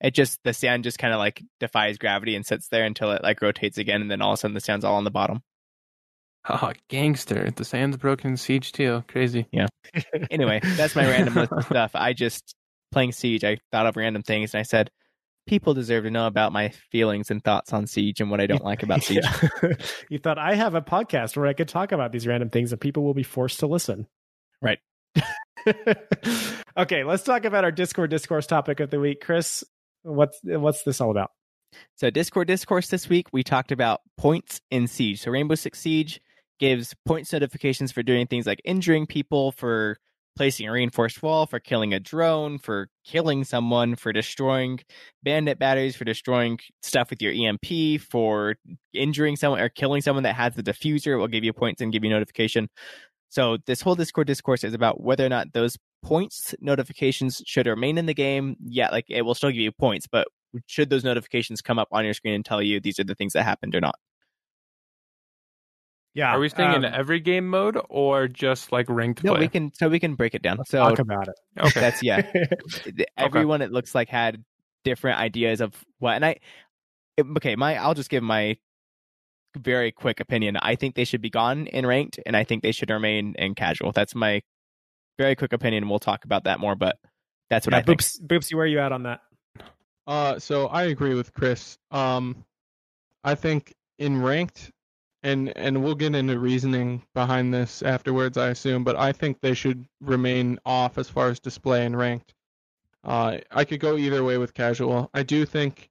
It 0.00 0.14
just 0.14 0.42
the 0.44 0.52
sand 0.52 0.82
just 0.84 0.98
kind 0.98 1.12
of 1.12 1.18
like 1.18 1.42
defies 1.60 1.96
gravity 1.98 2.34
and 2.34 2.44
sits 2.44 2.68
there 2.68 2.84
until 2.84 3.12
it 3.12 3.22
like 3.22 3.40
rotates 3.42 3.78
again, 3.78 4.00
and 4.02 4.10
then 4.10 4.20
all 4.22 4.32
of 4.32 4.34
a 4.34 4.36
sudden 4.38 4.54
the 4.54 4.60
sand's 4.60 4.84
all 4.84 4.96
on 4.96 5.04
the 5.04 5.10
bottom. 5.10 5.42
Oh, 6.48 6.72
gangster. 6.88 7.50
The 7.50 7.64
sand's 7.66 7.98
broken 7.98 8.36
Siege 8.36 8.72
too. 8.72 9.04
Crazy. 9.08 9.46
Yeah. 9.52 9.66
anyway, 10.30 10.60
that's 10.62 10.96
my 10.96 11.04
random 11.06 11.34
list 11.34 11.52
of 11.52 11.64
stuff. 11.66 11.90
I 11.94 12.14
just 12.14 12.54
playing 12.92 13.12
Siege. 13.12 13.44
I 13.44 13.58
thought 13.72 13.86
of 13.86 13.96
random 13.96 14.22
things, 14.22 14.54
and 14.54 14.60
I 14.60 14.64
said, 14.64 14.90
people 15.46 15.74
deserve 15.74 16.04
to 16.04 16.10
know 16.10 16.26
about 16.26 16.52
my 16.52 16.68
feelings 16.68 17.30
and 17.30 17.42
thoughts 17.42 17.72
on 17.72 17.86
Siege 17.86 18.20
and 18.20 18.30
what 18.30 18.40
I 18.40 18.46
don't 18.46 18.64
like 18.64 18.82
about 18.82 19.02
Siege. 19.04 19.24
Yeah. 19.24 19.72
you 20.08 20.18
thought 20.18 20.38
I 20.38 20.54
have 20.54 20.74
a 20.74 20.82
podcast 20.82 21.36
where 21.36 21.46
I 21.46 21.52
could 21.52 21.68
talk 21.68 21.92
about 21.92 22.12
these 22.12 22.26
random 22.26 22.50
things 22.50 22.72
and 22.72 22.80
people 22.80 23.02
will 23.02 23.14
be 23.14 23.22
forced 23.22 23.60
to 23.60 23.66
listen. 23.66 24.06
Right. 24.62 24.78
okay, 26.76 27.04
let's 27.04 27.24
talk 27.24 27.44
about 27.44 27.64
our 27.64 27.72
Discord 27.72 28.10
discourse 28.10 28.46
topic 28.46 28.80
of 28.80 28.90
the 28.90 29.00
week. 29.00 29.20
Chris, 29.20 29.64
what's 30.02 30.38
what's 30.44 30.84
this 30.84 31.00
all 31.00 31.10
about? 31.10 31.30
So 31.96 32.10
Discord 32.10 32.46
discourse 32.46 32.88
this 32.88 33.08
week 33.08 33.26
we 33.32 33.42
talked 33.42 33.72
about 33.72 34.00
points 34.16 34.60
in 34.70 34.86
Siege. 34.86 35.20
So 35.20 35.30
Rainbow 35.30 35.56
Six 35.56 35.80
Siege 35.80 36.20
gives 36.58 36.94
points 37.06 37.32
notifications 37.32 37.90
for 37.90 38.02
doing 38.02 38.26
things 38.26 38.46
like 38.46 38.60
injuring 38.64 39.06
people, 39.06 39.52
for 39.52 39.98
placing 40.36 40.66
a 40.66 40.72
reinforced 40.72 41.22
wall, 41.22 41.46
for 41.46 41.60
killing 41.60 41.92
a 41.92 42.00
drone, 42.00 42.58
for 42.58 42.88
killing 43.04 43.44
someone, 43.44 43.96
for 43.96 44.12
destroying 44.12 44.80
bandit 45.22 45.58
batteries, 45.58 45.96
for 45.96 46.04
destroying 46.04 46.58
stuff 46.82 47.10
with 47.10 47.20
your 47.20 47.32
EMP, 47.32 48.00
for 48.00 48.56
injuring 48.94 49.36
someone 49.36 49.60
or 49.60 49.68
killing 49.68 50.00
someone 50.00 50.22
that 50.22 50.34
has 50.34 50.54
the 50.54 50.62
diffuser. 50.62 51.14
It 51.14 51.16
will 51.16 51.28
give 51.28 51.44
you 51.44 51.52
points 51.52 51.80
and 51.80 51.92
give 51.92 52.04
you 52.04 52.10
notification. 52.10 52.68
So 53.28 53.58
this 53.66 53.80
whole 53.80 53.94
Discord 53.94 54.26
discourse 54.26 54.64
is 54.64 54.74
about 54.74 55.00
whether 55.02 55.24
or 55.24 55.28
not 55.28 55.52
those 55.52 55.76
points 56.02 56.54
notifications 56.60 57.42
should 57.46 57.66
remain 57.66 57.98
in 57.98 58.06
the 58.06 58.14
game. 58.14 58.56
Yeah, 58.64 58.88
like 58.90 59.06
it 59.08 59.22
will 59.22 59.34
still 59.34 59.50
give 59.50 59.60
you 59.60 59.72
points, 59.72 60.06
but 60.10 60.26
should 60.66 60.90
those 60.90 61.04
notifications 61.04 61.62
come 61.62 61.78
up 61.78 61.88
on 61.92 62.04
your 62.04 62.14
screen 62.14 62.34
and 62.34 62.44
tell 62.44 62.60
you 62.60 62.80
these 62.80 62.98
are 62.98 63.04
the 63.04 63.14
things 63.14 63.34
that 63.34 63.44
happened 63.44 63.74
or 63.74 63.80
not? 63.80 63.96
Yeah. 66.14 66.34
Are 66.34 66.40
we 66.40 66.48
staying 66.48 66.72
in 66.74 66.84
um, 66.84 66.92
every 66.92 67.20
game 67.20 67.48
mode 67.48 67.78
or 67.88 68.26
just 68.26 68.72
like 68.72 68.88
ranked 68.88 69.22
No, 69.22 69.32
play? 69.32 69.40
we 69.40 69.48
can 69.48 69.72
so 69.74 69.88
we 69.88 70.00
can 70.00 70.14
break 70.14 70.34
it 70.34 70.42
down. 70.42 70.58
let's 70.58 70.70
So 70.70 70.78
talk 70.78 70.98
about 70.98 71.28
it. 71.28 71.34
Okay. 71.60 71.80
that's 71.80 72.02
yeah. 72.02 72.22
Everyone 73.16 73.62
it 73.62 73.70
looks 73.70 73.94
like 73.94 74.08
had 74.08 74.44
different 74.84 75.18
ideas 75.20 75.60
of 75.60 75.72
what 75.98 76.14
and 76.16 76.24
I 76.24 76.36
okay, 77.36 77.54
my 77.54 77.76
I'll 77.76 77.94
just 77.94 78.10
give 78.10 78.22
my 78.22 78.56
very 79.56 79.92
quick 79.92 80.20
opinion. 80.20 80.56
I 80.56 80.74
think 80.76 80.94
they 80.94 81.04
should 81.04 81.20
be 81.20 81.30
gone 81.30 81.66
in 81.66 81.86
ranked 81.86 82.18
and 82.26 82.36
I 82.36 82.44
think 82.44 82.62
they 82.62 82.72
should 82.72 82.90
remain 82.90 83.34
in 83.38 83.54
casual. 83.54 83.92
That's 83.92 84.14
my 84.14 84.42
very 85.18 85.36
quick 85.36 85.52
opinion. 85.52 85.88
We'll 85.88 85.98
talk 85.98 86.24
about 86.24 86.44
that 86.44 86.60
more, 86.60 86.74
but 86.74 86.96
that's 87.50 87.66
what 87.66 87.72
yeah, 87.72 87.78
I 87.78 87.82
think. 87.82 88.00
Boops, 88.00 88.20
Boopsy, 88.20 88.54
where 88.54 88.64
are 88.64 88.66
you 88.68 88.78
at 88.80 88.92
on 88.92 89.02
that? 89.04 89.20
Uh, 90.06 90.38
so 90.38 90.66
I 90.68 90.84
agree 90.84 91.14
with 91.14 91.32
Chris. 91.34 91.78
Um, 91.90 92.44
I 93.22 93.34
think 93.34 93.74
in 93.98 94.22
ranked, 94.22 94.70
and 95.22 95.56
and 95.56 95.82
we'll 95.82 95.94
get 95.94 96.14
into 96.14 96.38
reasoning 96.38 97.02
behind 97.14 97.52
this 97.52 97.82
afterwards, 97.82 98.36
I 98.36 98.48
assume, 98.48 98.84
but 98.84 98.96
I 98.96 99.12
think 99.12 99.40
they 99.40 99.54
should 99.54 99.86
remain 100.00 100.58
off 100.64 100.98
as 100.98 101.08
far 101.08 101.28
as 101.28 101.40
display 101.40 101.84
and 101.84 101.96
ranked. 101.96 102.34
Uh, 103.04 103.38
I 103.50 103.64
could 103.64 103.80
go 103.80 103.96
either 103.96 104.24
way 104.24 104.38
with 104.38 104.54
casual. 104.54 105.10
I 105.14 105.22
do 105.22 105.44
think 105.46 105.90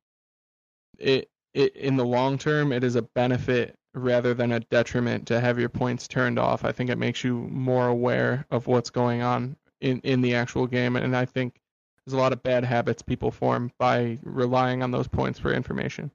it 0.97 1.30
it 1.53 1.75
in 1.75 1.95
the 1.95 2.05
long 2.05 2.38
term 2.38 2.71
it 2.71 2.84
is 2.84 2.95
a 2.95 3.01
benefit 3.01 3.75
rather 3.93 4.34
than 4.34 4.51
a 4.51 4.59
detriment 4.59 5.27
to 5.27 5.39
have 5.39 5.59
your 5.59 5.69
points 5.69 6.07
turned 6.07 6.38
off. 6.39 6.63
I 6.63 6.71
think 6.71 6.89
it 6.89 6.97
makes 6.97 7.23
you 7.23 7.36
more 7.49 7.88
aware 7.88 8.45
of 8.51 8.67
what's 8.67 8.89
going 8.89 9.21
on 9.21 9.55
in 9.82 9.99
in 10.01 10.21
the 10.21 10.36
actual 10.36 10.67
game, 10.67 10.95
and 10.95 11.15
I 11.15 11.25
think 11.25 11.59
there's 12.05 12.13
a 12.13 12.17
lot 12.17 12.34
of 12.34 12.41
bad 12.43 12.63
habits 12.63 13.01
people 13.01 13.32
form 13.32 13.71
by 13.77 14.17
relying 14.23 14.82
on 14.82 14.91
those 14.91 15.07
points 15.07 15.39
for 15.39 15.53
information. 15.53 16.11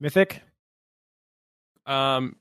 Mythic? 0.00 0.42
Um, 1.86 2.36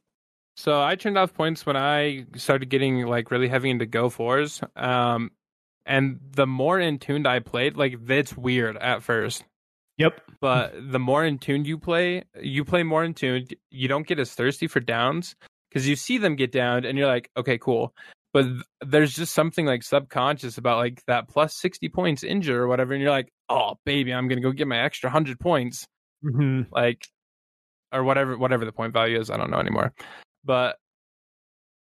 so 0.56 0.82
I 0.82 0.96
turned 0.96 1.18
off 1.18 1.34
points 1.34 1.66
when 1.66 1.78
I 1.78 2.26
started 2.36 2.70
getting 2.70 3.06
like 3.06 3.32
really 3.32 3.48
heavy 3.48 3.70
into 3.70 3.86
Go 3.86 4.10
fours. 4.10 4.62
Um, 4.76 5.32
and 5.86 6.20
the 6.36 6.46
more 6.46 6.80
in 6.80 7.00
tuned 7.00 7.28
I 7.28 7.40
played, 7.40 7.76
like 7.78 7.96
it's 8.08 8.36
weird 8.38 8.78
at 8.78 9.02
first, 9.02 9.44
Yep. 9.98 10.22
but 10.40 10.74
the 10.92 11.00
more 11.00 11.26
in 11.26 11.40
tuned 11.40 11.66
you 11.66 11.78
play, 11.78 12.24
you 12.40 12.64
play 12.64 12.84
more 12.84 13.04
in 13.04 13.14
tuned. 13.14 13.56
You 13.72 13.88
don't 13.88 14.06
get 14.06 14.20
as 14.20 14.34
thirsty 14.34 14.68
for 14.68 14.80
downs 14.80 15.36
because 15.70 15.88
you 15.88 15.96
see 15.96 16.18
them 16.20 16.36
get 16.36 16.52
downed, 16.52 16.86
and 16.86 16.98
you're 16.98 17.08
like, 17.08 17.32
okay, 17.36 17.58
cool. 17.58 17.94
But 18.34 18.44
th- 18.44 18.62
there's 18.86 19.14
just 19.14 19.34
something 19.34 19.66
like 19.66 19.84
subconscious 19.84 20.58
about 20.58 20.78
like 20.78 21.02
that 21.08 21.28
plus 21.28 21.56
sixty 21.56 21.90
points 21.90 22.24
injure 22.24 22.62
or 22.62 22.68
whatever, 22.68 22.94
and 22.94 23.02
you're 23.02 23.12
like, 23.12 23.32
oh 23.50 23.76
baby, 23.86 24.14
I'm 24.14 24.28
gonna 24.28 24.42
go 24.42 24.52
get 24.52 24.68
my 24.68 24.80
extra 24.80 25.10
hundred 25.10 25.40
points 25.40 25.86
Mm-hmm. 26.24 26.72
like 26.72 27.08
or 27.92 28.04
whatever 28.04 28.38
whatever 28.38 28.66
the 28.66 28.72
point 28.72 28.94
value 28.94 29.20
is 29.20 29.30
i 29.30 29.38
don't 29.38 29.52
know 29.52 29.60
anymore. 29.60 29.94
But 30.44 30.78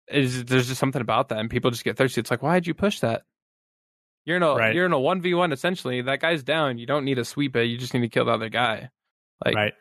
is 0.08 0.46
there's 0.46 0.68
just 0.68 0.80
something 0.80 1.02
about 1.02 1.30
that 1.30 1.40
and 1.40 1.50
people 1.50 1.72
just 1.72 1.84
get 1.84 1.98
thirsty. 1.98 2.22
It's 2.22 2.30
like 2.32 2.44
why 2.44 2.56
did 2.56 2.68
you 2.68 2.74
push 2.74 3.00
that? 3.00 3.24
You're 4.26 4.38
in 4.38 4.44
a 4.44 4.54
Right. 4.56 4.76
you're 4.76 4.86
in 4.86 4.94
a 4.94 5.00
1v1 5.00 5.52
essentially. 5.52 6.02
That 6.02 6.20
guy's 6.20 6.44
down. 6.44 6.78
You 6.78 6.86
don't 6.86 7.06
need 7.06 7.16
to 7.16 7.26
sweep 7.26 7.56
it. 7.56 7.66
You 7.66 7.78
just 7.78 7.94
need 7.94 8.02
to 8.02 8.10
kill 8.10 8.26
the 8.26 8.32
other 8.32 8.50
guy. 8.50 8.90
Like 9.44 9.56
right. 9.56 9.74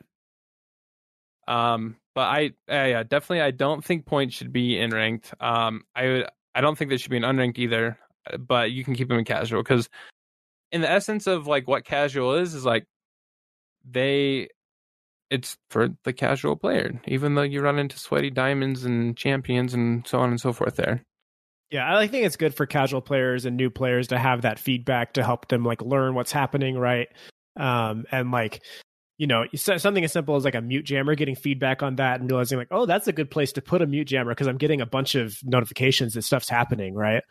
um 1.47 1.97
but 2.15 2.23
i 2.23 2.47
uh, 2.71 2.87
yeah 2.87 3.03
definitely 3.03 3.41
i 3.43 3.51
don't 3.51 3.85
think 3.85 4.07
points 4.07 4.35
should 4.35 4.53
be 4.53 4.79
in 4.79 4.91
ranked 4.91 5.33
um 5.41 5.83
i 5.95 6.07
would 6.07 6.29
i 6.55 6.61
don't 6.61 6.77
think 6.77 6.91
they 6.91 6.97
should 6.97 7.11
be 7.11 7.17
in 7.17 7.23
unranked 7.23 7.59
either 7.59 7.99
uh, 8.33 8.37
but 8.37 8.73
you 8.73 8.83
can 8.85 8.95
keep 8.95 9.09
them 9.09 9.19
in 9.19 9.25
casual 9.25 9.63
because 9.63 9.89
in 10.73 10.81
the 10.81 10.91
essence 10.91 11.27
of 11.27 11.47
like 11.47 11.69
what 11.69 11.85
casual 11.85 12.35
is 12.35 12.55
is 12.55 12.65
like 12.65 12.87
they 13.89 14.49
it's 15.35 15.57
for 15.71 15.89
the 16.05 16.13
casual 16.13 16.57
player 16.57 17.01
even 17.07 17.35
though 17.35 17.43
you 17.43 17.61
run 17.61 17.79
into 17.79 17.99
sweaty 17.99 18.31
diamonds 18.31 18.85
and 18.85 19.17
champions 19.17 19.75
and 19.75 20.07
so 20.07 20.19
on 20.19 20.31
and 20.31 20.41
so 20.41 20.53
forth 20.53 20.77
there 20.77 21.03
Yeah, 21.71 21.97
I 21.97 22.07
think 22.07 22.25
it's 22.25 22.37
good 22.37 22.55
for 22.55 22.67
casual 22.67 23.01
players 23.01 23.47
and 23.47 23.57
new 23.57 23.71
players 23.71 24.09
to 24.09 24.19
have 24.19 24.43
that 24.43 24.59
feedback 24.59 25.15
to 25.15 25.25
help 25.25 25.49
them 25.49 25.65
like 25.65 25.83
learn 25.83 26.15
what's 26.15 26.31
happening, 26.31 26.79
right? 26.79 27.09
Um, 27.57 28.05
and 28.13 28.31
like, 28.31 28.63
you 29.19 29.27
know, 29.27 29.45
something 29.55 30.05
as 30.05 30.13
simple 30.13 30.37
as 30.37 30.45
like 30.45 30.55
a 30.55 30.61
mute 30.61 30.85
jammer, 30.85 31.15
getting 31.15 31.35
feedback 31.37 31.83
on 31.83 31.97
that 31.97 32.21
and 32.21 32.31
realizing 32.31 32.59
like, 32.59 32.69
oh, 32.71 32.87
that's 32.87 33.09
a 33.09 33.13
good 33.13 33.31
place 33.31 33.53
to 33.53 33.63
put 33.63 33.83
a 33.83 33.87
mute 33.87 34.07
jammer 34.07 34.33
because 34.33 34.47
I'm 34.47 34.59
getting 34.59 34.81
a 34.81 34.87
bunch 34.87 35.15
of 35.15 35.37
notifications 35.43 36.15
that 36.15 36.23
stuff's 36.23 36.49
happening, 36.49 36.95
right? 36.95 37.23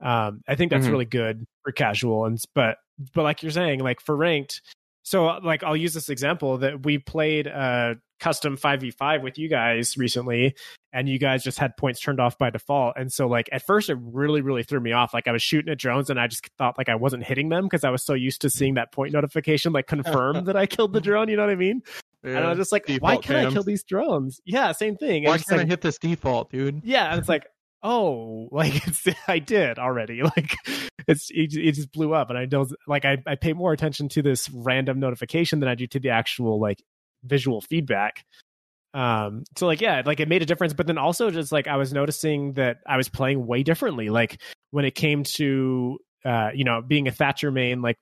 Um, 0.00 0.42
I 0.48 0.54
think 0.56 0.70
that's 0.70 0.86
Mhm. 0.86 0.92
really 0.92 1.04
good 1.06 1.46
for 1.64 1.72
casual, 1.72 2.26
and 2.26 2.38
but 2.54 2.78
but 3.14 3.22
like 3.22 3.42
you're 3.42 3.52
saying, 3.52 3.80
like 3.80 4.00
for 4.00 4.16
ranked, 4.16 4.60
so 5.04 5.28
uh, 5.28 5.40
like 5.42 5.62
I'll 5.62 5.76
use 5.76 5.94
this 5.94 6.08
example 6.08 6.58
that 6.58 6.84
we 6.84 6.98
played 6.98 7.46
a 7.46 7.96
custom 8.18 8.56
5v5 8.56 9.22
with 9.22 9.38
you 9.38 9.48
guys 9.48 9.98
recently 9.98 10.56
and 10.94 11.08
you 11.08 11.18
guys 11.18 11.44
just 11.44 11.58
had 11.58 11.76
points 11.76 12.00
turned 12.00 12.20
off 12.20 12.38
by 12.38 12.48
default. 12.48 12.94
And 12.96 13.12
so 13.12 13.28
like 13.28 13.50
at 13.52 13.66
first 13.66 13.90
it 13.90 13.98
really, 14.00 14.40
really 14.40 14.62
threw 14.62 14.80
me 14.80 14.92
off. 14.92 15.12
Like 15.12 15.28
I 15.28 15.32
was 15.32 15.42
shooting 15.42 15.70
at 15.70 15.78
drones 15.78 16.08
and 16.08 16.18
I 16.18 16.26
just 16.26 16.48
thought 16.56 16.78
like 16.78 16.88
I 16.88 16.94
wasn't 16.94 17.22
hitting 17.22 17.50
them 17.50 17.64
because 17.64 17.84
I 17.84 17.90
was 17.90 18.02
so 18.02 18.14
used 18.14 18.40
to 18.40 18.50
seeing 18.50 18.74
that 18.74 18.92
point 18.92 19.12
notification 19.12 19.72
like 19.72 19.86
confirm 19.86 20.44
that 20.46 20.56
I 20.56 20.64
killed 20.64 20.94
the 20.94 21.02
drone. 21.02 21.28
You 21.28 21.36
know 21.36 21.44
what 21.44 21.52
I 21.52 21.56
mean? 21.56 21.82
And 22.22 22.38
I 22.38 22.48
was 22.48 22.58
just 22.58 22.72
like, 22.72 22.88
why 23.00 23.18
can't 23.18 23.46
I 23.46 23.50
kill 23.50 23.62
these 23.62 23.82
drones? 23.82 24.40
Yeah, 24.46 24.72
same 24.72 24.96
thing. 24.96 25.24
Why 25.24 25.36
can't 25.36 25.58
like, 25.58 25.66
I 25.66 25.68
hit 25.68 25.82
this 25.82 25.98
default, 25.98 26.50
dude? 26.50 26.80
yeah, 26.82 27.10
and 27.10 27.18
it's 27.18 27.28
like, 27.28 27.44
oh, 27.84 28.48
like 28.52 28.86
it's 28.86 29.06
I 29.28 29.38
did 29.38 29.78
already. 29.78 30.22
Like 30.36 30.56
it's 31.06 31.28
it, 31.30 31.74
just 31.74 31.92
blew 31.92 32.14
up, 32.14 32.30
and 32.30 32.38
I 32.38 32.46
don't 32.46 32.72
like 32.88 33.04
I 33.04 33.18
I 33.26 33.34
pay 33.34 33.52
more 33.52 33.72
attention 33.72 34.08
to 34.10 34.22
this 34.22 34.48
random 34.50 34.98
notification 34.98 35.60
than 35.60 35.68
I 35.68 35.74
do 35.74 35.86
to 35.88 36.00
the 36.00 36.08
actual 36.08 36.58
like 36.58 36.82
visual 37.22 37.60
feedback. 37.60 38.24
Um, 38.94 39.44
so 39.56 39.66
like 39.66 39.82
yeah, 39.82 40.02
like 40.04 40.20
it 40.20 40.28
made 40.28 40.40
a 40.40 40.46
difference. 40.46 40.72
But 40.72 40.86
then 40.86 40.96
also 40.96 41.30
just 41.30 41.52
like 41.52 41.68
I 41.68 41.76
was 41.76 41.92
noticing 41.92 42.52
that 42.52 42.78
I 42.86 42.96
was 42.96 43.10
playing 43.10 43.46
way 43.46 43.62
differently. 43.62 44.08
Like 44.08 44.40
when 44.70 44.86
it 44.86 44.94
came 44.94 45.24
to 45.34 45.98
uh, 46.24 46.50
you 46.54 46.64
know, 46.64 46.80
being 46.80 47.06
a 47.06 47.12
Thatcher 47.12 47.50
main, 47.50 47.82
like 47.82 47.98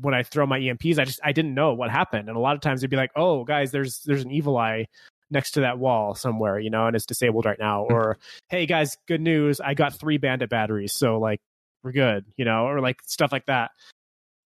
when 0.00 0.14
I 0.14 0.24
throw 0.24 0.46
my 0.46 0.58
EMPs, 0.58 0.98
I 0.98 1.04
just 1.04 1.20
I 1.22 1.30
didn't 1.32 1.54
know 1.54 1.74
what 1.74 1.90
happened. 1.90 2.28
And 2.28 2.36
a 2.36 2.40
lot 2.40 2.56
of 2.56 2.60
times 2.60 2.80
they'd 2.80 2.90
be 2.90 2.96
like, 2.96 3.12
"Oh, 3.14 3.44
guys, 3.44 3.70
there's 3.70 4.00
there's 4.04 4.24
an 4.24 4.32
evil 4.32 4.56
eye 4.56 4.86
next 5.30 5.52
to 5.52 5.60
that 5.60 5.78
wall 5.78 6.14
somewhere, 6.14 6.58
you 6.58 6.70
know, 6.70 6.86
and 6.86 6.96
it's 6.96 7.06
disabled 7.06 7.44
right 7.46 7.58
now." 7.58 7.84
Or, 7.84 8.18
"Hey 8.48 8.66
guys, 8.66 8.96
good 9.08 9.20
news, 9.20 9.60
I 9.60 9.74
got 9.74 9.94
three 9.98 10.18
bandit 10.18 10.50
batteries, 10.50 10.94
so 10.94 11.18
like 11.18 11.40
we're 11.82 11.92
good," 11.92 12.24
you 12.36 12.44
know, 12.44 12.66
or 12.66 12.80
like 12.80 13.00
stuff 13.06 13.32
like 13.32 13.46
that. 13.46 13.70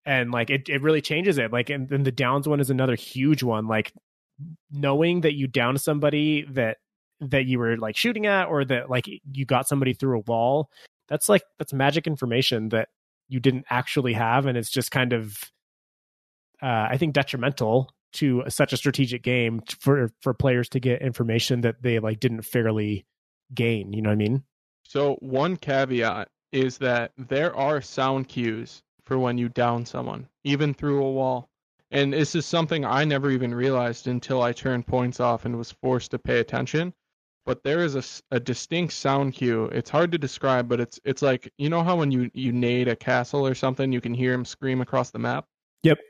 And 0.07 0.31
like 0.33 0.51
it, 0.51 0.69
it 0.69 0.83
really 0.83 1.03
changes 1.03 1.39
it. 1.39 1.53
Like, 1.53 1.71
and 1.71 1.89
then 1.89 2.05
the 2.05 2.13
downs 2.13 2.49
one 2.49 2.61
is 2.61 2.71
another 2.71 2.95
huge 2.95 3.43
one. 3.43 3.67
Like 3.69 3.93
knowing 4.71 5.21
that 5.23 5.35
you 5.35 5.47
downed 5.47 5.81
somebody 5.81 6.45
that 6.51 6.79
that 7.21 7.45
you 7.47 7.59
were 7.59 7.77
like 7.77 7.97
shooting 7.97 8.27
at, 8.27 8.49
or 8.49 8.65
that 8.65 8.89
like 8.91 9.07
you 9.33 9.45
got 9.45 9.69
somebody 9.69 9.93
through 9.93 10.19
a 10.19 10.23
wall. 10.27 10.71
That's 11.09 11.29
like 11.29 11.43
that's 11.59 11.73
magic 11.73 12.07
information 12.07 12.71
that 12.71 12.89
you 13.29 13.41
didn't 13.41 13.67
actually 13.71 14.15
have, 14.15 14.47
and 14.47 14.57
it's 14.57 14.71
just 14.71 14.91
kind 14.91 15.13
of, 15.13 15.39
uh, 16.63 16.89
I 16.91 16.97
think, 16.97 17.15
detrimental 17.15 17.91
to 18.13 18.45
such 18.49 18.73
a 18.73 18.77
strategic 18.77 19.23
game 19.23 19.63
for 19.79 20.11
for 20.21 20.35
players 20.35 20.69
to 20.71 20.81
get 20.81 21.03
information 21.03 21.61
that 21.63 21.83
they 21.83 21.99
like 21.99 22.21
didn't 22.21 22.43
fairly 22.43 23.07
gain. 23.55 23.93
You 23.93 24.03
know 24.03 24.11
what 24.11 24.15
I 24.15 24.17
mean? 24.17 24.45
So 24.85 25.15
one 25.21 25.57
caveat 25.57 26.29
is 26.53 26.79
that 26.79 27.13
there 27.17 27.55
are 27.55 27.81
sound 27.81 28.29
cues 28.29 28.83
for 29.05 29.19
when 29.19 29.39
you 29.39 29.49
down 29.49 29.87
someone, 29.87 30.29
even 30.45 30.75
through 30.75 31.03
a 31.03 31.11
wall. 31.11 31.49
And 31.93 32.13
this 32.13 32.35
is 32.35 32.47
something 32.47 32.85
I 32.85 33.05
never 33.05 33.31
even 33.31 33.53
realized 33.53 34.07
until 34.07 34.43
I 34.43 34.53
turned 34.53 34.87
points 34.87 35.19
off 35.19 35.45
and 35.45 35.57
was 35.57 35.73
forced 35.73 36.13
to 36.13 36.19
pay 36.19 36.39
attention. 36.39 36.95
But 37.47 37.65
there 37.65 37.83
is 37.83 37.97
a, 37.97 38.37
a 38.37 38.39
distinct 38.39 38.93
sound 38.93 39.35
cue. 39.35 39.65
It's 39.67 39.91
hard 39.91 40.13
to 40.13 40.19
describe, 40.19 40.69
but 40.69 40.79
it's 40.79 41.01
it's 41.05 41.23
like 41.23 41.53
you 41.59 41.69
know 41.69 41.83
how 41.83 41.97
when 41.97 42.13
you 42.13 42.31
you 42.35 42.53
nade 42.53 42.87
a 42.87 42.95
castle 42.95 43.47
or 43.47 43.55
something, 43.55 43.91
you 43.91 44.01
can 44.01 44.15
hear 44.15 44.33
him 44.33 44.45
scream 44.45 44.81
across 44.81 45.11
the 45.11 45.19
map. 45.19 45.47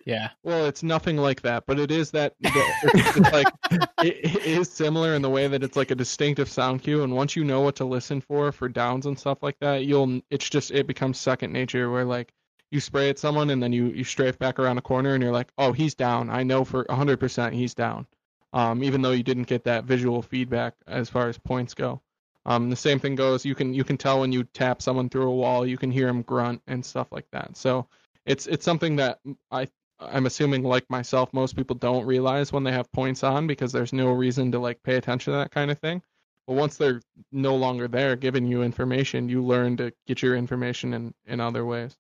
Yeah. 0.05 0.31
Well, 0.43 0.67
it's 0.67 0.83
nothing 0.83 1.17
like 1.17 1.43
that, 1.43 1.65
but 1.67 1.79
it 1.79 1.91
is 1.91 2.11
that 2.11 2.35
it's, 2.41 3.17
it's 3.17 3.33
like 3.33 3.47
it, 4.03 4.25
it 4.25 4.47
is 4.47 4.71
similar 4.71 5.15
in 5.15 5.23
the 5.23 5.31
way 5.31 5.47
that 5.47 5.63
it's 5.63 5.77
like 5.77 5.91
a 5.91 5.95
distinctive 5.95 6.49
sound 6.49 6.83
cue, 6.83 7.03
and 7.03 7.15
once 7.15 7.37
you 7.37 7.45
know 7.45 7.61
what 7.61 7.77
to 7.77 7.85
listen 7.85 8.21
for 8.21 8.51
for 8.53 8.69
downs 8.69 9.07
and 9.07 9.19
stuff 9.19 9.43
like 9.43 9.59
that, 9.61 9.85
you'll 9.85 10.21
it's 10.31 10.49
just 10.49 10.71
it 10.73 10.87
becomes 10.87 11.19
second 11.19 11.53
nature. 11.53 11.91
Where 11.91 12.05
like 12.05 12.33
you 12.71 12.81
spray 12.81 13.11
at 13.11 13.19
someone 13.19 13.51
and 13.51 13.63
then 13.63 13.73
you 13.73 13.87
you 13.87 14.05
strafe 14.05 14.39
back 14.39 14.59
around 14.59 14.79
a 14.79 14.83
corner 14.83 15.15
and 15.15 15.23
you're 15.23 15.33
like, 15.33 15.53
oh, 15.59 15.73
he's 15.73 15.95
down. 15.95 16.31
I 16.31 16.43
know 16.43 16.65
for 16.65 16.85
100% 16.85 17.53
he's 17.53 17.75
down. 17.75 18.07
Um, 18.53 18.83
even 18.83 19.03
though 19.03 19.13
you 19.13 19.23
didn't 19.23 19.47
get 19.47 19.65
that 19.65 19.85
visual 19.85 20.23
feedback 20.23 20.75
as 20.89 21.09
far 21.09 21.29
as 21.29 21.39
points 21.39 21.75
go. 21.75 22.01
Um, 22.47 22.71
the 22.71 22.77
same 22.77 22.99
thing 22.99 23.15
goes. 23.15 23.45
You 23.45 23.55
can 23.55 23.75
you 23.75 23.85
can 23.85 23.97
tell 23.97 24.21
when 24.21 24.33
you 24.33 24.45
tap 24.45 24.83
someone 24.83 25.09
through 25.09 25.29
a 25.29 25.35
wall. 25.35 25.67
You 25.67 25.77
can 25.77 25.91
hear 25.91 26.09
him 26.09 26.23
grunt 26.23 26.63
and 26.67 26.85
stuff 26.85 27.09
like 27.13 27.31
that. 27.33 27.57
So 27.57 27.87
it's 28.31 28.47
it's 28.47 28.65
something 28.65 28.97
that 28.97 29.19
I 29.51 29.69
I'm 29.99 30.27
assuming 30.27 30.63
like 30.63 30.89
myself, 30.89 31.33
most 31.35 31.57
people 31.57 31.77
don't 31.77 32.07
realize 32.07 32.53
when 32.53 32.65
they 32.65 32.73
have 32.73 32.91
points 32.93 33.23
on 33.23 33.47
because 33.47 33.73
there's 33.73 33.93
no 33.93 34.11
reason 34.13 34.51
to 34.53 34.59
like 34.59 34.83
pay 34.83 34.97
attention 34.97 35.33
to 35.33 35.39
that 35.39 35.51
kind 35.51 35.71
of 35.71 35.79
thing. 35.79 36.03
But 36.47 36.55
once 36.55 36.77
they're 36.77 37.03
no 37.33 37.55
longer 37.57 37.87
there, 37.87 38.17
giving 38.17 38.47
you 38.47 38.63
information, 38.63 39.29
you 39.29 39.43
learn 39.45 39.77
to 39.77 39.93
get 40.07 40.23
your 40.23 40.37
information 40.37 40.95
in 40.95 41.15
in 41.27 41.41
other 41.41 41.67
ways. 41.67 41.97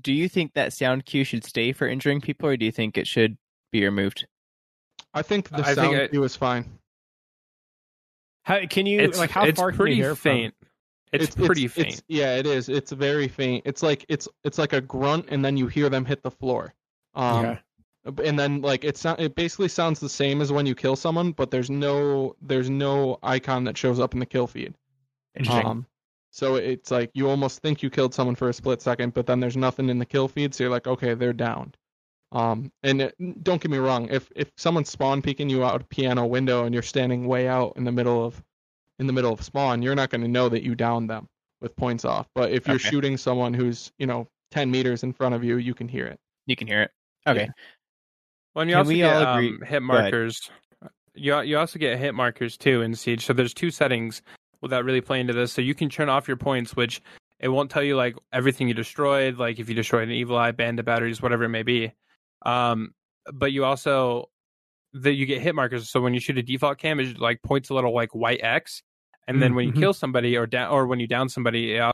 Do 0.00 0.12
you 0.12 0.28
think 0.28 0.54
that 0.54 0.72
sound 0.72 1.04
cue 1.06 1.24
should 1.24 1.44
stay 1.44 1.72
for 1.72 1.88
injuring 1.88 2.20
people, 2.20 2.48
or 2.48 2.56
do 2.56 2.64
you 2.64 2.72
think 2.72 2.96
it 2.96 3.06
should 3.06 3.36
be 3.72 3.84
removed? 3.84 4.26
I 5.12 5.22
think 5.22 5.48
the 5.48 5.58
I 5.58 5.62
think 5.62 5.76
sound 5.76 5.96
it- 5.96 6.10
cue 6.12 6.22
is 6.22 6.36
fine. 6.36 6.78
How 8.44 8.64
can 8.66 8.86
you 8.86 9.00
It's 9.00 9.18
like 9.18 9.30
how 9.30 9.44
it's 9.44 9.58
far 9.58 9.70
can 9.70 9.76
pretty 9.76 9.96
you 9.96 10.04
hear 10.04 10.14
faint. 10.14 10.54
It's, 11.12 11.34
pretty 11.34 11.68
faint. 11.68 12.02
yeah, 12.08 12.36
it 12.36 12.46
is. 12.46 12.68
It's 12.68 12.92
very 12.92 13.28
faint. 13.28 13.62
It's 13.66 13.82
like 13.82 14.04
it's 14.08 14.28
it's 14.44 14.58
like 14.58 14.72
a 14.72 14.80
grunt, 14.80 15.26
and 15.30 15.44
then 15.44 15.56
you 15.56 15.66
hear 15.66 15.88
them 15.88 16.04
hit 16.04 16.22
the 16.22 16.30
floor. 16.30 16.74
Um, 17.14 17.44
Okay. 17.46 17.60
and 18.28 18.38
then 18.38 18.60
like 18.60 18.84
it 18.84 18.96
sound 18.96 19.20
it 19.20 19.34
basically 19.34 19.68
sounds 19.68 20.00
the 20.00 20.08
same 20.08 20.40
as 20.40 20.52
when 20.52 20.66
you 20.66 20.74
kill 20.74 20.96
someone, 20.96 21.32
but 21.32 21.50
there's 21.50 21.70
no 21.70 22.36
there's 22.42 22.70
no 22.70 23.18
icon 23.22 23.64
that 23.64 23.76
shows 23.76 23.98
up 24.00 24.14
in 24.14 24.20
the 24.20 24.26
kill 24.26 24.46
feed. 24.46 24.74
Interesting. 25.34 25.66
Um, 25.66 25.86
so 26.30 26.56
it's 26.56 26.90
like 26.90 27.10
you 27.14 27.28
almost 27.28 27.60
think 27.62 27.82
you 27.82 27.90
killed 27.90 28.12
someone 28.14 28.34
for 28.36 28.48
a 28.48 28.52
split 28.52 28.82
second, 28.82 29.14
but 29.14 29.26
then 29.26 29.40
there's 29.40 29.56
nothing 29.56 29.88
in 29.88 29.98
the 29.98 30.06
kill 30.06 30.28
feed, 30.28 30.54
so 30.54 30.64
you're 30.64 30.70
like, 30.70 30.86
okay, 30.86 31.14
they're 31.14 31.32
downed. 31.32 31.76
Um, 32.32 32.70
and 32.82 33.00
it, 33.00 33.42
don't 33.42 33.60
get 33.60 33.70
me 33.70 33.78
wrong, 33.78 34.08
if 34.10 34.30
if 34.36 34.52
someone's 34.56 34.90
spawn 34.90 35.22
peeking 35.22 35.48
you 35.48 35.64
out 35.64 35.80
a 35.80 35.84
piano 35.84 36.26
window 36.26 36.64
and 36.64 36.74
you're 36.74 36.82
standing 36.82 37.26
way 37.26 37.48
out 37.48 37.72
in 37.76 37.84
the 37.84 37.92
middle 37.92 38.22
of 38.24 38.42
in 38.98 39.06
the 39.06 39.12
middle 39.12 39.32
of 39.32 39.42
spawn, 39.42 39.82
you're 39.82 39.94
not 39.94 40.10
going 40.10 40.20
to 40.22 40.28
know 40.28 40.48
that 40.48 40.62
you 40.62 40.74
downed 40.74 41.08
them 41.10 41.28
with 41.60 41.74
points 41.76 42.04
off. 42.04 42.26
But 42.34 42.50
if 42.52 42.66
you're 42.66 42.76
Okay. 42.76 42.88
shooting 42.88 43.16
someone 43.16 43.54
who's 43.54 43.92
you 43.98 44.06
know 44.06 44.26
10 44.50 44.70
meters 44.70 45.02
in 45.02 45.12
front 45.12 45.34
of 45.34 45.44
you, 45.44 45.56
you 45.58 45.74
can 45.74 45.88
hear 45.88 46.06
it. 46.06 46.18
you 46.46 46.56
can 46.56 46.66
hear 46.66 46.82
it. 46.82 46.90
Okay. 47.26 47.40
Yeah. 47.42 47.50
Well, 48.54 48.62
and 48.62 48.70
you 48.70 48.74
Can 48.74 48.78
also 48.78 48.88
we 48.88 48.96
get 48.96 49.16
all 49.26 49.34
agree- 49.36 49.50
um, 49.50 49.62
hit 49.66 49.82
markers. 49.82 50.50
You 51.14 51.40
you 51.42 51.58
also 51.58 51.78
get 51.78 51.98
hit 51.98 52.14
markers 52.14 52.56
too 52.56 52.80
in 52.82 52.94
Siege. 52.94 53.24
So 53.26 53.32
there's 53.32 53.52
two 53.52 53.70
settings 53.70 54.22
that 54.62 54.84
really 54.84 55.00
play 55.00 55.20
into 55.20 55.32
this. 55.32 55.52
So 55.52 55.60
you 55.62 55.74
can 55.74 55.88
turn 55.88 56.08
off 56.08 56.26
your 56.28 56.36
points, 56.36 56.74
which 56.74 57.00
it 57.40 57.48
won't 57.48 57.70
tell 57.70 57.82
you 57.82 57.96
like 57.96 58.16
everything 58.32 58.66
you 58.68 58.74
destroyed, 58.74 59.36
like 59.36 59.58
if 59.58 59.68
you 59.68 59.74
destroyed 59.74 60.08
an 60.08 60.14
evil 60.14 60.36
eye, 60.36 60.50
bandit 60.52 60.84
batteries, 60.86 61.20
whatever 61.22 61.44
it 61.44 61.48
may 61.50 61.62
be. 61.62 61.92
Um, 62.46 62.94
but 63.32 63.52
you 63.52 63.64
also 63.64 64.30
that 64.94 65.12
you 65.12 65.26
get 65.26 65.42
hit 65.42 65.54
markers. 65.54 65.90
So 65.90 66.00
when 66.00 66.14
you 66.14 66.20
shoot 66.20 66.38
a 66.38 66.42
default 66.42 66.78
cam, 66.78 66.98
it 66.98 67.18
like 67.18 67.42
points 67.42 67.68
a 67.68 67.74
little 67.74 67.94
like 67.94 68.14
white 68.14 68.40
X, 68.42 68.82
and 69.28 69.40
then 69.42 69.54
when 69.54 69.66
you 69.68 69.72
Mhm. 69.72 69.78
kill 69.80 69.94
somebody 69.94 70.36
or 70.36 70.46
down 70.46 70.70
or 70.72 70.86
when 70.86 70.98
you 71.00 71.06
down 71.06 71.28
somebody, 71.28 71.74
it 71.74 71.92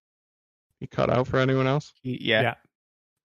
You 0.80 0.88
cut 0.88 1.10
out 1.10 1.26
for 1.26 1.38
anyone 1.38 1.66
else? 1.66 1.92
Y- 2.04 2.18
Yeah. 2.20 2.42
Yeah. 2.42 2.54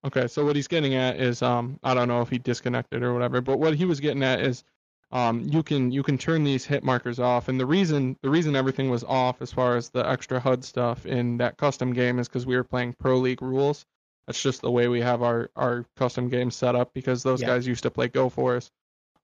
Okay, 0.05 0.27
so 0.27 0.45
what 0.45 0.55
he's 0.55 0.67
getting 0.67 0.95
at 0.95 1.19
is 1.19 1.41
um 1.41 1.79
I 1.83 1.93
don't 1.93 2.07
know 2.07 2.21
if 2.21 2.29
he 2.29 2.37
disconnected 2.37 3.03
or 3.03 3.13
whatever, 3.13 3.41
but 3.41 3.57
what 3.59 3.75
he 3.75 3.85
was 3.85 3.99
getting 3.99 4.23
at 4.23 4.39
is 4.41 4.63
um 5.11 5.41
you 5.41 5.63
can 5.63 5.91
you 5.91 6.03
can 6.03 6.17
turn 6.17 6.43
these 6.43 6.65
hit 6.65 6.83
markers 6.83 7.19
off 7.19 7.47
and 7.49 7.59
the 7.59 7.65
reason 7.65 8.17
the 8.21 8.29
reason 8.29 8.55
everything 8.55 8.89
was 8.89 9.03
off 9.03 9.41
as 9.41 9.51
far 9.51 9.75
as 9.75 9.89
the 9.89 10.07
extra 10.07 10.39
HUD 10.39 10.63
stuff 10.63 11.05
in 11.05 11.37
that 11.37 11.57
custom 11.57 11.93
game 11.93 12.19
is 12.19 12.27
cuz 12.27 12.45
we 12.45 12.55
were 12.55 12.63
playing 12.63 12.93
pro 12.93 13.17
league 13.17 13.41
rules. 13.41 13.85
That's 14.27 14.41
just 14.41 14.61
the 14.61 14.71
way 14.71 14.87
we 14.87 15.01
have 15.01 15.21
our 15.23 15.49
our 15.55 15.85
custom 15.97 16.29
game 16.29 16.51
set 16.51 16.75
up 16.75 16.93
because 16.93 17.23
those 17.23 17.41
Yeah. 17.41 17.47
guys 17.47 17.67
used 17.67 17.83
to 17.83 17.91
play 17.91 18.07
Go 18.07 18.29
for 18.29 18.55
us, 18.55 18.71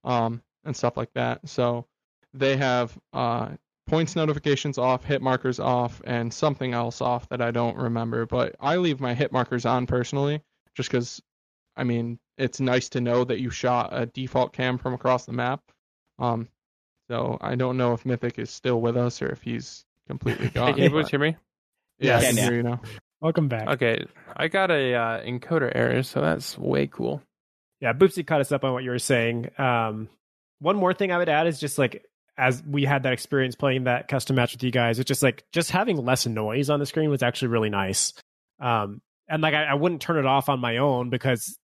um 0.04 0.42
and 0.64 0.76
stuff 0.76 0.96
like 0.96 1.12
that. 1.14 1.48
So 1.48 1.86
they 2.34 2.56
have 2.56 2.98
uh 3.12 3.50
points 3.86 4.16
notifications 4.16 4.78
off, 4.78 5.04
hit 5.04 5.22
markers 5.22 5.60
off, 5.60 6.00
and 6.04 6.32
something 6.32 6.74
else 6.74 7.00
off 7.00 7.28
that 7.28 7.40
I 7.40 7.50
don't 7.50 7.76
remember. 7.76 8.26
But 8.26 8.56
I 8.60 8.76
leave 8.76 9.00
my 9.00 9.14
hit 9.14 9.32
markers 9.32 9.64
on 9.66 9.86
personally, 9.86 10.42
just 10.74 10.90
because, 10.90 11.22
I 11.76 11.84
mean, 11.84 12.18
it's 12.38 12.60
nice 12.60 12.88
to 12.90 13.00
know 13.00 13.24
that 13.24 13.40
you 13.40 13.50
shot 13.50 13.90
a 13.92 14.06
default 14.06 14.52
cam 14.52 14.78
from 14.78 14.94
across 14.94 15.24
the 15.26 15.32
map. 15.32 15.60
Um, 16.18 16.48
so 17.08 17.38
I 17.40 17.54
don't 17.54 17.76
know 17.76 17.92
if 17.92 18.04
Mythic 18.04 18.38
is 18.38 18.50
still 18.50 18.80
with 18.80 18.96
us 18.96 19.22
or 19.22 19.28
if 19.28 19.42
he's 19.42 19.84
completely 20.08 20.46
Hey, 20.46 20.52
gone. 20.54 20.74
can 20.74 20.82
you 20.84 20.90
but- 20.90 21.08
hear 21.10 21.20
me? 21.20 21.36
yeah, 21.98 22.16
I 22.18 22.20
Yes. 22.20 22.26
can 22.28 22.36
Yeah. 22.36 22.42
hear 22.44 22.54
you 22.54 22.62
now. 22.62 22.80
Welcome 23.20 23.48
back. 23.48 23.68
Okay, 23.68 24.04
I 24.36 24.48
got 24.48 24.70
a 24.70 24.94
uh, 24.94 25.22
encoder 25.24 25.72
error, 25.74 26.02
so 26.02 26.20
that's 26.20 26.58
way 26.58 26.86
cool. 26.86 27.22
Yeah, 27.80 27.92
Boopsy 27.94 28.26
caught 28.26 28.40
us 28.42 28.52
up 28.52 28.62
on 28.64 28.72
what 28.74 28.84
you 28.84 28.90
were 28.90 28.98
saying. 28.98 29.50
Um, 29.58 30.08
one 30.58 30.76
more 30.76 30.92
thing 30.92 31.12
I 31.12 31.18
would 31.18 31.28
add 31.28 31.46
is 31.46 31.58
just 31.58 31.78
like 31.78 32.04
as 32.38 32.62
we 32.66 32.84
had 32.84 33.04
that 33.04 33.12
experience 33.12 33.54
playing 33.54 33.84
that 33.84 34.08
custom 34.08 34.36
match 34.36 34.52
with 34.52 34.62
you 34.62 34.70
guys, 34.70 34.98
it's 34.98 35.08
just 35.08 35.22
like 35.22 35.44
just 35.52 35.70
having 35.70 35.96
less 36.04 36.26
noise 36.26 36.70
on 36.70 36.80
the 36.80 36.86
screen 36.86 37.10
was 37.10 37.22
actually 37.22 37.48
really 37.48 37.70
nice. 37.70 38.12
Um, 38.60 39.00
and 39.28 39.42
like 39.42 39.54
I, 39.54 39.64
I 39.64 39.74
wouldn't 39.74 40.02
turn 40.02 40.18
it 40.18 40.26
off 40.26 40.48
on 40.48 40.60
my 40.60 40.76
own 40.78 41.10
because, 41.10 41.58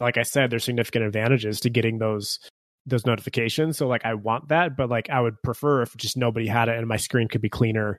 like 0.00 0.16
I 0.16 0.22
said, 0.22 0.50
there's 0.50 0.64
significant 0.64 1.04
advantages 1.04 1.60
to 1.60 1.70
getting 1.70 1.98
those 1.98 2.38
those 2.86 3.06
notifications. 3.06 3.78
So 3.78 3.88
like 3.88 4.04
I 4.04 4.14
want 4.14 4.48
that, 4.48 4.76
but 4.76 4.88
like 4.90 5.10
I 5.10 5.20
would 5.20 5.42
prefer 5.42 5.82
if 5.82 5.96
just 5.96 6.16
nobody 6.16 6.46
had 6.46 6.68
it 6.68 6.76
and 6.76 6.86
my 6.86 6.96
screen 6.96 7.28
could 7.28 7.40
be 7.40 7.48
cleaner. 7.48 7.98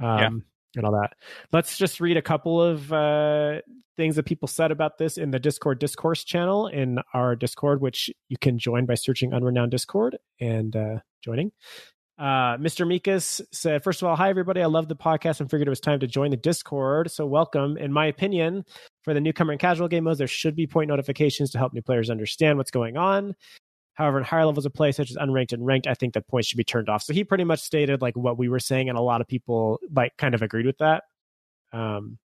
Um, 0.00 0.18
Yeah. 0.18 0.28
And 0.76 0.84
all 0.84 0.92
that. 0.92 1.14
Let's 1.52 1.76
just 1.76 2.00
read 2.00 2.16
a 2.16 2.22
couple 2.22 2.62
of 2.62 2.92
uh, 2.92 3.60
things 3.96 4.16
that 4.16 4.24
people 4.24 4.48
said 4.48 4.70
about 4.70 4.98
this 4.98 5.18
in 5.18 5.30
the 5.30 5.38
Discord 5.38 5.78
discourse 5.78 6.24
channel 6.24 6.66
in 6.66 6.98
our 7.12 7.36
Discord, 7.36 7.80
which 7.80 8.10
you 8.28 8.36
can 8.38 8.58
join 8.58 8.86
by 8.86 8.94
searching 8.94 9.30
Unrenowned 9.30 9.70
Discord 9.70 10.18
and 10.40 10.74
uh, 10.74 10.98
joining. 11.22 11.52
Uh, 12.18 12.58
Mr. 12.58 12.86
Mikas 12.86 13.40
said, 13.50 13.82
First 13.82 14.02
of 14.02 14.08
all, 14.08 14.14
hi, 14.14 14.28
everybody. 14.28 14.60
I 14.60 14.66
love 14.66 14.88
the 14.88 14.96
podcast 14.96 15.40
and 15.40 15.50
figured 15.50 15.66
it 15.66 15.70
was 15.70 15.80
time 15.80 16.00
to 16.00 16.06
join 16.06 16.30
the 16.30 16.36
Discord. 16.36 17.10
So, 17.10 17.24
welcome. 17.24 17.78
In 17.78 17.94
my 17.94 18.06
opinion, 18.06 18.64
for 19.04 19.14
the 19.14 19.22
newcomer 19.22 19.52
and 19.52 19.60
casual 19.60 19.88
game 19.88 20.04
modes, 20.04 20.18
there 20.18 20.26
should 20.26 20.54
be 20.54 20.66
point 20.66 20.88
notifications 20.88 21.50
to 21.52 21.58
help 21.58 21.72
new 21.72 21.80
players 21.80 22.10
understand 22.10 22.58
what's 22.58 22.70
going 22.70 22.98
on. 22.98 23.34
However, 24.00 24.16
in 24.16 24.24
higher 24.24 24.46
levels 24.46 24.64
of 24.64 24.72
play, 24.72 24.92
such 24.92 25.10
as 25.10 25.16
unranked 25.18 25.52
and 25.52 25.66
ranked, 25.66 25.86
I 25.86 25.92
think 25.92 26.14
that 26.14 26.26
points 26.26 26.48
should 26.48 26.56
be 26.56 26.64
turned 26.64 26.88
off. 26.88 27.02
So 27.02 27.12
he 27.12 27.22
pretty 27.22 27.44
much 27.44 27.60
stated 27.60 28.00
like 28.00 28.16
what 28.16 28.38
we 28.38 28.48
were 28.48 28.58
saying, 28.58 28.88
and 28.88 28.96
a 28.96 29.02
lot 29.02 29.20
of 29.20 29.28
people 29.28 29.78
like 29.94 30.16
kind 30.16 30.34
of 30.34 30.40
agreed 30.40 30.64
with 30.64 30.78
that. 30.78 31.02
Um, 31.72 32.18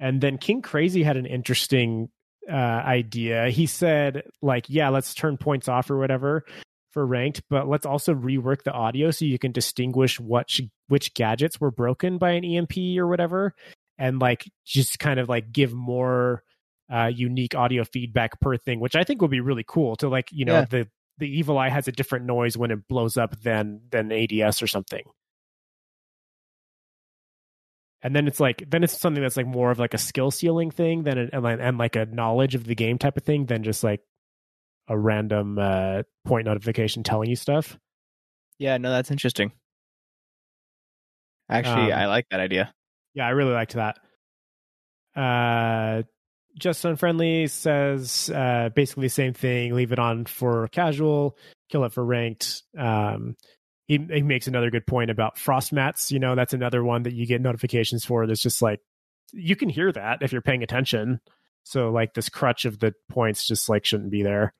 and 0.00 0.20
then 0.20 0.38
King 0.38 0.60
Crazy 0.60 1.04
had 1.04 1.16
an 1.16 1.24
interesting 1.26 2.08
uh, 2.50 2.54
idea. 2.56 3.48
He 3.50 3.66
said 3.66 4.24
like, 4.42 4.66
yeah, 4.68 4.88
let's 4.88 5.14
turn 5.14 5.36
points 5.36 5.68
off 5.68 5.88
or 5.88 5.98
whatever 5.98 6.44
for 6.90 7.06
ranked, 7.06 7.42
but 7.48 7.68
let's 7.68 7.86
also 7.86 8.12
rework 8.12 8.64
the 8.64 8.72
audio 8.72 9.10
so 9.12 9.24
you 9.24 9.38
can 9.38 9.52
distinguish 9.52 10.18
what 10.18 10.50
sh- 10.50 10.62
which 10.88 11.14
gadgets 11.14 11.60
were 11.60 11.70
broken 11.70 12.18
by 12.18 12.32
an 12.32 12.44
EMP 12.44 12.76
or 12.98 13.06
whatever, 13.06 13.54
and 13.98 14.18
like 14.20 14.50
just 14.66 14.98
kind 14.98 15.20
of 15.20 15.28
like 15.28 15.52
give 15.52 15.72
more 15.72 16.42
uh, 16.92 17.06
unique 17.14 17.54
audio 17.54 17.82
feedback 17.84 18.38
per 18.40 18.56
thing, 18.58 18.78
which 18.80 18.94
I 18.94 19.04
think 19.04 19.22
would 19.22 19.30
be 19.30 19.40
really 19.40 19.64
cool. 19.66 19.96
To 19.96 20.08
like 20.08 20.28
you 20.32 20.44
know 20.44 20.54
Yeah. 20.60 20.64
the 20.68 20.88
the 21.18 21.28
evil 21.28 21.58
eye 21.58 21.68
has 21.68 21.86
a 21.88 21.92
different 21.92 22.26
noise 22.26 22.56
when 22.56 22.70
it 22.70 22.88
blows 22.88 23.16
up 23.16 23.40
than 23.42 23.80
than 23.90 24.10
ADS 24.12 24.62
or 24.62 24.66
something. 24.66 25.02
And 28.02 28.14
then 28.14 28.26
it's 28.26 28.38
like 28.40 28.68
then 28.68 28.84
it's 28.84 28.98
something 28.98 29.22
that's 29.22 29.36
like 29.36 29.46
more 29.46 29.70
of 29.70 29.78
like 29.78 29.94
a 29.94 29.98
skill 29.98 30.30
ceiling 30.30 30.70
thing 30.70 31.04
than 31.04 31.18
a, 31.18 31.28
and, 31.32 31.42
like- 31.42 31.58
and 31.60 31.78
like 31.78 31.96
a 31.96 32.04
knowledge 32.06 32.54
of 32.54 32.64
the 32.64 32.74
game 32.74 32.98
type 32.98 33.16
of 33.16 33.22
thing 33.22 33.46
than 33.46 33.62
just 33.62 33.82
like 33.82 34.00
a 34.88 34.98
random 34.98 35.58
uh, 35.58 36.02
point 36.26 36.44
notification 36.44 37.02
telling 37.02 37.30
you 37.30 37.36
stuff. 37.36 37.78
Yeah, 38.58 38.76
no, 38.76 38.90
that's 38.90 39.10
interesting. 39.10 39.52
Actually, 41.48 41.92
Um, 41.92 41.98
I 42.00 42.06
like 42.06 42.26
that 42.30 42.40
idea. 42.40 42.74
Yeah, 43.14 43.26
I 43.26 43.30
really 43.30 43.52
liked 43.52 43.74
that. 43.74 43.96
Uh, 45.16 46.02
just 46.58 46.84
unfriendly 46.84 47.46
says 47.48 48.30
uh, 48.30 48.70
basically 48.74 49.06
the 49.06 49.10
same 49.10 49.34
thing. 49.34 49.74
Leave 49.74 49.92
it 49.92 49.98
on 49.98 50.24
for 50.24 50.68
casual, 50.68 51.36
kill 51.70 51.84
it 51.84 51.92
for 51.92 52.04
ranked. 52.04 52.62
Um, 52.78 53.36
he, 53.86 53.98
he 53.98 54.22
makes 54.22 54.46
another 54.46 54.70
good 54.70 54.86
point 54.86 55.10
about 55.10 55.38
frost 55.38 55.72
mats. 55.72 56.10
You 56.10 56.18
know, 56.18 56.34
that's 56.34 56.54
another 56.54 56.82
one 56.82 57.02
that 57.02 57.12
you 57.12 57.26
get 57.26 57.40
notifications 57.40 58.04
for. 58.04 58.26
That's 58.26 58.42
just 58.42 58.62
like 58.62 58.80
you 59.32 59.56
can 59.56 59.68
hear 59.68 59.90
that 59.92 60.22
if 60.22 60.32
you're 60.32 60.42
paying 60.42 60.62
attention. 60.62 61.20
So 61.64 61.90
like 61.90 62.14
this 62.14 62.28
crutch 62.28 62.64
of 62.64 62.78
the 62.78 62.94
points 63.10 63.46
just 63.46 63.68
like 63.68 63.84
shouldn't 63.84 64.10
be 64.10 64.22
there. 64.22 64.54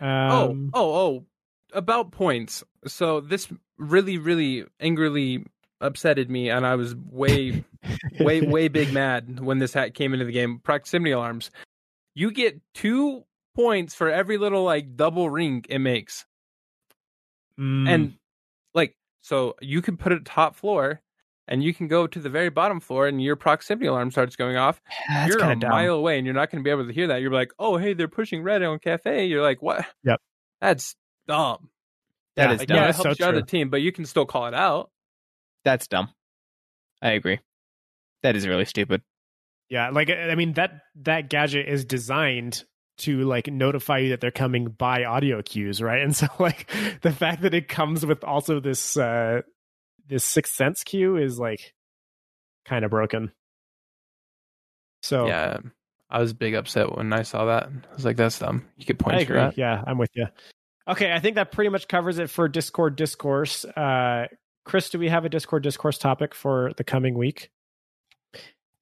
Um, 0.00 0.70
oh, 0.74 0.80
oh, 0.80 0.94
oh. 0.94 1.26
About 1.72 2.12
points. 2.12 2.64
So 2.86 3.20
this 3.20 3.48
really, 3.78 4.16
really 4.16 4.64
angrily 4.80 5.44
upsetted 5.82 6.28
me, 6.28 6.50
and 6.50 6.66
I 6.66 6.74
was 6.74 6.94
way, 6.94 7.64
way, 8.20 8.40
way 8.40 8.68
big 8.68 8.92
mad 8.92 9.40
when 9.40 9.58
this 9.58 9.72
hat 9.72 9.94
came 9.94 10.12
into 10.12 10.24
the 10.24 10.32
game. 10.32 10.58
Proximity 10.60 11.12
alarms. 11.12 11.50
You 12.14 12.30
get 12.30 12.60
two 12.74 13.24
points 13.54 13.94
for 13.94 14.10
every 14.10 14.38
little 14.38 14.64
like 14.64 14.96
double 14.96 15.30
ring 15.30 15.64
it 15.68 15.78
makes, 15.78 16.24
Mm, 17.58 17.88
and 17.88 18.12
like 18.74 18.96
so 19.20 19.56
you 19.60 19.82
can 19.82 19.96
put 19.96 20.12
it 20.12 20.24
top 20.24 20.54
floor. 20.56 21.00
And 21.50 21.64
you 21.64 21.72
can 21.72 21.88
go 21.88 22.06
to 22.06 22.20
the 22.20 22.28
very 22.28 22.50
bottom 22.50 22.78
floor, 22.78 23.06
and 23.06 23.22
your 23.22 23.34
proximity 23.34 23.86
alarm 23.86 24.10
starts 24.10 24.36
going 24.36 24.58
off. 24.58 24.82
That's 25.08 25.28
you're 25.30 25.38
a 25.38 25.40
kind 25.40 25.52
of 25.54 25.60
dumb. 25.60 25.70
mile 25.70 25.94
away, 25.94 26.18
and 26.18 26.26
you're 26.26 26.34
not 26.34 26.50
going 26.50 26.62
to 26.62 26.66
be 26.66 26.70
able 26.70 26.86
to 26.86 26.92
hear 26.92 27.06
that. 27.06 27.22
You're 27.22 27.32
like, 27.32 27.52
"Oh, 27.58 27.78
hey, 27.78 27.94
they're 27.94 28.06
pushing 28.06 28.42
red 28.42 28.62
on 28.62 28.78
cafe." 28.78 29.24
You're 29.24 29.40
like, 29.40 29.62
"What?" 29.62 29.86
Yep. 30.04 30.20
That's 30.60 30.94
dumb. 31.26 31.70
That 32.36 32.48
Yeah, 32.50 32.52
is 32.52 32.58
Like, 32.58 32.68
dumb. 32.68 32.76
yeah, 32.76 32.82
it 32.82 32.86
that's 32.88 33.02
helps 33.02 33.16
so 33.18 33.22
your 33.24 33.28
other 33.30 33.40
true. 33.40 33.46
team, 33.46 33.70
but 33.70 33.80
you 33.80 33.92
can 33.92 34.04
still 34.04 34.26
call 34.26 34.46
it 34.46 34.52
out. 34.52 34.90
That's 35.68 35.86
dumb. 35.86 36.08
I 37.02 37.10
agree. 37.10 37.40
That 38.22 38.36
is 38.36 38.48
really 38.48 38.64
stupid. 38.64 39.02
Yeah, 39.68 39.90
like 39.90 40.08
I 40.08 40.34
mean 40.34 40.54
that 40.54 40.80
that 41.02 41.28
gadget 41.28 41.68
is 41.68 41.84
designed 41.84 42.64
to 43.00 43.24
like 43.24 43.48
notify 43.48 43.98
you 43.98 44.08
that 44.08 44.22
they're 44.22 44.30
coming 44.30 44.68
by 44.68 45.04
audio 45.04 45.42
cues, 45.42 45.82
right? 45.82 46.00
And 46.00 46.16
so 46.16 46.26
like 46.38 46.70
the 47.02 47.12
fact 47.12 47.42
that 47.42 47.52
it 47.52 47.68
comes 47.68 48.06
with 48.06 48.24
also 48.24 48.60
this 48.60 48.96
uh 48.96 49.42
this 50.06 50.24
sixth 50.24 50.54
sense 50.54 50.82
cue 50.84 51.18
is 51.18 51.38
like 51.38 51.74
kind 52.64 52.82
of 52.82 52.90
broken. 52.90 53.30
So 55.02 55.26
Yeah, 55.26 55.58
I 56.08 56.18
was 56.18 56.32
big 56.32 56.54
upset 56.54 56.96
when 56.96 57.12
I 57.12 57.24
saw 57.24 57.44
that. 57.44 57.64
I 57.64 57.94
was 57.94 58.06
like, 58.06 58.16
"That's 58.16 58.38
dumb." 58.38 58.64
You 58.78 58.86
could 58.86 58.98
point 58.98 59.16
I 59.16 59.18
to 59.18 59.24
agree. 59.24 59.36
that. 59.36 59.58
Yeah, 59.58 59.84
I'm 59.86 59.98
with 59.98 60.12
you. 60.14 60.28
Okay, 60.88 61.12
I 61.12 61.20
think 61.20 61.34
that 61.34 61.52
pretty 61.52 61.68
much 61.68 61.88
covers 61.88 62.18
it 62.18 62.30
for 62.30 62.48
Discord 62.48 62.96
discourse. 62.96 63.66
Uh 63.66 64.28
Chris, 64.68 64.90
do 64.90 64.98
we 64.98 65.08
have 65.08 65.24
a 65.24 65.30
Discord 65.30 65.62
discourse 65.62 65.96
topic 65.96 66.34
for 66.34 66.72
the 66.76 66.84
coming 66.84 67.16
week? 67.16 67.50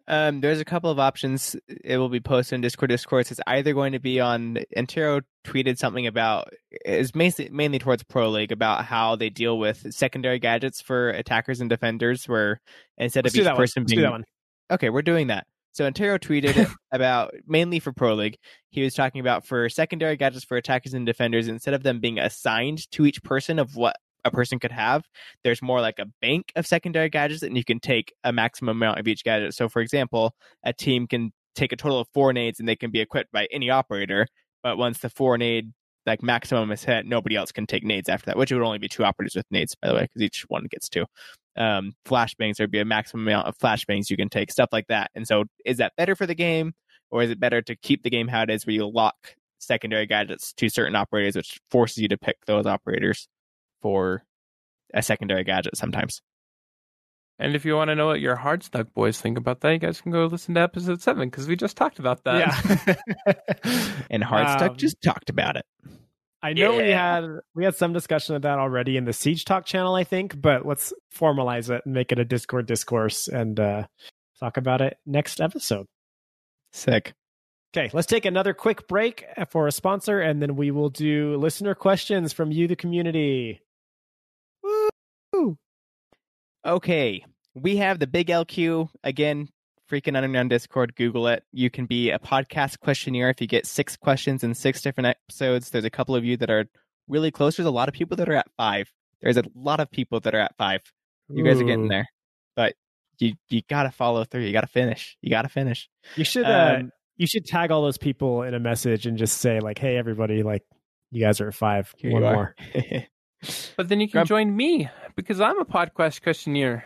Um, 0.08 0.40
there's 0.40 0.58
a 0.58 0.64
couple 0.64 0.90
of 0.90 0.98
options. 0.98 1.54
It 1.68 1.98
will 1.98 2.08
be 2.08 2.18
posted 2.18 2.56
in 2.56 2.60
Discord 2.60 2.90
discourse. 2.90 3.30
It's 3.30 3.40
either 3.46 3.72
going 3.72 3.92
to 3.92 4.00
be 4.00 4.18
on 4.18 4.58
Antero 4.76 5.20
tweeted 5.44 5.78
something 5.78 6.08
about 6.08 6.48
is 6.84 7.14
mainly 7.14 7.50
mainly 7.52 7.78
towards 7.78 8.02
Pro 8.02 8.30
League 8.30 8.50
about 8.50 8.84
how 8.84 9.14
they 9.14 9.30
deal 9.30 9.60
with 9.60 9.94
secondary 9.94 10.40
gadgets 10.40 10.80
for 10.80 11.10
attackers 11.10 11.60
and 11.60 11.70
defenders, 11.70 12.28
where 12.28 12.60
instead 12.98 13.24
Let's 13.24 13.38
of 13.38 13.46
each 13.46 13.54
person 13.54 13.84
do 13.84 13.94
being 13.94 14.02
that 14.02 14.10
one. 14.10 14.24
okay, 14.72 14.90
we're 14.90 15.02
doing 15.02 15.28
that. 15.28 15.46
So 15.70 15.84
Antero 15.84 16.18
tweeted 16.18 16.68
about 16.92 17.32
mainly 17.46 17.78
for 17.78 17.92
Pro 17.92 18.14
League. 18.14 18.38
He 18.70 18.82
was 18.82 18.94
talking 18.94 19.20
about 19.20 19.46
for 19.46 19.68
secondary 19.68 20.16
gadgets 20.16 20.44
for 20.44 20.56
attackers 20.56 20.94
and 20.94 21.06
defenders, 21.06 21.46
instead 21.46 21.74
of 21.74 21.84
them 21.84 22.00
being 22.00 22.18
assigned 22.18 22.90
to 22.90 23.06
each 23.06 23.22
person 23.22 23.60
of 23.60 23.76
what 23.76 23.94
a 24.26 24.30
person 24.30 24.58
could 24.58 24.72
have, 24.72 25.04
there's 25.44 25.62
more 25.62 25.80
like 25.80 25.98
a 25.98 26.06
bank 26.20 26.52
of 26.56 26.66
secondary 26.66 27.08
gadgets, 27.08 27.42
and 27.42 27.56
you 27.56 27.64
can 27.64 27.80
take 27.80 28.12
a 28.24 28.32
maximum 28.32 28.76
amount 28.76 28.98
of 28.98 29.08
each 29.08 29.24
gadget. 29.24 29.54
So, 29.54 29.68
for 29.68 29.80
example, 29.80 30.34
a 30.64 30.72
team 30.72 31.06
can 31.06 31.32
take 31.54 31.72
a 31.72 31.76
total 31.76 32.00
of 32.00 32.08
four 32.14 32.32
nades, 32.32 32.60
and 32.60 32.68
they 32.68 32.76
can 32.76 32.90
be 32.90 33.00
equipped 33.00 33.32
by 33.32 33.46
any 33.50 33.70
operator. 33.70 34.26
But 34.62 34.78
once 34.78 34.98
the 34.98 35.10
four 35.10 35.38
nade 35.38 35.72
like 36.06 36.22
maximum 36.22 36.70
is 36.70 36.84
hit, 36.84 37.06
nobody 37.06 37.36
else 37.36 37.50
can 37.50 37.66
take 37.66 37.84
nades 37.84 38.08
after 38.08 38.26
that. 38.26 38.36
Which 38.36 38.52
would 38.52 38.62
only 38.62 38.78
be 38.78 38.88
two 38.88 39.04
operators 39.04 39.34
with 39.34 39.46
nades, 39.50 39.74
by 39.80 39.88
the 39.88 39.94
way, 39.94 40.02
because 40.02 40.22
each 40.22 40.44
one 40.48 40.66
gets 40.70 40.88
two 40.88 41.06
um, 41.56 41.94
flashbangs, 42.04 42.56
there'd 42.56 42.70
be 42.70 42.80
a 42.80 42.84
maximum 42.84 43.26
amount 43.26 43.46
of 43.46 43.56
flashbangs 43.58 44.10
you 44.10 44.16
can 44.16 44.28
take, 44.28 44.50
stuff 44.50 44.68
like 44.72 44.86
that. 44.88 45.10
And 45.14 45.26
so, 45.26 45.44
is 45.64 45.78
that 45.78 45.92
better 45.96 46.14
for 46.14 46.26
the 46.26 46.34
game, 46.34 46.74
or 47.10 47.22
is 47.22 47.30
it 47.30 47.40
better 47.40 47.62
to 47.62 47.76
keep 47.76 48.02
the 48.02 48.10
game 48.10 48.28
how 48.28 48.42
it 48.42 48.50
is, 48.50 48.66
where 48.66 48.74
you 48.74 48.86
lock 48.86 49.14
secondary 49.58 50.06
gadgets 50.06 50.52
to 50.54 50.68
certain 50.68 50.94
operators, 50.94 51.36
which 51.36 51.58
forces 51.70 51.98
you 51.98 52.08
to 52.08 52.18
pick 52.18 52.36
those 52.46 52.66
operators 52.66 53.28
for 53.82 54.24
a 54.94 55.02
secondary 55.02 55.44
gadget 55.44 55.76
sometimes? 55.76 56.22
And 57.38 57.54
if 57.54 57.66
you 57.66 57.74
want 57.74 57.88
to 57.88 57.94
know 57.94 58.06
what 58.06 58.20
your 58.20 58.34
hard 58.36 58.62
stuck 58.62 58.94
boys 58.94 59.20
think 59.20 59.36
about 59.36 59.60
that, 59.60 59.70
you 59.70 59.78
guys 59.78 60.00
can 60.00 60.10
go 60.10 60.24
listen 60.24 60.54
to 60.54 60.60
episode 60.62 61.02
seven 61.02 61.28
because 61.28 61.46
we 61.46 61.54
just 61.54 61.76
talked 61.76 61.98
about 61.98 62.24
that. 62.24 62.96
yeah. 63.26 63.34
And 64.10 64.22
Hardstuck 64.22 64.70
Um, 64.70 64.76
just 64.76 65.02
talked 65.02 65.28
about 65.28 65.56
it. 65.56 65.66
I 66.42 66.52
know 66.52 66.76
we 66.76 66.90
had 66.90 67.24
we 67.54 67.64
had 67.64 67.74
some 67.74 67.92
discussion 67.92 68.36
of 68.36 68.42
that 68.42 68.58
already 68.58 68.96
in 68.96 69.04
the 69.04 69.12
Siege 69.12 69.44
Talk 69.44 69.66
channel, 69.66 69.94
I 69.94 70.04
think, 70.04 70.40
but 70.40 70.64
let's 70.64 70.92
formalize 71.14 71.68
it 71.70 71.82
and 71.84 71.92
make 71.94 72.12
it 72.12 72.18
a 72.18 72.24
Discord 72.24 72.66
discourse 72.66 73.26
and 73.26 73.58
uh, 73.58 73.86
talk 74.38 74.56
about 74.56 74.80
it 74.80 74.96
next 75.04 75.40
episode. 75.40 75.86
Sick. 76.72 77.14
Okay, 77.76 77.90
let's 77.92 78.06
take 78.06 78.24
another 78.24 78.54
quick 78.54 78.86
break 78.86 79.24
for 79.50 79.66
a 79.66 79.72
sponsor, 79.72 80.20
and 80.20 80.40
then 80.40 80.56
we 80.56 80.70
will 80.70 80.88
do 80.88 81.36
listener 81.36 81.74
questions 81.74 82.32
from 82.32 82.52
you, 82.52 82.68
the 82.68 82.76
community. 82.76 83.60
Okay, 86.66 87.24
we 87.54 87.76
have 87.76 88.00
the 88.00 88.06
big 88.08 88.26
LQ 88.26 88.88
again. 89.04 89.48
Freaking 89.88 90.14
Unrenowned 90.20 90.48
Discord, 90.48 90.96
Google 90.96 91.28
it. 91.28 91.44
You 91.52 91.70
can 91.70 91.86
be 91.86 92.10
a 92.10 92.18
podcast 92.18 92.80
questionnaire 92.80 93.30
if 93.30 93.40
you 93.40 93.46
get 93.46 93.66
six 93.66 93.96
questions 93.96 94.42
in 94.42 94.52
six 94.52 94.82
different 94.82 95.06
episodes. 95.28 95.70
There's 95.70 95.84
a 95.84 95.90
couple 95.90 96.16
of 96.16 96.24
you 96.24 96.36
that 96.38 96.50
are 96.50 96.64
really 97.06 97.30
close. 97.30 97.56
There's 97.56 97.68
a 97.68 97.70
lot 97.70 97.86
of 97.88 97.94
people 97.94 98.16
that 98.16 98.28
are 98.28 98.34
at 98.34 98.48
five. 98.56 98.90
There's 99.22 99.36
a 99.36 99.44
lot 99.54 99.78
of 99.78 99.88
people 99.92 100.18
that 100.20 100.34
are 100.34 100.40
at 100.40 100.56
five. 100.56 100.80
You 101.28 101.44
guys 101.44 101.60
are 101.60 101.64
getting 101.64 101.86
there, 101.86 102.08
but 102.56 102.74
you 103.20 103.34
you 103.48 103.62
gotta 103.70 103.92
follow 103.92 104.24
through. 104.24 104.42
You 104.42 104.52
gotta 104.52 104.66
finish. 104.66 105.16
You 105.20 105.30
gotta 105.30 105.48
finish. 105.48 105.88
You 106.16 106.24
should 106.24 106.46
uh, 106.46 106.78
Um, 106.80 106.90
you 107.16 107.28
should 107.28 107.46
tag 107.46 107.70
all 107.70 107.82
those 107.82 107.98
people 107.98 108.42
in 108.42 108.54
a 108.54 108.60
message 108.60 109.06
and 109.06 109.16
just 109.16 109.38
say 109.38 109.60
like, 109.60 109.78
"Hey, 109.78 109.96
everybody! 109.96 110.42
Like, 110.42 110.62
you 111.12 111.22
guys 111.24 111.40
are 111.40 111.48
at 111.48 111.54
five. 111.54 111.94
One 112.02 112.22
more." 112.22 112.56
are. 113.48 113.52
But 113.76 113.88
then 113.88 114.00
you 114.00 114.06
can 114.08 114.18
Grump- 114.18 114.28
join 114.28 114.56
me 114.56 114.88
because 115.14 115.40
I'm 115.40 115.60
a 115.60 115.64
podcast 115.64 116.22
questionnaire. 116.22 116.84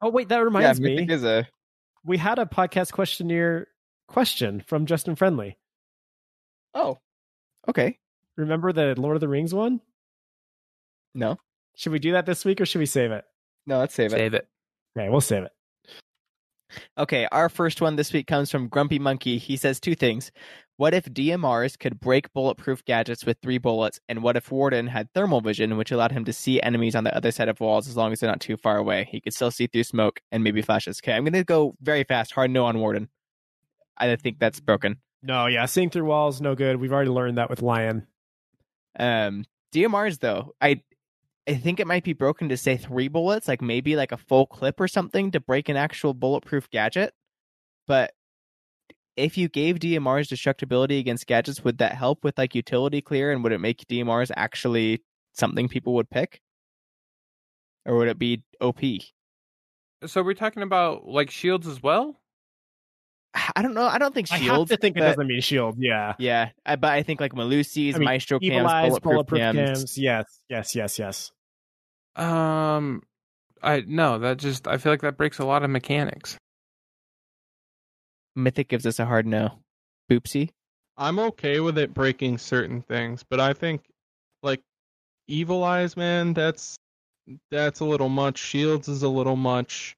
Oh 0.00 0.10
wait, 0.10 0.28
that 0.28 0.38
reminds 0.38 0.80
yeah, 0.80 0.86
me. 0.86 1.06
Is 1.12 1.24
a 1.24 1.48
we 2.04 2.18
had 2.18 2.38
a 2.38 2.46
podcast 2.46 2.92
questionnaire 2.92 3.68
question 4.08 4.62
from 4.66 4.86
Justin 4.86 5.14
Friendly. 5.16 5.56
oh, 6.74 6.98
okay. 7.68 7.98
Remember 8.36 8.72
the 8.72 8.94
Lord 8.98 9.16
of 9.16 9.20
the 9.20 9.28
Rings 9.28 9.52
one? 9.54 9.80
No, 11.14 11.36
Should 11.76 11.92
we 11.92 11.98
do 11.98 12.12
that 12.12 12.24
this 12.24 12.44
week 12.44 12.60
or 12.60 12.66
should 12.66 12.78
we 12.78 12.86
save 12.86 13.10
it? 13.12 13.24
no. 13.66 13.78
Let's 13.78 13.94
save 13.94 14.12
it. 14.12 14.16
Save 14.16 14.34
it. 14.34 14.48
Okay, 14.98 15.08
we'll 15.10 15.20
save 15.20 15.44
it. 15.44 15.52
Okay, 16.96 17.28
our 17.30 17.48
first 17.50 17.80
one 17.82 17.96
this 17.96 18.12
week 18.12 18.26
comes 18.26 18.50
from 18.50 18.68
Grumpy 18.68 18.98
Monkey. 18.98 19.36
He 19.38 19.56
says 19.58 19.78
two 19.78 19.94
things. 19.94 20.32
What 20.82 20.94
if 20.94 21.04
DMRs 21.04 21.78
could 21.78 22.00
break 22.00 22.32
bulletproof 22.32 22.84
gadgets 22.84 23.24
with 23.24 23.38
three 23.40 23.58
bullets? 23.58 24.00
And 24.08 24.20
what 24.20 24.36
if 24.36 24.50
Warden 24.50 24.88
had 24.88 25.12
thermal 25.12 25.40
vision, 25.40 25.76
which 25.76 25.92
allowed 25.92 26.10
him 26.10 26.24
to 26.24 26.32
see 26.32 26.60
enemies 26.60 26.96
on 26.96 27.04
the 27.04 27.16
other 27.16 27.30
side 27.30 27.48
of 27.48 27.60
walls 27.60 27.86
as 27.86 27.96
long 27.96 28.10
as 28.10 28.18
they're 28.18 28.28
not 28.28 28.40
too 28.40 28.56
far 28.56 28.78
away? 28.78 29.06
He 29.08 29.20
could 29.20 29.32
still 29.32 29.52
see 29.52 29.68
through 29.68 29.84
smoke 29.84 30.18
and 30.32 30.42
maybe 30.42 30.60
flashes. 30.60 31.00
Okay, 31.00 31.12
I'm 31.12 31.22
going 31.22 31.34
to 31.34 31.44
go 31.44 31.76
very 31.80 32.02
fast. 32.02 32.32
Hard 32.32 32.50
no 32.50 32.64
on 32.64 32.80
Warden. 32.80 33.08
I 33.96 34.16
think 34.16 34.40
that's 34.40 34.58
broken. 34.58 34.96
No, 35.22 35.46
yeah, 35.46 35.66
seeing 35.66 35.88
through 35.88 36.06
walls 36.06 36.40
no 36.40 36.56
good. 36.56 36.80
We've 36.80 36.92
already 36.92 37.10
learned 37.10 37.38
that 37.38 37.48
with 37.48 37.62
Lion. 37.62 38.08
Um, 38.98 39.44
DMRs 39.72 40.18
though, 40.18 40.52
I 40.60 40.82
I 41.48 41.54
think 41.54 41.78
it 41.78 41.86
might 41.86 42.02
be 42.02 42.12
broken 42.12 42.48
to 42.48 42.56
say 42.56 42.76
three 42.76 43.06
bullets, 43.06 43.46
like 43.46 43.62
maybe 43.62 43.94
like 43.94 44.10
a 44.10 44.16
full 44.16 44.46
clip 44.46 44.80
or 44.80 44.88
something 44.88 45.30
to 45.30 45.38
break 45.38 45.68
an 45.68 45.76
actual 45.76 46.12
bulletproof 46.12 46.68
gadget. 46.70 47.14
But 47.86 48.14
if 49.16 49.36
you 49.36 49.48
gave 49.48 49.78
DMRs 49.78 50.28
destructibility 50.28 50.98
against 50.98 51.26
gadgets, 51.26 51.62
would 51.64 51.78
that 51.78 51.94
help 51.94 52.24
with 52.24 52.38
like 52.38 52.54
utility 52.54 53.00
clear, 53.00 53.32
and 53.32 53.42
would 53.42 53.52
it 53.52 53.60
make 53.60 53.86
DMRs 53.86 54.30
actually 54.36 55.02
something 55.32 55.68
people 55.68 55.94
would 55.94 56.10
pick, 56.10 56.40
or 57.84 57.96
would 57.96 58.08
it 58.08 58.18
be 58.18 58.44
OP? 58.60 58.80
So 60.06 60.22
we're 60.22 60.34
talking 60.34 60.62
about 60.62 61.06
like 61.06 61.30
shields 61.30 61.66
as 61.66 61.82
well. 61.82 62.18
I 63.56 63.62
don't 63.62 63.74
know. 63.74 63.86
I 63.86 63.98
don't 63.98 64.14
think 64.14 64.26
shields. 64.26 64.42
I 64.42 64.44
have 64.44 64.54
shields. 64.56 64.70
to 64.72 64.76
think 64.76 64.96
it 64.96 65.00
doesn't 65.00 65.26
mean 65.26 65.40
shield. 65.40 65.76
Yeah. 65.78 66.14
Yeah, 66.18 66.50
I, 66.66 66.76
but 66.76 66.92
I 66.92 67.02
think 67.02 67.20
like 67.20 67.32
Melusi's, 67.32 67.94
I 67.94 67.98
mean, 67.98 68.04
Maestro 68.04 68.38
Evil 68.42 68.58
cams, 68.58 68.70
eyes, 68.70 68.88
bulletproof, 68.90 69.12
bulletproof 69.12 69.40
cams. 69.40 69.56
cams. 69.56 69.98
Yes, 69.98 70.24
yes, 70.48 70.74
yes, 70.74 70.98
yes. 70.98 71.30
Um, 72.14 73.02
I 73.62 73.84
no, 73.86 74.18
that 74.18 74.38
just 74.38 74.66
I 74.68 74.76
feel 74.76 74.92
like 74.92 75.00
that 75.00 75.16
breaks 75.16 75.38
a 75.38 75.44
lot 75.46 75.62
of 75.62 75.70
mechanics. 75.70 76.36
Mythic 78.34 78.68
gives 78.68 78.86
us 78.86 78.98
a 78.98 79.04
hard 79.04 79.26
no. 79.26 79.58
Boopsie. 80.10 80.50
I'm 80.96 81.18
okay 81.18 81.60
with 81.60 81.78
it 81.78 81.94
breaking 81.94 82.38
certain 82.38 82.82
things, 82.82 83.24
but 83.28 83.40
I 83.40 83.52
think 83.54 83.82
like 84.42 84.62
Evil 85.26 85.64
Eyes, 85.64 85.96
man, 85.96 86.34
that's 86.34 86.78
that's 87.50 87.80
a 87.80 87.84
little 87.84 88.08
much. 88.08 88.38
Shields 88.38 88.88
is 88.88 89.02
a 89.02 89.08
little 89.08 89.36
much. 89.36 89.96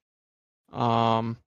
Um, 0.71 1.37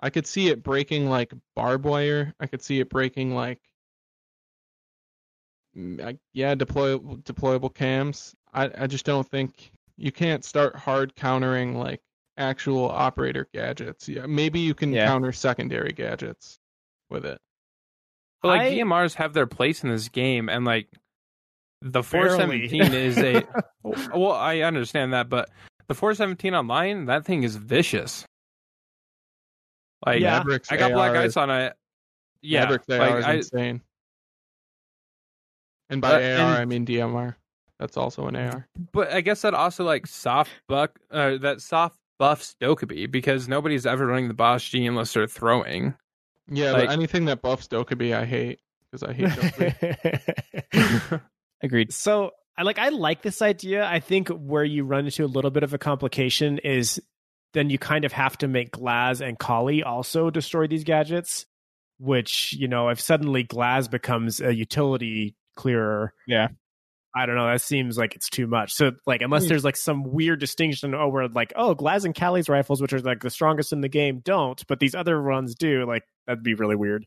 I 0.00 0.10
could 0.10 0.26
see 0.26 0.48
it 0.48 0.62
breaking 0.62 1.08
like 1.08 1.32
barbed 1.54 1.84
wire. 1.84 2.34
I 2.38 2.46
could 2.46 2.62
see 2.62 2.80
it 2.80 2.88
breaking 2.88 3.34
like 3.34 3.60
mm, 5.76 6.18
yeah, 6.32 6.54
deployable 6.54 7.22
deployable 7.22 7.74
cams. 7.74 8.34
I 8.52 8.70
I 8.76 8.86
just 8.86 9.04
don't 9.04 9.28
think 9.28 9.72
you 9.96 10.12
can't 10.12 10.44
start 10.44 10.76
hard 10.76 11.14
countering 11.16 11.76
like 11.76 12.00
actual 12.36 12.88
operator 12.90 13.48
gadgets. 13.54 14.08
Yeah, 14.08 14.26
maybe 14.26 14.60
you 14.60 14.74
can 14.74 14.92
Yeah. 14.92 15.06
counter 15.06 15.32
secondary 15.32 15.92
gadgets 15.92 16.58
with 17.10 17.24
it. 17.24 17.38
But 18.42 18.48
like 18.48 18.60
I- 18.62 18.70
DMRs 18.72 19.14
have 19.14 19.32
their 19.32 19.46
place 19.46 19.82
in 19.82 19.90
this 19.90 20.08
game, 20.08 20.48
and 20.48 20.64
like 20.64 20.88
the 21.82 22.02
Barely. 22.02 22.28
417 22.68 22.92
is 22.94 23.18
a. 23.18 23.42
well, 24.16 24.32
I 24.32 24.60
understand 24.60 25.12
that, 25.12 25.28
but 25.28 25.50
the 25.88 25.94
417 25.94 26.54
online, 26.54 27.06
that 27.06 27.24
thing 27.24 27.42
is 27.42 27.56
vicious. 27.56 28.24
Like, 30.04 30.20
Yeah. 30.20 30.38
Mavericks 30.38 30.70
I 30.70 30.76
got 30.76 30.92
black 30.92 31.12
AR 31.12 31.22
ice 31.22 31.36
on 31.36 31.50
it. 31.50 31.74
Yeah, 32.42 32.60
Mavericks 32.64 32.88
AR 32.90 32.98
like 32.98 33.18
is 33.18 33.24
I, 33.24 33.32
insane. 33.34 33.82
And 35.88 36.00
by 36.00 36.10
Uh, 36.10 36.38
AR, 36.38 36.50
and- 36.52 36.58
I 36.58 36.64
mean 36.64 36.84
DMR. 36.84 37.36
That's 37.78 37.96
also 37.98 38.26
an 38.26 38.36
AR. 38.36 38.66
but 38.92 39.12
I 39.12 39.20
guess 39.20 39.42
that 39.42 39.52
also 39.54 39.84
like 39.84 40.06
soft 40.06 40.50
buck, 40.66 40.98
uh, 41.10 41.36
that 41.38 41.60
soft 41.60 41.98
buffs 42.18 42.54
Dokkaebi 42.60 43.10
because 43.10 43.48
nobody's 43.48 43.86
ever 43.86 44.06
running 44.06 44.28
the 44.28 44.34
BOSG 44.34 44.86
unless 44.88 45.12
they're 45.12 45.26
throwing. 45.26 45.94
Yeah, 46.48 46.72
Like- 46.72 46.86
but 46.86 46.92
anything 46.92 47.24
that 47.26 47.42
buffs 47.42 47.68
Dokkaebi, 47.68 48.14
I 48.14 48.24
hate 48.24 48.60
because 48.90 49.02
I 49.02 49.12
hate 49.12 49.28
Dokkaebi. 49.28 51.20
Agreed. 51.62 51.92
so 51.92 52.30
I 52.58 52.62
like 52.62 52.78
I 52.78 52.88
like 52.90 53.22
this 53.22 53.42
idea. 53.42 53.86
I 53.86 54.00
think 54.00 54.28
where 54.28 54.64
you 54.64 54.84
run 54.84 55.04
into 55.04 55.24
a 55.24 55.26
little 55.26 55.50
bit 55.50 55.62
of 55.62 55.74
a 55.74 55.78
complication 55.78 56.58
is 56.58 57.00
then 57.52 57.70
you 57.70 57.78
kind 57.78 58.04
of 58.04 58.12
have 58.12 58.36
to 58.38 58.48
make 58.48 58.70
Glaz 58.72 59.26
and 59.26 59.38
Kali 59.38 59.82
also 59.82 60.30
destroy 60.30 60.66
these 60.66 60.84
gadgets, 60.84 61.46
which, 61.98 62.52
you 62.52 62.68
know, 62.68 62.88
if 62.90 63.00
suddenly 63.00 63.44
Glaz 63.44 63.90
becomes 63.90 64.40
a 64.40 64.54
utility 64.54 65.34
clearer. 65.54 66.12
Yeah. 66.26 66.48
I 67.16 67.24
don't 67.24 67.36
know. 67.36 67.46
That 67.46 67.62
seems 67.62 67.96
like 67.96 68.14
it's 68.14 68.28
too 68.28 68.46
much. 68.46 68.74
So, 68.74 68.92
like, 69.06 69.22
unless 69.22 69.44
Hmm. 69.44 69.48
there's 69.48 69.64
like 69.64 69.76
some 69.76 70.02
weird 70.04 70.38
distinction 70.38 70.94
over 70.94 71.26
like, 71.28 71.52
oh, 71.56 71.74
Glaz 71.74 72.04
and 72.04 72.14
Kali's 72.14 72.48
rifles, 72.48 72.82
which 72.82 72.92
are 72.92 73.00
like 73.00 73.20
the 73.22 73.30
strongest 73.30 73.72
in 73.72 73.80
the 73.80 73.88
game, 73.88 74.20
don't, 74.22 74.62
but 74.66 74.80
these 74.80 74.94
other 74.94 75.22
ones 75.22 75.54
do. 75.54 75.86
Like, 75.86 76.02
that'd 76.26 76.42
be 76.42 76.54
really 76.54 76.76
weird. 76.76 77.06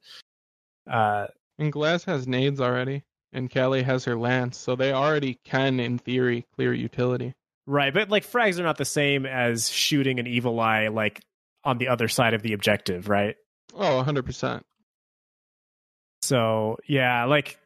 Uh, 0.90 1.28
and 1.60 1.72
Glaz 1.72 2.06
has 2.06 2.28
nades 2.28 2.60
already, 2.60 3.04
and 3.34 3.52
Kali 3.52 3.84
has 3.84 4.06
her 4.06 4.16
lance, 4.18 4.58
so 4.58 4.76
they 4.76 4.94
already 4.94 5.38
can, 5.46 5.80
in 5.80 6.00
theory, 6.00 6.48
clear 6.56 6.74
utility. 6.74 7.36
Right, 7.68 7.94
but 7.94 8.10
like 8.10 8.26
frags 8.26 8.58
are 8.60 8.64
not 8.64 8.78
the 8.80 8.86
same 8.86 9.28
as 9.28 9.70
shooting 9.70 10.20
an 10.20 10.26
evil 10.26 10.60
eye 10.60 10.88
like 10.88 11.22
on 11.64 11.78
the 11.78 11.90
other 11.90 12.08
side 12.08 12.34
of 12.34 12.42
the 12.42 12.54
objective, 12.54 13.10
right? 13.10 13.36
Oh, 13.76 14.04
100%. 14.04 14.64
So 16.22 16.78
yeah, 16.88 17.26
like 17.26 17.60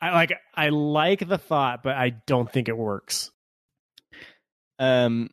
I 0.00 0.12
like 0.12 0.32
I 0.54 0.68
like 0.68 1.26
the 1.26 1.38
thought, 1.38 1.82
but 1.82 1.96
I 1.96 2.10
don't 2.26 2.50
think 2.50 2.68
it 2.68 2.76
works. 2.76 3.30
Um, 4.78 5.30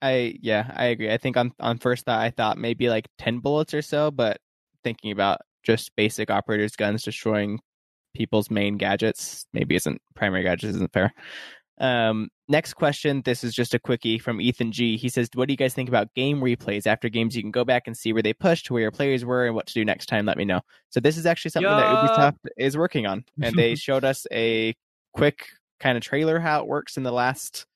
I 0.00 0.38
yeah, 0.40 0.70
I 0.74 0.86
agree. 0.86 1.12
I 1.12 1.18
think 1.18 1.36
on 1.36 1.52
on 1.60 1.78
first 1.78 2.04
thought, 2.04 2.20
I 2.20 2.30
thought 2.30 2.58
maybe 2.58 2.88
like 2.88 3.08
ten 3.18 3.38
bullets 3.38 3.74
or 3.74 3.82
so, 3.82 4.10
but 4.10 4.38
thinking 4.82 5.12
about 5.12 5.40
just 5.62 5.94
basic 5.96 6.30
operators' 6.30 6.76
guns 6.76 7.02
destroying 7.02 7.60
people's 8.14 8.50
main 8.50 8.76
gadgets 8.76 9.46
maybe 9.52 9.74
isn't 9.74 10.00
primary 10.14 10.42
gadgets 10.44 10.76
isn't 10.76 10.92
fair. 10.92 11.12
Um, 11.78 12.28
next 12.48 12.74
question. 12.74 13.22
This 13.24 13.42
is 13.42 13.54
just 13.54 13.74
a 13.74 13.78
quickie 13.78 14.18
from 14.18 14.40
Ethan 14.40 14.72
G. 14.72 14.96
He 14.96 15.08
says, 15.08 15.28
"What 15.34 15.48
do 15.48 15.52
you 15.52 15.56
guys 15.56 15.74
think 15.74 15.88
about 15.88 16.14
game 16.14 16.40
replays 16.40 16.86
after 16.86 17.08
games? 17.08 17.34
You 17.34 17.42
can 17.42 17.50
go 17.50 17.64
back 17.64 17.84
and 17.86 17.96
see 17.96 18.12
where 18.12 18.22
they 18.22 18.32
pushed, 18.32 18.70
where 18.70 18.82
your 18.82 18.90
players 18.92 19.24
were, 19.24 19.46
and 19.46 19.54
what 19.54 19.66
to 19.66 19.74
do 19.74 19.84
next 19.84 20.06
time. 20.06 20.26
Let 20.26 20.36
me 20.36 20.44
know." 20.44 20.60
So 20.90 21.00
this 21.00 21.16
is 21.16 21.26
actually 21.26 21.50
something 21.50 21.70
that 21.70 21.86
Ubisoft 21.86 22.36
is 22.56 22.76
working 22.76 23.06
on, 23.06 23.24
and 23.42 23.56
they 23.56 23.74
showed 23.74 24.04
us 24.04 24.26
a 24.32 24.74
quick 25.14 25.48
kind 25.80 25.96
of 25.96 26.02
trailer 26.04 26.38
how 26.38 26.60
it 26.60 26.66
works 26.66 26.96
in 26.96 27.02
the 27.02 27.12
last 27.12 27.66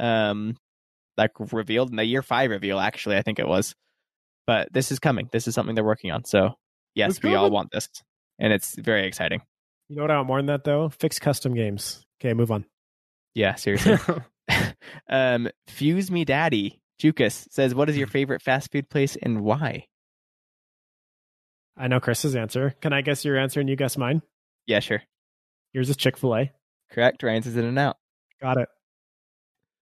um 0.00 0.56
like 1.16 1.30
revealed 1.52 1.90
in 1.90 1.96
the 1.96 2.04
year 2.04 2.20
five 2.20 2.50
reveal 2.50 2.80
actually 2.80 3.16
i 3.16 3.22
think 3.22 3.38
it 3.38 3.46
was 3.46 3.74
but 4.46 4.68
this 4.72 4.90
is 4.90 4.98
coming 4.98 5.28
this 5.32 5.46
is 5.46 5.54
something 5.54 5.74
they're 5.74 5.84
working 5.84 6.10
on 6.10 6.24
so 6.24 6.54
yes 6.96 7.22
we 7.22 7.34
all 7.34 7.50
want 7.50 7.70
this 7.70 7.88
and 8.40 8.52
it's 8.52 8.76
very 8.76 9.06
exciting 9.06 9.40
You 9.88 9.96
know 9.96 10.02
what 10.02 10.10
I 10.10 10.16
want 10.16 10.28
more 10.28 10.38
than 10.38 10.46
that 10.46 10.64
though? 10.64 10.88
Fix 10.88 11.18
custom 11.18 11.54
games. 11.54 12.04
Okay, 12.20 12.34
move 12.34 12.50
on. 12.50 12.64
Yeah 13.34 13.54
seriously 13.54 13.98
um 15.08 15.48
fuse 15.68 16.10
me 16.10 16.24
daddy 16.24 16.80
jukas 17.02 17.46
says 17.50 17.74
what 17.74 17.88
is 17.90 17.96
your 17.96 18.06
favorite 18.06 18.40
fast 18.42 18.70
food 18.72 18.88
place 18.88 19.16
and 19.22 19.42
why 19.42 19.86
I 21.76 21.88
know 21.88 21.98
Chris's 21.98 22.36
answer. 22.36 22.72
Can 22.80 22.92
I 22.92 23.00
guess 23.00 23.24
your 23.24 23.36
answer 23.36 23.58
and 23.58 23.68
you 23.68 23.74
guess 23.76 23.96
mine? 23.96 24.22
yeah 24.66 24.80
sure 24.80 25.02
Yours 25.72 25.90
is 25.90 25.96
Chick 25.96 26.16
Fil 26.16 26.36
A. 26.36 26.52
correct 26.92 27.22
ryan's 27.22 27.46
is 27.48 27.56
in 27.56 27.64
and 27.64 27.78
out 27.78 27.96
Got 28.40 28.58
it. 28.58 28.68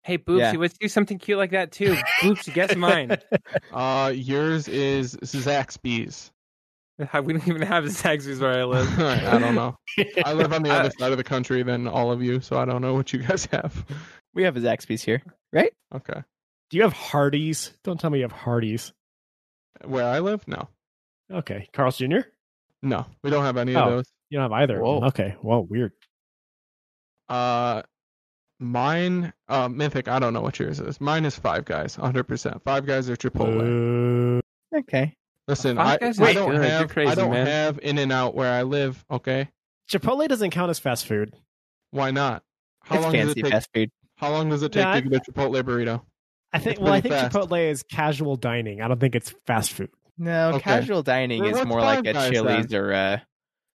hey, 0.02 0.18
Boopsy, 0.18 0.38
Yeah. 0.38 0.52
let's 0.58 0.76
do 0.78 0.88
something 0.88 1.18
cute 1.18 1.36
like 1.38 1.50
that 1.52 1.70
too. 1.72 1.94
Boopsy, 2.22 2.52
guess 2.54 2.74
mine. 2.76 3.16
Uh, 3.72 4.12
yours 4.14 4.66
is 4.68 5.14
Zaxby's. 5.16 6.30
we 7.24 7.32
don't 7.34 7.46
even 7.48 7.62
have 7.62 7.84
Zaxby's 7.84 8.40
where 8.40 8.60
I 8.60 8.64
live. 8.64 8.98
I 9.00 9.38
don't 9.38 9.54
know. 9.54 9.76
I 10.24 10.32
live 10.32 10.52
on 10.52 10.62
the 10.62 10.70
other 10.72 10.90
side 10.98 11.12
of 11.12 11.18
the 11.18 11.24
country 11.24 11.62
than 11.62 11.86
all 11.86 12.10
of 12.10 12.22
you, 12.22 12.40
so 12.40 12.58
I 12.58 12.64
don't 12.64 12.80
know 12.82 12.94
what 12.94 13.12
you 13.12 13.18
guys 13.20 13.46
have. 13.52 13.84
we 14.34 14.44
have 14.44 14.56
a 14.56 14.60
zaxby's 14.60 15.02
here 15.02 15.22
right? 15.52 15.72
Okay. 15.94 16.22
Do 16.70 16.76
you 16.76 16.82
have 16.82 16.92
Hardee's? 16.92 17.72
Don't 17.84 17.98
tell 18.00 18.10
me 18.10 18.18
you 18.18 18.24
have 18.24 18.32
Hardee's. 18.32 18.92
Where 19.84 20.04
I 20.06 20.18
live? 20.20 20.46
No. 20.48 20.68
Okay, 21.32 21.68
Carl's 21.72 21.96
Jr. 21.98 22.20
No, 22.82 23.06
we 23.22 23.30
don't 23.30 23.44
have 23.44 23.56
any 23.56 23.74
Oh. 23.74 23.80
of 23.82 23.90
those. 23.90 24.12
You 24.30 24.38
don't 24.38 24.50
have 24.50 24.60
either. 24.60 24.80
Whoa. 24.80 25.04
Okay. 25.06 25.36
Well, 25.42 25.64
weird. 25.64 25.92
Uh, 27.28 27.82
mine, 28.58 29.32
uh, 29.48 29.68
Mythic, 29.68 30.08
I 30.08 30.18
don't 30.18 30.32
know 30.32 30.40
what 30.40 30.58
yours 30.58 30.80
is. 30.80 31.00
Mine 31.00 31.24
is 31.24 31.36
Five 31.36 31.64
Guys, 31.64 31.96
100%. 31.96 32.62
Five 32.64 32.86
Guys 32.86 33.08
or 33.10 33.16
Chipotle. 33.16 34.38
Uh, 34.38 34.76
okay 34.78 35.16
Listen, 35.48 35.76
Five 35.76 35.86
I, 36.02 36.04
Guys 36.06 36.20
I 36.20 36.32
don't 36.32 36.50
good. 36.50 36.64
Have 36.64 36.88
crazy, 36.90 37.10
I 37.10 37.14
don't 37.14 37.30
man. 37.30 37.46
have 37.46 37.78
In 37.82 37.98
and 37.98 38.10
Out 38.12 38.34
where 38.34 38.52
I 38.52 38.62
live. 38.62 39.04
Okay, 39.10 39.48
Chipotle 39.90 40.26
doesn't 40.28 40.50
count 40.50 40.70
as 40.70 40.78
fast 40.78 41.06
food. 41.06 41.34
why 41.92 42.10
not? 42.10 42.42
How 42.82 42.96
it's 42.96 43.04
long 43.04 43.12
does 43.12 43.30
it 43.32 43.42
take? 43.42 43.52
fast 43.52 43.68
food 43.74 43.90
How 44.16 44.30
long 44.30 44.48
does 44.50 44.62
it 44.62 44.72
take 44.72 44.82
Yeah, 44.84 44.94
to 45.00 45.00
get 45.02 45.28
a 45.28 45.32
Chipotle 45.32 45.62
burrito? 45.62 46.02
I 46.52 46.58
think. 46.58 46.76
It's 46.76 46.80
Well, 46.80 46.92
I 46.92 47.00
think 47.00 47.14
fast. 47.14 47.34
Chipotle 47.36 47.70
is 47.70 47.82
casual 47.84 48.36
dining. 48.36 48.80
I 48.80 48.88
don't 48.88 48.98
think 49.00 49.14
it's 49.14 49.34
fast 49.46 49.72
food. 49.72 49.90
no 50.18 50.50
Okay. 50.54 50.60
casual 50.60 51.02
dining 51.02 51.42
Well, 51.42 51.56
is 51.56 51.66
more 51.66 51.80
like 51.80 52.00
a 52.06 52.12
Guys 52.12 52.30
chili's 52.30 52.74
or 52.74 52.92
uh 52.92 53.18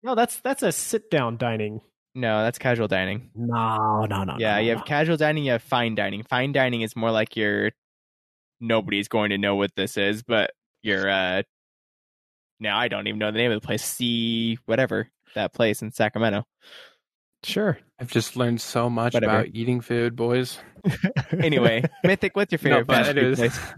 No, 0.04 0.16
that's 0.16 0.38
that's 0.42 0.64
a 0.64 0.72
sit 0.74 1.10
down 1.10 1.38
dining. 1.38 1.80
no 2.16 2.44
that's 2.44 2.58
casual 2.58 2.88
dining 2.90 3.30
No, 3.36 4.06
no, 4.10 4.24
no. 4.26 4.36
Yeah, 4.40 4.56
no, 4.56 4.60
you 4.62 4.72
no. 4.72 4.78
have 4.78 4.86
casual 4.86 5.16
dining, 5.18 5.46
you 5.46 5.52
have 5.54 5.64
fine 5.64 5.96
dining. 5.96 6.24
Fine 6.24 6.52
dining 6.52 6.82
is 6.82 6.96
more 6.98 7.12
like 7.12 7.38
your 7.38 7.72
nobody's 8.60 9.08
going 9.08 9.30
to 9.30 9.38
know 9.38 9.56
what 9.56 9.72
this 9.76 9.96
is, 9.98 10.22
but 10.24 10.52
you're 10.84 11.10
uh 11.10 11.44
now 12.62 12.78
I 12.78 12.88
don't 12.88 13.08
even 13.08 13.20
know 13.20 13.32
the 13.32 13.38
name 13.38 13.52
of 13.52 13.60
the 13.62 13.66
place. 13.66 13.84
See 13.84 14.58
whatever 14.66 15.10
that 15.36 15.52
place 15.54 15.82
in 15.82 15.92
Sacramento. 15.92 16.46
Sure. 17.44 17.78
I've 18.00 18.12
just 18.12 18.38
learned 18.38 18.62
so 18.62 18.90
much 18.90 19.14
Whatever. 19.16 19.34
about 19.40 19.48
eating 19.54 19.82
food, 19.82 20.16
boys. 20.16 20.58
Anyway, 21.32 21.84
Mythic, 22.04 22.36
what's 22.36 22.52
your 22.52 22.60
favorite 22.60 22.86
but 22.88 22.98
fast 22.98 23.10
food 23.10 23.18
is. 23.18 23.40
place? 23.40 23.60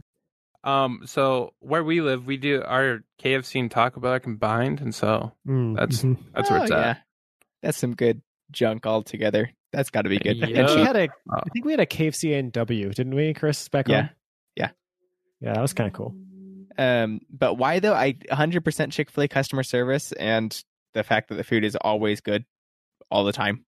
Um, 0.65 1.01
so 1.05 1.51
where 1.59 1.83
we 1.83 1.99
live, 1.99 2.25
we 2.25 2.37
do 2.37 2.63
our 2.65 3.03
KFC 3.21 3.59
and 3.59 3.69
Taco 3.69 3.99
Bell 3.99 4.13
are 4.13 4.19
combined, 4.21 4.79
and 4.79 4.95
so 4.95 5.33
Mm, 5.45 5.75
That's- 5.75 6.03
mhm. 6.03 6.17
that's 6.33 6.49
where 6.49 6.59
Oh, 6.61 6.63
it's 6.63 6.71
yeah. 6.71 6.89
at. 6.91 7.01
That's 7.61 7.77
some 7.77 7.93
good 7.95 8.21
junk 8.49 8.85
all 8.85 9.03
together. 9.03 9.51
That's 9.73 9.89
got 9.89 10.03
to 10.03 10.09
be 10.09 10.19
good. 10.19 10.37
Yeah. 10.37 10.45
And 10.61 10.67
we 10.67 10.81
Uh, 10.81 10.85
had 10.85 10.95
a. 10.95 11.03
uh, 11.09 11.41
I 11.45 11.49
think 11.49 11.65
we 11.65 11.73
had 11.73 11.81
a 11.81 11.85
KFC 11.85 12.39
and 12.39 12.49
W, 12.53 12.89
didn't 12.93 13.13
we, 13.13 13.33
Chris? 13.33 13.67
Back 13.67 13.89
Yeah. 13.89 14.01
home. 14.03 14.09
Yeah. 14.55 14.69
Yeah, 15.41 15.51
that 15.55 15.61
was 15.61 15.73
kind 15.73 15.87
of 15.89 15.93
cool. 15.93 16.15
Um, 16.77 17.21
but 17.31 17.55
why 17.55 17.79
though? 17.79 17.93
I 17.93 18.13
100% 18.13 18.91
Chick 18.91 19.09
Fil 19.11 19.23
A 19.25 19.27
customer 19.27 19.63
service 19.63 20.11
and 20.13 20.59
the 20.93 21.03
fact 21.03 21.29
that 21.29 21.35
the 21.35 21.43
food 21.43 21.63
is 21.63 21.75
always 21.75 22.21
good, 22.21 22.45
all 23.11 23.23
the 23.23 23.31
time. 23.33 23.65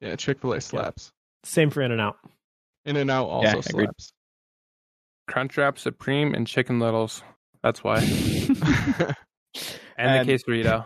Yeah, 0.00 0.16
Chick 0.16 0.40
Fil 0.40 0.52
A 0.54 0.60
slaps. 0.60 1.10
Same 1.44 1.70
for 1.70 1.82
In 1.82 1.92
and 1.92 2.00
Out. 2.00 2.16
In 2.84 2.96
and 2.96 3.10
Out 3.10 3.26
also 3.28 3.46
Yeah, 3.46 3.62
agreed. 3.68 3.84
slaps. 3.86 4.12
Crunchwrap 5.28 5.78
Supreme 5.78 6.34
and 6.34 6.46
Chicken 6.46 6.80
Littles. 6.80 7.22
That's 7.62 7.82
why. 7.84 8.00
And 9.98 10.20
Um, 10.20 10.26
the 10.26 10.32
quesarito. 10.32 10.84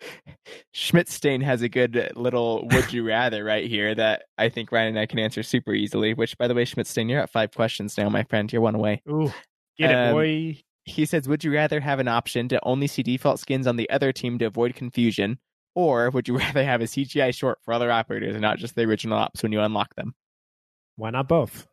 Schmidtstain 0.74 1.42
has 1.42 1.62
a 1.62 1.68
good 1.68 2.12
little 2.16 2.66
would 2.68 2.92
you 2.92 3.06
rather 3.06 3.44
right 3.44 3.66
here 3.68 3.94
that 3.94 4.24
I 4.36 4.48
think 4.48 4.72
Ryan 4.72 4.88
and 4.88 4.98
I 4.98 5.06
can 5.06 5.18
answer 5.18 5.42
super 5.42 5.72
easily. 5.72 6.14
Which, 6.14 6.36
by 6.36 6.48
the 6.48 6.54
way, 6.54 6.64
Schmidtstain, 6.64 7.08
you're 7.08 7.20
at 7.20 7.30
five 7.30 7.52
questions 7.54 7.96
now, 7.96 8.08
my 8.08 8.24
friend. 8.24 8.52
You're 8.52 8.62
one 8.62 8.74
away. 8.74 9.02
Ooh, 9.08 9.32
get 9.78 9.90
it, 9.90 9.94
Um, 9.94 10.14
boy. 10.14 10.62
He 10.86 11.04
says, 11.04 11.28
Would 11.28 11.44
you 11.44 11.52
rather 11.52 11.80
have 11.80 11.98
an 11.98 12.08
option 12.08 12.48
to 12.48 12.60
only 12.64 12.86
see 12.86 13.02
default 13.02 13.40
skins 13.40 13.66
on 13.66 13.76
the 13.76 13.90
other 13.90 14.12
team 14.12 14.38
to 14.38 14.46
avoid 14.46 14.74
confusion? 14.74 15.38
Or 15.74 16.10
would 16.10 16.26
you 16.26 16.38
rather 16.38 16.64
have 16.64 16.80
a 16.80 16.84
CGI 16.84 17.34
short 17.34 17.58
for 17.64 17.74
other 17.74 17.90
operators 17.90 18.34
and 18.34 18.42
not 18.42 18.58
just 18.58 18.74
the 18.74 18.82
original 18.82 19.18
ops 19.18 19.42
when 19.42 19.52
you 19.52 19.60
unlock 19.60 19.94
them? 19.96 20.14
Why 20.96 21.10
not 21.10 21.28
both? 21.28 21.66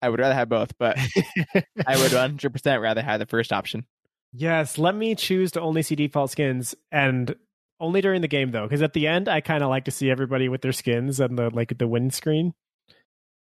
I 0.00 0.08
would 0.08 0.18
rather 0.18 0.34
have 0.34 0.48
both, 0.48 0.76
but 0.78 0.96
I 1.86 1.96
would 1.96 2.10
100% 2.10 2.80
rather 2.80 3.02
have 3.02 3.20
the 3.20 3.26
first 3.26 3.52
option. 3.52 3.86
Yes, 4.32 4.78
let 4.78 4.96
me 4.96 5.14
choose 5.14 5.52
to 5.52 5.60
only 5.60 5.82
see 5.82 5.94
default 5.94 6.30
skins 6.30 6.74
and 6.90 7.36
only 7.78 8.00
during 8.00 8.22
the 8.22 8.28
game 8.28 8.50
though, 8.50 8.64
because 8.64 8.82
at 8.82 8.94
the 8.94 9.06
end 9.06 9.28
I 9.28 9.40
kind 9.40 9.62
of 9.62 9.68
like 9.68 9.84
to 9.84 9.90
see 9.90 10.10
everybody 10.10 10.48
with 10.48 10.62
their 10.62 10.72
skins 10.72 11.20
and 11.20 11.38
the 11.38 11.50
like 11.50 11.76
the 11.78 11.86
win 11.86 12.10
screen. 12.10 12.54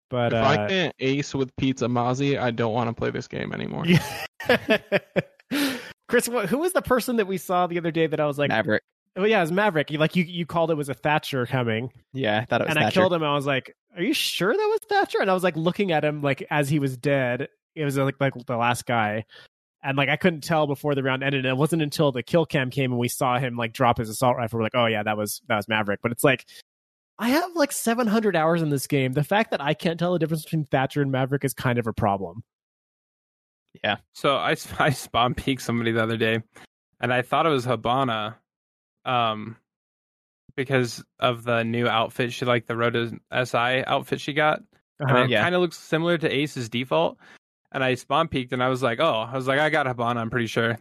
But 0.10 0.34
if 0.34 0.44
uh, 0.44 0.48
I 0.48 0.68
can't 0.68 0.96
ace 1.00 1.36
with 1.36 1.56
Pizza 1.58 1.86
Mozzie, 1.86 2.40
I 2.40 2.52
don't 2.52 2.74
want 2.74 2.90
to 2.90 2.94
play 2.94 3.12
this 3.12 3.28
game 3.28 3.54
anymore. 3.54 3.86
Chris, 6.08 6.26
who 6.26 6.58
was 6.58 6.74
the 6.74 6.82
person 6.82 7.18
that 7.18 7.28
we 7.28 7.38
saw 7.38 7.68
the 7.68 7.78
other 7.78 7.92
day 7.92 8.08
that 8.08 8.20
I 8.20 8.26
was 8.26 8.40
like, 8.40 8.50
Maverick. 8.50 8.82
oh 9.16 9.26
yeah, 9.26 9.38
it 9.38 9.42
was 9.42 9.52
Maverick. 9.52 9.92
You- 9.92 10.00
Like 10.00 10.16
you, 10.16 10.24
you 10.24 10.46
called 10.46 10.72
it 10.72 10.76
was 10.76 10.90
a 10.90 10.94
Thatcher 10.96 11.46
coming, 11.46 11.92
Yeah, 12.14 12.40
I 12.40 12.46
thought 12.46 12.62
it 12.62 12.68
was 12.68 12.76
and 12.76 12.84
I 12.86 12.90
killed 12.92 13.14
him. 13.14 13.22
And 13.22 13.30
I 13.32 13.36
was 13.36 13.46
like, 13.46 13.76
are 13.96 14.02
you 14.02 14.14
sure 14.14 14.52
that 14.52 14.58
was 14.58 14.80
Thatcher? 14.90 15.20
And 15.22 15.30
I 15.30 15.34
was 15.36 15.44
like 15.44 15.56
looking 15.56 15.92
at 15.92 16.04
him 16.04 16.22
like 16.22 16.46
as 16.50 16.70
he 16.70 16.80
was 16.80 16.98
dead. 16.98 17.48
It 17.76 17.86
was 17.86 17.96
like 17.98 18.16
like 18.20 18.34
the 18.48 18.58
last 18.58 18.88
guy, 18.88 19.26
and 19.84 19.96
like 19.98 20.10
I 20.10 20.16
couldn't 20.18 20.42
tell 20.42 20.66
before 20.66 20.96
the 20.96 21.04
round 21.04 21.24
ended. 21.24 21.46
And 21.46 21.54
it 21.54 21.58
wasn't 21.58 21.84
until 21.84 22.12
the 22.12 22.24
kill 22.24 22.46
cam 22.48 22.72
came 22.72 22.92
and 22.92 23.00
we 23.00 23.08
saw 23.08 23.38
him 23.38 23.56
like 23.56 23.72
drop 23.74 24.00
his 24.00 24.10
assault 24.10 24.36
rifle. 24.38 24.58
We're 24.58 24.64
like, 24.64 24.76
oh 24.76 24.88
yeah, 24.88 25.04
that 25.04 25.16
was 25.18 25.42
that 25.48 25.56
was 25.58 25.68
Maverick. 25.68 26.00
But 26.02 26.12
it's 26.12 26.24
like. 26.24 26.46
I 27.20 27.30
have 27.30 27.54
like 27.56 27.72
700 27.74 28.36
hours 28.36 28.62
in 28.62 28.70
this 28.70 28.88
game. 28.88 29.12
The 29.12 29.24
fact 29.26 29.52
that 29.52 29.62
I 29.62 29.74
can't 29.74 30.00
tell 30.00 30.14
the 30.14 30.20
difference 30.20 30.44
between 30.46 30.64
Thatcher 30.66 31.02
and 31.02 31.12
Maverick 31.12 31.44
is 31.44 31.54
kind 31.54 31.78
of 31.78 31.86
a 31.86 31.94
problem. 31.94 32.44
Yeah. 33.84 33.98
So 34.14 34.36
I 34.38 34.52
I 34.80 34.90
spawn 34.92 35.34
peeked 35.36 35.62
somebody 35.62 35.92
the 35.92 36.02
other 36.04 36.18
day, 36.18 36.42
and 37.00 37.14
I 37.14 37.22
thought 37.22 37.46
it 37.46 37.50
was 37.50 37.66
Hibana, 37.66 38.36
um, 39.06 39.58
because 40.56 41.04
of 41.20 41.44
the 41.44 41.64
new 41.64 41.88
outfit 41.88 42.34
she 42.34 42.46
like 42.46 42.66
the 42.66 42.76
Rota 42.78 43.12
SI 43.32 43.84
outfit 43.86 44.20
she 44.22 44.34
got, 44.34 44.62
and 45.00 45.10
Uh-huh. 45.12 45.24
it 45.24 45.30
Yeah. 45.30 45.44
kind 45.44 45.56
of 45.56 45.62
looks 45.62 45.78
similar 45.78 46.18
to 46.18 46.30
Ace's 46.34 46.70
default. 46.70 47.18
And 47.72 47.84
I 47.84 47.94
spawn 47.96 48.28
peeked, 48.30 48.52
and 48.52 48.64
I 48.64 48.70
was 48.70 48.82
like, 48.82 49.00
oh, 49.00 49.28
I 49.32 49.36
was 49.36 49.48
like, 49.48 49.60
I 49.60 49.70
got 49.70 49.86
Hibana, 49.86 50.18
I'm 50.18 50.32
pretty 50.32 50.48
sure, 50.48 50.80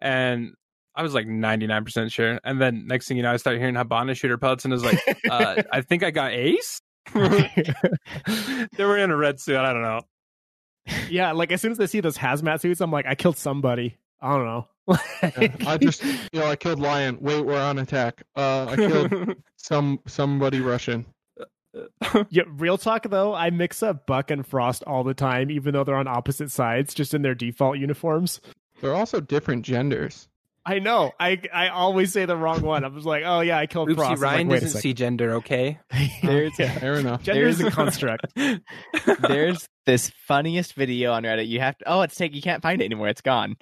and 0.00 0.54
I 0.96 1.02
was 1.02 1.12
like 1.12 1.26
99% 1.26 2.10
sure. 2.10 2.40
And 2.42 2.60
then 2.60 2.86
next 2.86 3.06
thing 3.06 3.18
you 3.18 3.22
know, 3.22 3.32
I 3.32 3.36
start 3.36 3.58
hearing 3.58 3.74
Hibana 3.74 4.16
shooter 4.16 4.38
pellets, 4.38 4.64
and 4.64 4.72
I 4.72 4.76
was 4.76 4.84
like, 4.84 5.18
uh, 5.30 5.62
I 5.70 5.82
think 5.82 6.02
I 6.02 6.10
got 6.10 6.32
Ace. 6.32 6.80
they 7.14 8.84
were 8.84 8.96
in 8.96 9.10
a 9.10 9.16
red 9.16 9.38
suit. 9.38 9.56
I 9.56 9.72
don't 9.72 9.82
know. 9.82 10.00
Yeah, 11.10 11.32
like 11.32 11.52
as 11.52 11.60
soon 11.60 11.72
as 11.72 11.80
I 11.80 11.86
see 11.86 12.00
those 12.00 12.16
hazmat 12.16 12.60
suits, 12.60 12.80
I'm 12.80 12.90
like, 12.90 13.06
I 13.06 13.14
killed 13.14 13.36
somebody. 13.36 13.96
I 14.20 14.34
don't 14.36 14.46
know. 14.46 14.68
Yeah, 15.22 15.48
I 15.66 15.78
just, 15.78 16.04
you 16.04 16.40
know, 16.40 16.46
I 16.46 16.54
killed 16.54 16.78
Lion. 16.78 17.18
Wait, 17.20 17.44
we're 17.44 17.60
on 17.60 17.78
attack. 17.78 18.22
Uh, 18.36 18.66
I 18.70 18.76
killed 18.76 19.34
some 19.56 19.98
somebody 20.06 20.60
Russian. 20.60 21.04
yeah, 22.30 22.44
real 22.46 22.78
talk 22.78 23.02
though, 23.10 23.34
I 23.34 23.50
mix 23.50 23.82
up 23.82 24.06
Buck 24.06 24.30
and 24.30 24.46
Frost 24.46 24.84
all 24.84 25.02
the 25.02 25.12
time, 25.12 25.50
even 25.50 25.74
though 25.74 25.82
they're 25.82 25.96
on 25.96 26.06
opposite 26.06 26.52
sides, 26.52 26.94
just 26.94 27.14
in 27.14 27.22
their 27.22 27.34
default 27.34 27.78
uniforms. 27.78 28.40
They're 28.80 28.94
also 28.94 29.20
different 29.20 29.64
genders. 29.64 30.28
I 30.68 30.80
know. 30.80 31.12
I 31.20 31.40
I 31.54 31.68
always 31.68 32.12
say 32.12 32.24
the 32.24 32.36
wrong 32.36 32.60
one. 32.62 32.84
I 32.84 32.88
was 32.88 33.06
like, 33.06 33.22
oh 33.24 33.38
yeah, 33.40 33.56
I 33.56 33.66
killed 33.66 33.88
Frost. 33.94 34.00
I 34.00 34.02
Oopsie, 34.02 34.08
Frost. 34.08 34.22
Ryan 34.22 34.48
like, 34.48 34.60
doesn't 34.62 34.80
see 34.80 34.94
gender, 34.94 35.34
okay? 35.34 35.78
There's 36.22 36.56
Fair 36.56 36.94
enough. 36.94 37.22
Gender 37.22 37.46
is 37.46 37.60
a 37.60 37.70
construct. 37.70 38.26
there's 39.20 39.68
this 39.86 40.10
funniest 40.26 40.74
video 40.74 41.12
on 41.12 41.22
Reddit. 41.22 41.46
You 41.46 41.60
have 41.60 41.78
to 41.78 41.84
oh, 41.86 42.02
it's 42.02 42.16
take 42.16 42.34
you 42.34 42.42
can't 42.42 42.62
find 42.62 42.82
it 42.82 42.84
anymore. 42.84 43.06
It's 43.06 43.20
gone. 43.20 43.56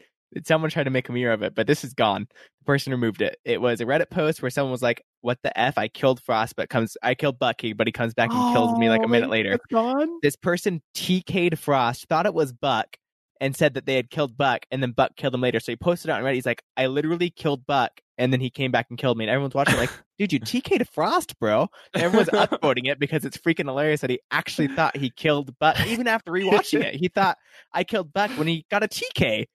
Someone 0.47 0.71
tried 0.71 0.85
to 0.85 0.91
make 0.91 1.09
a 1.09 1.13
mirror 1.13 1.33
of 1.33 1.43
it, 1.43 1.55
but 1.55 1.67
this 1.67 1.85
is 1.85 1.93
gone. 1.93 2.27
The 2.61 2.65
person 2.65 2.91
removed 2.91 3.21
it. 3.23 3.37
It 3.45 3.61
was 3.61 3.81
a 3.81 3.85
Reddit 3.85 4.11
post 4.11 4.41
where 4.41 4.51
someone 4.51 4.73
was 4.73 4.83
like, 4.83 5.03
"What 5.21 5.39
the 5.43 5.57
f? 5.57 5.77
I 5.77 5.89
killed 5.89 6.23
Frost, 6.23 6.57
but 6.57 6.71
comes 6.71 6.97
I 7.03 7.15
killed 7.15 7.39
Bucky, 7.39 7.75
but 7.75 7.87
he 7.87 7.93
comes 7.93 8.15
back 8.15 8.31
and 8.33 8.55
kills 8.55 8.77
me 8.79 8.89
like 8.89 9.03
a 9.03 9.05
Oh, 9.05 9.09
minute 9.09 9.29
later." 9.29 9.53
It's 9.53 9.67
gone. 9.67 10.09
This 10.23 10.37
person 10.37 10.81
TK'd 10.97 11.59
Frost, 11.59 12.07
thought 12.09 12.25
it 12.25 12.35
was 12.35 12.53
Buck, 12.53 12.97
and 13.41 13.57
said 13.57 13.75
that 13.75 13.87
they 13.87 13.97
had 13.97 14.11
killed 14.11 14.37
Buck, 14.37 14.65
and 14.71 14.83
then 14.83 14.93
Buck 14.93 15.17
killed 15.17 15.35
him 15.35 15.41
later. 15.41 15.61
So 15.61 15.73
he 15.73 15.77
posted 15.77 16.09
it 16.11 16.13
on 16.13 16.23
Reddit. 16.23 16.35
He's 16.35 16.47
like, 16.47 16.63
"I 16.77 16.87
literally 16.87 17.31
killed 17.31 17.67
Buck." 17.67 17.93
And 18.17 18.33
then 18.33 18.41
he 18.41 18.49
came 18.49 18.71
back 18.71 18.87
and 18.91 18.99
killed 18.99 19.19
me. 19.19 19.25
And 19.25 19.31
everyone's 19.31 19.55
watching, 19.55 19.77
like, 19.77 19.91
dude, 20.19 20.33
you 20.33 20.39
TK'd 20.39 20.89
Frost, 20.89 21.37
bro. 21.41 21.67
And 21.95 22.03
everyone's 22.05 22.29
upvoting 22.33 22.87
it 22.89 23.01
because 23.01 23.25
it's 23.25 23.37
freaking 23.37 23.65
hilarious 23.67 24.03
that 24.03 24.11
he 24.11 24.21
actually 24.31 24.69
thought 24.69 24.97
he 24.97 25.11
killed 25.11 25.59
Buck. 25.59 25.85
Even 25.87 26.07
after 26.07 26.31
rewatching 26.31 26.83
it, 26.85 26.95
he 26.95 27.09
thought 27.09 27.37
I 27.73 27.83
killed 27.83 28.13
Buck 28.13 28.31
when 28.39 28.47
he 28.47 28.65
got 28.71 28.85
a 28.85 28.89
TK. 28.89 29.47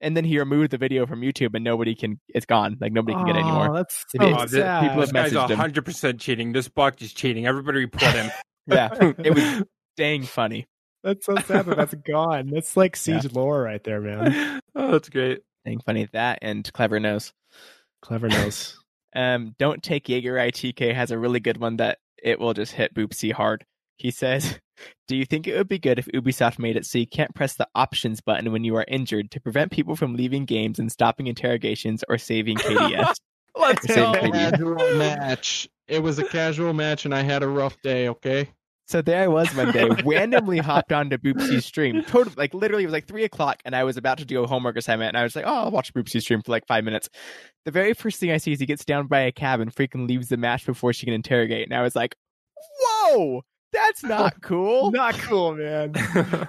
And 0.00 0.14
then 0.16 0.24
he 0.24 0.38
removed 0.38 0.72
the 0.72 0.78
video 0.78 1.06
from 1.06 1.22
YouTube, 1.22 1.54
and 1.54 1.64
nobody 1.64 1.94
can. 1.94 2.20
It's 2.28 2.44
gone. 2.46 2.76
Like 2.80 2.92
nobody 2.92 3.14
can 3.16 3.26
get 3.26 3.36
it 3.36 3.42
Oh, 3.44 3.48
anymore. 3.48 3.74
That's 3.76 4.04
It 4.14 4.20
so 4.20 4.28
is. 4.28 4.34
Oh, 4.36 4.40
the- 4.42 4.48
sad. 4.48 4.82
people 4.82 5.00
This 5.00 5.10
have 5.10 5.14
guy's 5.14 5.32
messaged 5.32 5.54
hundred 5.56 5.84
percent 5.86 6.20
cheating. 6.20 6.52
This 6.52 6.68
buck 6.68 7.00
is 7.02 7.12
cheating. 7.14 7.46
Everybody 7.46 7.80
report 7.80 8.12
him. 8.12 8.30
Yeah, 8.68 8.88
it 9.00 9.32
was 9.32 9.62
dang 9.96 10.24
funny. 10.24 10.66
That's 11.06 11.24
so 11.24 11.36
sad 11.36 11.66
that 11.66 11.76
that's 11.76 11.94
gone. 11.94 12.50
That's 12.52 12.76
like 12.76 12.96
siege 12.96 13.30
lore 13.30 13.62
right 13.62 13.82
there, 13.84 14.00
man. 14.00 14.60
oh, 14.74 14.90
that's 14.90 15.08
great. 15.08 15.42
Dang 15.64 15.78
funny 15.78 16.08
that 16.12 16.40
and 16.42 16.70
clever 16.72 16.98
nose. 16.98 17.32
Clever 18.02 18.28
nose. 18.28 18.76
Um, 19.14 19.54
don't 19.58 19.82
take 19.82 20.10
Jaeger 20.10 20.34
ITK 20.34 20.94
has 20.94 21.10
a 21.10 21.16
really 21.18 21.40
good 21.40 21.56
one 21.56 21.78
that 21.78 21.96
it 22.22 22.38
will 22.38 22.52
just 22.52 22.72
hit 22.72 22.92
Boopsy 22.92 23.32
hard. 23.32 23.64
He 23.96 24.10
says, 24.10 24.60
"Do 25.08 25.16
you 25.16 25.24
think 25.24 25.46
it 25.46 25.56
would 25.56 25.68
be 25.68 25.78
good 25.78 25.98
if 25.98 26.06
Ubisoft 26.08 26.58
made 26.58 26.76
it 26.76 26.84
so 26.84 26.98
you 26.98 27.06
can't 27.06 27.34
press 27.34 27.54
the 27.54 27.66
options 27.74 28.20
button 28.20 28.52
when 28.52 28.62
you 28.62 28.76
are 28.76 28.84
injured 28.86 29.30
to 29.30 29.40
prevent 29.40 29.72
people 29.72 29.96
from 29.96 30.16
leaving 30.16 30.44
games 30.44 30.78
and 30.78 30.92
stopping 30.92 31.28
interrogations 31.28 32.04
or 32.10 32.18
saving 32.18 32.58
KDS?" 32.58 33.14
Let's 33.58 33.86
Same 33.86 34.12
go. 34.12 34.32
Casual 34.32 34.96
match. 34.96 35.66
It 35.88 36.02
was 36.02 36.18
a 36.18 36.24
casual 36.24 36.74
match, 36.74 37.06
and 37.06 37.14
I 37.14 37.22
had 37.22 37.42
a 37.42 37.48
rough 37.48 37.80
day. 37.80 38.08
Okay. 38.08 38.50
So 38.88 39.02
there 39.02 39.24
I 39.24 39.26
was 39.26 39.52
one 39.56 39.72
day, 39.72 39.88
randomly 40.04 40.58
hopped 40.58 40.92
onto 40.92 41.18
Boopsy's 41.18 41.64
stream. 41.66 42.02
Totally, 42.04 42.36
like 42.36 42.54
literally, 42.54 42.84
it 42.84 42.86
was 42.86 42.92
like 42.92 43.06
three 43.08 43.24
o'clock, 43.24 43.60
and 43.64 43.74
I 43.74 43.82
was 43.82 43.96
about 43.96 44.18
to 44.18 44.24
do 44.24 44.44
a 44.44 44.46
homework 44.46 44.76
assignment, 44.76 45.08
and 45.08 45.18
I 45.18 45.24
was 45.24 45.34
like, 45.34 45.44
"Oh, 45.46 45.52
I'll 45.64 45.70
watch 45.72 45.92
Boopsy's 45.92 46.22
stream 46.22 46.40
for 46.40 46.52
like 46.52 46.66
five 46.68 46.84
minutes." 46.84 47.08
The 47.64 47.72
very 47.72 47.94
first 47.94 48.20
thing 48.20 48.30
I 48.30 48.36
see 48.36 48.52
is 48.52 48.60
he 48.60 48.66
gets 48.66 48.84
down 48.84 49.08
by 49.08 49.20
a 49.20 49.32
Cav 49.32 49.60
and 49.60 49.74
freaking 49.74 50.06
leaves 50.08 50.28
the 50.28 50.36
match 50.36 50.64
before 50.66 50.92
she 50.92 51.04
can 51.04 51.14
interrogate, 51.14 51.66
and 51.66 51.74
I 51.76 51.82
was 51.82 51.96
like, 51.96 52.14
"Whoa, 52.80 53.42
that's 53.72 54.04
not 54.04 54.40
cool." 54.42 54.92
Not 54.92 55.14
cool, 55.18 55.54
man. 55.56 55.92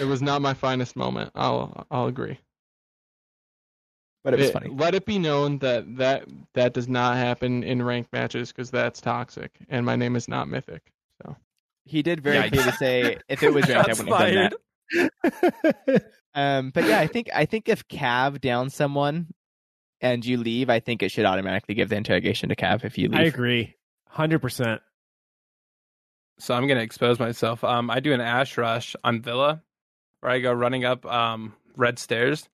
It 0.00 0.04
was 0.04 0.22
not 0.22 0.40
my 0.42 0.54
finest 0.54 0.94
moment. 0.94 1.32
I'll 1.34 1.86
I'll 1.90 2.06
agree. 2.06 2.38
but 4.24 4.32
it 4.34 4.38
was 4.38 4.48
It- 4.50 4.52
funny. 4.52 4.68
Let 4.70 4.94
it 4.94 5.04
be 5.04 5.18
known 5.18 5.58
that 5.58 5.96
that 5.96 6.24
that 6.54 6.72
does 6.72 6.88
not 6.88 7.16
happen 7.16 7.62
in 7.64 7.82
ranked 7.82 8.12
matches 8.12 8.52
because 8.52 8.70
that's 8.70 9.00
toxic, 9.00 9.52
and 9.68 9.84
my 9.84 9.96
name 9.96 10.16
is 10.16 10.28
not 10.28 10.48
Mythic. 10.48 10.82
So 11.22 11.36
He 11.84 12.02
did 12.02 12.20
very 12.20 12.36
Yikes. 12.36 12.52
clearly 12.52 12.72
say 12.72 13.18
if 13.28 13.42
it 13.42 13.52
was 13.52 13.68
ranked, 13.68 13.88
I 13.88 13.92
Shots 13.92 13.98
wouldn't 14.02 14.16
have 14.20 14.52
done 14.94 15.10
that. 15.86 16.02
Um, 16.34 16.70
but 16.70 16.84
yeah, 16.84 16.98
I 16.98 17.06
think 17.06 17.28
I 17.34 17.44
think 17.44 17.68
if 17.68 17.86
Cav 17.88 18.40
downs 18.40 18.74
someone 18.74 19.26
and 20.00 20.24
you 20.24 20.38
leave, 20.38 20.70
I 20.70 20.80
think 20.80 21.02
it 21.02 21.10
should 21.10 21.26
automatically 21.26 21.74
give 21.74 21.90
the 21.90 21.96
interrogation 21.96 22.48
to 22.48 22.56
Cav 22.56 22.84
if 22.84 22.96
you 22.96 23.08
leave. 23.08 23.20
I 23.20 23.24
agree. 23.24 23.74
Hundred 24.08 24.40
percent. 24.40 24.80
So 26.38 26.54
I'm 26.54 26.66
gonna 26.66 26.80
expose 26.80 27.18
myself. 27.18 27.62
Um, 27.64 27.90
I 27.90 28.00
do 28.00 28.12
an 28.12 28.20
ash 28.20 28.56
rush 28.56 28.96
on 29.04 29.20
Villa, 29.20 29.62
where 30.20 30.32
I 30.32 30.38
go 30.40 30.52
running 30.52 30.84
up 30.84 31.04
um 31.04 31.54
red 31.76 31.98
stairs, 31.98 32.48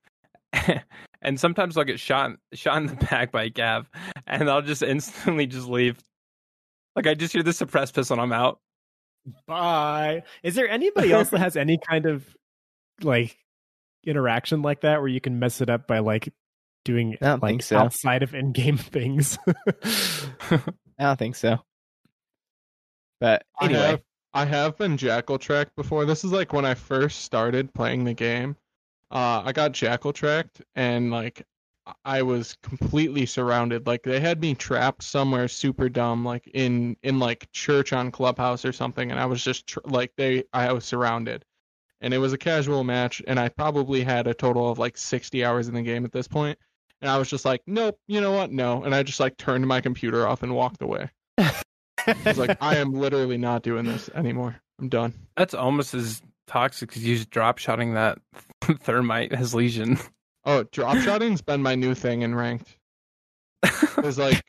and 1.23 1.39
sometimes 1.39 1.77
I'll 1.77 1.85
get 1.85 2.01
shot 2.01 2.33
shot 2.55 2.79
in 2.79 2.87
the 2.87 2.95
back 3.11 3.31
by 3.31 3.49
Cav, 3.49 3.87
and 4.27 4.51
I'll 4.51 4.63
just 4.63 4.83
instantly 4.83 5.47
just 5.47 5.69
leave. 5.69 5.99
Like 6.97 7.07
I 7.07 7.15
just 7.15 7.33
hear 7.33 7.45
the 7.45 7.53
suppressed 7.53 7.95
pistol, 7.95 8.15
and 8.15 8.23
I'm 8.23 8.33
out. 8.33 8.59
Bye. 9.47 10.23
Is 10.43 10.55
there 10.55 10.69
anybody 10.69 11.13
else 11.13 11.31
that 11.31 11.39
has 11.41 11.57
any 11.57 11.79
kind 11.79 12.07
of 12.07 12.25
like 13.03 13.37
interaction 14.05 14.63
like 14.63 14.81
that 14.83 15.01
where 15.01 15.09
you 15.09 15.21
can 15.21 15.39
mess 15.39 15.61
it 15.61 15.69
up 15.71 15.87
by 15.87 15.99
like 15.99 16.33
doing 16.85 17.17
I 17.21 17.27
don't 17.27 17.43
like 17.43 17.51
think 17.51 17.63
so. 17.63 17.79
outside 17.79 18.23
of 18.23 18.35
in-game 18.35 18.77
things? 18.79 19.39
I 20.51 20.61
don't 20.99 21.19
think 21.19 21.37
so. 21.37 21.59
But 23.21 23.45
I 23.59 23.65
anyway, 23.67 23.81
have 23.81 24.01
I 24.35 24.45
have 24.45 24.77
been 24.79 24.97
jackal 24.97 25.39
tracked 25.39 25.75
before. 25.77 26.05
This 26.05 26.25
is 26.25 26.33
like 26.33 26.53
when 26.53 26.65
I 26.65 26.75
first 26.75 27.23
started 27.23 27.73
playing 27.75 28.05
the 28.05 28.15
game. 28.15 28.57
uh, 29.11 29.43
I 29.45 29.53
got 29.53 29.73
jackal 29.73 30.13
tracked 30.13 30.63
and 30.77 31.11
like 31.11 31.45
I 32.05 32.23
was 32.23 32.56
completely 32.62 33.27
surrounded. 33.27 33.86
Like 33.86 34.02
they 34.02 34.20
had 34.20 34.40
me 34.40 34.55
trapped 34.55 35.02
somewhere 35.02 35.48
super 35.48 35.89
dumb, 35.89 36.24
like 36.24 36.47
in 36.55 36.97
in 37.02 37.19
like 37.19 37.51
church 37.52 37.93
on 37.93 38.10
Clubhouse 38.10 38.65
or 38.65 38.73
something, 38.73 39.10
and 39.10 39.20
I 39.20 39.27
was 39.27 39.43
just 39.43 39.66
tr- 39.66 39.81
like 39.85 40.12
they 40.16 40.44
I 40.52 40.73
was 40.73 40.85
surrounded, 40.85 41.44
and 42.01 42.12
it 42.15 42.19
was 42.19 42.32
a 42.32 42.39
casual 42.39 42.85
match, 42.85 43.23
and 43.27 43.39
I 43.39 43.48
probably 43.48 44.02
had 44.02 44.27
a 44.27 44.35
total 44.35 44.70
of 44.70 44.78
like 44.78 44.97
60 44.97 45.44
hours 45.44 45.69
in 45.69 45.74
the 45.74 45.82
game 45.82 46.05
at 46.05 46.12
this 46.12 46.28
point, 46.28 46.59
and 47.01 47.10
I 47.10 47.19
was 47.19 47.28
just 47.28 47.44
like, 47.44 47.62
nope, 47.66 47.98
you 48.06 48.20
know 48.20 48.32
what, 48.32 48.51
no, 48.51 48.82
and 48.82 48.94
I 48.94 49.02
just 49.02 49.20
like 49.20 49.36
turned 49.36 49.66
my 49.66 49.81
computer 49.81 50.27
off 50.27 50.43
and 50.43 50.55
walked 50.55 50.82
away. 50.82 51.10
I 51.39 52.16
was 52.24 52.39
like, 52.39 52.56
I 52.60 52.77
am 52.77 52.93
literally 52.93 53.39
not 53.39 53.62
doing 53.62 53.85
this 53.85 54.09
anymore. 54.15 54.56
I'm 54.81 54.89
done. 54.89 55.12
That's 55.36 55.55
almost 55.55 55.94
as 55.94 56.23
toxic 56.47 56.97
as 56.97 57.05
you 57.05 57.24
drop 57.24 57.59
shotting 57.59 57.94
that 57.94 58.19
thermite 58.62 59.32
as 59.32 59.55
Lesion. 59.55 59.98
Oh, 60.49 60.62
drop 60.73 60.97
shotting's 60.97 61.43
been 61.43 61.62
my 61.62 61.75
new 61.75 61.95
thing 61.95 62.23
in 62.23 62.35
ranked. 62.35 62.75
It's 63.99 64.16
like, 64.16 64.43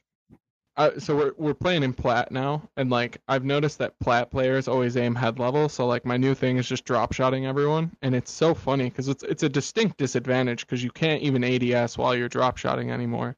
I, 0.78 0.98
so 0.98 1.14
we're 1.14 1.34
we're 1.38 1.54
playing 1.54 1.84
in 1.84 1.92
plat 1.94 2.32
now, 2.32 2.70
and 2.78 2.90
like 2.90 3.18
I've 3.28 3.44
noticed 3.44 3.80
that 3.80 4.00
plat 4.00 4.32
players 4.32 4.70
always 4.70 4.96
aim 4.96 5.14
head 5.14 5.38
level. 5.40 5.68
So 5.68 5.86
like 5.88 6.06
my 6.06 6.16
new 6.16 6.34
thing 6.34 6.56
is 6.56 6.70
just 6.70 6.86
drop 6.86 7.12
shotting 7.12 7.46
everyone, 7.46 7.92
and 8.02 8.16
it's 8.16 8.32
so 8.32 8.54
funny 8.54 8.86
because 8.86 9.10
it's 9.10 9.24
it's 9.24 9.44
a 9.44 9.50
distinct 9.50 9.98
disadvantage 9.98 10.66
because 10.66 10.82
you 10.82 10.90
can't 10.90 11.22
even 11.22 11.44
ADS 11.44 11.98
while 11.98 12.16
you're 12.16 12.30
drop 12.30 12.56
shotting 12.56 12.92
anymore. 12.92 13.36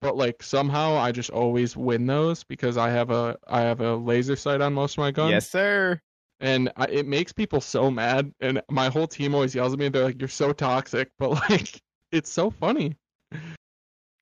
But 0.00 0.16
like 0.16 0.44
somehow 0.44 0.96
I 0.96 1.10
just 1.10 1.30
always 1.30 1.76
win 1.76 2.06
those 2.06 2.44
because 2.44 2.76
I 2.76 2.90
have 2.90 3.10
a 3.10 3.36
I 3.48 3.62
have 3.62 3.80
a 3.80 3.96
laser 3.96 4.36
sight 4.36 4.60
on 4.60 4.74
most 4.74 4.92
of 4.94 4.98
my 4.98 5.10
guns. 5.10 5.32
Yes, 5.32 5.50
sir. 5.50 6.00
and 6.38 6.70
I, 6.76 6.84
it 6.84 7.06
makes 7.08 7.32
people 7.32 7.60
so 7.60 7.90
mad 7.90 8.32
and 8.40 8.62
my 8.70 8.90
whole 8.90 9.08
team 9.08 9.34
always 9.34 9.56
yells 9.56 9.72
at 9.72 9.78
me 9.80 9.88
they're 9.88 10.04
like 10.04 10.20
you're 10.20 10.28
so 10.28 10.52
toxic 10.52 11.10
but 11.18 11.30
like 11.30 11.80
it's 12.12 12.30
so 12.30 12.50
funny 12.50 12.96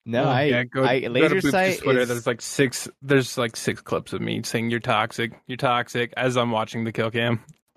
No, 0.06 0.24
Oh, 0.24 0.28
I, 0.28 0.42
yeah, 0.44 0.64
go, 0.64 0.84
I 0.84 1.00
go 1.00 1.06
to 1.06 1.12
laser 1.12 1.34
Boop's 1.36 1.50
sight 1.50 1.78
Twitter. 1.80 2.00
is, 2.00 2.08
There's 2.08 2.26
like 2.26 2.42
six. 2.42 2.88
There's 3.00 3.38
like 3.38 3.56
six 3.56 3.80
clips 3.80 4.12
of 4.12 4.20
me 4.20 4.42
saying 4.42 4.70
you're 4.70 4.80
toxic. 4.80 5.32
You're 5.46 5.56
toxic 5.56 6.12
as 6.16 6.36
I'm 6.36 6.50
watching 6.50 6.84
the 6.84 6.92
kill 6.92 7.10
cam. 7.10 7.40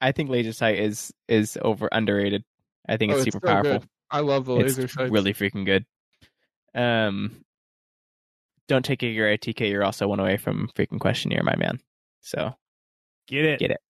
I 0.00 0.12
think 0.12 0.30
laser 0.30 0.52
sight 0.52 0.78
is 0.78 1.12
is 1.28 1.58
over 1.62 1.88
underrated. 1.92 2.44
I 2.88 2.96
think 2.96 3.12
Oh, 3.12 3.16
it's 3.16 3.26
it's 3.26 3.34
super 3.34 3.46
so 3.46 3.52
powerful. 3.52 3.78
good. 3.80 3.88
i 4.10 4.20
love 4.20 4.44
the 4.46 4.54
laser 4.54 4.88
sight. 4.88 5.10
really 5.10 5.32
freaking 5.34 5.64
good. 5.66 5.84
Um, 6.74 7.44
don't 8.68 8.84
take 8.84 9.02
your 9.02 9.28
ITK. 9.28 9.68
You're 9.70 9.84
also 9.84 10.08
one 10.08 10.20
away 10.20 10.36
from 10.36 10.68
freaking 10.76 10.98
questionnaire, 11.00 11.42
my 11.42 11.56
man. 11.56 11.80
So 12.20 12.54
Get 13.28 13.44
it. 13.44 13.58
Get 13.60 13.70
it. 13.72 13.80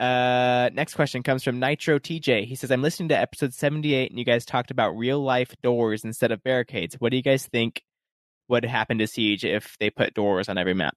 Uh, 0.00 0.70
next 0.72 0.94
question 0.94 1.22
comes 1.22 1.44
from 1.44 1.60
Nitro 1.60 1.98
TJ. 1.98 2.44
He 2.46 2.54
says, 2.54 2.70
"I'm 2.70 2.80
listening 2.82 3.10
to 3.10 3.18
episode 3.18 3.52
78, 3.52 4.10
and 4.10 4.18
you 4.18 4.24
guys 4.24 4.46
talked 4.46 4.70
about 4.70 4.96
real 4.96 5.20
life 5.22 5.54
doors 5.62 6.04
instead 6.04 6.32
of 6.32 6.42
barricades. 6.42 6.96
What 6.98 7.10
do 7.10 7.16
you 7.18 7.22
guys 7.22 7.46
think 7.46 7.82
would 8.48 8.64
happen 8.64 8.98
to 8.98 9.06
Siege 9.06 9.44
if 9.44 9.76
they 9.78 9.90
put 9.90 10.14
doors 10.14 10.48
on 10.48 10.56
every 10.56 10.74
map?" 10.74 10.96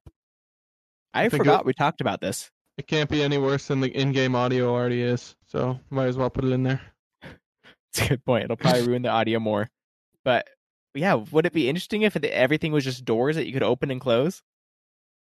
I, 1.12 1.24
I 1.24 1.28
forgot 1.28 1.60
it- 1.60 1.66
we 1.66 1.74
talked 1.74 2.00
about 2.00 2.20
this. 2.22 2.50
it 2.78 2.86
can't 2.86 3.10
be 3.10 3.22
any 3.22 3.38
worse 3.38 3.68
than 3.68 3.80
the 3.80 3.88
in-game 3.90 4.34
audio 4.34 4.70
already 4.74 5.00
is 5.02 5.36
so 5.46 5.78
might 5.90 6.06
as 6.08 6.16
well 6.16 6.28
put 6.30 6.44
it 6.44 6.50
in 6.50 6.64
there 6.64 6.80
It's 7.92 8.00
a 8.02 8.08
good 8.08 8.24
point. 8.24 8.42
It'll 8.44 8.56
probably 8.56 8.82
ruin 8.88 9.02
the 9.02 9.10
audio 9.10 9.38
more. 9.38 9.70
But 10.24 10.48
yeah, 10.94 11.14
would 11.14 11.46
it 11.46 11.52
be 11.52 11.68
interesting 11.68 12.02
if 12.02 12.16
everything 12.16 12.72
was 12.72 12.82
just 12.82 13.04
doors 13.04 13.36
that 13.36 13.46
you 13.46 13.52
could 13.52 13.62
open 13.62 13.92
and 13.92 14.00
close? 14.00 14.42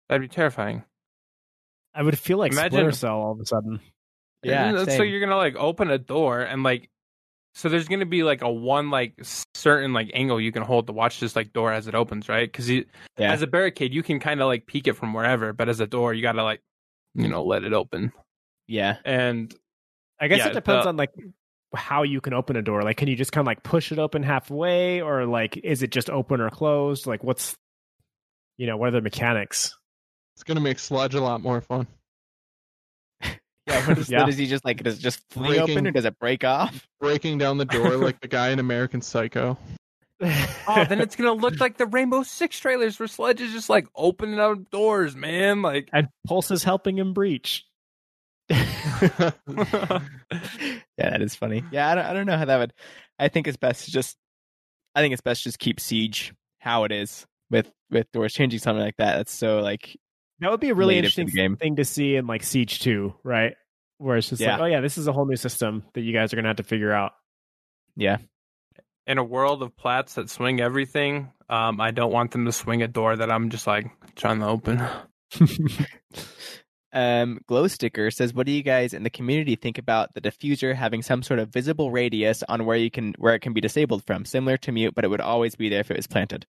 That'd 0.10 0.28
be 0.28 0.34
terrifying. 0.34 0.84
I 1.96 2.04
would 2.04 2.20
feel 2.20 2.38
like 2.38 2.52
Imagine- 2.52 2.72
Splinter 2.72 2.92
Cell 2.92 3.18
all 3.18 3.32
of 3.32 3.40
a 3.40 3.46
sudden. 3.46 3.80
Yeah, 4.44 4.70
And 4.70 4.78
so 4.80 4.86
same. 4.86 5.10
you're 5.10 5.22
gonna 5.22 5.38
like 5.38 5.56
open 5.56 5.90
a 5.90 5.98
door 5.98 6.42
and 6.42 6.62
like, 6.62 6.90
so 7.56 7.70
there's 7.70 7.88
gonna 7.88 8.06
be 8.06 8.22
like 8.24 8.42
a 8.42 8.52
one 8.52 8.90
like 8.92 9.14
certain 9.56 9.94
like 9.94 10.12
angle 10.14 10.40
you 10.42 10.52
can 10.52 10.62
hold 10.62 10.88
to 10.88 10.94
watch 10.94 11.20
this 11.20 11.36
like 11.36 11.54
door 11.54 11.72
as 11.72 11.88
it 11.88 11.96
opens, 11.96 12.28
right? 12.30 12.52
Because 12.52 12.70
you 12.70 12.86
Yeah. 13.18 13.32
as 13.32 13.42
a 13.42 13.48
barricade 13.48 13.94
you 13.94 14.04
can 14.04 14.20
kind 14.20 14.42
of 14.42 14.48
like 14.48 14.68
peek 14.68 14.88
it 14.88 14.94
from 14.94 15.14
wherever, 15.14 15.54
but 15.54 15.70
as 15.70 15.80
a 15.80 15.88
door 15.88 16.14
you 16.14 16.22
gotta 16.22 16.44
like, 16.44 16.62
you 17.16 17.28
know, 17.30 17.44
let 17.44 17.64
it 17.64 17.74
open. 17.74 18.12
Yeah, 18.68 18.98
And 19.06 19.54
I 20.20 20.28
guess 20.28 20.40
Yeah, 20.40 20.48
it 20.50 20.54
depends 20.54 20.84
the- 20.86 20.90
on 20.90 20.98
like 20.98 21.12
how 21.76 22.04
you 22.04 22.22
can 22.22 22.34
open 22.34 22.56
a 22.56 22.62
door. 22.62 22.84
Like, 22.84 22.98
can 22.98 23.08
you 23.08 23.16
just 23.16 23.32
kind 23.32 23.42
of 23.44 23.48
like 23.48 23.64
push 23.64 23.92
it 23.92 24.00
open 24.00 24.22
halfway, 24.24 25.02
or 25.02 25.26
like 25.26 25.58
is 25.58 25.82
it 25.84 25.92
just 25.92 26.10
open 26.10 26.40
or 26.40 26.50
closed? 26.50 27.06
Like, 27.08 27.24
what's 27.24 27.56
you 28.58 28.68
know 28.68 28.78
what 28.78 28.90
are 28.90 28.92
the 28.92 29.02
mechanics? 29.02 29.76
It's 30.36 30.44
gonna 30.44 30.60
make 30.60 30.80
Sledge 30.80 31.16
a 31.16 31.22
lot 31.22 31.42
more 31.42 31.62
fun 31.62 31.88
yeah. 33.24 33.88
What 33.88 33.98
is, 33.98 34.10
Yeah. 34.10 34.20
what 34.22 34.30
is 34.30 34.38
he 34.38 34.48
just 34.48 34.66
like? 34.66 34.84
Does 34.84 35.00
it 35.00 35.02
just 35.02 35.22
fling 35.30 35.60
open 35.60 35.88
or 35.88 35.92
does 35.92 36.06
it 36.06 36.20
break 36.20 36.44
off? 36.44 36.88
breaking 37.00 37.38
down 37.38 37.58
the 37.58 37.66
door 37.66 37.96
like 37.98 38.20
the 38.22 38.28
guy 38.28 38.50
in 38.50 38.60
american 38.60 39.02
psycho 39.02 39.58
oh, 40.22 40.86
then 40.88 41.02
it's 41.02 41.16
gonna 41.18 41.34
look 41.34 41.60
like 41.60 41.76
the 41.76 41.86
Rainbow 41.86 42.24
Six 42.24 42.58
trailers 42.58 42.98
where 42.98 43.08
Sledge 43.08 43.42
is 43.42 43.52
just 43.52 43.70
like 43.70 43.86
opening 43.94 44.40
up 44.40 44.70
doors, 44.72 45.14
man. 45.14 45.62
Like, 45.62 45.90
and 45.92 46.08
Pulse 46.26 46.52
is 46.52 46.64
helping 46.64 46.98
him 46.98 47.12
breach. 47.14 47.66
yeah, 48.50 49.32
that 50.98 51.22
is 51.22 51.36
funny. 51.36 51.66
Yeah, 51.70 51.92
I 51.92 51.96
don't, 51.96 52.06
I 52.06 52.14
don't 52.14 52.26
know 52.28 52.38
how 52.38 52.46
that 52.46 52.58
would. 52.58 52.74
I 53.20 53.28
think 53.28 53.48
it's 53.48 53.58
best 53.58 53.86
to 53.86 53.92
just. 53.92 54.16
I 54.96 55.02
think 55.02 55.12
it's 55.12 55.22
best 55.22 55.44
to 55.44 55.50
just 55.50 55.60
keep 55.60 55.82
siege 55.82 56.34
how 56.60 56.86
it 56.86 56.94
is 56.94 57.26
with 57.52 57.70
with 57.92 58.10
doors 58.14 58.34
changing 58.34 58.60
something 58.60 58.84
like 58.84 58.96
that. 58.98 59.18
That's 59.18 59.34
so 59.34 59.60
like 59.60 59.98
That 60.40 60.52
would 60.52 60.60
be 60.60 60.70
a 60.70 60.76
really 60.76 60.96
Native 60.96 61.12
to 61.12 61.16
the 61.16 61.22
interesting 61.22 61.44
game. 61.44 61.56
thing 61.58 61.76
to 61.78 61.86
see 61.86 62.16
in 62.18 62.28
like 62.28 62.44
Siege 62.44 62.80
2, 62.80 63.14
right? 63.24 63.54
Where 64.00 64.18
it's 64.18 64.30
just 64.30 64.42
Yeah. 64.42 64.54
like, 64.54 64.62
oh 64.62 64.66
yeah, 64.66 64.82
this 64.82 64.98
is 64.98 65.08
a 65.08 65.14
whole 65.14 65.26
new 65.26 65.38
system 65.38 65.84
that 65.94 66.02
you 66.02 66.12
guys 66.14 66.34
are 66.34 66.36
gonna 66.36 66.50
have 66.50 66.58
to 66.58 66.64
figure 66.64 66.92
out. 66.92 67.14
yeah. 67.96 68.18
in 69.08 69.18
a 69.20 69.24
world 69.24 69.62
of 69.64 69.78
plats 69.78 70.16
that 70.16 70.30
swing 70.32 70.60
everything, 70.60 71.32
um, 71.48 71.80
I 71.80 71.92
don't 71.92 72.12
want 72.12 72.32
them 72.32 72.46
to 72.46 72.52
swing 72.52 72.82
a 72.82 72.88
door 72.88 73.16
that 73.16 73.32
I'm 73.32 73.50
just 73.52 73.68
like 73.68 73.86
trying 74.16 74.40
to 74.40 74.48
open. 74.48 74.82
Um, 76.94 77.40
Glow 77.48 77.68
Sticker 77.68 78.10
says, 78.10 78.34
"What 78.34 78.46
do 78.46 78.54
you 78.54 78.64
guys 78.64 78.94
in 78.94 79.04
the 79.04 79.10
community 79.10 79.58
think 79.58 79.78
about 79.78 80.14
the 80.14 80.22
diffuser 80.22 80.74
having 80.74 81.02
some 81.02 81.24
sort 81.24 81.40
of 81.42 81.50
visible 81.50 81.92
radius 81.92 82.42
on 82.48 82.66
where 82.66 82.78
you 82.78 82.90
can 82.90 83.14
where 83.18 83.36
it 83.36 83.40
can 83.40 83.52
be 83.52 83.60
disabled 83.60 84.06
from, 84.08 84.24
similar 84.24 84.56
to 84.60 84.72
mute, 84.72 84.96
but 84.96 85.04
it 85.04 85.10
would 85.10 85.20
always 85.20 85.56
be 85.56 85.68
there 85.68 85.82
if 85.82 85.92
it 85.92 85.98
was 85.98 86.08
planted." 86.08 86.46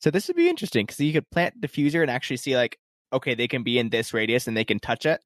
So 0.00 0.10
this 0.10 0.28
would 0.28 0.36
be 0.36 0.46
interesting 0.48 0.84
because 0.84 1.00
you 1.00 1.14
could 1.14 1.30
plant 1.30 1.60
diffuser 1.62 2.02
and 2.02 2.10
actually 2.10 2.36
see 2.36 2.54
like, 2.54 2.78
okay, 3.12 3.34
they 3.34 3.48
can 3.48 3.62
be 3.62 3.78
in 3.78 3.90
this 3.90 4.12
radius 4.14 4.46
and 4.46 4.56
they 4.56 4.64
can 4.64 4.78
touch 4.78 5.06
it. 5.06 5.20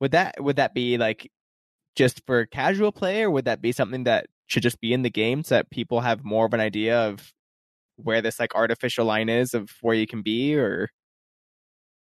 Would 0.00 0.12
that 0.12 0.42
would 0.42 0.56
that 0.56 0.74
be 0.74 0.98
like 0.98 1.30
just 1.96 2.22
for 2.26 2.46
casual 2.46 2.92
play, 2.92 3.22
or 3.22 3.30
would 3.30 3.44
that 3.46 3.62
be 3.62 3.72
something 3.72 4.04
that 4.04 4.26
should 4.46 4.62
just 4.62 4.80
be 4.80 4.92
in 4.92 5.02
the 5.02 5.10
game 5.10 5.42
so 5.42 5.54
that 5.56 5.70
people 5.70 6.00
have 6.00 6.24
more 6.24 6.46
of 6.46 6.52
an 6.54 6.60
idea 6.60 6.98
of 7.08 7.32
where 7.96 8.20
this 8.20 8.40
like 8.40 8.54
artificial 8.54 9.06
line 9.06 9.28
is 9.28 9.54
of 9.54 9.70
where 9.80 9.94
you 9.94 10.06
can 10.06 10.22
be, 10.22 10.56
or 10.56 10.90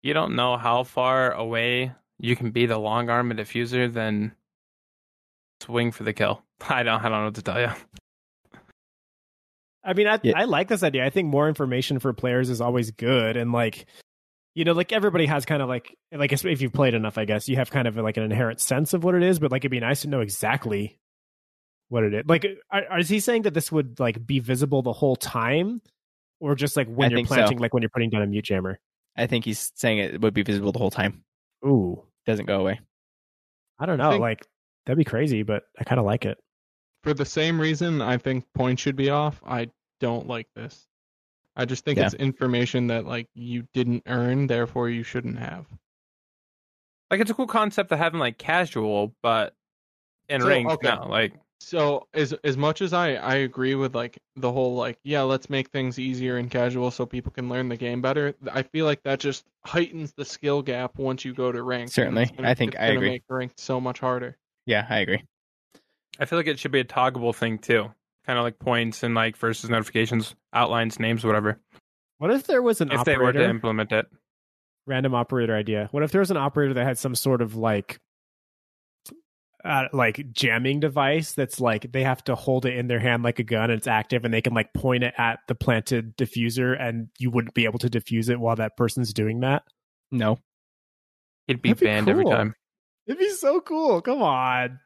You 0.03 0.13
don't 0.13 0.35
know 0.35 0.57
how 0.57 0.83
far 0.83 1.31
away 1.31 1.93
you 2.19 2.35
can 2.35 2.51
be 2.51 2.65
the 2.65 2.77
long 2.77 3.09
arm 3.09 3.31
and 3.31 3.39
diffuser, 3.39 3.91
then 3.91 4.35
swing 5.61 5.91
for 5.91 6.03
the 6.03 6.13
kill. 6.13 6.43
I 6.69 6.83
don't. 6.83 6.99
I 6.99 7.09
don't 7.09 7.19
know 7.19 7.25
what 7.25 7.35
to 7.35 7.41
tell 7.43 7.59
you. 7.61 7.71
I 9.83 9.93
mean, 9.93 10.07
I 10.07 10.19
Yeah. 10.23 10.33
I 10.35 10.45
like 10.45 10.67
this 10.67 10.83
idea. 10.83 11.05
I 11.05 11.09
think 11.09 11.29
more 11.29 11.47
information 11.47 11.99
for 11.99 12.11
players 12.13 12.49
is 12.49 12.61
always 12.61 12.91
good, 12.91 13.37
and 13.37 13.51
like, 13.51 13.85
you 14.57 14.65
know, 14.65 14.71
like 14.73 14.91
everybody 14.91 15.27
has 15.27 15.45
kind 15.45 15.61
of 15.61 15.69
like 15.69 15.95
like 16.11 16.33
if 16.33 16.61
you've 16.63 16.73
played 16.73 16.95
enough, 16.95 17.19
I 17.19 17.25
guess 17.25 17.47
you 17.47 17.57
have 17.57 17.69
kind 17.69 17.87
of 17.87 17.95
like 17.95 18.17
an 18.17 18.23
inherent 18.23 18.59
sense 18.59 18.95
of 18.95 19.03
what 19.03 19.13
it 19.13 19.21
is. 19.21 19.37
But 19.37 19.51
like, 19.51 19.61
it'd 19.61 19.69
be 19.69 19.79
nice 19.79 20.01
to 20.01 20.07
know 20.09 20.21
exactly 20.21 20.99
what 21.89 22.03
it 22.03 22.11
is. 22.15 22.23
Like, 22.25 22.43
are, 22.71 22.97
is 22.97 23.07
he 23.07 23.19
saying 23.19 23.43
that 23.43 23.53
this 23.53 23.71
would 23.71 23.99
like 23.99 24.25
be 24.25 24.39
visible 24.39 24.81
the 24.81 24.93
whole 24.93 25.15
time, 25.15 25.79
or 26.39 26.55
just 26.55 26.75
like 26.75 26.87
when 26.87 27.05
I 27.05 27.09
you're 27.11 27.17
think 27.19 27.27
so. 27.27 27.35
planting, 27.35 27.59
like 27.59 27.71
when 27.75 27.83
you're 27.83 27.91
putting 27.91 28.09
down 28.09 28.23
a 28.23 28.25
mute 28.25 28.45
jammer? 28.45 28.79
I 29.15 29.27
think 29.27 29.45
he's 29.45 29.71
saying 29.75 29.99
it 29.99 30.21
would 30.21 30.33
be 30.33 30.41
visible 30.41 30.71
the 30.71 30.79
whole 30.79 30.89
time, 30.89 31.23
Ooh, 31.63 32.01
doesn't 32.25 32.47
go 32.47 32.59
away. 32.59 32.79
I 33.77 33.85
don't 33.85 33.99
know. 33.99 34.09
think- 34.09 34.21
like 34.21 34.43
that'd 34.87 34.97
be 34.97 35.03
crazy, 35.03 35.43
but 35.43 35.65
I 35.79 35.83
kind 35.83 35.99
of 35.99 36.05
like 36.05 36.25
it. 36.25 36.39
for 37.03 37.13
the 37.13 37.25
same 37.25 37.61
reason 37.61 38.01
I 38.01 38.17
think 38.17 38.43
points 38.55 38.81
should 38.81 38.95
be 38.95 39.11
off, 39.11 39.39
I 39.45 39.69
don't 39.99 40.27
like 40.27 40.47
this. 40.55 40.87
I 41.59 41.65
just 41.65 41.83
think 41.83 41.97
Yeah. 41.97 42.05
it's 42.05 42.13
information 42.13 42.87
that 42.87 43.05
like 43.05 43.27
you 43.33 43.67
didn't 43.73 44.03
earn, 44.05 44.47
therefore 44.47 44.89
you 44.89 45.03
shouldn't 45.03 45.39
have. 45.39 45.65
Like 47.11 47.19
it's 47.19 47.31
a 47.31 47.33
cool 47.33 47.47
concept 47.47 47.89
to 47.89 47.97
having 47.97 48.19
like 48.19 48.37
casual, 48.37 49.13
but 49.23 49.53
in 50.29 50.41
So, 50.41 50.47
ranked 50.47 50.71
okay. 50.73 50.93
no. 50.95 51.07
Like 51.07 51.33
So 51.59 52.07
as 52.13 52.33
as 52.43 52.57
much 52.57 52.81
as 52.81 52.93
I 52.93 53.13
I 53.15 53.35
agree 53.37 53.73
with 53.75 53.95
like 53.95 54.19
the 54.35 54.51
whole 54.51 54.75
like 54.75 54.99
yeah 55.03 55.21
let's 55.23 55.49
make 55.49 55.69
things 55.69 55.97
easier 55.97 56.37
and 56.37 56.51
casual 56.51 56.91
so 56.91 57.05
people 57.05 57.31
can 57.31 57.49
learn 57.49 57.69
the 57.69 57.77
game 57.77 58.01
better. 58.01 58.35
I 58.51 58.61
feel 58.63 58.85
like 58.85 59.01
that 59.03 59.19
just 59.19 59.45
heightens 59.65 60.13
the 60.13 60.25
skill 60.25 60.61
gap 60.61 60.97
once 60.99 61.25
you 61.25 61.33
go 61.33 61.51
to 61.51 61.63
ranked. 61.63 61.85
and 61.97 62.13
Certainly. 62.13 62.25
gonna- 62.37 62.49
I 62.49 62.53
think 62.53 62.73
it's 62.75 62.81
I 62.83 62.87
agree. 62.87 63.09
Make 63.09 63.23
ranked 63.29 63.59
so 63.59 63.81
much 63.81 63.99
harder. 63.99 64.37
Yeah, 64.67 64.85
I 64.89 64.99
agree. 64.99 65.23
I 66.19 66.25
feel 66.25 66.37
like 66.37 66.47
it 66.47 66.59
should 66.59 66.71
be 66.71 66.81
a 66.81 66.85
toggleable 66.85 67.33
thing 67.35 67.57
too. 67.57 67.91
Kind 68.27 68.37
of 68.37 68.43
like 68.43 68.59
points 68.59 69.03
and 69.03 69.15
like 69.15 69.37
versus 69.37 69.69
notifications, 69.69 70.35
outlines, 70.53 70.99
names, 70.99 71.23
whatever. 71.23 71.59
What 72.17 72.31
if 72.31 72.45
there 72.45 72.61
was 72.61 72.81
an 72.81 72.91
if 72.91 73.05
they 73.05 73.13
operator? 73.15 73.23
were 73.39 73.45
to 73.45 73.49
implement 73.49 73.91
it. 73.93 74.05
random 74.85 75.15
operator 75.15 75.55
idea. 75.55 75.87
What 75.91 76.03
if 76.03 76.11
there 76.11 76.19
was 76.19 76.31
an 76.31 76.37
operator 76.37 76.73
that 76.75 76.85
had 76.85 76.97
some 76.97 77.15
sort 77.15 77.41
of 77.41 77.55
like 77.55 77.99
uh, 79.65 79.85
like 79.91 80.31
jamming 80.31 80.79
device 80.79 81.33
that's 81.33 81.59
like 81.59 81.91
they 81.91 82.03
have 82.03 82.23
to 82.23 82.35
hold 82.35 82.65
it 82.65 82.75
in 82.77 82.87
their 82.87 82.99
hand 82.99 83.23
like 83.23 83.39
a 83.39 83.43
gun 83.43 83.69
and 83.69 83.77
it's 83.77 83.87
active 83.87 84.23
and 84.23 84.33
they 84.33 84.41
can 84.41 84.53
like 84.53 84.73
point 84.73 85.03
it 85.03 85.13
at 85.17 85.39
the 85.47 85.55
planted 85.55 86.15
diffuser 86.15 86.79
and 86.79 87.07
you 87.19 87.29
wouldn't 87.31 87.53
be 87.53 87.65
able 87.65 87.79
to 87.79 87.89
diffuse 87.89 88.29
it 88.29 88.39
while 88.39 88.55
that 88.55 88.77
person's 88.77 89.13
doing 89.13 89.39
that? 89.41 89.63
No, 90.11 90.37
It'd 91.47 91.61
be 91.61 91.69
That'd 91.69 91.79
be 91.81 91.85
banned 91.85 92.09
every 92.09 92.25
time. 92.25 92.53
It'd 93.07 93.19
be 93.19 93.29
so 93.31 93.59
cool. 93.61 94.01
Come 94.01 94.21
on. 94.21 94.79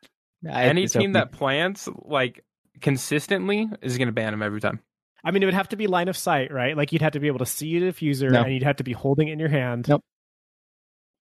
I- 0.50 0.64
Any 0.66 0.88
team 0.88 1.14
that 1.14 1.32
plants 1.32 1.88
like 2.04 2.44
consistently 2.82 3.70
is 3.82 3.98
going 3.98 4.08
to 4.08 4.12
ban 4.14 4.34
him 4.34 4.42
every 4.42 4.60
time. 4.62 4.80
I 5.24 5.32
mean, 5.32 5.44
it 5.44 5.46
would 5.46 5.54
have 5.54 5.70
to 5.70 5.76
be 5.76 5.88
line 5.88 6.08
of 6.08 6.18
sight, 6.18 6.52
right? 6.52 6.76
Like 6.76 6.92
you'd 6.92 7.02
have 7.04 7.14
to 7.14 7.20
be 7.20 7.28
able 7.28 7.40
to 7.40 7.46
see 7.46 7.78
the 7.80 7.92
diffuser 7.92 8.32
No. 8.32 8.42
and 8.42 8.54
you'd 8.54 8.64
have 8.64 8.78
to 8.78 8.84
be 8.84 8.94
holding 8.94 9.28
it 9.28 9.34
in 9.34 9.40
your 9.40 9.50
hand. 9.50 9.88
Nope. 9.88 10.02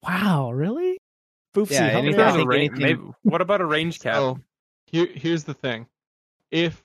Wow, 0.03 0.51
really? 0.53 0.99
Foofsy, 1.55 1.73
Yeah, 1.73 1.89
help 1.89 2.05
anything- 2.05 2.17
There's 2.17 2.29
out. 2.29 2.35
a 2.35 2.39
think 2.39 2.49
ra- 2.51 2.57
anything- 2.57 2.79
maybe- 2.83 3.01
what 3.23 3.41
about 3.41 3.61
a 3.61 3.67
range 3.67 4.01
cap? 4.03 4.15
So 4.15 4.39
here, 4.87 5.07
here's 5.13 5.45
the 5.45 5.55
thing. 5.55 5.87
If 6.51 6.83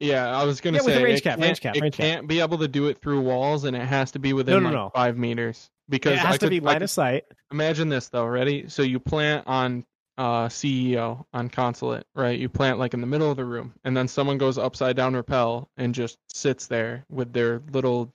yeah, 0.00 0.28
I 0.38 0.44
was 0.44 0.60
gonna 0.60 0.76
Yeah, 0.76 0.84
with 0.84 0.94
say 0.94 1.00
a 1.00 1.04
range 1.04 1.18
it 1.18 1.22
cap, 1.24 1.32
can't- 1.38 1.42
range 1.42 1.60
cap, 1.60 1.76
it 1.76 1.82
range 1.82 1.96
cap. 1.96 2.04
can't 2.06 2.28
be 2.28 2.40
able 2.40 2.58
to 2.58 2.68
do 2.68 2.86
it 2.86 3.00
through 3.00 3.20
walls, 3.22 3.64
and 3.64 3.74
it 3.76 3.82
has 3.84 4.12
to 4.12 4.18
be 4.20 4.32
within 4.32 4.54
No, 4.54 4.60
no, 4.60 4.66
like 4.66 4.74
no. 4.74 4.90
five 4.94 5.16
meters. 5.18 5.68
Because 5.88 6.12
it 6.12 6.18
has 6.18 6.28
I 6.28 6.32
to 6.34 6.38
could, 6.46 6.50
be 6.50 6.60
line 6.60 6.76
could- 6.76 6.82
of 6.82 6.90
sight. 6.90 7.24
Imagine 7.50 7.88
this 7.88 8.08
though, 8.10 8.26
ready? 8.26 8.68
So 8.68 8.82
you 8.82 9.00
plant 9.00 9.46
on 9.48 9.84
uh, 10.18 10.48
CEO 10.48 11.24
on 11.32 11.48
consulate, 11.48 12.04
right? 12.14 12.38
You 12.38 12.48
plant 12.48 12.78
like 12.78 12.92
in 12.92 13.00
the 13.00 13.06
middle 13.06 13.30
of 13.30 13.36
the 13.36 13.44
room, 13.44 13.72
and 13.84 13.96
then 13.96 14.08
someone 14.08 14.36
goes 14.36 14.58
upside 14.58 14.96
down 14.96 15.14
rappel 15.14 15.70
and 15.76 15.94
just 15.94 16.18
sits 16.28 16.66
there 16.66 17.04
with 17.08 17.32
their 17.32 17.62
little 17.70 18.12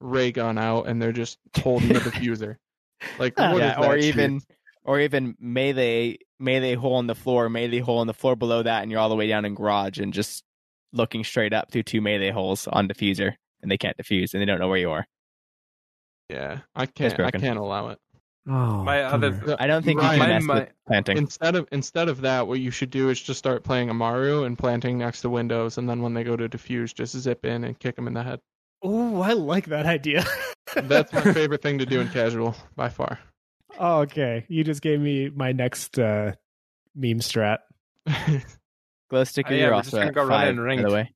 ray 0.00 0.30
gun 0.30 0.56
out, 0.56 0.86
and 0.86 1.02
they're 1.02 1.12
just 1.12 1.38
holding 1.58 1.88
the 1.88 2.00
diffuser. 2.00 2.56
Like, 3.18 3.38
what 3.38 3.56
yeah, 3.56 3.80
is 3.80 3.86
or 3.86 3.96
that 3.96 4.04
even 4.04 4.40
shit? 4.40 4.56
or 4.84 5.00
even 5.00 5.34
melee 5.40 6.18
melee 6.38 6.74
hole 6.74 7.00
in 7.00 7.06
the 7.06 7.14
floor, 7.14 7.48
melee 7.48 7.78
hole 7.78 8.02
in 8.02 8.06
the 8.06 8.12
floor 8.12 8.36
below 8.36 8.62
that, 8.62 8.82
and 8.82 8.90
you're 8.90 9.00
all 9.00 9.08
the 9.08 9.16
way 9.16 9.26
down 9.26 9.46
in 9.46 9.54
garage 9.54 9.98
and 9.98 10.12
just 10.12 10.44
looking 10.92 11.24
straight 11.24 11.54
up 11.54 11.72
through 11.72 11.84
two 11.84 12.02
melee 12.02 12.30
holes 12.30 12.68
on 12.68 12.88
diffuser, 12.88 13.32
and 13.62 13.70
they 13.70 13.78
can't 13.78 13.96
diffuse, 13.96 14.34
and 14.34 14.42
they 14.42 14.44
don't 14.44 14.58
know 14.58 14.68
where 14.68 14.76
you 14.76 14.90
are. 14.90 15.06
yeah, 16.28 16.58
I 16.74 16.84
can't, 16.84 17.18
I 17.18 17.30
can't 17.30 17.58
allow 17.58 17.88
it. 17.88 17.98
Oh, 18.48 18.82
My 18.82 19.02
other- 19.04 19.30
bummer. 19.32 19.56
I 19.60 19.66
don't 19.66 19.84
think 19.84 20.00
Ryan, 20.00 20.14
you 20.18 20.20
can 20.26 20.28
mess 20.34 20.42
my- 20.44 20.54
with 20.60 20.68
planting. 20.86 21.16
Instead 21.18 21.56
of 21.56 21.68
instead 21.72 22.08
of 22.08 22.22
that, 22.22 22.46
what 22.46 22.58
you 22.60 22.70
should 22.70 22.90
do 22.90 23.10
is 23.10 23.20
just 23.20 23.38
start 23.38 23.62
playing 23.64 23.90
Amaru 23.90 24.44
and 24.44 24.58
planting 24.58 24.98
next 24.98 25.20
to 25.22 25.28
windows, 25.30 25.76
and 25.78 25.88
then 25.88 26.00
when 26.02 26.14
they 26.14 26.24
go 26.24 26.36
to 26.36 26.48
diffuse, 26.48 26.92
just 26.92 27.16
zip 27.16 27.44
in 27.44 27.64
and 27.64 27.78
kick 27.78 27.96
them 27.96 28.06
in 28.06 28.14
the 28.14 28.22
head. 28.22 28.40
Oh, 28.82 29.20
I 29.20 29.34
like 29.34 29.66
that 29.66 29.84
idea. 29.86 30.24
That's 30.74 31.12
my 31.12 31.20
favorite 31.34 31.60
thing 31.62 31.78
to 31.78 31.86
do 31.86 32.00
in 32.00 32.08
casual 32.08 32.54
by 32.76 32.88
far. 32.88 33.18
oh, 33.78 34.00
okay. 34.00 34.46
You 34.48 34.64
just 34.64 34.80
gave 34.80 35.00
me 35.00 35.28
my 35.28 35.52
next 35.52 35.98
uh, 35.98 36.32
meme 36.94 37.20
strat. 37.20 37.58
Glow 39.10 39.24
sticker, 39.24 39.50
Oh, 39.52 39.54
yeah, 39.54 39.60
you're 39.62 39.70
we're 39.70 39.74
also 39.74 39.90
just 39.90 40.00
gonna 40.00 40.12
go 40.12 40.22
run 40.22 40.30
five, 40.30 40.48
in 40.48 40.82
by 40.82 40.88
the 40.88 40.94
way. 40.94 41.12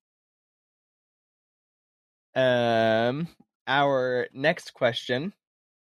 Um, 2.36 3.28
our 3.66 4.28
next 4.34 4.74
question, 4.74 5.32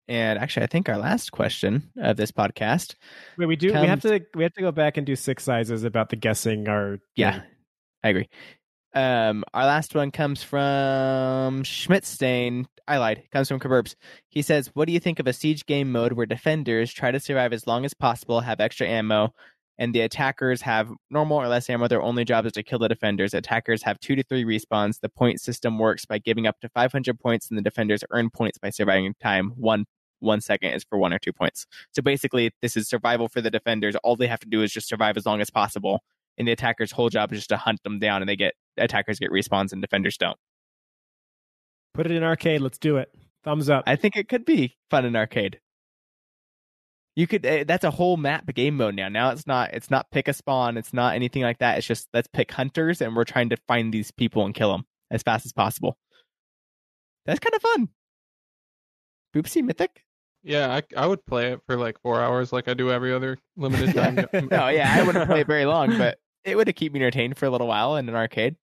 and 0.09 0.39
actually, 0.39 0.65
I 0.65 0.66
think 0.66 0.89
our 0.89 0.99
last 0.99 1.33
question 1.33 1.91
of 1.97 2.16
this 2.16 2.33
podcast. 2.33 2.95
Wait, 3.39 3.47
we 3.47 3.57
do. 3.57 3.69
We 3.69 3.87
have 3.87 4.03
to. 4.03 4.20
We 4.35 4.43
have 4.43 4.55
to 4.55 4.61
go 4.61 4.73
back 4.73 4.97
and 4.97 5.07
do 5.07 5.16
six 5.16 5.45
sizes 5.45 5.85
about 5.85 6.11
the 6.11 6.16
guessing 6.16 6.69
our. 6.69 6.99
Yeah, 7.16 7.43
I 8.03 8.09
agree. 8.09 8.29
Um, 8.95 9.45
our 9.55 9.65
last 9.65 9.95
one 9.95 10.11
comes 10.11 10.43
from 10.43 11.62
Schmidtstain. 11.62 12.66
I 12.87 12.99
lied. 12.99 13.19
It 13.19 13.31
comes 13.31 13.49
from 13.49 13.61
Kaburbs. 13.61 13.95
He 14.29 14.43
says, 14.43 14.70
"What 14.74 14.87
do 14.87 14.93
you 14.93 15.01
think 15.01 15.19
of 15.19 15.27
a 15.27 15.33
siege 15.33 15.65
game 15.66 15.93
mode 15.93 16.12
where 16.12 16.27
defenders 16.27 16.93
try 16.93 17.11
to 17.11 17.20
survive 17.20 17.53
as 17.53 17.66
long 17.66 17.85
as 17.85 17.95
possible, 17.95 18.41
have 18.41 18.61
extra 18.61 18.87
ammo, 18.87 19.33
and 19.82 19.92
the 19.92 20.00
attackers 20.00 20.62
have 20.62 20.92
normal 21.10 21.38
or 21.38 21.48
less 21.48 21.68
ammo? 21.68 21.88
Their 21.88 22.02
only 22.02 22.24
job 22.24 22.46
is 22.46 22.52
to 22.52 22.62
kill 22.62 22.78
the 22.78 22.88
defenders. 22.88 23.34
Attackers 23.34 23.82
have 23.82 23.98
two 23.98 24.14
to 24.14 24.22
three 24.22 24.44
respawns. 24.44 25.00
The 25.00 25.09
point 25.09 25.40
system 25.40 25.76
works 25.78 26.04
by 26.04 26.18
giving 26.18 26.46
up 26.46 26.60
to 26.60 26.68
500 26.68 27.18
points, 27.18 27.48
and 27.48 27.59
the 27.59 27.62
defenders 27.62 28.04
earn 28.10 28.30
points 28.30 28.59
by 28.59 28.70
surviving 28.70 29.14
time. 29.20 29.52
One 29.56 29.86
one 30.20 30.40
second 30.40 30.74
is 30.74 30.84
for 30.84 30.98
one 30.98 31.12
or 31.12 31.18
two 31.18 31.32
points. 31.32 31.66
So 31.90 32.00
basically, 32.00 32.52
this 32.62 32.76
is 32.76 32.88
survival 32.88 33.28
for 33.28 33.40
the 33.40 33.50
defenders. 33.50 33.96
All 34.04 34.14
they 34.14 34.28
have 34.28 34.38
to 34.40 34.48
do 34.48 34.62
is 34.62 34.72
just 34.72 34.88
survive 34.88 35.16
as 35.16 35.26
long 35.26 35.40
as 35.40 35.50
possible." 35.50 36.02
and 36.38 36.48
the 36.48 36.52
attacker's 36.52 36.92
whole 36.92 37.10
job 37.10 37.32
is 37.32 37.40
just 37.40 37.50
to 37.50 37.56
hunt 37.56 37.82
them 37.82 37.98
down 37.98 38.22
and 38.22 38.28
they 38.28 38.36
get 38.36 38.54
attackers 38.78 39.18
get 39.18 39.30
respawns 39.30 39.72
and 39.72 39.82
defenders 39.82 40.16
don't. 40.16 40.38
Put 41.94 42.06
it 42.06 42.12
in 42.12 42.22
arcade. 42.22 42.62
Let's 42.62 42.78
do 42.78 42.96
it. 42.96 43.14
Thumbs 43.44 43.68
up. 43.68 43.84
I 43.86 43.96
think 43.96 44.16
it 44.16 44.28
could 44.28 44.44
be 44.44 44.76
fun 44.90 45.04
in 45.04 45.14
arcade. 45.14 45.60
You 47.14 47.26
could 47.26 47.44
eh, 47.44 47.64
that's 47.64 47.84
a 47.84 47.90
whole 47.90 48.16
map 48.16 48.52
game 48.55 48.76
mode 48.76 48.94
now. 48.94 49.09
Now 49.09 49.30
it's 49.30 49.47
not 49.47 49.74
it's 49.74 49.90
not 49.90 50.10
pick 50.10 50.28
a 50.28 50.32
spawn, 50.32 50.76
it's 50.76 50.93
not 50.93 51.14
anything 51.14 51.43
like 51.43 51.59
that. 51.59 51.78
It's 51.78 51.86
just 51.86 52.09
let's 52.14 52.28
pick 52.28 52.51
hunters 52.51 53.01
and 53.01 53.14
we're 53.14 53.24
trying 53.24 53.51
to 53.51 53.56
find 53.68 53.93
these 53.93 54.10
people 54.10 54.47
and 54.47 54.55
kill 54.55 54.72
them 54.72 54.86
as 55.10 55.22
fast 55.22 55.44
as 55.44 55.52
possible. 55.52 55.98
That's 57.26 57.39
kind 57.40 57.55
of 57.55 57.62
fun. 57.62 57.89
Boopsy 59.34 59.62
Mythic? 59.62 60.05
yeah, 60.43 60.72
I 60.74 60.82
I 60.97 61.06
would 61.06 61.24
play 61.24 61.52
it 61.52 61.60
for 61.66 61.76
like 61.76 62.01
four 62.01 62.20
hours, 62.20 62.52
like 62.52 62.68
I 62.68 62.74
do 62.74 62.90
every 62.90 63.12
other 63.12 63.39
limited 63.56 63.94
time. 63.94 64.16
No, 64.51 64.68
yeah, 64.68 64.93
I 64.98 65.02
wouldn't 65.02 65.26
play 65.26 65.40
it 65.40 65.47
very 65.47 65.66
long, 65.66 65.97
but 65.98 66.18
it 66.44 66.56
would 66.56 66.66
have 66.66 66.76
keep 66.76 66.93
me 66.93 67.01
entertained 67.01 67.39
for 67.39 67.47
a 67.47 67.51
little 67.51 67.66
while 67.66 67.97
in 67.97 68.09
an 68.09 68.14
arcade. 68.14 68.56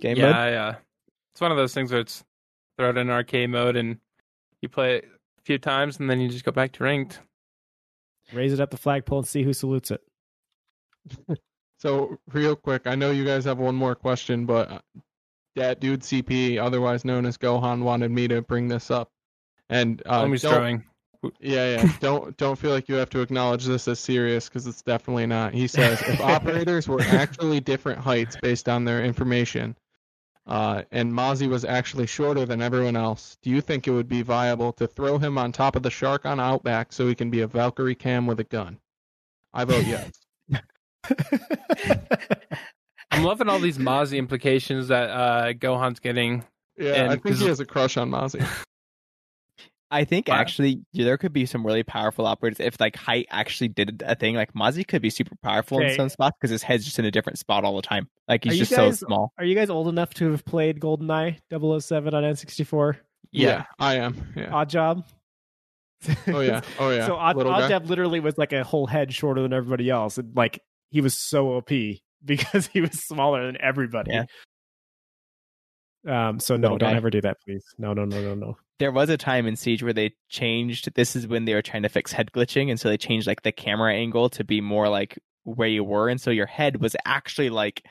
Game 0.00 0.16
yeah, 0.16 0.24
mode. 0.24 0.52
yeah. 0.52 0.74
It's 1.32 1.40
one 1.40 1.50
of 1.50 1.56
those 1.56 1.74
things 1.74 1.90
where 1.90 2.00
it's 2.00 2.24
throw 2.78 2.90
it 2.90 2.96
in 2.96 3.10
arcade 3.10 3.50
mode 3.50 3.76
and 3.76 3.98
you 4.60 4.68
play 4.68 4.96
it 4.96 5.08
few 5.46 5.58
times 5.58 5.98
and 5.98 6.10
then 6.10 6.20
you 6.20 6.28
just 6.28 6.44
go 6.44 6.52
back 6.52 6.72
to 6.72 6.84
ranked. 6.84 7.20
Raise 8.32 8.52
it 8.52 8.60
up 8.60 8.70
the 8.70 8.76
flagpole 8.76 9.18
and 9.20 9.28
see 9.28 9.42
who 9.44 9.52
salutes 9.52 9.90
it. 9.90 10.00
So 11.78 12.16
real 12.32 12.56
quick, 12.56 12.86
I 12.86 12.94
know 12.94 13.10
you 13.10 13.24
guys 13.24 13.44
have 13.44 13.58
one 13.58 13.74
more 13.74 13.94
question, 13.94 14.46
but 14.46 14.70
uh, 14.70 14.78
that 15.56 15.78
dude 15.78 16.00
CP, 16.00 16.58
otherwise 16.58 17.04
known 17.04 17.26
as 17.26 17.36
Gohan, 17.36 17.82
wanted 17.82 18.10
me 18.10 18.26
to 18.28 18.40
bring 18.40 18.66
this 18.66 18.90
up. 18.90 19.10
And 19.68 20.02
uh, 20.06 20.24
Homies 20.24 20.40
don't- 20.40 20.54
throwing. 20.54 20.84
Yeah, 21.40 21.76
yeah. 21.76 21.92
don't 22.00 22.36
don't 22.38 22.56
feel 22.58 22.70
like 22.70 22.88
you 22.88 22.94
have 22.94 23.10
to 23.10 23.20
acknowledge 23.20 23.66
this 23.66 23.88
as 23.88 23.98
serious 24.00 24.48
because 24.48 24.66
it's 24.66 24.80
definitely 24.80 25.26
not. 25.26 25.52
He 25.52 25.66
says 25.66 26.00
if 26.02 26.20
operators 26.22 26.88
were 26.88 27.02
actually 27.02 27.60
different 27.60 27.98
heights 27.98 28.36
based 28.40 28.68
on 28.70 28.84
their 28.84 29.04
information, 29.04 29.76
uh, 30.46 30.82
and 30.92 31.12
Mozzie 31.12 31.48
was 31.48 31.64
actually 31.64 32.06
shorter 32.06 32.46
than 32.46 32.62
everyone 32.62 32.96
else, 32.96 33.36
do 33.42 33.50
you 33.50 33.60
think 33.60 33.86
it 33.86 33.90
would 33.90 34.08
be 34.08 34.22
viable 34.22 34.72
to 34.74 34.86
throw 34.86 35.18
him 35.18 35.38
on 35.38 35.50
top 35.52 35.74
of 35.74 35.82
the 35.82 35.90
shark 35.90 36.24
on 36.24 36.38
Outback 36.38 36.92
so 36.92 37.08
he 37.08 37.14
can 37.14 37.30
be 37.30 37.40
a 37.40 37.46
Valkyrie 37.46 37.96
cam 37.96 38.26
with 38.26 38.38
a 38.38 38.44
gun? 38.44 38.78
I 39.52 39.64
vote 39.64 39.84
yes. 39.86 40.12
I'm 43.10 43.24
loving 43.24 43.48
all 43.48 43.58
these 43.58 43.78
Mozzie 43.78 44.18
implications 44.18 44.88
that 44.88 45.10
uh, 45.10 45.52
Gohan's 45.54 46.00
getting. 46.00 46.44
Yeah, 46.76 46.92
And 46.92 47.12
I 47.12 47.16
think 47.16 47.36
he 47.36 47.46
has 47.46 47.60
a 47.60 47.64
crush 47.64 47.96
on 47.96 48.10
Mozzie. 48.10 48.46
I 49.96 50.04
think 50.04 50.28
Wow. 50.28 50.34
actually 50.36 50.82
there 50.92 51.16
could 51.16 51.32
be 51.32 51.46
some 51.46 51.64
really 51.66 51.82
powerful 51.82 52.26
operators 52.26 52.60
if 52.60 52.78
like 52.78 52.96
height 52.96 53.26
actually 53.30 53.68
did 53.68 54.02
a 54.04 54.14
thing. 54.14 54.34
Like 54.34 54.52
Mozzie 54.52 54.86
could 54.86 55.00
be 55.00 55.10
super 55.10 55.34
powerful 55.42 55.80
in 55.80 55.94
some 55.94 56.08
spots 56.10 56.36
because 56.40 56.50
his 56.50 56.62
head's 56.62 56.84
just 56.84 56.98
in 56.98 57.04
a 57.06 57.10
different 57.10 57.38
spot 57.38 57.64
all 57.64 57.76
the 57.76 57.82
time. 57.82 58.08
Like 58.28 58.44
he's 58.44 58.58
just 58.58 58.70
guys- 58.72 58.98
so 59.00 59.06
small. 59.06 59.32
Are 59.38 59.44
you 59.44 59.54
guys 59.54 59.70
old 59.70 59.88
enough 59.88 60.12
to 60.14 60.30
have 60.32 60.44
played 60.44 60.80
GoldenEye 60.80 61.38
007 61.50 62.14
on 62.14 62.22
N64? 62.22 62.96
Yeah, 63.32 63.64
I 63.78 63.96
am. 63.96 64.32
Yeah. 64.36 64.50
Oddjob. 64.50 65.04
Oh 66.28 66.40
yeah. 66.40 66.60
Oh 66.78 66.90
yeah. 66.90 67.06
so 67.06 67.16
Odd, 67.16 67.38
Odd 67.38 67.60
guy. 67.60 67.68
Job 67.68 67.86
literally 67.88 68.20
was 68.20 68.36
like 68.36 68.52
a 68.52 68.62
whole 68.64 68.86
head 68.86 69.12
shorter 69.14 69.40
than 69.42 69.52
everybody 69.54 69.88
else. 69.88 70.18
And 70.18 70.36
like 70.36 70.60
he 70.90 71.00
was 71.00 71.14
so 71.14 71.54
OP 71.56 71.70
because 72.24 72.66
he 72.66 72.80
was 72.82 72.92
smaller 72.92 73.46
than 73.46 73.56
everybody. 73.60 74.12
Yeah. 74.12 74.24
Um. 76.28 76.38
So 76.38 76.56
no, 76.56 76.72
Little 76.72 76.78
don't 76.78 76.96
ever 76.96 77.10
do 77.10 77.20
that, 77.22 77.38
please. 77.44 77.64
No, 77.78 77.92
no, 77.92 78.04
no, 78.04 78.20
no, 78.20 78.34
no. 78.34 78.56
There 78.78 78.92
was 78.92 79.08
a 79.08 79.16
time 79.16 79.46
in 79.46 79.56
Siege 79.56 79.82
where 79.82 79.92
they 79.92 80.14
changed. 80.28 80.94
This 80.94 81.16
is 81.16 81.26
when 81.26 81.46
they 81.46 81.54
were 81.54 81.62
trying 81.62 81.82
to 81.84 81.88
fix 81.88 82.12
head 82.12 82.30
glitching, 82.32 82.70
and 82.70 82.78
so 82.78 82.88
they 82.88 82.98
changed 82.98 83.26
like 83.26 83.42
the 83.42 83.52
camera 83.52 83.94
angle 83.94 84.28
to 84.30 84.44
be 84.44 84.60
more 84.60 84.88
like 84.88 85.18
where 85.44 85.68
you 85.68 85.82
were, 85.84 86.08
and 86.08 86.20
so 86.20 86.30
your 86.30 86.46
head 86.46 86.80
was 86.80 86.94
actually 87.06 87.50
like 87.50 87.82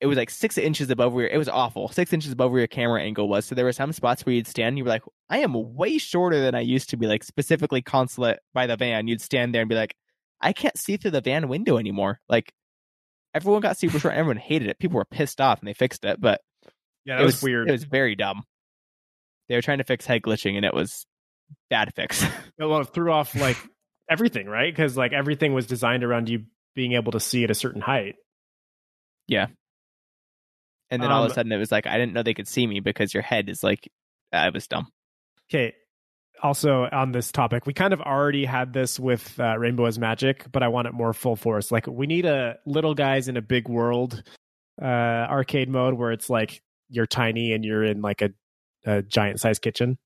it 0.00 0.06
was 0.06 0.16
like 0.16 0.30
six 0.30 0.56
inches 0.56 0.90
above 0.90 1.12
where 1.12 1.28
it 1.28 1.36
was 1.36 1.48
awful, 1.48 1.88
six 1.88 2.12
inches 2.12 2.32
above 2.32 2.50
where 2.50 2.60
your 2.60 2.68
camera 2.68 3.02
angle 3.02 3.28
was. 3.28 3.44
So 3.44 3.54
there 3.54 3.66
were 3.66 3.72
some 3.72 3.92
spots 3.92 4.24
where 4.24 4.34
you'd 4.34 4.46
stand, 4.46 4.68
and 4.68 4.78
you 4.78 4.84
were 4.84 4.90
like, 4.90 5.04
I 5.28 5.38
am 5.38 5.74
way 5.74 5.98
shorter 5.98 6.40
than 6.40 6.54
I 6.54 6.60
used 6.60 6.90
to 6.90 6.96
be. 6.96 7.06
Like 7.06 7.22
specifically 7.22 7.82
consulate 7.82 8.38
by 8.54 8.66
the 8.66 8.76
van, 8.76 9.08
you'd 9.08 9.20
stand 9.20 9.54
there 9.54 9.62
and 9.62 9.68
be 9.68 9.74
like, 9.74 9.94
I 10.40 10.52
can't 10.52 10.78
see 10.78 10.96
through 10.96 11.10
the 11.12 11.20
van 11.20 11.48
window 11.48 11.76
anymore. 11.76 12.20
Like 12.28 12.52
everyone 13.34 13.60
got 13.60 13.78
super 13.78 13.98
short, 13.98 14.14
everyone 14.14 14.38
hated 14.38 14.68
it. 14.68 14.78
People 14.78 14.96
were 14.96 15.04
pissed 15.04 15.40
off, 15.40 15.60
and 15.60 15.68
they 15.68 15.74
fixed 15.74 16.04
it, 16.04 16.18
but 16.18 16.40
Yeah, 17.04 17.16
it 17.16 17.18
that 17.18 17.24
was, 17.26 17.34
was 17.36 17.42
weird. 17.42 17.68
It 17.68 17.72
was 17.72 17.84
very 17.84 18.16
dumb. 18.16 18.44
They 19.50 19.56
were 19.56 19.62
trying 19.62 19.78
to 19.78 19.84
fix 19.84 20.06
head 20.06 20.22
glitching, 20.22 20.56
and 20.56 20.64
it 20.64 20.72
was 20.72 21.04
bad 21.68 21.92
fix. 21.94 22.24
well, 22.58 22.80
it 22.80 22.94
threw 22.94 23.12
off 23.12 23.34
like 23.34 23.58
everything, 24.08 24.46
right? 24.46 24.72
Because 24.72 24.96
like 24.96 25.12
everything 25.12 25.52
was 25.52 25.66
designed 25.66 26.04
around 26.04 26.28
you 26.30 26.44
being 26.74 26.92
able 26.92 27.12
to 27.12 27.20
see 27.20 27.44
at 27.44 27.50
a 27.50 27.54
certain 27.54 27.82
height. 27.82 28.14
Yeah. 29.26 29.48
And 30.90 31.02
then 31.02 31.12
all 31.12 31.22
of 31.24 31.26
Um, 31.26 31.32
a 31.32 31.34
sudden, 31.34 31.52
it 31.52 31.58
was 31.58 31.70
like 31.70 31.86
I 31.86 31.98
didn't 31.98 32.14
know 32.14 32.22
they 32.22 32.34
could 32.34 32.48
see 32.48 32.66
me 32.66 32.80
because 32.80 33.12
your 33.12 33.22
head 33.22 33.50
is 33.50 33.62
like. 33.62 33.90
I 34.32 34.48
was 34.50 34.66
dumb. 34.68 34.86
Okay. 35.52 35.74
also 36.42 36.88
on 36.92 37.10
this 37.10 37.32
topic, 37.32 37.66
we 37.66 37.74
kind 37.74 37.92
of 37.92 38.00
already 38.00 38.44
had 38.44 38.72
this 38.72 38.98
with 38.98 39.38
uh, 39.40 39.58
Rainbow 39.58 39.86
is 39.86 39.98
Magic, 39.98 40.46
but 40.52 40.62
I 40.62 40.68
want 40.68 40.86
it 40.86 40.94
more 40.94 41.12
full 41.12 41.34
force. 41.36 41.72
Like 41.72 41.88
we 41.88 42.06
need 42.06 42.24
a 42.24 42.56
little 42.64 42.94
guys 42.94 43.26
in 43.26 43.36
a 43.36 43.42
big 43.42 43.68
world 43.68 44.22
uh, 44.80 44.84
arcade 44.84 45.68
mode 45.68 45.94
where 45.94 46.12
it's 46.12 46.30
like 46.30 46.62
you're 46.88 47.06
tiny 47.06 47.52
and 47.52 47.64
you're 47.64 47.82
in 47.84 48.00
like 48.02 48.22
a, 48.22 48.30
a 48.84 49.02
giant 49.02 49.40
sized 49.40 49.62
kitchen. 49.62 49.98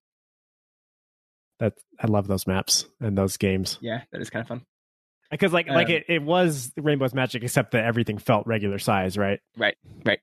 That 1.61 1.75
I 2.01 2.09
love 2.09 2.27
those 2.27 2.47
maps 2.49 2.87
and 3.01 3.17
those 3.17 3.37
games 3.37 3.79
Yeah, 3.81 4.03
that 4.11 4.21
is 4.21 4.29
kind 4.29 4.41
of 4.43 4.49
fun. 4.49 4.63
because 5.31 5.53
like 5.53 5.69
like 5.69 5.87
Um, 5.87 5.93
it, 5.95 6.05
it 6.09 6.23
was 6.23 6.73
Rainbow's 6.77 7.15
Magic 7.15 7.45
except 7.45 7.71
that 7.73 7.85
everything 7.85 8.19
felt 8.19 8.47
regular 8.49 8.79
size, 8.81 9.17
right? 9.17 9.39
Right, 9.57 9.77
right. 10.05 10.19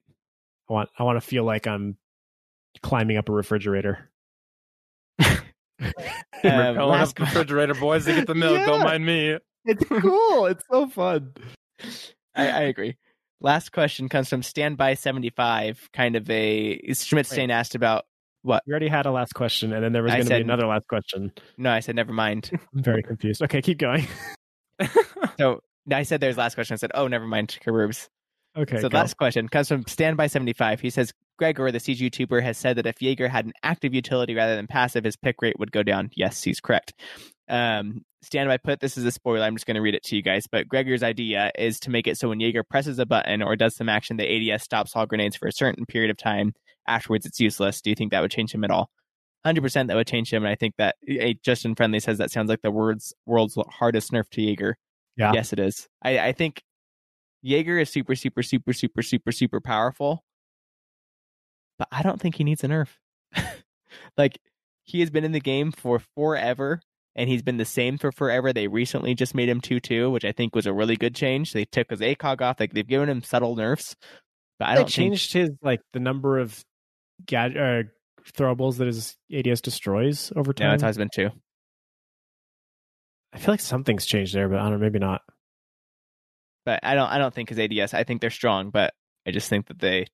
I 0.69 0.73
want 0.73 0.89
I 0.99 1.03
want 1.03 1.15
to 1.15 1.21
feel 1.25 1.45
like 1.45 1.67
I'm 1.67 1.97
climbing 2.83 3.15
up 3.17 3.29
a 3.29 3.31
refrigerator. 3.31 4.09
Um, 5.79 5.93
Going 6.43 6.77
up 6.77 6.87
last 6.89 7.19
refrigerator, 7.19 7.73
boys, 7.73 8.05
to 8.05 8.13
get 8.13 8.27
the 8.27 8.35
milk. 8.35 8.65
Don't 8.65 8.83
mind 8.83 9.05
me. 9.05 9.37
It's 9.65 9.83
cool. 9.89 10.45
it's 10.47 10.63
so 10.71 10.87
fun. 10.87 11.33
I, 12.35 12.47
I 12.49 12.61
agree. 12.61 12.97
Last 13.39 13.71
question 13.71 14.09
comes 14.09 14.29
from 14.29 14.43
Standby 14.43 14.93
seventy 14.95 15.29
five. 15.31 15.89
Kind 15.93 16.15
of 16.15 16.29
a 16.29 16.93
Schmidt 16.93 17.25
Stain 17.27 17.49
asked 17.51 17.73
about 17.75 18.05
what? 18.43 18.63
We 18.65 18.71
already 18.71 18.87
had 18.87 19.05
a 19.05 19.11
last 19.11 19.33
question, 19.33 19.73
and 19.73 19.83
then 19.83 19.93
there 19.93 20.03
was 20.03 20.11
I 20.11 20.17
going 20.17 20.27
to 20.27 20.35
be 20.35 20.41
another 20.41 20.67
last 20.67 20.87
question. 20.87 21.31
No, 21.57 21.71
I 21.71 21.79
said 21.79 21.95
never 21.95 22.13
mind. 22.13 22.49
I'm 22.75 22.83
very 22.83 23.03
confused. 23.03 23.41
Okay, 23.41 23.61
keep 23.61 23.77
going. 23.77 24.07
So 25.37 25.59
I 25.91 26.03
said 26.03 26.21
there's 26.21 26.37
last 26.37 26.55
question. 26.55 26.73
I 26.75 26.77
said, 26.77 26.91
oh, 26.93 27.07
never 27.07 27.25
mind, 27.25 27.57
Karoobs. 27.65 28.09
Okay, 28.57 28.81
so 28.81 28.89
go. 28.89 28.97
last 28.97 29.15
question 29.15 29.47
comes 29.47 29.67
from 29.67 29.85
Standby 29.87 30.27
seventy 30.27 30.53
five. 30.53 30.81
He 30.81 30.89
says 30.89 31.13
Gregor, 31.37 31.71
the 31.71 31.79
siege 31.79 32.01
YouTuber, 32.01 32.43
has 32.43 32.57
said 32.57 32.77
that 32.77 32.85
if 32.85 33.01
Jaeger 33.01 33.29
had 33.29 33.45
an 33.45 33.53
active 33.63 33.93
utility 33.93 34.35
rather 34.35 34.55
than 34.55 34.67
passive, 34.67 35.05
his 35.05 35.15
pick 35.15 35.41
rate 35.41 35.57
would 35.57 35.71
go 35.71 35.83
down. 35.83 36.09
Yes, 36.15 36.43
he's 36.43 36.59
correct. 36.59 36.93
Um, 37.47 38.03
Standby 38.23 38.57
put 38.57 38.79
this 38.79 38.97
is 38.97 39.05
a 39.05 39.11
spoiler. 39.11 39.45
I'm 39.45 39.55
just 39.55 39.65
going 39.65 39.75
to 39.75 39.81
read 39.81 39.95
it 39.95 40.03
to 40.03 40.15
you 40.15 40.21
guys. 40.21 40.47
But 40.51 40.67
Gregor's 40.67 41.01
idea 41.01 41.51
is 41.57 41.79
to 41.81 41.89
make 41.89 42.07
it 42.07 42.17
so 42.17 42.29
when 42.29 42.39
Jaeger 42.39 42.63
presses 42.63 42.99
a 42.99 43.05
button 43.05 43.41
or 43.41 43.55
does 43.55 43.75
some 43.75 43.89
action, 43.89 44.17
the 44.17 44.51
ADS 44.53 44.63
stops 44.63 44.95
all 44.95 45.05
grenades 45.05 45.37
for 45.37 45.47
a 45.47 45.53
certain 45.53 45.85
period 45.85 46.11
of 46.11 46.17
time. 46.17 46.53
Afterwards, 46.87 47.25
it's 47.25 47.39
useless. 47.39 47.81
Do 47.81 47.89
you 47.89 47.95
think 47.95 48.11
that 48.11 48.21
would 48.21 48.31
change 48.31 48.53
him 48.53 48.63
at 48.63 48.71
all? 48.71 48.89
Hundred 49.45 49.61
percent, 49.61 49.87
that 49.87 49.97
would 49.97 50.07
change 50.07 50.31
him. 50.31 50.43
And 50.43 50.51
I 50.51 50.55
think 50.55 50.75
that 50.77 50.95
eh, 51.07 51.33
Justin 51.43 51.75
Friendly 51.75 51.99
says 51.99 52.19
that 52.19 52.31
sounds 52.31 52.49
like 52.49 52.61
the 52.61 52.71
world's 52.71 53.13
world's 53.25 53.57
hardest 53.69 54.11
nerf 54.11 54.29
to 54.31 54.41
Jaeger. 54.41 54.77
Yeah. 55.17 55.33
Yes, 55.33 55.51
it 55.51 55.59
is. 55.59 55.87
I, 56.03 56.19
I 56.19 56.31
think 56.31 56.61
Jaeger 57.41 57.79
is 57.79 57.89
super, 57.89 58.15
super, 58.15 58.43
super, 58.43 58.73
super, 58.73 59.01
super, 59.01 59.31
super 59.31 59.59
powerful, 59.59 60.23
but 61.79 61.87
I 61.91 62.03
don't 62.03 62.21
think 62.21 62.35
he 62.35 62.43
needs 62.43 62.63
a 62.63 62.67
nerf. 62.67 62.89
like 64.17 64.39
he 64.83 64.99
has 64.99 65.09
been 65.09 65.23
in 65.23 65.31
the 65.31 65.39
game 65.39 65.71
for 65.71 65.99
forever, 66.15 66.81
and 67.15 67.29
he's 67.29 67.41
been 67.41 67.57
the 67.57 67.65
same 67.65 67.97
for 67.97 68.11
forever. 68.11 68.53
They 68.53 68.67
recently 68.67 69.15
just 69.15 69.33
made 69.33 69.49
him 69.49 69.61
two 69.61 69.79
two, 69.79 70.11
which 70.11 70.25
I 70.25 70.31
think 70.31 70.55
was 70.55 70.67
a 70.67 70.73
really 70.73 70.95
good 70.95 71.15
change. 71.15 71.53
They 71.53 71.65
took 71.65 71.89
his 71.89 71.99
ACOG 71.99 72.41
off. 72.41 72.59
Like 72.59 72.73
they've 72.73 72.87
given 72.87 73.09
him 73.09 73.23
subtle 73.23 73.55
nerfs, 73.55 73.95
but 74.59 74.67
I 74.67 74.71
they 74.71 74.81
don't 74.81 74.85
think 74.85 74.93
changed 74.93 75.33
his 75.33 75.49
like 75.61 75.81
the 75.93 75.99
number 75.99 76.37
of 76.37 76.63
gad- 77.25 77.57
uh, 77.57 77.83
throwables 78.37 78.77
that 78.77 78.87
his 78.87 79.17
ADS 79.33 79.61
destroys 79.61 80.31
over 80.35 80.49
no, 80.49 80.53
time. 80.53 80.73
it's 80.75 80.83
always 80.83 80.97
been 80.97 81.09
two. 81.13 81.29
I 83.33 83.39
feel 83.39 83.53
like 83.53 83.61
something's 83.61 84.05
changed 84.05 84.33
there, 84.35 84.49
but 84.49 84.59
I 84.59 84.63
don't 84.63 84.73
know, 84.73 84.77
maybe 84.79 84.99
not. 84.99 85.21
But 86.65 86.81
I 86.83 86.95
don't. 86.95 87.09
I 87.09 87.17
don't 87.17 87.33
think 87.33 87.49
his 87.49 87.59
ADS. 87.59 87.93
I 87.93 88.03
think 88.03 88.21
they're 88.21 88.29
strong, 88.29 88.69
but 88.69 88.93
I 89.25 89.31
just 89.31 89.49
think 89.49 89.67
that 89.67 89.79
they 89.79 90.05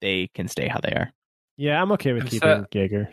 they 0.00 0.28
can 0.34 0.48
stay 0.48 0.68
how 0.68 0.80
they 0.80 0.90
are. 0.92 1.10
Yeah, 1.56 1.80
I'm 1.80 1.92
okay 1.92 2.12
with 2.12 2.24
I've 2.24 2.30
keeping 2.30 2.48
said- 2.48 2.66
Jaeger. 2.74 3.08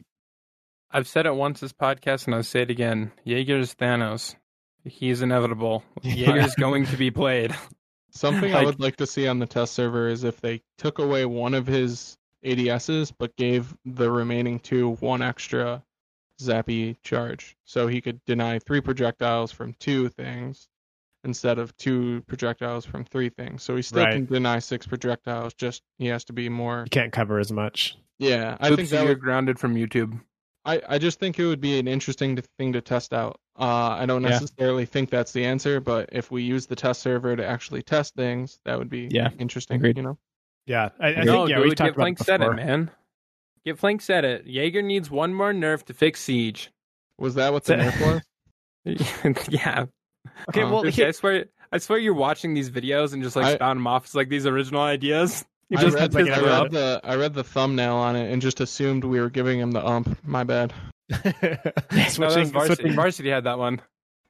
I've 0.92 1.08
said 1.08 1.28
it 1.28 1.36
once 1.36 1.60
this 1.60 1.72
podcast, 1.72 2.26
and 2.26 2.34
I'll 2.36 2.42
say 2.44 2.64
it 2.64 2.72
again. 2.72 3.12
Jaeger's 3.24 3.76
Thanos. 3.76 4.36
He's 4.86 5.22
inevitable. 5.22 5.84
Jaeger's 6.04 6.56
going 6.56 6.88
to 6.88 6.98
be 6.98 7.12
played. 7.12 7.56
Something 8.12 8.56
I 8.56 8.64
would 8.66 8.80
like 8.80 8.96
to 8.96 9.06
see 9.06 9.28
on 9.28 9.38
the 9.38 9.46
test 9.46 9.74
server 9.76 10.08
is 10.08 10.24
if 10.24 10.42
they 10.42 10.64
took 10.80 10.98
away 10.98 11.26
one 11.26 11.54
of 11.54 11.68
his 11.68 12.18
ADSs 12.44 13.12
but 13.18 13.36
gave 13.36 13.76
the 13.86 14.12
remaining 14.12 14.60
two 14.60 14.92
one 14.98 15.22
extra 15.22 15.84
zappy 16.42 16.96
charge. 17.04 17.58
So 17.66 17.88
he 17.88 18.02
could 18.02 18.24
deny 18.26 18.60
three 18.60 18.82
projectiles 18.82 19.52
from 19.52 19.74
two 19.80 20.10
things 20.10 20.70
instead 21.26 21.60
of 21.60 21.76
two 21.78 22.22
projectiles 22.28 22.86
from 22.86 23.04
three 23.06 23.30
things. 23.30 23.62
So 23.64 23.76
he 23.76 23.82
still 23.82 24.04
Right. 24.06 24.14
can 24.14 24.26
deny 24.26 24.60
six 24.60 24.88
projectiles, 24.88 25.54
just 25.54 25.84
he 25.98 26.08
has 26.08 26.24
to 26.26 26.34
be 26.34 26.48
more 26.50 26.84
You 26.86 26.90
can't 26.92 27.12
cover 27.12 27.40
as 27.40 27.52
much. 27.52 27.98
Yeah, 28.20 28.58
I 28.60 28.70
Oops, 28.70 28.78
think 28.78 28.90
that 28.90 29.00
you're 29.00 29.16
would, 29.16 29.22
grounded 29.22 29.60
from 29.60 29.76
YouTube. 29.76 30.20
I, 30.66 30.82
I 30.88 30.98
just 30.98 31.20
think 31.20 31.40
it 31.40 31.46
would 31.46 31.62
be 31.62 31.80
an 31.80 31.88
interesting 31.88 32.36
to, 32.36 32.44
thing 32.58 32.74
to 32.74 32.82
test 32.82 33.14
out. 33.14 33.40
Uh, 33.58 33.98
I 34.00 34.06
don't 34.06 34.22
Yeah. 34.22 34.30
necessarily 34.30 34.86
think 34.86 35.10
that's 35.10 35.32
the 35.32 35.44
answer, 35.46 35.80
but 35.80 36.10
if 36.12 36.32
we 36.32 36.44
use 36.44 36.66
the 36.66 36.76
test 36.76 37.02
server 37.02 37.36
to 37.36 37.46
actually 37.46 37.82
test 37.82 38.16
things, 38.16 38.60
that 38.66 38.78
would 38.78 38.90
be 38.90 39.08
Yeah, 39.10 39.30
interesting. 39.40 39.78
agreed. 39.78 39.98
You 39.98 40.04
know, 40.04 40.18
Yeah, 40.70 40.90
I, 41.00 41.08
I 41.16 41.24
no, 41.24 41.32
think 41.34 41.50
yeah, 41.50 41.56
dude, 41.58 41.66
we've 41.66 41.76
talked 41.76 41.88
get 41.88 41.96
about 41.96 42.04
Flank 42.04 42.22
it 42.22 42.24
said 42.26 42.42
it, 42.42 42.54
man. 42.54 42.92
Get 43.66 43.80
Flank 43.80 44.02
said 44.02 44.24
it. 44.24 44.46
Jaeger 44.46 44.82
needs 44.84 45.10
one 45.10 45.34
more 45.34 45.52
nerf 45.52 45.84
to 45.86 45.94
fix 45.96 46.22
Siege. 46.22 46.72
was 47.18 47.34
that 47.36 47.52
what 47.52 47.64
the 47.66 47.74
So- 47.84 47.90
nerf 48.86 49.34
was? 49.34 49.48
yeah. 49.50 49.86
Okay, 50.50 50.62
Uh, 50.62 50.70
well, 50.70 50.84
Dude, 50.84 50.94
here- 50.94 51.08
I 51.08 51.12
swear, 51.12 51.46
I 51.72 51.80
swear, 51.80 51.98
you're 51.98 52.14
watching 52.14 52.54
these 52.54 52.70
videos 52.70 53.14
and 53.14 53.24
just 53.24 53.36
like 53.36 53.46
I- 53.46 53.56
spouting 53.56 53.80
them 53.80 53.88
off 53.88 54.06
as 54.06 54.14
like 54.16 54.30
these 54.30 54.46
original 54.46 54.82
ideas. 54.82 55.44
You 55.72 55.78
I 55.78 55.82
just 55.82 55.98
read, 55.98 56.14
like 56.16 56.28
I 56.32 56.40
read 56.42 56.72
the 56.72 57.00
I 57.04 57.16
read 57.16 57.36
the 57.36 57.44
thumbnail 57.44 57.94
on 57.94 58.16
it 58.16 58.32
and 58.34 58.42
just 58.42 58.60
assumed 58.60 59.04
we 59.04 59.20
were 59.20 59.30
giving 59.30 59.60
him 59.60 59.70
the 59.70 59.86
ump. 59.86 60.18
My 60.26 60.44
bad. 60.44 60.74
Switching, 61.12 62.20
was 62.24 62.50
varsity. 62.50 62.52
switching 62.76 62.94
varsity 62.96 63.30
had 63.30 63.44
that 63.44 63.60
one. 63.60 63.80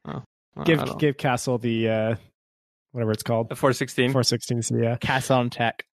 Uh, 0.06 0.20
I 0.58 0.64
give 0.66 0.98
give 0.98 1.16
Castle 1.16 1.58
the 1.58 1.88
uh, 1.88 2.16
whatever 2.92 3.12
it's 3.14 3.24
called, 3.24 3.48
The 3.48 3.56
416. 3.56 4.12
416. 4.12 4.84
Yeah. 4.84 4.98
Castle 4.98 5.38
on 5.38 5.50
tech. 5.50 5.86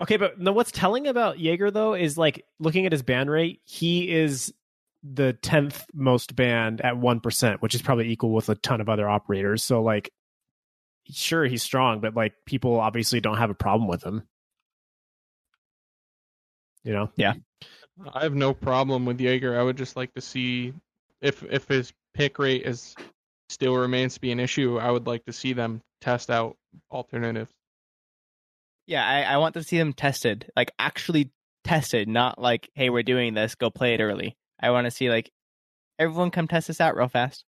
Okay, 0.00 0.16
but 0.18 0.38
no, 0.38 0.52
what's 0.52 0.70
telling 0.70 1.06
about 1.06 1.38
Jaeger 1.38 1.70
though 1.70 1.94
is 1.94 2.18
like 2.18 2.44
looking 2.58 2.84
at 2.86 2.92
his 2.92 3.02
ban 3.02 3.30
rate, 3.30 3.60
he 3.64 4.10
is 4.10 4.52
the 5.02 5.32
tenth 5.34 5.86
most 5.94 6.36
banned 6.36 6.80
at 6.82 6.96
one 6.98 7.20
percent, 7.20 7.62
which 7.62 7.74
is 7.74 7.82
probably 7.82 8.10
equal 8.10 8.32
with 8.32 8.48
a 8.48 8.56
ton 8.56 8.80
of 8.80 8.88
other 8.88 9.08
operators. 9.08 9.62
So 9.62 9.82
like, 9.82 10.10
sure 11.10 11.46
he's 11.46 11.62
strong, 11.62 12.00
but 12.00 12.14
like 12.14 12.34
people 12.44 12.78
obviously 12.78 13.20
don't 13.20 13.38
have 13.38 13.50
a 13.50 13.54
problem 13.54 13.88
with 13.88 14.02
him. 14.04 14.22
You 16.84 16.92
know, 16.92 17.10
Yeah. 17.16 17.34
I 18.12 18.22
have 18.22 18.34
no 18.34 18.52
problem 18.52 19.06
with 19.06 19.18
Jaeger. 19.18 19.58
I 19.58 19.62
would 19.62 19.78
just 19.78 19.96
like 19.96 20.12
to 20.14 20.20
see 20.20 20.74
if 21.22 21.42
if 21.44 21.66
his 21.66 21.92
pick 22.12 22.38
rate 22.38 22.62
is 22.66 22.94
still 23.48 23.76
remains 23.76 24.14
to 24.14 24.20
be 24.20 24.32
an 24.32 24.40
issue. 24.40 24.78
I 24.78 24.90
would 24.90 25.06
like 25.06 25.24
to 25.24 25.32
see 25.32 25.54
them 25.54 25.80
test 26.02 26.30
out 26.30 26.56
alternatives. 26.90 27.55
Yeah, 28.86 29.06
I, 29.06 29.22
I 29.34 29.36
want 29.38 29.54
to 29.54 29.62
see 29.62 29.78
them 29.78 29.92
tested, 29.92 30.50
like 30.54 30.70
actually 30.78 31.30
tested, 31.64 32.08
not 32.08 32.40
like, 32.40 32.70
hey, 32.74 32.90
we're 32.90 33.02
doing 33.02 33.34
this, 33.34 33.54
go 33.54 33.70
play 33.70 33.94
it 33.94 34.00
early. 34.00 34.36
I 34.60 34.70
want 34.70 34.84
to 34.84 34.90
see 34.90 35.10
like 35.10 35.30
everyone 35.98 36.30
come 36.30 36.46
test 36.48 36.68
this 36.68 36.80
out 36.80 36.96
real 36.96 37.08
fast. 37.08 37.44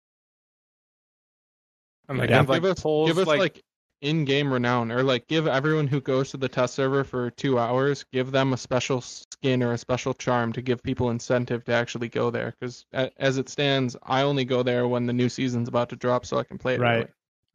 And 2.09 2.19
like, 2.19 2.31
Yeah. 2.31 2.37
have, 2.37 2.49
like 2.49 2.63
give 2.63 2.71
us 2.71 2.83
polls, 2.83 3.09
give 3.11 3.19
us 3.19 3.27
like, 3.27 3.39
like, 3.39 3.63
in-game 4.01 4.53
renown, 4.53 4.93
or 4.93 5.03
like 5.03 5.27
give 5.27 5.47
everyone 5.47 5.87
who 5.87 6.01
goes 6.01 6.31
to 6.31 6.37
the 6.37 6.49
test 6.49 6.75
server 6.75 7.05
for 7.05 7.31
two 7.31 7.59
hours, 7.59 8.05
give 8.13 8.31
them 8.31 8.53
a 8.53 8.57
special 8.57 9.01
skin 9.01 9.63
or 9.63 9.73
a 9.73 9.79
special 9.79 10.15
charm 10.15 10.53
to 10.53 10.63
give 10.63 10.83
people 10.83 11.11
incentive 11.11 11.65
to 11.65 11.73
actually 11.73 12.09
go 12.09 12.31
there. 12.31 12.55
Because 12.59 12.87
as 12.93 13.39
it 13.39 13.49
stands, 13.49 13.97
I 14.03 14.23
only 14.23 14.45
go 14.45 14.63
there 14.63 14.87
when 14.89 15.07
the 15.07 15.13
new 15.13 15.29
season's 15.29 15.69
about 15.69 15.89
to 15.91 15.97
drop, 15.97 16.25
so 16.25 16.39
I 16.39 16.45
can 16.45 16.59
play 16.59 16.75
it. 16.75 16.81
Right. 16.81 16.97
early. 16.97 17.07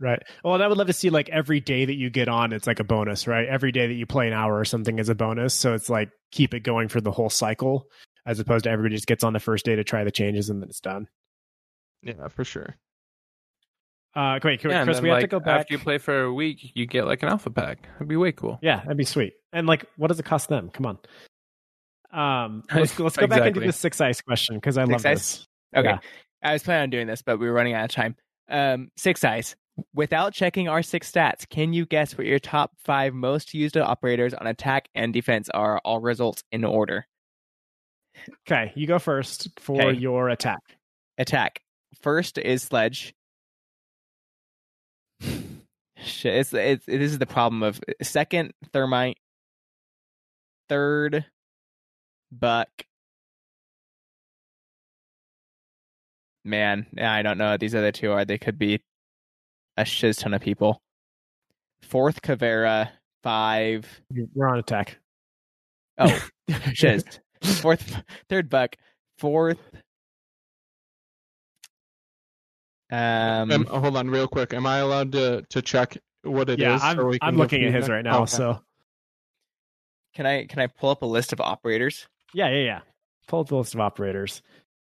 Right? 0.02 0.22
Well, 0.44 0.56
and 0.56 0.64
I 0.64 0.68
would 0.68 0.78
love 0.78 0.88
to 0.88 0.94
see 0.94 1.10
like 1.10 1.30
every 1.30 1.60
day 1.60 1.86
that 1.86 1.96
you 1.96 2.10
get 2.10 2.28
on, 2.28 2.54
it's 2.54 2.68
like 2.68 2.80
a 2.80 2.84
bonus, 2.84 3.28
right? 3.28 3.48
Every 3.48 3.72
day 3.72 3.88
that 3.88 3.94
you 3.94 4.06
play 4.06 4.28
an 4.28 4.34
hour 4.34 4.58
or 4.58 4.66
something 4.66 5.00
is 5.00 5.10
a 5.10 5.16
bonus, 5.16 5.54
so 5.54 5.74
it's 5.74 5.90
like 5.90 6.10
keep 6.32 6.54
it 6.54 6.62
going 6.62 6.88
for 6.88 7.02
the 7.02 7.12
whole 7.12 7.30
cycle, 7.30 7.88
as 8.26 8.40
opposed 8.40 8.66
to 8.66 8.72
everybody 8.72 8.96
just 8.96 9.08
gets 9.08 9.24
on 9.24 9.34
the 9.34 9.40
first 9.40 9.66
day 9.66 9.76
to 9.76 9.84
try 9.84 10.04
the 10.04 10.12
changes 10.12 10.50
and 10.50 10.62
then 10.62 10.70
it's 10.70 10.82
done. 10.82 11.08
Yeah, 12.04 12.28
for 12.30 12.44
sure. 12.44 12.76
Uh, 14.14 14.40
wait, 14.44 14.62
yeah, 14.64 14.84
Chris, 14.84 14.98
then, 14.98 15.04
we 15.04 15.10
have 15.10 15.22
to 15.22 15.28
go 15.28 15.40
back. 15.40 15.62
After 15.62 15.74
you 15.74 15.80
play 15.80 15.98
for 15.98 16.24
a 16.24 16.34
week, 16.34 16.72
you 16.76 16.86
get 16.86 17.06
like 17.06 17.24
an 17.24 17.30
alpha 17.30 17.50
pack. 17.50 17.88
That'd 17.94 18.10
be 18.10 18.18
way 18.18 18.34
cool. 18.34 18.60
Yeah, 18.62 18.82
that'd 18.82 18.98
be 18.98 19.06
sweet. 19.06 19.34
And 19.54 19.68
like, 19.68 19.86
what 19.96 20.08
does 20.10 20.20
it 20.20 20.26
cost 20.26 20.50
them? 20.50 20.70
Come 20.70 20.86
on. 20.86 20.98
Um, 22.12 22.64
let's 22.76 23.00
let's 23.00 23.16
go 23.16 23.28
back 23.28 23.42
and 23.42 23.54
do 23.54 23.62
the 23.62 23.72
six 23.72 24.02
ice 24.02 24.20
question 24.20 24.56
because 24.56 24.78
I 24.78 24.84
love 24.84 25.06
ice? 25.06 25.38
this. 25.38 25.48
Okay. 25.76 25.90
Yeah. 25.90 26.00
I 26.44 26.54
was 26.54 26.64
planning 26.64 26.84
on 26.84 26.90
doing 26.90 27.08
this, 27.08 27.22
but 27.22 27.40
we 27.40 27.48
were 27.48 27.54
running 27.54 27.74
out 27.74 27.86
of 27.86 27.92
time. 27.92 28.16
Um, 28.50 28.90
six 28.98 29.24
eyes. 29.24 29.56
Without 29.94 30.34
checking 30.34 30.68
our 30.68 30.82
six 30.82 31.12
stats, 31.12 31.48
can 31.48 31.74
you 31.74 31.86
guess 31.86 32.18
what 32.18 32.28
your 32.28 32.40
top 32.40 32.72
five 32.84 33.14
most 33.14 33.54
used 33.54 33.78
operators 33.78 34.34
on 34.34 34.48
attack 34.48 34.90
and 34.96 35.14
defense 35.14 35.50
are? 35.50 35.80
All 35.84 36.00
results 36.00 36.44
in 36.52 36.64
order. 36.64 37.08
Okay, 38.48 38.72
you 38.76 38.88
go 38.88 39.00
first 39.00 39.50
for 39.60 39.82
Okay. 39.82 40.00
your 40.00 40.30
attack. 40.30 40.60
Attack. 41.18 41.62
First 42.02 42.38
is 42.38 42.64
sledge. 42.64 43.14
Shit, 46.04 46.34
it's, 46.36 46.54
it's 46.54 46.86
this 46.86 47.12
is 47.12 47.20
the 47.20 47.28
problem 47.28 47.62
of 47.62 47.80
second 48.02 48.54
thermite, 48.74 49.18
third 50.68 51.26
buck, 52.32 52.70
man, 56.44 56.88
I 57.00 57.22
don't 57.22 57.38
know 57.38 57.52
what 57.52 57.60
these 57.60 57.76
other 57.76 57.92
two 57.92 58.12
are. 58.12 58.26
They 58.26 58.38
could 58.38 58.58
be 58.58 58.82
a 59.78 59.86
shiz 59.86 60.18
ton 60.18 60.34
of 60.34 60.42
people. 60.42 60.82
Fourth, 61.84 62.22
Caveira. 62.22 62.92
Five. 63.24 63.86
We're 64.34 64.48
on 64.50 64.60
attack. 64.60 64.98
Oh, 65.98 66.28
shiz. 66.74 67.04
Fourth, 67.44 68.02
third 68.30 68.50
buck. 68.50 68.76
Fourth. 69.20 69.60
Um, 72.92 73.52
Um, 73.52 73.66
hold 73.66 73.96
on, 73.96 74.10
real 74.10 74.28
quick. 74.28 74.54
Am 74.54 74.66
I 74.66 74.78
allowed 74.80 75.12
to 75.14 75.44
to 75.50 75.62
check 75.62 75.98
what 76.24 76.50
it 76.50 76.60
is? 76.60 76.64
yeah, 76.64 76.78
so 76.78 76.86
I'm, 76.88 77.08
we 77.08 77.20
I'm 77.22 77.38
looking 77.38 77.64
at 77.64 77.74
his 77.74 77.86
feedback? 77.86 77.96
right 77.96 78.04
now. 78.04 78.22
Okay. 78.24 78.32
So 78.32 78.62
can 80.16 80.26
I 80.26 80.46
can 80.46 80.60
I 80.60 80.68
pull 80.68 80.90
up 80.90 81.02
a 81.02 81.06
list 81.06 81.32
of 81.34 81.40
operators? 81.40 82.08
yeah, 82.34 82.50
yeah, 82.50 82.64
yeah. 82.64 82.80
Pull 83.28 83.42
up 83.42 83.48
the 83.48 83.56
list 83.56 83.74
of 83.76 83.80
operators. 83.80 84.42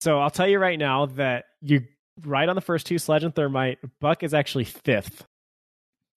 So 0.00 0.18
I'll 0.18 0.30
tell 0.30 0.48
you 0.48 0.58
right 0.58 0.78
now 0.78 1.06
that 1.06 1.44
you 1.60 1.82
right 2.24 2.48
on 2.48 2.54
the 2.54 2.60
first 2.60 2.86
two, 2.86 2.98
Sledge 2.98 3.24
and 3.24 3.34
Thermite. 3.34 3.78
Buck 4.00 4.22
is 4.22 4.34
actually 4.34 4.64
fifth. 4.64 5.26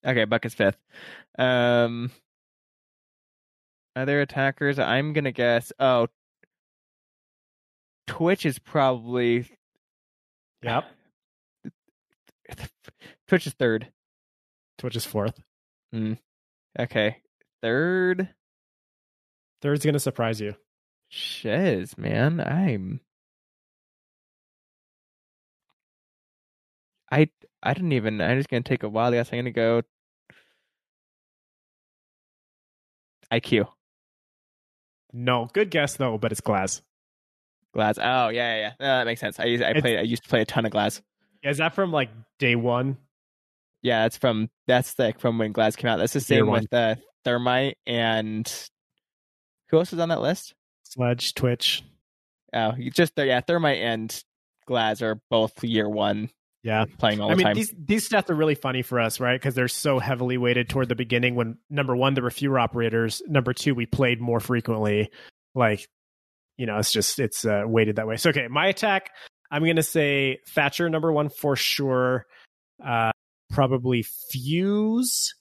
Okay, 0.06 0.26
Buck 0.26 0.46
is 0.46 0.54
fifth. 0.54 0.78
Um, 1.38 2.12
other 3.96 4.22
attackers, 4.22 4.80
I'm 4.80 5.14
gonna 5.14 5.32
guess. 5.32 5.72
Oh, 5.80 6.08
Twitch 8.08 8.46
is 8.46 8.60
probably 8.60 9.48
Yep. 10.64 10.86
Twitch 13.28 13.48
is 13.48 13.54
third. 13.54 13.88
Twitch 14.78 14.96
is 14.96 15.06
fourth. 15.06 15.40
Okay, 16.80 17.18
third. 17.62 18.30
Third's 19.62 19.86
gonna 19.86 20.00
surprise 20.00 20.42
you. 20.42 20.56
Shiz, 21.10 21.98
man, 21.98 22.40
I'm. 22.42 23.00
I 27.14 27.30
I 27.61 27.73
didn't 27.73 27.91
even. 27.94 28.19
I'm 28.22 28.38
just 28.38 28.49
gonna 28.49 28.64
take 28.64 28.84
a 28.84 28.90
wild 28.90 29.14
guess. 29.14 29.31
I'm 29.31 29.40
gonna 29.40 29.52
go. 29.52 29.81
IQ. 33.31 33.68
No, 35.11 35.48
good 35.53 35.69
guess 35.69 35.95
though, 35.98 36.18
but 36.18 36.31
it's 36.31 36.41
Glass. 36.41 36.81
Glass. 37.73 37.98
Oh 37.98 38.30
yeah, 38.30 38.56
yeah, 38.56 38.57
yeah. 38.57 38.72
No, 38.80 38.85
that 38.98 39.06
makes 39.06 39.22
sense. 39.22 39.40
I 39.40 39.45
used 39.45 39.64
I 39.64 39.69
It's- 39.69 39.81
played. 39.81 39.99
I 39.99 40.02
used 40.02 40.23
to 40.23 40.30
play 40.30 40.41
a 40.41 40.45
ton 40.45 40.65
of 40.65 40.72
Glass. 40.72 41.02
Is 41.44 41.57
that 41.57 41.73
from 41.73 41.91
like 41.91 42.10
day 42.40 42.56
one? 42.56 42.98
Yeah, 43.81 44.03
that's 44.03 44.18
from 44.18 44.49
that's 44.68 44.98
like 44.98 45.19
from 45.19 45.38
when 45.38 45.52
Glass 45.52 45.76
came 45.76 45.90
out. 45.90 45.98
That's 45.98 46.14
the 46.14 46.22
same 46.22 46.48
with 46.48 46.72
uh, 46.73 46.95
Thermite 47.26 47.77
and 47.85 48.52
who 49.69 49.77
else 49.80 49.91
was 49.91 49.99
on 49.99 50.10
that 50.10 50.22
list? 50.22 50.53
Sledge, 50.84 51.34
Twitch. 51.34 51.84
Oh, 52.53 52.73
you 52.77 52.91
just 52.91 53.14
yeah, 53.18 53.41
Thermite 53.41 53.80
and 53.80 54.23
Glass 54.68 55.02
are 55.02 55.19
both 55.30 55.64
year 55.64 55.90
one 55.90 56.30
Yeah. 56.64 56.85
playing 56.98 57.19
all 57.19 57.27
the 57.27 57.34
I 57.34 57.35
mean, 57.35 57.45
time. 57.48 57.56
these 57.56 57.73
these 57.77 58.07
stats 58.10 58.30
are 58.30 58.35
really 58.35 58.56
funny 58.56 58.81
for 58.81 58.99
us, 58.99 59.19
right? 59.19 59.40
Because 59.40 59.53
they're 59.53 59.68
so 59.68 59.99
heavily 59.99 60.38
weighted 60.38 60.69
toward 60.69 60.88
the 60.88 60.95
beginning. 60.95 61.35
When 61.35 61.57
number 61.69 61.95
one, 61.95 62.14
there 62.14 62.23
were 62.23 62.31
fewer 62.31 62.57
operators. 62.57 63.22
Number 63.27 63.53
two, 63.53 63.76
we 63.76 63.85
played 63.85 64.22
more 64.22 64.40
frequently. 64.40 65.10
Like, 65.53 65.85
you 66.57 66.65
know, 66.65 66.77
it's 66.77 66.91
just 66.94 67.19
it's 67.19 67.45
uh, 67.45 67.64
weighted 67.65 67.98
that 67.98 68.07
way. 68.07 68.15
So, 68.18 68.30
okay, 68.30 68.48
my 68.48 68.68
attack. 68.68 69.11
I'm 69.52 69.64
gonna 69.65 69.84
say 69.84 70.40
Thatcher 70.56 70.90
number 70.90 71.11
one 71.11 71.30
for 71.30 71.56
sure. 71.56 72.26
Uh, 72.84 73.11
probably 73.52 74.03
Fuse, 74.31 75.35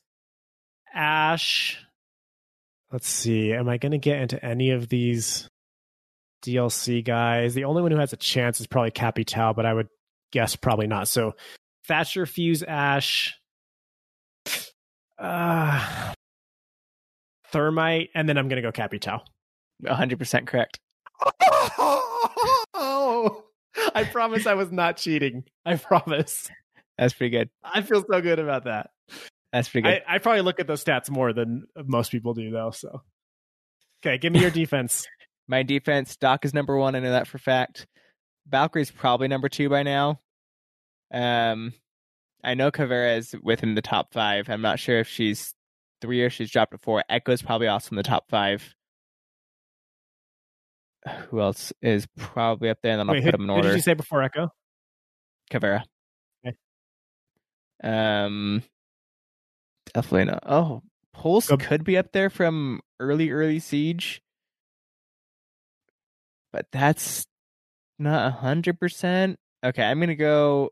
Ash. 0.94 1.78
Let's 2.90 3.09
see. 3.09 3.55
Am 3.55 3.69
I 3.70 3.78
gonna 3.78 3.97
get 3.99 4.20
into 4.20 4.44
any 4.44 4.73
of 4.73 4.89
these 4.89 5.49
DLC 6.44 7.03
guys? 7.03 7.55
The 7.55 7.65
only 7.65 7.81
one 7.81 7.90
who 7.90 7.99
has 7.99 8.12
a 8.12 8.19
chance 8.19 8.61
is 8.61 8.66
probably 8.66 8.90
Capitão, 8.90 9.55
but 9.57 9.65
I 9.65 9.73
would 9.73 9.89
guess 10.33 10.57
probably 10.57 10.87
not. 10.87 11.09
So 11.09 11.35
Thatcher, 11.87 12.27
Fuse, 12.27 12.63
Ash, 12.63 13.35
uh, 15.19 16.15
Thermite, 17.53 18.11
and 18.15 18.29
then 18.29 18.39
I'm 18.39 18.49
gonna 18.49 18.63
go 18.63 18.73
Capitão. 18.73 19.21
100% 19.85 20.47
correct. 20.47 20.79
oh, 22.75 23.45
I 23.95 24.05
promise 24.05 24.47
I 24.47 24.55
was 24.55 24.71
not 24.71 24.97
cheating. 24.97 25.45
I 25.65 25.77
promise. 25.77 26.49
That's 26.99 27.15
pretty 27.15 27.37
good. 27.37 27.51
I 27.65 27.83
feel 27.83 28.05
so 28.09 28.21
good 28.21 28.39
about 28.39 28.65
that. 28.65 28.91
That's 29.53 29.69
pretty 29.69 29.89
good. 29.89 30.03
I, 30.09 30.17
I 30.17 30.19
probably 30.19 30.43
look 30.43 30.61
at 30.61 30.67
those 30.67 30.85
stats 30.85 31.11
more 31.11 31.33
than 31.33 31.67
most 31.85 32.11
people 32.11 32.35
do, 32.35 32.51
though. 32.51 32.71
So, 32.71 33.03
okay, 34.05 34.19
give 34.19 34.33
me 34.33 34.41
your 34.41 34.51
defense. 34.53 35.07
My 35.49 35.63
defense, 35.63 36.17
Doc 36.17 36.45
is 36.45 36.55
number 36.55 36.77
one. 36.77 36.95
I 36.95 37.01
know 37.01 37.11
that 37.11 37.27
for 37.27 37.39
a 37.39 37.41
fact. 37.41 37.87
Valkyrie's 38.48 38.90
probably 38.90 39.28
number 39.28 39.48
two 39.48 39.69
by 39.69 39.82
now. 39.82 40.20
Um, 41.12 41.73
I 42.44 42.55
know 42.55 42.70
Caveira 42.70 43.16
is 43.16 43.35
within 43.43 43.74
the 43.74 43.82
top 43.82 44.12
five. 44.12 44.48
I'm 44.48 44.62
not 44.62 44.78
sure 44.78 44.98
if 44.98 45.09
she's 45.09 45.55
three 46.01 46.23
or 46.23 46.31
she's 46.31 46.51
dropped 46.51 46.73
to 46.73 46.78
four. 46.78 47.05
Echo's 47.09 47.43
probably 47.43 47.69
also 47.69 47.90
in 47.90 47.97
the 47.97 48.02
top 48.02 48.28
five. 48.28 48.74
Who 51.28 51.40
else 51.40 51.73
is 51.82 52.06
probably 52.16 52.69
up 52.69 52.78
there? 52.82 52.93
And 52.93 53.01
then 53.01 53.09
I'll 53.09 53.14
put 53.16 53.24
who, 53.24 53.32
them 53.32 53.43
in 53.43 53.48
who 53.48 53.55
order. 53.55 53.69
did 53.69 53.77
you 53.77 53.82
say 53.82 53.94
before 53.94 54.23
Echo? 54.23 54.48
Caveira. 55.51 55.85
Okay. 56.47 56.56
Um, 57.82 58.62
definitely 59.93 60.27
not. 60.27 60.43
Oh, 60.47 60.82
Pulse 61.12 61.48
Go- 61.48 61.56
could 61.56 61.85
be 61.85 61.97
up 61.97 62.12
there 62.12 62.31
from 62.31 62.81
early, 63.01 63.31
early 63.31 63.59
Siege, 63.59 64.23
but 66.52 66.66
that's 66.73 67.27
not 68.03 68.27
a 68.27 68.31
hundred 68.31 68.79
percent. 68.81 69.39
Okay, 69.65 69.83
I'm 69.83 70.01
gonna 70.01 70.15
go. 70.15 70.70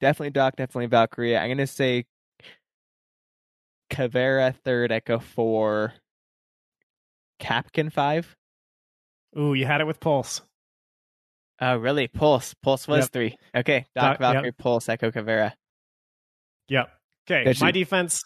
Definitely 0.00 0.30
Doc, 0.30 0.56
definitely 0.56 0.86
Valkyrie. 0.86 1.36
I'm 1.36 1.48
gonna 1.50 1.66
say 1.66 2.04
Caveira 3.90 4.54
third, 4.64 4.92
Echo 4.92 5.18
four, 5.18 5.94
Kapkan 7.40 7.92
five. 7.92 8.36
Ooh, 9.38 9.54
you 9.54 9.66
had 9.66 9.80
it 9.80 9.86
with 9.86 10.00
Pulse. 10.00 10.42
Oh, 11.60 11.76
really? 11.76 12.06
Pulse. 12.06 12.54
Pulse 12.62 12.86
was 12.86 13.04
Yep. 13.04 13.12
three. 13.12 13.36
Okay, 13.54 13.86
Doc, 13.94 14.18
Doc, 14.18 14.20
yep. 14.20 14.20
Valkyrie, 14.20 14.52
Pulse, 14.52 14.88
Echo, 14.88 15.10
Caveira. 15.10 15.54
Yep. 16.68 16.88
Okay, 17.28 17.44
Got 17.44 17.60
my 17.60 17.66
you. 17.68 17.72
defense. 17.72 18.22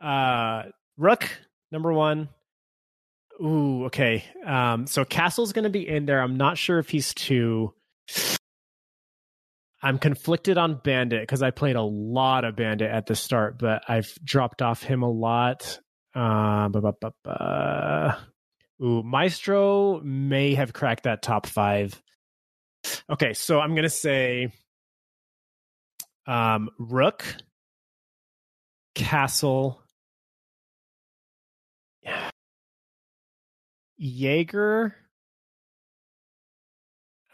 Uh, 0.00 0.64
Rook 0.96 1.28
number 1.70 1.92
one. 1.92 2.28
Ooh, 3.42 3.86
okay. 3.86 4.24
Um, 4.46 4.86
so 4.86 5.04
Castle's 5.04 5.52
going 5.52 5.64
to 5.64 5.70
be 5.70 5.88
in 5.88 6.06
there. 6.06 6.20
I'm 6.20 6.36
not 6.36 6.58
sure 6.58 6.78
if 6.78 6.88
he's 6.88 7.14
two. 7.14 7.74
I'm 9.82 9.98
conflicted 9.98 10.56
on 10.56 10.80
Bandit 10.82 11.22
because 11.22 11.42
I 11.42 11.50
played 11.50 11.76
a 11.76 11.82
lot 11.82 12.44
of 12.44 12.56
Bandit 12.56 12.90
at 12.90 13.06
the 13.06 13.14
start, 13.14 13.58
but 13.58 13.82
I've 13.86 14.10
dropped 14.24 14.62
off 14.62 14.82
him 14.82 15.02
a 15.02 15.10
lot. 15.10 15.78
Uh, 16.14 18.14
Ooh, 18.82 19.02
Maestro 19.02 20.00
may 20.00 20.54
have 20.54 20.72
cracked 20.72 21.04
that 21.04 21.22
top 21.22 21.46
five. 21.46 22.00
Okay, 23.10 23.34
so 23.34 23.60
I'm 23.60 23.74
gonna 23.74 23.90
say 23.90 24.52
um, 26.26 26.70
Rook, 26.78 27.24
Castle, 28.94 29.83
Jaeger, 34.06 34.94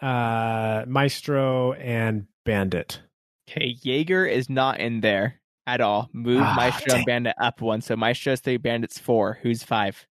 uh, 0.00 0.84
Maestro, 0.86 1.72
and 1.72 2.26
Bandit. 2.44 3.00
Okay, 3.48 3.76
Jaeger 3.82 4.24
is 4.24 4.48
not 4.48 4.80
in 4.80 5.00
there 5.00 5.40
at 5.66 5.80
all. 5.80 6.08
Move 6.12 6.40
Ah, 6.42 6.54
Maestro 6.56 6.86
dang. 6.90 6.96
and 6.98 7.06
Bandit 7.06 7.34
up 7.40 7.60
one. 7.60 7.80
So 7.80 7.96
Maestro's 7.96 8.40
three, 8.40 8.56
Bandit's 8.56 8.98
four. 8.98 9.38
Who's 9.42 9.62
five? 9.62 10.06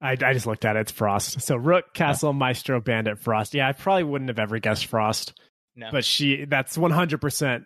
I, 0.00 0.12
I 0.12 0.32
just 0.32 0.46
looked 0.46 0.64
at 0.64 0.76
it. 0.76 0.80
It's 0.80 0.92
Frost. 0.92 1.42
So 1.42 1.56
Rook, 1.56 1.92
Castle, 1.92 2.32
Maestro, 2.32 2.80
Bandit, 2.80 3.18
Frost. 3.18 3.52
Yeah, 3.52 3.68
I 3.68 3.72
probably 3.72 4.04
wouldn't 4.04 4.30
have 4.30 4.38
ever 4.38 4.58
guessed 4.58 4.86
Frost, 4.86 5.38
No. 5.76 5.88
but 5.92 6.04
she 6.04 6.46
that's 6.46 6.78
100% 6.78 7.64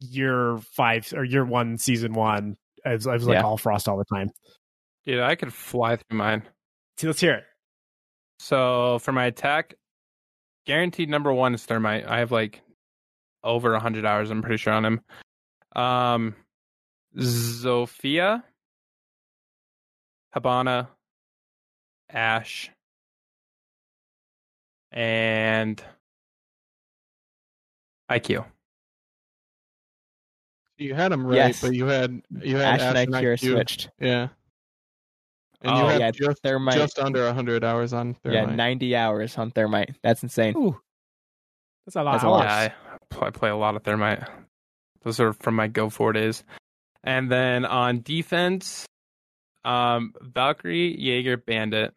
year 0.00 0.58
five 0.76 1.10
or 1.16 1.24
year 1.24 1.44
one, 1.44 1.78
season 1.78 2.12
one. 2.12 2.56
I 2.84 2.94
was, 2.94 3.06
I 3.06 3.14
was 3.14 3.24
like 3.26 3.34
Yeah. 3.36 3.42
all 3.44 3.56
Frost 3.56 3.88
all 3.88 3.96
the 3.96 4.04
time. 4.14 4.30
Dude, 5.06 5.20
I 5.20 5.36
could 5.36 5.54
fly 5.54 5.96
through 5.96 6.18
mine. 6.18 6.42
See, 6.98 7.06
let's 7.06 7.20
hear 7.20 7.34
it. 7.34 7.44
So 8.38 8.98
for 9.00 9.12
my 9.12 9.26
attack, 9.26 9.74
guaranteed 10.66 11.08
number 11.08 11.32
one 11.32 11.54
is 11.54 11.64
Thermite. 11.64 12.06
I 12.06 12.18
have 12.18 12.32
like 12.32 12.60
over 13.42 13.72
100 13.72 14.04
hours, 14.04 14.30
I'm 14.30 14.42
pretty 14.42 14.56
sure, 14.58 14.72
on 14.72 14.84
him. 14.84 15.00
Um, 15.74 16.34
Zofia, 17.16 18.42
Hibana, 20.34 20.88
Ash, 22.10 22.70
and 24.92 25.82
IQ. 28.10 28.44
You 30.78 30.94
had 30.94 31.12
them 31.12 31.26
right, 31.26 31.36
Yes. 31.36 31.60
but 31.60 31.74
you 31.74 31.86
had 31.86 32.22
you 32.42 32.56
had 32.56 32.80
Ash 32.80 32.96
and 32.96 33.12
IQ 33.14 33.24
are 33.24 33.36
switched. 33.36 33.90
Yeah. 34.00 34.28
And 35.62 35.76
you 35.76 35.82
Oh, 35.82 35.86
had 35.88 36.00
yeah, 36.00 36.10
just, 36.10 36.42
Thermite. 36.42 36.74
just 36.74 36.98
under 36.98 37.30
hundred 37.32 37.64
hours 37.64 37.92
on 37.92 38.16
yeah, 38.24 38.46
90 38.46 38.96
hours 38.96 39.36
on 39.36 39.50
Thermite. 39.50 39.94
That's 40.02 40.22
insane. 40.22 40.54
Ooh, 40.56 40.80
That's 41.86 41.96
a 41.96 42.02
lot. 42.02 42.12
That's 42.12 42.24
a 42.24 42.28
lot. 42.28 42.44
Yeah, 42.44 42.72
I, 43.20 43.26
I 43.26 43.30
play 43.30 43.50
a 43.50 43.56
lot 43.56 43.76
of 43.76 43.82
Thermite. 43.82 44.22
Those 45.02 45.20
are 45.20 45.32
from 45.34 45.56
my 45.56 45.66
Go 45.68 45.90
for 45.90 46.12
days. 46.12 46.44
And 47.04 47.30
then 47.30 47.64
on 47.66 48.00
defense, 48.02 48.86
um, 49.64 50.14
Valkyrie, 50.20 50.98
Jaeger, 50.98 51.36
Bandit. 51.36 51.94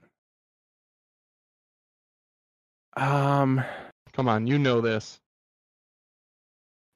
Um, 2.96 3.64
Come 4.14 4.28
on, 4.30 4.46
you 4.48 4.60
know 4.60 4.82
this. 4.82 5.18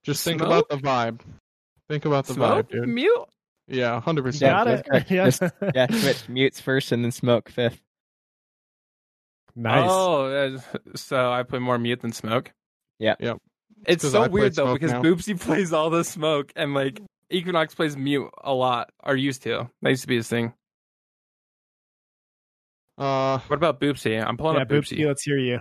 Just 0.03 0.23
think 0.23 0.39
Smoke? 0.39 0.65
about 0.67 0.69
the 0.69 0.77
vibe. 0.87 1.19
Think 1.89 2.05
about 2.05 2.25
the 2.27 2.33
Smoke, 2.33 2.67
vibe, 2.67 2.71
dude. 2.71 2.87
Mute. 2.89 3.25
Yeah, 3.67 3.99
hundred 4.01 4.23
percent. 4.23 4.51
got 4.51 4.67
it. 4.67 4.85
Correct. 4.85 5.11
Yeah. 5.11 5.25
Just- 5.29 5.41
Yeah, 5.75 5.87
switch 5.87 6.29
mutes 6.29 6.59
first 6.61 6.91
and 6.91 7.03
then 7.03 7.11
smoke 7.11 7.49
fifth. 7.49 7.81
nice. 9.55 9.89
Oh, 9.89 10.57
so 10.95 11.31
I 11.31 11.43
play 11.43 11.59
more 11.59 11.77
mute 11.77 12.01
than 12.01 12.13
smoke. 12.13 12.51
Yeah. 12.99 13.15
Yep. 13.19 13.37
It's 13.85 14.09
so 14.09 14.23
I 14.23 14.27
weird 14.27 14.55
though 14.55 14.73
because 14.73 14.91
now. 14.91 15.01
Boopsy 15.01 15.39
plays 15.39 15.71
all 15.73 15.89
the 15.89 16.03
smoke 16.03 16.51
and 16.55 16.73
like 16.73 17.01
Equinox 17.29 17.75
plays 17.75 17.95
mute 17.97 18.29
a 18.43 18.53
lot 18.53 18.89
Are 19.03 19.15
used 19.15 19.43
to. 19.43 19.69
That 19.81 19.89
used 19.89 20.01
to 20.03 20.07
be 20.07 20.15
his 20.15 20.27
thing. 20.27 20.53
Uh, 22.97 23.37
What 23.39 23.57
about 23.57 23.79
Boopsy? 23.79 24.23
I'm 24.25 24.37
pulling 24.37 24.55
yeah, 24.55 24.63
up 24.63 24.69
Boopsy. 24.69 24.97
Boopsy, 24.97 25.05
let's 25.07 25.23
hear 25.23 25.37
you. 25.37 25.59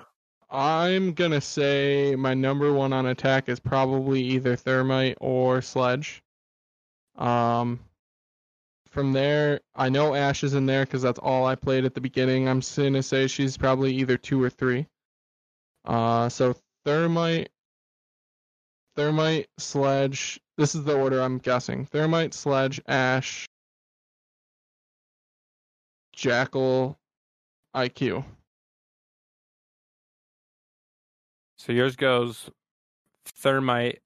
I'm 0.49 1.13
gonna 1.13 1.41
say 1.41 2.15
my 2.17 2.35
number 2.35 2.73
one 2.73 2.93
on 2.93 3.05
attack 3.07 3.49
is 3.49 3.59
probably 3.61 4.23
either 4.23 4.55
Thermite 4.57 5.19
or 5.21 5.61
Sledge. 5.61 6.23
Um, 7.17 7.81
from 8.97 9.13
there, 9.13 9.61
I 9.75 9.91
know 9.91 10.15
Ash 10.15 10.43
is 10.43 10.55
in 10.55 10.65
there 10.65 10.87
because 10.87 11.03
that's 11.03 11.19
all 11.19 11.45
I 11.45 11.55
played 11.55 11.85
at 11.85 11.93
the 11.93 12.01
beginning. 12.01 12.49
I'm 12.49 12.63
gonna 12.77 13.03
say 13.03 13.27
she's 13.27 13.55
probably 13.59 13.93
either 13.93 14.17
two 14.17 14.43
or 14.43 14.49
three. 14.49 14.87
Uh, 15.85 16.31
so 16.31 16.57
Thermite, 16.87 17.51
Thermite, 18.97 19.49
Sledge. 19.59 20.41
This 20.57 20.75
is 20.75 20.85
the 20.85 20.97
order 20.97 21.21
I'm 21.21 21.37
guessing: 21.37 21.85
Thermite, 21.85 22.33
Sledge, 22.33 22.81
Ash, 22.89 23.47
Jackal, 26.15 26.99
IQ. 27.75 28.25
So 31.59 31.73
yours 31.73 31.97
goes 31.97 32.49
Thermite, 33.27 34.01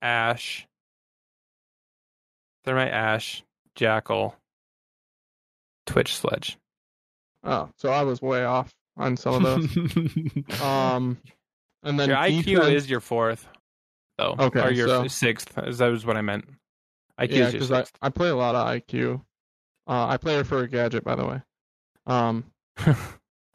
Ash, 0.00 0.66
Thermite, 2.64 2.92
Ash, 2.92 3.42
Jackal, 3.76 4.34
Twitch 5.86 6.16
Sledge. 6.16 6.58
Oh, 7.44 7.70
so 7.76 7.90
I 7.90 8.02
was 8.02 8.20
way 8.20 8.44
off 8.44 8.74
on 8.96 9.16
some 9.16 9.34
of 9.34 9.42
those. 9.42 10.60
um, 10.62 11.18
and 11.84 12.00
then 12.00 12.08
Your 12.08 12.18
IQ 12.18 12.44
defense- 12.44 12.68
is 12.84 12.90
your 12.90 13.00
fourth, 13.00 13.46
though. 14.18 14.34
Okay, 14.38 14.60
Or 14.60 14.70
your 14.72 14.88
so- 14.88 15.06
sixth. 15.06 15.56
Is 15.58 15.78
that 15.78 15.88
was 15.88 16.04
what 16.04 16.16
I 16.16 16.22
meant. 16.22 16.44
IQ 17.20 17.30
yeah, 17.30 17.36
your 17.38 17.52
because 17.52 17.70
I, 17.72 17.80
sixth. 17.80 17.94
I 18.02 18.08
play 18.08 18.28
a 18.30 18.36
lot 18.36 18.54
of 18.56 18.66
IQ. 18.66 19.22
Uh, 19.86 20.06
I 20.08 20.16
play 20.16 20.34
her 20.34 20.44
for 20.44 20.62
a 20.62 20.68
gadget, 20.68 21.04
by 21.04 21.14
the 21.14 21.24
way. 21.24 21.42
Um, 22.06 22.44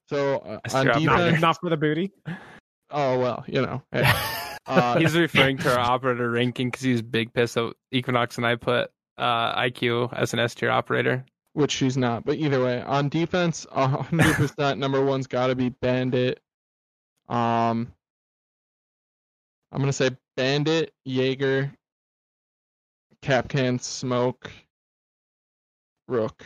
so 0.09 0.37
uh, 0.37 0.59
on 0.73 0.85
true, 0.85 0.93
not 0.93 1.01
not, 1.03 1.17
defense, 1.17 1.41
not 1.41 1.57
for 1.59 1.69
the 1.69 1.77
booty. 1.77 2.11
oh 2.89 3.19
well, 3.19 3.43
you 3.47 3.61
know. 3.61 3.81
hey, 3.91 4.03
uh, 4.67 4.97
He's 4.97 5.15
referring 5.15 5.57
to 5.59 5.73
our 5.73 5.79
operator 5.79 6.29
ranking 6.31 6.69
because 6.69 6.81
he's 6.83 7.01
big 7.01 7.33
pissed 7.33 7.55
that 7.55 7.73
Equinox 7.91 8.37
and 8.37 8.45
I 8.47 8.55
put 8.55 8.89
uh, 9.17 9.59
IQ 9.59 10.13
as 10.13 10.33
an 10.33 10.39
S 10.39 10.55
tier 10.55 10.71
operator. 10.71 11.25
which 11.53 11.71
she's 11.71 11.97
not. 11.97 12.25
But 12.25 12.37
either 12.37 12.63
way, 12.63 12.81
on 12.81 13.09
defense, 13.09 13.65
hundred 13.71 14.33
percent 14.35 14.79
number 14.79 15.03
one's 15.03 15.27
got 15.27 15.47
to 15.47 15.55
be 15.55 15.69
Bandit. 15.69 16.39
Um, 17.29 17.91
I'm 19.71 19.79
gonna 19.79 19.93
say 19.93 20.11
Bandit, 20.35 20.93
Jaeger, 21.05 21.71
Kapkan, 23.21 23.81
Smoke, 23.81 24.51
Rook. 26.07 26.43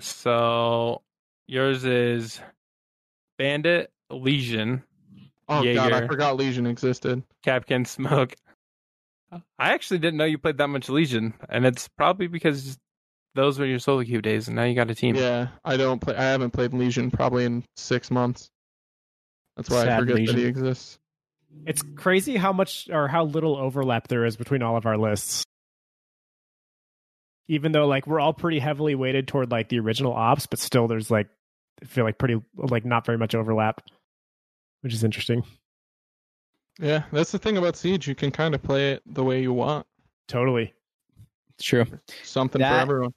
So 0.00 1.02
yours 1.46 1.84
is 1.84 2.40
Bandit, 3.38 3.90
Lesion, 4.10 4.82
Oh 5.48 5.74
god, 5.74 5.92
I 5.92 6.06
forgot 6.06 6.36
Lesion 6.36 6.66
existed. 6.66 7.22
Kapkan, 7.44 7.86
Smoke. 7.86 8.34
I 9.32 9.72
actually 9.72 9.98
didn't 9.98 10.18
know 10.18 10.24
you 10.24 10.38
played 10.38 10.58
that 10.58 10.68
much 10.68 10.88
Lesion, 10.88 11.34
and 11.48 11.64
it's 11.64 11.88
probably 11.88 12.26
because 12.26 12.78
those 13.34 13.58
were 13.58 13.64
your 13.64 13.78
solo 13.78 14.04
queue 14.04 14.20
days, 14.20 14.48
and 14.48 14.56
now 14.56 14.64
you 14.64 14.74
got 14.74 14.90
a 14.90 14.94
team. 14.94 15.16
Yeah, 15.16 15.48
I 15.64 15.76
don't 15.76 16.00
play. 16.00 16.14
I 16.14 16.24
haven't 16.24 16.50
played 16.50 16.74
Lesion 16.74 17.10
probably 17.10 17.44
in 17.44 17.64
six 17.76 18.10
months. 18.10 18.50
That's 19.56 19.70
why 19.70 19.82
I 19.82 19.84
Sad 19.84 20.00
forget 20.00 20.26
that 20.26 20.36
he 20.36 20.44
exists. 20.44 20.98
It's 21.66 21.82
crazy 21.96 22.36
how 22.36 22.52
much 22.52 22.88
or 22.90 23.08
how 23.08 23.24
little 23.24 23.56
overlap 23.56 24.08
there 24.08 24.24
is 24.24 24.36
between 24.36 24.62
all 24.62 24.76
of 24.76 24.86
our 24.86 24.96
lists. 24.96 25.44
Even 27.48 27.72
though 27.72 27.86
like 27.86 28.06
we're 28.06 28.20
all 28.20 28.32
pretty 28.32 28.58
heavily 28.58 28.94
weighted 28.94 29.28
toward 29.28 29.50
like 29.50 29.68
the 29.68 29.78
original 29.78 30.12
ops, 30.12 30.46
but 30.46 30.58
still 30.58 30.88
there's 30.88 31.10
like 31.10 31.28
I 31.82 31.86
feel 31.86 32.04
like 32.04 32.18
pretty 32.18 32.40
like 32.56 32.84
not 32.84 33.04
very 33.04 33.18
much 33.18 33.34
overlap, 33.34 33.82
which 34.80 34.94
is 34.94 35.04
interesting. 35.04 35.42
Yeah, 36.78 37.04
that's 37.12 37.32
the 37.32 37.38
thing 37.38 37.58
about 37.58 37.76
Siege. 37.76 38.08
You 38.08 38.14
can 38.14 38.30
kind 38.30 38.54
of 38.54 38.62
play 38.62 38.92
it 38.92 39.02
the 39.06 39.22
way 39.22 39.42
you 39.42 39.52
want. 39.52 39.86
Totally. 40.28 40.72
It's 41.54 41.64
true. 41.64 41.84
Something 42.22 42.60
That- 42.60 42.76
for 42.76 42.80
everyone. 42.82 43.14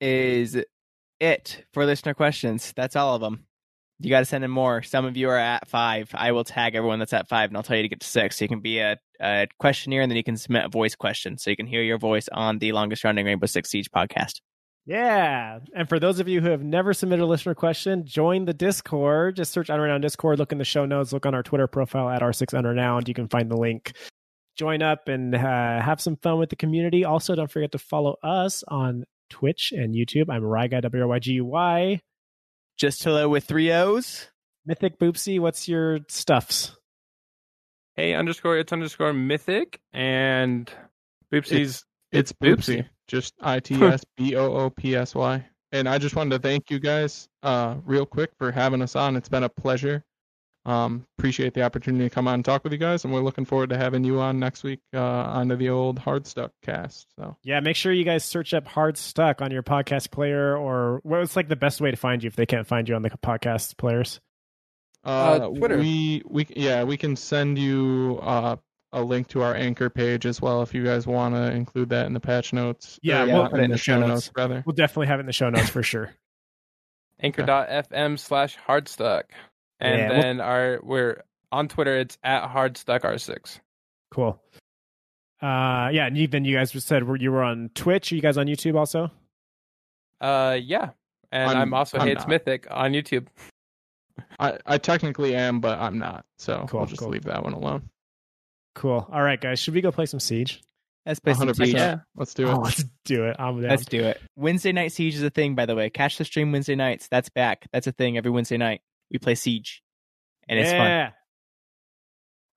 Is 0.00 0.58
it 1.20 1.64
for 1.72 1.86
listener 1.86 2.14
questions? 2.14 2.72
That's 2.76 2.96
all 2.96 3.14
of 3.14 3.20
them. 3.20 3.46
You 4.00 4.10
got 4.10 4.18
to 4.18 4.24
send 4.24 4.44
in 4.44 4.50
more. 4.50 4.82
Some 4.82 5.04
of 5.04 5.16
you 5.16 5.30
are 5.30 5.38
at 5.38 5.68
five. 5.68 6.10
I 6.12 6.32
will 6.32 6.44
tag 6.44 6.74
everyone 6.74 6.98
that's 6.98 7.12
at 7.12 7.28
five, 7.28 7.48
and 7.48 7.56
I'll 7.56 7.62
tell 7.62 7.76
you 7.76 7.82
to 7.82 7.88
get 7.88 8.00
to 8.00 8.06
six. 8.06 8.36
So 8.36 8.44
you 8.44 8.48
can 8.48 8.60
be 8.60 8.80
a, 8.80 8.98
a 9.20 9.46
questionnaire, 9.60 10.02
and 10.02 10.10
then 10.10 10.16
you 10.16 10.24
can 10.24 10.36
submit 10.36 10.64
a 10.64 10.68
voice 10.68 10.96
question, 10.96 11.38
so 11.38 11.48
you 11.48 11.56
can 11.56 11.66
hear 11.66 11.82
your 11.82 11.96
voice 11.96 12.28
on 12.32 12.58
the 12.58 12.72
longest 12.72 13.04
running 13.04 13.24
Rainbow 13.24 13.46
Six 13.46 13.70
Siege 13.70 13.90
podcast. 13.90 14.40
Yeah. 14.86 15.60
And 15.74 15.88
for 15.88 15.98
those 15.98 16.20
of 16.20 16.28
you 16.28 16.40
who 16.40 16.50
have 16.50 16.62
never 16.62 16.92
submitted 16.92 17.22
a 17.22 17.26
listener 17.26 17.54
question, 17.54 18.04
join 18.04 18.44
the 18.44 18.52
Discord. 18.52 19.36
Just 19.36 19.52
search 19.52 19.68
Unrenowned 19.68 20.02
Discord, 20.02 20.38
look 20.38 20.52
in 20.52 20.58
the 20.58 20.64
show 20.64 20.84
notes, 20.84 21.12
look 21.12 21.24
on 21.26 21.34
our 21.34 21.42
Twitter 21.42 21.66
profile 21.66 22.10
at 22.10 22.20
R6 22.22 22.52
Unrenowned. 22.52 23.08
You 23.08 23.14
can 23.14 23.28
find 23.28 23.50
the 23.50 23.56
link. 23.56 23.92
Join 24.56 24.82
up 24.82 25.08
and 25.08 25.34
uh, 25.34 25.38
have 25.80 26.00
some 26.00 26.16
fun 26.16 26.38
with 26.38 26.50
the 26.50 26.56
community. 26.56 27.04
Also, 27.04 27.34
don't 27.34 27.50
forget 27.50 27.72
to 27.72 27.78
follow 27.78 28.16
us 28.22 28.62
on 28.68 29.04
Twitch 29.30 29.72
and 29.72 29.94
YouTube. 29.94 30.26
I'm 30.28 30.42
Ryguy, 30.42 30.82
W 30.82 31.02
R 31.02 31.08
Y 31.08 31.18
G 31.18 31.32
U 31.32 31.44
Y. 31.46 32.00
Just 32.76 33.02
hello 33.02 33.28
with 33.28 33.44
three 33.44 33.72
O's. 33.72 34.28
Mythic 34.66 34.98
Boopsy, 34.98 35.40
what's 35.40 35.68
your 35.68 36.00
stuffs? 36.08 36.76
Hey 37.96 38.14
underscore 38.14 38.58
it's 38.58 38.72
underscore 38.72 39.12
mythic 39.12 39.80
and 39.92 40.70
Boopsy's 41.32 41.84
It's 42.10 42.32
Boopsy. 42.32 42.86
Just 43.08 43.34
I 43.40 43.60
T 43.60 43.82
S 43.82 44.04
B 44.16 44.36
O 44.36 44.52
O 44.52 44.70
P 44.70 44.94
S 44.96 45.14
Y. 45.14 45.44
And 45.72 45.88
I 45.88 45.98
just 45.98 46.14
wanted 46.14 46.30
to 46.30 46.48
thank 46.48 46.70
you 46.70 46.78
guys, 46.78 47.28
uh, 47.42 47.76
real 47.84 48.06
quick 48.06 48.30
for 48.38 48.52
having 48.52 48.80
us 48.80 48.94
on. 48.94 49.16
It's 49.16 49.28
been 49.28 49.42
a 49.42 49.48
pleasure. 49.48 50.04
Um, 50.66 51.06
appreciate 51.18 51.52
the 51.52 51.62
opportunity 51.62 52.08
to 52.08 52.14
come 52.14 52.26
on 52.26 52.34
and 52.34 52.44
talk 52.44 52.64
with 52.64 52.72
you 52.72 52.78
guys, 52.78 53.04
and 53.04 53.12
we're 53.12 53.20
looking 53.20 53.44
forward 53.44 53.68
to 53.70 53.76
having 53.76 54.02
you 54.02 54.18
on 54.20 54.38
next 54.38 54.62
week 54.62 54.80
uh, 54.94 55.00
onto 55.00 55.56
the 55.56 55.68
old 55.68 55.98
Hard 55.98 56.26
Stuck 56.26 56.52
cast. 56.62 57.06
So 57.18 57.36
Yeah, 57.42 57.60
make 57.60 57.76
sure 57.76 57.92
you 57.92 58.04
guys 58.04 58.24
search 58.24 58.54
up 58.54 58.66
Hard 58.66 58.96
Stuck 58.96 59.42
on 59.42 59.50
your 59.50 59.62
podcast 59.62 60.10
player 60.10 60.56
or 60.56 61.00
what's 61.02 61.36
like 61.36 61.48
the 61.48 61.56
best 61.56 61.82
way 61.82 61.90
to 61.90 61.96
find 61.98 62.22
you 62.22 62.28
if 62.28 62.36
they 62.36 62.46
can't 62.46 62.66
find 62.66 62.88
you 62.88 62.94
on 62.94 63.02
the 63.02 63.10
podcast 63.10 63.76
players. 63.76 64.20
Uh, 65.04 65.48
Twitter. 65.48 65.78
We 65.78 66.22
we 66.24 66.46
yeah 66.56 66.84
we 66.84 66.96
can 66.96 67.14
send 67.14 67.58
you 67.58 68.18
uh, 68.22 68.56
a 68.94 69.02
link 69.02 69.28
to 69.28 69.42
our 69.42 69.54
anchor 69.54 69.90
page 69.90 70.24
as 70.24 70.40
well 70.40 70.62
if 70.62 70.72
you 70.72 70.84
guys 70.84 71.06
want 71.06 71.34
to 71.34 71.52
include 71.52 71.90
that 71.90 72.06
in 72.06 72.14
the 72.14 72.20
patch 72.20 72.52
notes. 72.52 72.98
Yeah, 73.02 73.24
or 73.24 73.26
we'll 73.26 73.48
put 73.48 73.60
it 73.60 73.64
in 73.64 73.70
the 73.70 73.76
show 73.78 73.98
notes 74.00 74.30
rather. 74.36 74.62
We'll 74.64 74.74
definitely 74.74 75.08
have 75.08 75.18
it 75.18 75.22
in 75.22 75.26
the 75.26 75.32
show 75.32 75.50
notes 75.50 75.68
for 75.68 75.82
sure. 75.82 76.10
anchor.fm 77.20 78.18
slash 78.18 78.56
hardstuck. 78.66 79.24
And 79.80 79.98
Yeah, 79.98 80.08
we'll- 80.10 80.22
then 80.22 80.40
our 80.40 80.80
we're 80.82 81.22
on 81.52 81.68
Twitter 81.68 81.96
it's 81.98 82.18
at 82.24 82.48
hardstuckr6. 82.48 83.60
Cool. 84.10 84.40
Uh, 85.42 85.90
yeah, 85.92 86.06
and 86.06 86.16
you, 86.16 86.26
then 86.26 86.44
you 86.44 86.56
guys 86.56 86.70
just 86.72 86.86
said 86.86 87.02
you 87.18 87.30
were 87.32 87.42
on 87.42 87.70
Twitch. 87.74 88.10
Are 88.12 88.14
you 88.14 88.22
guys 88.22 88.38
on 88.38 88.46
YouTube 88.46 88.76
also? 88.78 89.10
Uh 90.20 90.58
yeah. 90.62 90.90
And 91.32 91.50
I'm, 91.50 91.56
I'm- 91.56 91.74
also 91.74 91.98
I'm 91.98 92.06
Hates 92.08 92.20
not. 92.20 92.28
Mythic 92.28 92.66
on 92.70 92.92
YouTube. 92.92 93.26
I 94.38 94.58
I 94.64 94.78
technically 94.78 95.34
am, 95.34 95.60
but 95.60 95.78
I'm 95.80 95.98
not. 95.98 96.24
So 96.38 96.66
Cool, 96.68 96.80
we'll 96.80 96.86
just 96.86 97.00
cool. 97.00 97.10
leave 97.10 97.24
that 97.24 97.42
one 97.42 97.52
alone. 97.52 97.90
Cool. 98.74 99.06
All 99.10 99.22
right, 99.22 99.40
guys. 99.40 99.58
Should 99.58 99.74
we 99.74 99.80
go 99.80 99.92
play 99.92 100.06
some 100.06 100.20
Siege? 100.20 100.62
Let's 101.06 101.20
play 101.20 101.34
some 101.34 101.48
100%. 101.48 101.56
Siege. 101.56 101.74
Yeah. 101.74 101.98
Let's 102.16 102.34
do 102.34 102.48
it. 102.48 102.52
Oh, 102.52 102.58
let's 102.64 102.84
do 103.04 103.26
it. 103.26 103.36
I'm 103.38 103.60
down. 103.60 103.70
Let's 103.70 103.84
do 103.84 104.02
it. 104.04 104.20
Wednesday 104.36 104.72
night 104.72 104.92
Siege 104.92 105.14
is 105.14 105.22
a 105.22 105.30
thing, 105.30 105.54
by 105.54 105.66
the 105.66 105.74
way. 105.74 105.90
Catch 105.90 106.18
the 106.18 106.24
stream 106.24 106.50
Wednesday 106.52 106.74
nights. 106.74 107.08
That's 107.08 107.28
back. 107.28 107.66
That's 107.72 107.86
a 107.86 107.92
thing 107.92 108.16
every 108.16 108.30
Wednesday 108.30 108.56
night. 108.56 108.80
We 109.10 109.18
play 109.18 109.34
Siege, 109.34 109.82
and 110.48 110.58
it's 110.58 110.70
fun. 110.70 111.12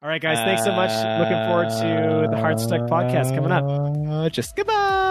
All 0.01 0.09
right, 0.09 0.21
guys. 0.21 0.37
Thanks 0.37 0.63
so 0.63 0.71
much. 0.71 0.91
Looking 1.19 1.45
forward 1.47 1.69
to 1.69 2.27
the 2.31 2.37
Hard 2.37 2.59
Stuck 2.59 2.81
podcast 2.81 3.35
coming 3.35 3.51
up. 3.51 3.65
Uh, 4.07 4.29
Just 4.29 4.55
goodbye. 4.55 5.06